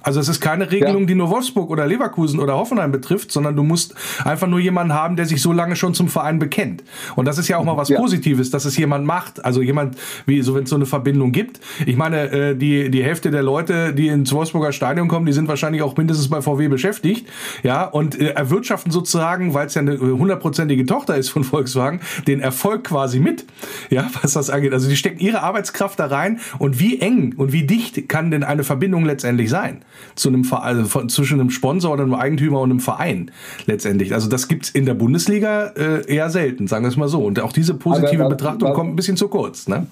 Also 0.08 0.20
es 0.20 0.28
ist 0.30 0.40
keine 0.40 0.70
Regelung, 0.70 1.02
ja. 1.02 1.08
die 1.08 1.14
nur 1.14 1.28
Wolfsburg 1.28 1.68
oder 1.68 1.86
Leverkusen 1.86 2.40
oder 2.40 2.54
Hoffenheim 2.54 2.90
betrifft, 2.90 3.30
sondern 3.30 3.56
du 3.56 3.62
musst 3.62 3.94
einfach 4.24 4.46
nur 4.46 4.58
jemanden 4.58 4.94
haben, 4.94 5.16
der 5.16 5.26
sich 5.26 5.42
so 5.42 5.52
lange 5.52 5.76
schon 5.76 5.92
zum 5.92 6.08
Verein 6.08 6.38
bekennt. 6.38 6.82
Und 7.14 7.26
das 7.26 7.36
ist 7.36 7.48
ja 7.48 7.58
auch 7.58 7.64
mal 7.64 7.76
was 7.76 7.90
ja. 7.90 7.98
Positives, 7.98 8.48
dass 8.48 8.64
es 8.64 8.78
jemand 8.78 9.04
macht. 9.04 9.44
Also 9.44 9.60
jemand, 9.60 9.98
wie 10.24 10.40
so 10.40 10.54
wenn 10.54 10.62
es 10.62 10.70
so 10.70 10.76
eine 10.76 10.86
Verbindung 10.86 11.32
gibt. 11.32 11.60
Ich 11.84 11.98
meine, 11.98 12.30
äh, 12.30 12.56
die 12.56 12.90
die 12.90 13.04
Hälfte 13.04 13.30
der 13.30 13.42
Leute, 13.42 13.92
die 13.92 14.08
ins 14.08 14.32
Wolfsburger 14.32 14.72
Stadion 14.72 15.08
kommen, 15.08 15.26
die 15.26 15.34
sind 15.34 15.46
wahrscheinlich 15.46 15.82
auch 15.82 15.94
mindestens 15.94 16.30
bei 16.30 16.40
VW 16.40 16.68
beschäftigt, 16.68 17.28
ja, 17.62 17.84
und 17.84 18.18
äh, 18.18 18.28
erwirtschaften 18.28 18.90
sozusagen, 18.90 19.52
weil 19.52 19.66
es 19.66 19.74
ja 19.74 19.82
eine 19.82 20.00
hundertprozentige 20.00 20.86
Tochter 20.86 21.18
ist 21.18 21.28
von 21.28 21.44
Volkswagen, 21.44 22.00
den 22.26 22.40
Erfolg 22.40 22.84
quasi 22.84 23.20
mit, 23.20 23.44
ja, 23.90 24.08
was 24.22 24.32
das 24.32 24.48
angeht. 24.48 24.72
Also 24.72 24.88
die 24.88 24.96
stecken 24.96 25.20
ihre 25.20 25.42
Arbeitskraft 25.42 25.98
da 25.98 26.06
rein 26.06 26.40
und 26.58 26.80
wie 26.80 26.98
eng 26.98 27.34
und 27.36 27.52
wie 27.52 27.64
dicht 27.64 28.08
kann 28.08 28.30
denn 28.30 28.42
eine 28.42 28.64
Verbindung 28.64 29.04
letztendlich 29.04 29.50
sein 29.50 29.82
zu 30.14 30.28
einem 30.28 30.46
also 30.50 30.84
von, 30.84 31.08
zwischen 31.08 31.40
einem 31.40 31.50
Sponsor 31.50 31.92
oder 31.92 32.02
einem 32.02 32.14
Eigentümer 32.14 32.60
und 32.60 32.70
einem 32.70 32.80
Verein 32.80 33.30
letztendlich. 33.66 34.14
Also 34.14 34.28
das 34.28 34.48
gibt's 34.48 34.70
in 34.70 34.86
der 34.86 34.94
Bundesliga 34.94 35.68
äh, 35.76 36.12
eher 36.12 36.30
selten, 36.30 36.66
sagen 36.66 36.84
wir 36.84 36.90
es 36.90 36.96
mal 36.96 37.08
so. 37.08 37.24
Und 37.24 37.40
auch 37.40 37.52
diese 37.52 37.74
positive 37.74 38.24
Aber, 38.24 38.30
Betrachtung 38.30 38.72
kommt 38.72 38.92
ein 38.92 38.96
bisschen 38.96 39.16
zu 39.16 39.28
kurz, 39.28 39.68
ne? 39.68 39.86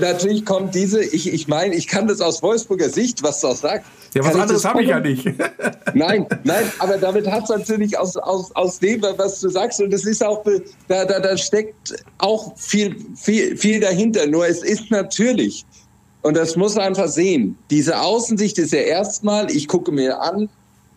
Natürlich 0.00 0.44
kommt 0.44 0.74
diese, 0.74 1.02
ich, 1.02 1.32
ich 1.32 1.46
meine, 1.46 1.74
ich 1.74 1.86
kann 1.86 2.08
das 2.08 2.20
aus 2.20 2.42
Wolfsburger 2.42 2.88
Sicht, 2.88 3.22
was 3.22 3.40
du 3.40 3.48
auch 3.48 3.56
sagst. 3.56 3.86
Ja, 4.14 4.24
was 4.24 4.34
anderes 4.34 4.64
habe 4.64 4.82
ich 4.82 4.88
ja 4.88 4.98
nicht. 5.00 5.24
nein, 5.94 6.26
nein, 6.44 6.64
aber 6.80 6.98
damit 6.98 7.30
hat 7.30 7.44
es 7.44 7.48
natürlich 7.48 7.96
aus, 7.96 8.16
aus, 8.16 8.54
aus 8.56 8.78
dem, 8.80 9.02
was 9.02 9.40
du 9.40 9.48
sagst, 9.48 9.80
und 9.80 9.92
das 9.92 10.04
ist 10.04 10.24
auch, 10.24 10.44
da, 10.88 11.04
da, 11.04 11.20
da 11.20 11.36
steckt 11.36 11.94
auch 12.18 12.56
viel, 12.58 12.96
viel, 13.14 13.56
viel 13.56 13.80
dahinter. 13.80 14.26
Nur 14.26 14.46
es 14.46 14.62
ist 14.62 14.90
natürlich, 14.90 15.64
und 16.22 16.36
das 16.36 16.56
muss 16.56 16.76
man 16.76 16.84
einfach 16.84 17.08
sehen, 17.08 17.58
diese 17.70 18.00
Außensicht 18.00 18.58
ist 18.58 18.72
ja 18.72 18.80
erstmal, 18.80 19.50
ich 19.50 19.68
gucke 19.68 19.92
mir 19.92 20.20
an, 20.20 20.48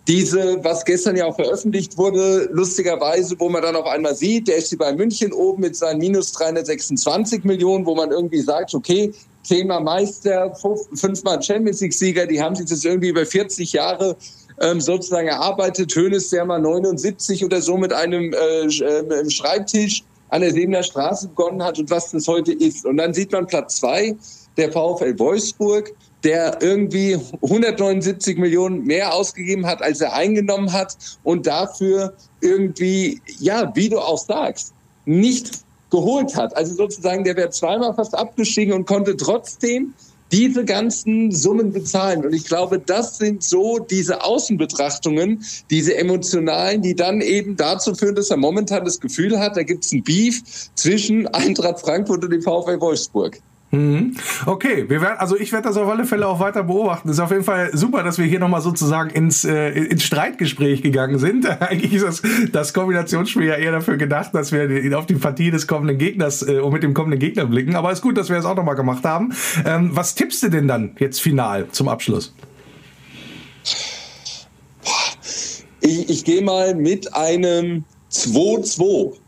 diese, 0.07 0.63
was 0.63 0.85
gestern 0.85 1.15
ja 1.15 1.25
auch 1.25 1.35
veröffentlicht 1.35 1.97
wurde, 1.97 2.47
lustigerweise, 2.51 3.35
wo 3.39 3.49
man 3.49 3.63
dann 3.63 3.75
auf 3.75 3.87
einmal 3.87 4.15
sieht, 4.15 4.47
der 4.47 4.57
ist 4.57 4.77
bei 4.77 4.93
München 4.93 5.33
oben 5.33 5.61
mit 5.61 5.75
seinen 5.75 5.97
minus 5.97 6.31
326 6.33 7.43
Millionen, 7.43 7.87
wo 7.87 7.95
man 7.95 8.11
irgendwie 8.11 8.41
sagt, 8.41 8.75
okay, 8.75 9.11
zehnmal 9.41 9.81
Meister, 9.81 10.53
fünfmal 10.93 11.41
Champions 11.41 11.81
League-Sieger, 11.81 12.27
die 12.27 12.39
haben 12.39 12.55
sich 12.55 12.67
das 12.67 12.85
irgendwie 12.85 13.09
über 13.09 13.25
40 13.25 13.73
Jahre 13.73 14.15
ähm, 14.61 14.79
sozusagen 14.79 15.27
erarbeitet. 15.27 15.95
Hönes, 15.95 16.29
der 16.29 16.45
mal 16.45 16.59
79 16.59 17.43
oder 17.43 17.61
so 17.61 17.77
mit 17.77 17.91
einem 17.91 18.33
äh, 18.33 18.65
äh, 18.65 19.29
Schreibtisch 19.29 20.03
an 20.29 20.41
der 20.41 20.51
Sebener 20.51 20.83
Straße 20.83 21.29
begonnen 21.29 21.63
hat 21.63 21.79
und 21.79 21.89
was 21.89 22.11
das 22.11 22.27
heute 22.27 22.51
ist. 22.51 22.85
Und 22.85 22.97
dann 22.97 23.13
sieht 23.13 23.31
man 23.31 23.47
Platz 23.47 23.77
zwei, 23.77 24.15
der 24.57 24.71
VfL 24.71 25.17
Wolfsburg, 25.19 25.91
der 26.23 26.57
irgendwie 26.61 27.17
179 27.41 28.37
Millionen 28.37 28.83
mehr 28.83 29.13
ausgegeben 29.13 29.65
hat, 29.65 29.81
als 29.81 30.01
er 30.01 30.13
eingenommen 30.13 30.73
hat 30.73 30.95
und 31.23 31.45
dafür 31.45 32.13
irgendwie, 32.41 33.21
ja, 33.39 33.71
wie 33.75 33.89
du 33.89 33.99
auch 33.99 34.17
sagst, 34.17 34.73
nicht 35.05 35.51
geholt 35.91 36.35
hat. 36.35 36.55
Also 36.57 36.73
sozusagen, 36.73 37.23
der 37.23 37.35
wäre 37.35 37.51
zweimal 37.51 37.93
fast 37.93 38.15
abgestiegen 38.15 38.73
und 38.73 38.85
konnte 38.85 39.15
trotzdem 39.15 39.93
diese 40.31 40.65
ganzen 40.65 41.31
Summen 41.31 41.71
bezahlen. 41.71 42.25
Und 42.25 42.33
ich 42.33 42.45
glaube, 42.45 42.79
das 42.79 43.17
sind 43.17 43.43
so 43.43 43.77
diese 43.79 44.23
Außenbetrachtungen, 44.23 45.43
diese 45.69 45.95
emotionalen, 45.95 46.81
die 46.81 46.95
dann 46.95 47.21
eben 47.21 47.55
dazu 47.55 47.93
führen, 47.93 48.15
dass 48.15 48.31
er 48.31 48.37
momentan 48.37 48.83
das 48.83 48.99
Gefühl 48.99 49.39
hat, 49.39 49.55
da 49.55 49.63
gibt 49.63 49.85
es 49.85 49.91
ein 49.91 50.03
Beef 50.03 50.41
zwischen 50.75 51.27
Eintracht 51.27 51.79
Frankfurt 51.79 52.23
und 52.23 52.31
dem 52.31 52.41
VfL 52.41 52.81
Wolfsburg. 52.81 53.39
Mhm. 53.75 54.15
Okay, 54.45 54.85
wir 54.87 55.01
werden, 55.01 55.17
also 55.17 55.37
ich 55.37 55.51
werde 55.51 55.67
das 55.67 55.77
auf 55.77 55.89
alle 55.89 56.05
Fälle 56.05 56.27
auch 56.27 56.39
weiter 56.39 56.63
beobachten. 56.63 57.09
ist 57.09 57.19
auf 57.19 57.31
jeden 57.31 57.43
Fall 57.43 57.69
super, 57.73 58.03
dass 58.03 58.17
wir 58.17 58.25
hier 58.25 58.39
nochmal 58.39 58.61
sozusagen 58.61 59.09
ins, 59.09 59.43
äh, 59.43 59.71
ins 59.71 60.03
Streitgespräch 60.03 60.81
gegangen 60.81 61.19
sind. 61.19 61.45
Eigentlich 61.61 61.93
ist 61.93 62.05
das, 62.05 62.21
das 62.51 62.73
Kombinationsspiel 62.73 63.43
ja 63.43 63.55
eher 63.55 63.73
dafür 63.73 63.97
gedacht, 63.97 64.33
dass 64.33 64.51
wir 64.51 64.97
auf 64.97 65.05
die 65.05 65.15
Partie 65.15 65.51
des 65.51 65.67
kommenden 65.67 65.97
Gegners 65.97 66.47
äh, 66.47 66.59
und 66.59 66.71
mit 66.71 66.83
dem 66.83 66.93
kommenden 66.93 67.19
Gegner 67.19 67.45
blicken. 67.45 67.75
Aber 67.75 67.91
ist 67.91 68.01
gut, 68.01 68.17
dass 68.17 68.29
wir 68.29 68.37
das 68.37 68.45
auch 68.45 68.55
nochmal 68.55 68.75
gemacht 68.75 69.03
haben. 69.03 69.33
Ähm, 69.65 69.89
was 69.93 70.15
tippst 70.15 70.43
du 70.43 70.49
denn 70.49 70.67
dann 70.67 70.95
jetzt 70.99 71.21
final 71.21 71.67
zum 71.71 71.89
Abschluss? 71.89 72.33
Ich, 75.81 76.09
ich 76.09 76.23
gehe 76.23 76.41
mal 76.41 76.75
mit 76.75 77.13
einem 77.13 77.83
2-2. 78.11 79.24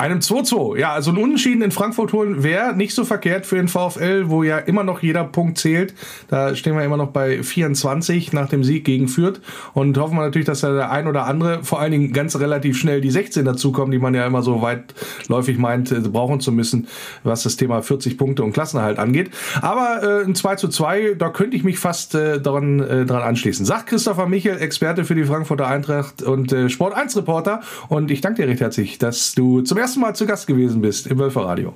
Einem 0.00 0.20
2-2. 0.20 0.78
Ja, 0.78 0.94
also 0.94 1.10
ein 1.10 1.18
Unentschieden 1.18 1.60
in 1.60 1.72
Frankfurt 1.72 2.14
holen 2.14 2.42
wäre 2.42 2.74
nicht 2.74 2.94
so 2.94 3.04
verkehrt 3.04 3.44
für 3.44 3.56
den 3.56 3.68
VfL, 3.68 4.30
wo 4.30 4.42
ja 4.42 4.56
immer 4.56 4.82
noch 4.82 5.02
jeder 5.02 5.24
Punkt 5.24 5.58
zählt. 5.58 5.94
Da 6.28 6.56
stehen 6.56 6.74
wir 6.74 6.82
immer 6.82 6.96
noch 6.96 7.10
bei 7.10 7.42
24 7.42 8.32
nach 8.32 8.48
dem 8.48 8.64
Sieg 8.64 8.86
gegen 8.86 9.08
Fürth 9.08 9.42
und 9.74 9.98
hoffen 9.98 10.16
wir 10.16 10.22
natürlich, 10.22 10.46
dass 10.46 10.62
da 10.62 10.72
der 10.72 10.90
ein 10.90 11.06
oder 11.06 11.26
andere, 11.26 11.64
vor 11.64 11.80
allen 11.80 11.92
Dingen 11.92 12.14
ganz 12.14 12.40
relativ 12.40 12.78
schnell 12.78 13.02
die 13.02 13.10
16 13.10 13.44
dazukommen, 13.44 13.90
die 13.92 13.98
man 13.98 14.14
ja 14.14 14.26
immer 14.26 14.40
so 14.40 14.62
weitläufig 14.62 15.58
meint, 15.58 15.92
äh, 15.92 16.00
brauchen 16.00 16.40
zu 16.40 16.50
müssen, 16.50 16.88
was 17.22 17.42
das 17.42 17.56
Thema 17.56 17.82
40 17.82 18.16
Punkte 18.16 18.42
und 18.42 18.54
Klassenerhalt 18.54 18.98
angeht. 18.98 19.30
Aber 19.60 20.22
äh, 20.22 20.24
ein 20.24 20.34
2 20.34 20.56
2, 20.56 21.16
da 21.18 21.28
könnte 21.28 21.58
ich 21.58 21.62
mich 21.62 21.78
fast 21.78 22.14
äh, 22.14 22.40
dran, 22.40 22.80
äh, 22.80 23.04
dran 23.04 23.20
anschließen. 23.20 23.66
Sagt 23.66 23.88
Christopher 23.88 24.26
Michel, 24.26 24.56
Experte 24.62 25.04
für 25.04 25.14
die 25.14 25.24
Frankfurter 25.24 25.66
Eintracht 25.66 26.22
und 26.22 26.54
äh, 26.54 26.70
Sport 26.70 26.94
1 26.94 27.18
Reporter. 27.18 27.60
Und 27.88 28.10
ich 28.10 28.22
danke 28.22 28.40
dir 28.40 28.48
recht 28.48 28.62
herzlich, 28.62 28.96
dass 28.96 29.34
du 29.34 29.60
zum 29.60 29.76
ersten 29.76 29.89
ersten 29.90 30.02
Mal 30.02 30.14
zu 30.14 30.24
Gast 30.24 30.46
gewesen 30.46 30.80
bist 30.80 31.08
im 31.08 31.18
Wölferradio. 31.18 31.74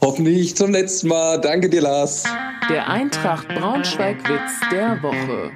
Hoffentlich 0.00 0.56
zum 0.56 0.72
letzten 0.72 1.06
Mal. 1.06 1.40
Danke 1.40 1.70
dir, 1.70 1.80
Lars. 1.80 2.24
Der 2.68 2.88
Eintracht 2.88 3.46
Braunschweig-Witz 3.46 4.68
der 4.72 5.00
Woche. 5.00 5.52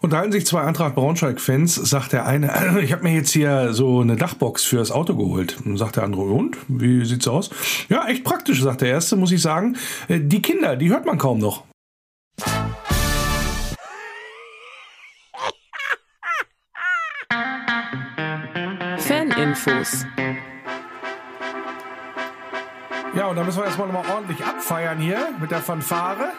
Unterhalten 0.00 0.30
sich 0.30 0.46
zwei 0.46 0.60
Eintracht 0.60 0.94
Braunschweig-Fans, 0.94 1.74
sagt 1.74 2.12
der 2.12 2.24
eine, 2.24 2.80
ich 2.84 2.92
habe 2.92 3.02
mir 3.02 3.14
jetzt 3.14 3.32
hier 3.32 3.72
so 3.72 4.00
eine 4.00 4.14
Dachbox 4.14 4.62
fürs 4.62 4.92
Auto 4.92 5.16
geholt. 5.16 5.58
Und 5.64 5.76
sagt 5.76 5.96
der 5.96 6.04
andere, 6.04 6.22
und? 6.22 6.56
Wie 6.68 7.04
sieht's 7.04 7.26
aus? 7.26 7.50
Ja, 7.88 8.06
echt 8.06 8.22
praktisch, 8.22 8.62
sagt 8.62 8.82
der 8.82 8.90
erste, 8.90 9.16
muss 9.16 9.32
ich 9.32 9.42
sagen. 9.42 9.76
Äh, 10.06 10.20
die 10.20 10.40
Kinder, 10.40 10.76
die 10.76 10.90
hört 10.90 11.04
man 11.04 11.18
kaum 11.18 11.40
noch. 11.40 11.64
Faninfos. 18.98 20.06
Ja, 23.14 23.26
und 23.26 23.36
da 23.36 23.44
müssen 23.44 23.58
wir 23.58 23.66
erstmal 23.66 23.88
nochmal 23.88 24.10
ordentlich 24.10 24.42
abfeiern 24.44 24.98
hier 24.98 25.18
mit 25.38 25.50
der 25.50 25.60
Fanfare 25.60 26.32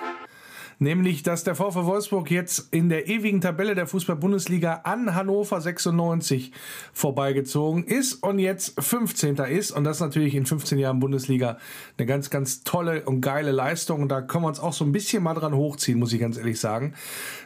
nämlich 0.80 1.24
dass 1.24 1.44
der 1.44 1.56
VfW 1.56 1.86
Wolfsburg 1.86 2.32
jetzt 2.32 2.68
in 2.72 2.90
der 2.90 3.08
ewigen 3.08 3.42
Tabelle 3.42 3.76
der 3.76 3.88
Fußball-Bundesliga 3.88 4.82
an 4.84 5.16
Hannover 5.16 5.60
96 5.60 6.52
vorbeigezogen 6.94 7.84
ist 7.84 8.16
und 8.16 8.40
jetzt 8.40 8.82
15. 8.82 9.36
ist 9.36 9.72
und 9.72 9.84
das 9.84 10.00
natürlich 10.00 10.36
in 10.36 10.46
15 10.46 10.78
Jahren 10.78 11.00
Bundesliga 11.00 11.58
eine 11.98 12.06
ganz, 12.08 12.30
ganz 12.30 12.64
tolle 12.64 13.04
und 13.06 13.22
geile 13.22 13.52
Leistung 13.52 14.02
und 14.02 14.10
da 14.10 14.22
können 14.22 14.44
wir 14.44 14.50
uns 14.50 14.60
auch 14.60 14.74
so 14.74 14.86
ein 14.86 14.92
bisschen 14.92 15.24
mal 15.24 15.34
dran 15.34 15.56
hochziehen, 15.56 16.00
muss 16.00 16.14
ich 16.14 16.20
ganz 16.20 16.38
ehrlich 16.38 16.60
sagen. 16.60 16.94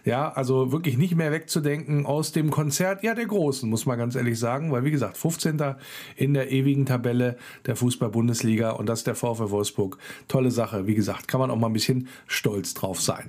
Ja, 0.06 0.32
also 0.32 0.72
wirklich 0.72 0.98
nicht 0.98 1.16
mehr 1.16 1.32
wegzudenken 1.32 2.06
aus 2.06 2.32
dem 2.32 2.52
Konzert, 2.52 3.04
ja, 3.04 3.14
der 3.14 3.26
Großen, 3.26 3.70
muss 3.70 3.86
man 3.86 3.98
ganz 3.98 4.16
ehrlich 4.16 4.40
sagen, 4.40 4.72
weil 4.72 4.84
wie 4.84 4.92
gesagt, 4.92 5.18
15. 5.18 5.76
in 6.16 6.34
der 6.34 6.52
ewigen 6.52 6.86
Tabelle 6.86 7.38
der 7.66 7.76
Fußball-Bundesliga 7.76 8.72
und 8.72 8.88
das 8.88 9.00
ist 9.00 9.08
der 9.08 9.16
VfW 9.16 9.50
Wolfsburg. 9.50 9.98
Tolle 10.28 10.52
Sache, 10.52 10.88
wie 10.88 10.96
gesagt, 10.96 11.28
kann 11.28 11.40
man 11.40 11.52
auch 11.52 11.56
mal 11.56 11.68
ein 11.68 11.74
bisschen 11.74 12.08
stolz 12.28 12.74
drauf 12.74 13.02
sein. 13.02 13.27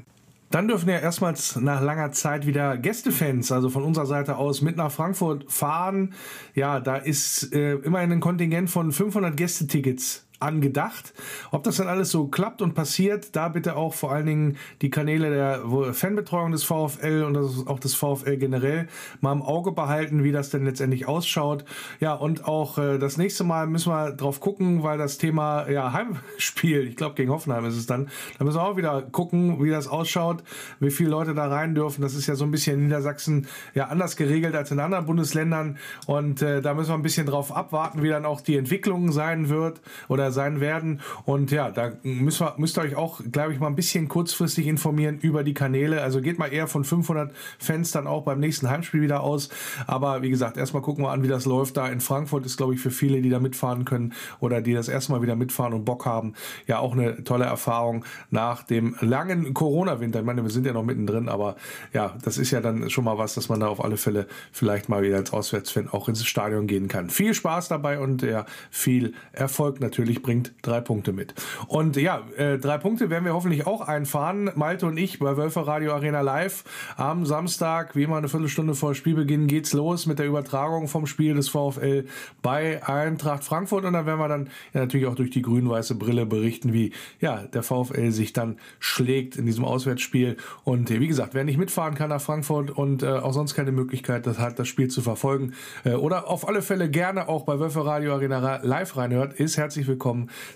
Dann 0.50 0.68
dürfen 0.68 0.88
ja 0.88 0.98
erstmals 0.98 1.56
nach 1.56 1.82
langer 1.82 2.12
Zeit 2.12 2.46
wieder 2.46 2.78
Gästefans, 2.78 3.52
also 3.52 3.68
von 3.68 3.82
unserer 3.82 4.06
Seite 4.06 4.36
aus, 4.36 4.62
mit 4.62 4.76
nach 4.76 4.90
Frankfurt 4.90 5.50
fahren. 5.50 6.14
Ja, 6.54 6.80
da 6.80 6.96
ist 6.96 7.52
äh, 7.52 7.74
immerhin 7.74 8.12
ein 8.12 8.20
Kontingent 8.20 8.70
von 8.70 8.92
500 8.92 9.36
Gästetickets 9.36 10.27
angedacht. 10.40 11.14
Ob 11.50 11.64
das 11.64 11.76
dann 11.76 11.88
alles 11.88 12.10
so 12.10 12.28
klappt 12.28 12.62
und 12.62 12.74
passiert, 12.74 13.34
da 13.34 13.48
bitte 13.48 13.76
auch 13.76 13.94
vor 13.94 14.12
allen 14.12 14.26
Dingen 14.26 14.56
die 14.82 14.90
Kanäle 14.90 15.30
der 15.30 15.92
Fanbetreuung 15.92 16.52
des 16.52 16.64
VfL 16.64 17.24
und 17.24 17.36
auch 17.66 17.80
des 17.80 17.94
VfL 17.94 18.36
generell 18.36 18.88
mal 19.20 19.32
im 19.32 19.42
Auge 19.42 19.72
behalten, 19.72 20.22
wie 20.22 20.32
das 20.32 20.50
denn 20.50 20.64
letztendlich 20.64 21.08
ausschaut. 21.08 21.64
Ja, 22.00 22.14
und 22.14 22.44
auch 22.44 22.78
äh, 22.78 22.98
das 22.98 23.16
nächste 23.16 23.44
Mal 23.44 23.66
müssen 23.66 23.90
wir 23.90 24.12
drauf 24.12 24.40
gucken, 24.40 24.82
weil 24.82 24.98
das 24.98 25.18
Thema 25.18 25.68
ja, 25.68 25.92
Heimspiel, 25.92 26.86
ich 26.86 26.96
glaube 26.96 27.16
gegen 27.16 27.30
Hoffenheim 27.30 27.64
ist 27.64 27.76
es 27.76 27.86
dann, 27.86 28.08
da 28.38 28.44
müssen 28.44 28.58
wir 28.58 28.62
auch 28.62 28.76
wieder 28.76 29.02
gucken, 29.02 29.62
wie 29.62 29.70
das 29.70 29.88
ausschaut, 29.88 30.44
wie 30.78 30.90
viele 30.90 31.10
Leute 31.10 31.34
da 31.34 31.48
rein 31.48 31.74
dürfen. 31.74 32.02
Das 32.02 32.14
ist 32.14 32.26
ja 32.26 32.36
so 32.36 32.44
ein 32.44 32.50
bisschen 32.50 32.76
in 32.76 32.84
Niedersachsen 32.84 33.48
ja 33.74 33.86
anders 33.86 34.16
geregelt 34.16 34.54
als 34.54 34.70
in 34.70 34.78
anderen 34.78 35.06
Bundesländern 35.06 35.78
und 36.06 36.42
äh, 36.42 36.62
da 36.62 36.74
müssen 36.74 36.90
wir 36.90 36.94
ein 36.94 37.02
bisschen 37.02 37.26
drauf 37.26 37.54
abwarten, 37.54 38.02
wie 38.02 38.08
dann 38.08 38.24
auch 38.24 38.40
die 38.40 38.56
Entwicklung 38.56 39.10
sein 39.10 39.48
wird 39.48 39.80
oder 40.08 40.27
wieder 40.28 40.32
sein 40.32 40.60
werden. 40.60 41.00
Und 41.24 41.50
ja, 41.50 41.70
da 41.70 41.92
müsst 42.02 42.40
ihr, 42.40 42.54
müsst 42.58 42.78
ihr 42.78 42.82
euch 42.82 42.96
auch, 42.96 43.20
glaube 43.30 43.52
ich, 43.52 43.60
mal 43.60 43.66
ein 43.66 43.76
bisschen 43.76 44.08
kurzfristig 44.08 44.66
informieren 44.66 45.18
über 45.18 45.42
die 45.42 45.54
Kanäle. 45.54 46.02
Also 46.02 46.20
geht 46.20 46.38
mal 46.38 46.52
eher 46.52 46.66
von 46.66 46.84
500 46.84 47.32
Fans 47.58 47.90
dann 47.90 48.06
auch 48.06 48.24
beim 48.24 48.40
nächsten 48.40 48.68
Heimspiel 48.68 49.00
wieder 49.02 49.22
aus. 49.22 49.48
Aber 49.86 50.22
wie 50.22 50.30
gesagt, 50.30 50.56
erstmal 50.56 50.82
gucken 50.82 51.04
wir 51.04 51.10
an, 51.10 51.22
wie 51.22 51.28
das 51.28 51.46
läuft. 51.46 51.76
Da 51.76 51.88
in 51.88 52.00
Frankfurt 52.00 52.46
ist, 52.46 52.56
glaube 52.56 52.74
ich, 52.74 52.80
für 52.80 52.90
viele, 52.90 53.22
die 53.22 53.30
da 53.30 53.40
mitfahren 53.40 53.84
können 53.84 54.12
oder 54.40 54.60
die 54.60 54.74
das 54.74 54.88
erstmal 54.88 55.22
wieder 55.22 55.36
mitfahren 55.36 55.72
und 55.72 55.84
Bock 55.84 56.06
haben, 56.06 56.34
ja 56.66 56.78
auch 56.78 56.92
eine 56.92 57.24
tolle 57.24 57.44
Erfahrung 57.44 58.04
nach 58.30 58.62
dem 58.62 58.96
langen 59.00 59.54
Corona-Winter. 59.54 60.20
Ich 60.20 60.26
meine, 60.26 60.42
wir 60.42 60.50
sind 60.50 60.66
ja 60.66 60.72
noch 60.72 60.84
mittendrin, 60.84 61.28
aber 61.28 61.56
ja, 61.92 62.14
das 62.22 62.38
ist 62.38 62.50
ja 62.50 62.60
dann 62.60 62.90
schon 62.90 63.04
mal 63.04 63.18
was, 63.18 63.34
dass 63.34 63.48
man 63.48 63.60
da 63.60 63.68
auf 63.68 63.82
alle 63.82 63.96
Fälle 63.96 64.26
vielleicht 64.52 64.88
mal 64.88 65.02
wieder 65.02 65.16
als 65.16 65.32
Auswärtsfan 65.32 65.88
auch 65.88 66.08
ins 66.08 66.24
Stadion 66.24 66.66
gehen 66.66 66.88
kann. 66.88 67.10
Viel 67.10 67.34
Spaß 67.34 67.68
dabei 67.68 68.00
und 68.00 68.22
ja, 68.22 68.44
viel 68.70 69.14
Erfolg 69.32 69.80
natürlich 69.80 70.17
bringt 70.22 70.52
drei 70.62 70.80
Punkte 70.80 71.12
mit. 71.12 71.34
Und 71.66 71.96
ja, 71.96 72.22
äh, 72.36 72.58
drei 72.58 72.78
Punkte 72.78 73.10
werden 73.10 73.24
wir 73.24 73.34
hoffentlich 73.34 73.66
auch 73.66 73.80
einfahren. 73.80 74.50
Malte 74.54 74.86
und 74.86 74.96
ich 74.96 75.18
bei 75.18 75.36
Wölfer 75.36 75.66
Radio 75.66 75.92
Arena 75.92 76.20
Live 76.20 76.64
am 76.96 77.26
Samstag, 77.26 77.96
wie 77.96 78.04
immer 78.04 78.16
eine 78.16 78.28
Viertelstunde 78.28 78.74
vor 78.74 78.94
Spielbeginn, 78.94 79.46
geht's 79.46 79.72
los 79.72 80.06
mit 80.06 80.18
der 80.18 80.26
Übertragung 80.26 80.88
vom 80.88 81.06
Spiel 81.06 81.34
des 81.34 81.48
VfL 81.48 82.06
bei 82.42 82.86
Eintracht 82.86 83.44
Frankfurt 83.44 83.84
und 83.84 83.92
dann 83.92 84.06
werden 84.06 84.20
wir 84.20 84.28
dann 84.28 84.48
ja, 84.72 84.80
natürlich 84.80 85.06
auch 85.06 85.14
durch 85.14 85.30
die 85.30 85.42
grün-weiße 85.42 85.94
Brille 85.94 86.26
berichten, 86.26 86.72
wie 86.72 86.92
ja 87.20 87.44
der 87.52 87.62
VfL 87.62 88.10
sich 88.10 88.32
dann 88.32 88.58
schlägt 88.78 89.36
in 89.36 89.46
diesem 89.46 89.64
Auswärtsspiel. 89.64 90.36
Und 90.64 90.90
wie 90.90 91.08
gesagt, 91.08 91.34
wer 91.34 91.44
nicht 91.44 91.58
mitfahren 91.58 91.94
kann 91.94 92.10
nach 92.10 92.20
Frankfurt 92.20 92.70
und 92.70 93.02
äh, 93.02 93.06
auch 93.06 93.32
sonst 93.32 93.54
keine 93.54 93.72
Möglichkeit 93.72 94.26
das 94.26 94.38
hat, 94.38 94.58
das 94.58 94.68
Spiel 94.68 94.88
zu 94.88 95.02
verfolgen 95.02 95.54
äh, 95.84 95.94
oder 95.94 96.28
auf 96.28 96.48
alle 96.48 96.62
Fälle 96.62 96.90
gerne 96.90 97.28
auch 97.28 97.44
bei 97.44 97.58
Wölfer 97.58 97.84
Radio 97.86 98.12
Arena 98.12 98.60
live 98.62 98.96
reinhört, 98.96 99.34
ist 99.34 99.56
herzlich 99.56 99.86
willkommen. 99.86 100.07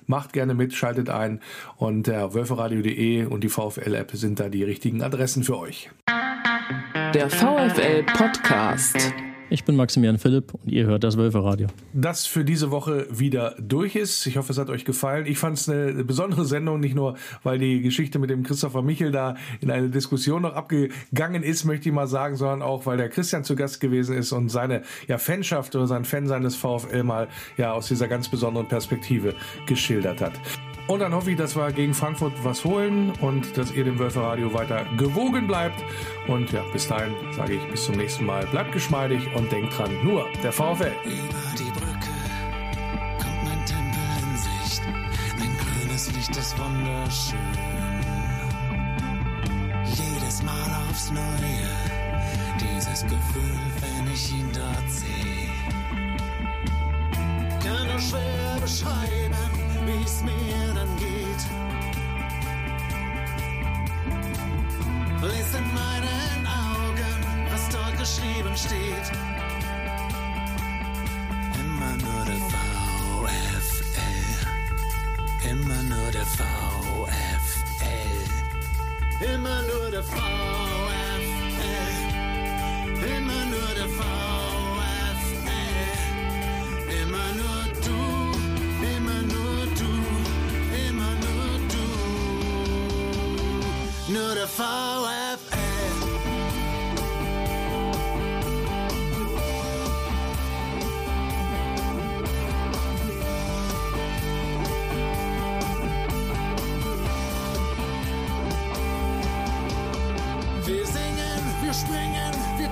Macht 0.06 0.32
gerne 0.32 0.54
mit, 0.54 0.74
schaltet 0.74 1.10
ein 1.10 1.40
und 1.76 2.08
äh, 2.08 2.34
wölferadio.de 2.34 3.26
und 3.26 3.44
die 3.44 3.48
VfL-App 3.48 4.10
sind 4.12 4.40
da 4.40 4.48
die 4.48 4.64
richtigen 4.64 5.02
Adressen 5.02 5.44
für 5.44 5.58
euch. 5.58 5.90
Der 7.14 7.28
VfL 7.28 8.04
Podcast. 8.04 9.12
Ich 9.52 9.64
bin 9.64 9.76
Maximilian 9.76 10.16
Philipp 10.16 10.54
und 10.54 10.72
ihr 10.72 10.86
hört 10.86 11.04
das 11.04 11.18
Wölferadio. 11.18 11.66
Das 11.92 12.26
für 12.26 12.42
diese 12.42 12.70
Woche 12.70 13.06
wieder 13.10 13.54
durch 13.60 13.96
ist. 13.96 14.26
Ich 14.26 14.38
hoffe, 14.38 14.50
es 14.50 14.58
hat 14.58 14.70
euch 14.70 14.86
gefallen. 14.86 15.26
Ich 15.26 15.36
fand 15.36 15.58
es 15.58 15.68
eine 15.68 16.04
besondere 16.04 16.46
Sendung, 16.46 16.80
nicht 16.80 16.94
nur, 16.94 17.16
weil 17.42 17.58
die 17.58 17.82
Geschichte 17.82 18.18
mit 18.18 18.30
dem 18.30 18.44
Christopher 18.44 18.80
Michel 18.80 19.12
da 19.12 19.36
in 19.60 19.70
eine 19.70 19.90
Diskussion 19.90 20.40
noch 20.40 20.54
abgegangen 20.54 21.42
ist, 21.42 21.66
möchte 21.66 21.90
ich 21.90 21.94
mal 21.94 22.06
sagen, 22.06 22.36
sondern 22.36 22.62
auch, 22.62 22.86
weil 22.86 22.96
der 22.96 23.10
Christian 23.10 23.44
zu 23.44 23.54
Gast 23.54 23.78
gewesen 23.80 24.16
ist 24.16 24.32
und 24.32 24.48
seine 24.48 24.84
ja, 25.06 25.18
Fanschaft 25.18 25.76
oder 25.76 25.86
sein 25.86 26.06
Fan 26.06 26.26
seines 26.26 26.56
VfL 26.56 27.02
mal 27.02 27.28
ja 27.58 27.74
aus 27.74 27.88
dieser 27.88 28.08
ganz 28.08 28.30
besonderen 28.30 28.68
Perspektive 28.68 29.34
geschildert 29.66 30.22
hat. 30.22 30.32
Und 30.88 30.98
dann 30.98 31.14
hoffe 31.14 31.30
ich, 31.30 31.36
dass 31.36 31.54
wir 31.56 31.70
gegen 31.72 31.94
Frankfurt 31.94 32.32
was 32.42 32.64
holen 32.64 33.12
und 33.20 33.56
dass 33.56 33.72
ihr 33.72 33.84
dem 33.84 33.98
Wölferradio 33.98 34.52
weiter 34.52 34.84
gewogen 34.98 35.46
bleibt. 35.46 35.82
Und 36.26 36.52
ja, 36.52 36.62
bis 36.72 36.88
dahin 36.88 37.14
sage 37.32 37.54
ich 37.54 37.70
bis 37.70 37.84
zum 37.84 37.96
nächsten 37.96 38.26
Mal. 38.26 38.46
Bleibt 38.46 38.72
geschmeidig 38.72 39.20
und 39.42 39.50
denkt 39.50 39.76
dran, 39.76 39.90
nur 40.04 40.28
der 40.42 40.52
VfL. 40.52 40.92
Über 41.04 41.44
die 41.58 41.70
Brücke 41.72 42.14
kommt 43.18 43.44
mein 43.44 43.66
Tempel 43.66 44.08
in 44.22 44.36
Sicht. 44.36 44.82
Ein 45.40 45.56
grünes 45.58 46.12
Licht 46.12 46.36
ist 46.36 46.56
wunderschön. 46.58 47.38
Jedes 49.84 50.42
Mal 50.44 50.70
aufs 50.88 51.10
Neue, 51.10 51.70
dieses 52.60 53.02
Gefühl, 53.02 53.60
wenn 53.80 54.12
ich 54.12 54.32
ihn 54.32 54.48
dort 54.52 54.90
sehe. 54.90 55.50
Kann 57.64 57.86
nur 57.88 57.98
schwer 57.98 58.60
beschreiben, 58.60 59.34
wie 59.86 60.04
es 60.04 60.22
mir 60.22 60.74
dann 60.74 60.96
geht. 60.98 61.42
Lies 65.22 65.54
in 65.54 65.74
meinen 65.74 66.46
Augen, 66.46 66.71
geschrieben 68.02 68.56
steht. 68.56 69.08
Immer 71.60 71.92
nur 72.04 72.24
der 72.24 72.40
VfL. 72.50 73.90
Immer 75.50 75.82
nur 75.84 76.10
der 76.10 76.26
VfL. 76.26 76.48
Immer 79.32 79.62
nur 79.68 79.86
der 79.92 80.02
VfL. 80.02 81.22
Immer 83.16 83.42
nur 83.52 83.70
der 83.78 83.88
VfL. 83.98 85.50
Immer 87.02 87.28
nur 87.40 87.60
du. 87.86 88.00
Immer 88.94 89.20
nur 89.34 89.58
du. 89.80 89.92
Immer 90.88 91.12
nur 91.24 91.50
du. 91.72 91.84
Nur 94.12 94.32
der 94.34 94.48
VfL. 94.48 95.51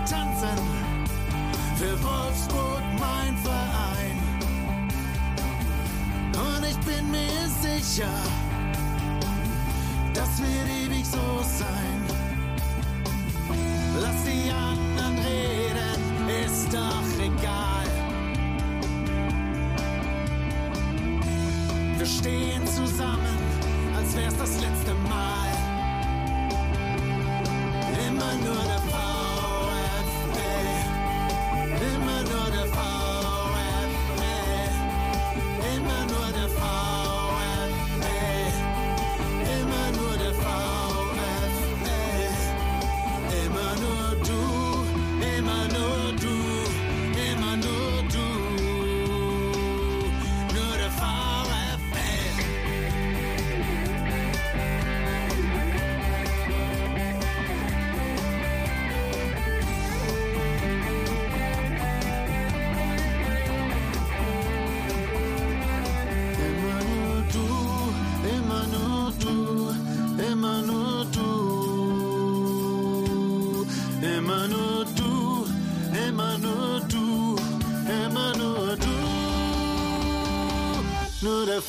Tanzen. 0.09 0.59
Für 1.77 2.03
Wolfsburg 2.03 2.83
mein 2.99 3.37
Verein. 3.39 4.19
Und 6.33 6.65
ich 6.65 6.79
bin 6.81 7.11
mir 7.11 7.49
sicher, 7.61 8.15
das 10.15 10.41
wird 10.41 10.69
ewig 10.85 11.05
so 11.07 11.43
sein. 11.43 12.01
Lass 14.01 14.25
die 14.25 14.51
anderen 14.51 15.19
reden, 15.19 16.29
ist 16.47 16.73
doch 16.73 17.25
egal. 17.25 17.87
Wir 21.99 22.07
stehen 22.07 22.67
zusammen, 22.67 23.39
als 23.97 24.17
wär's 24.17 24.37
das 24.37 24.61
letzte 24.61 24.95
Mal. 24.95 25.51
Immer 28.09 28.33
nur 28.45 28.63
der 28.65 28.90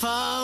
Nur 0.01 0.40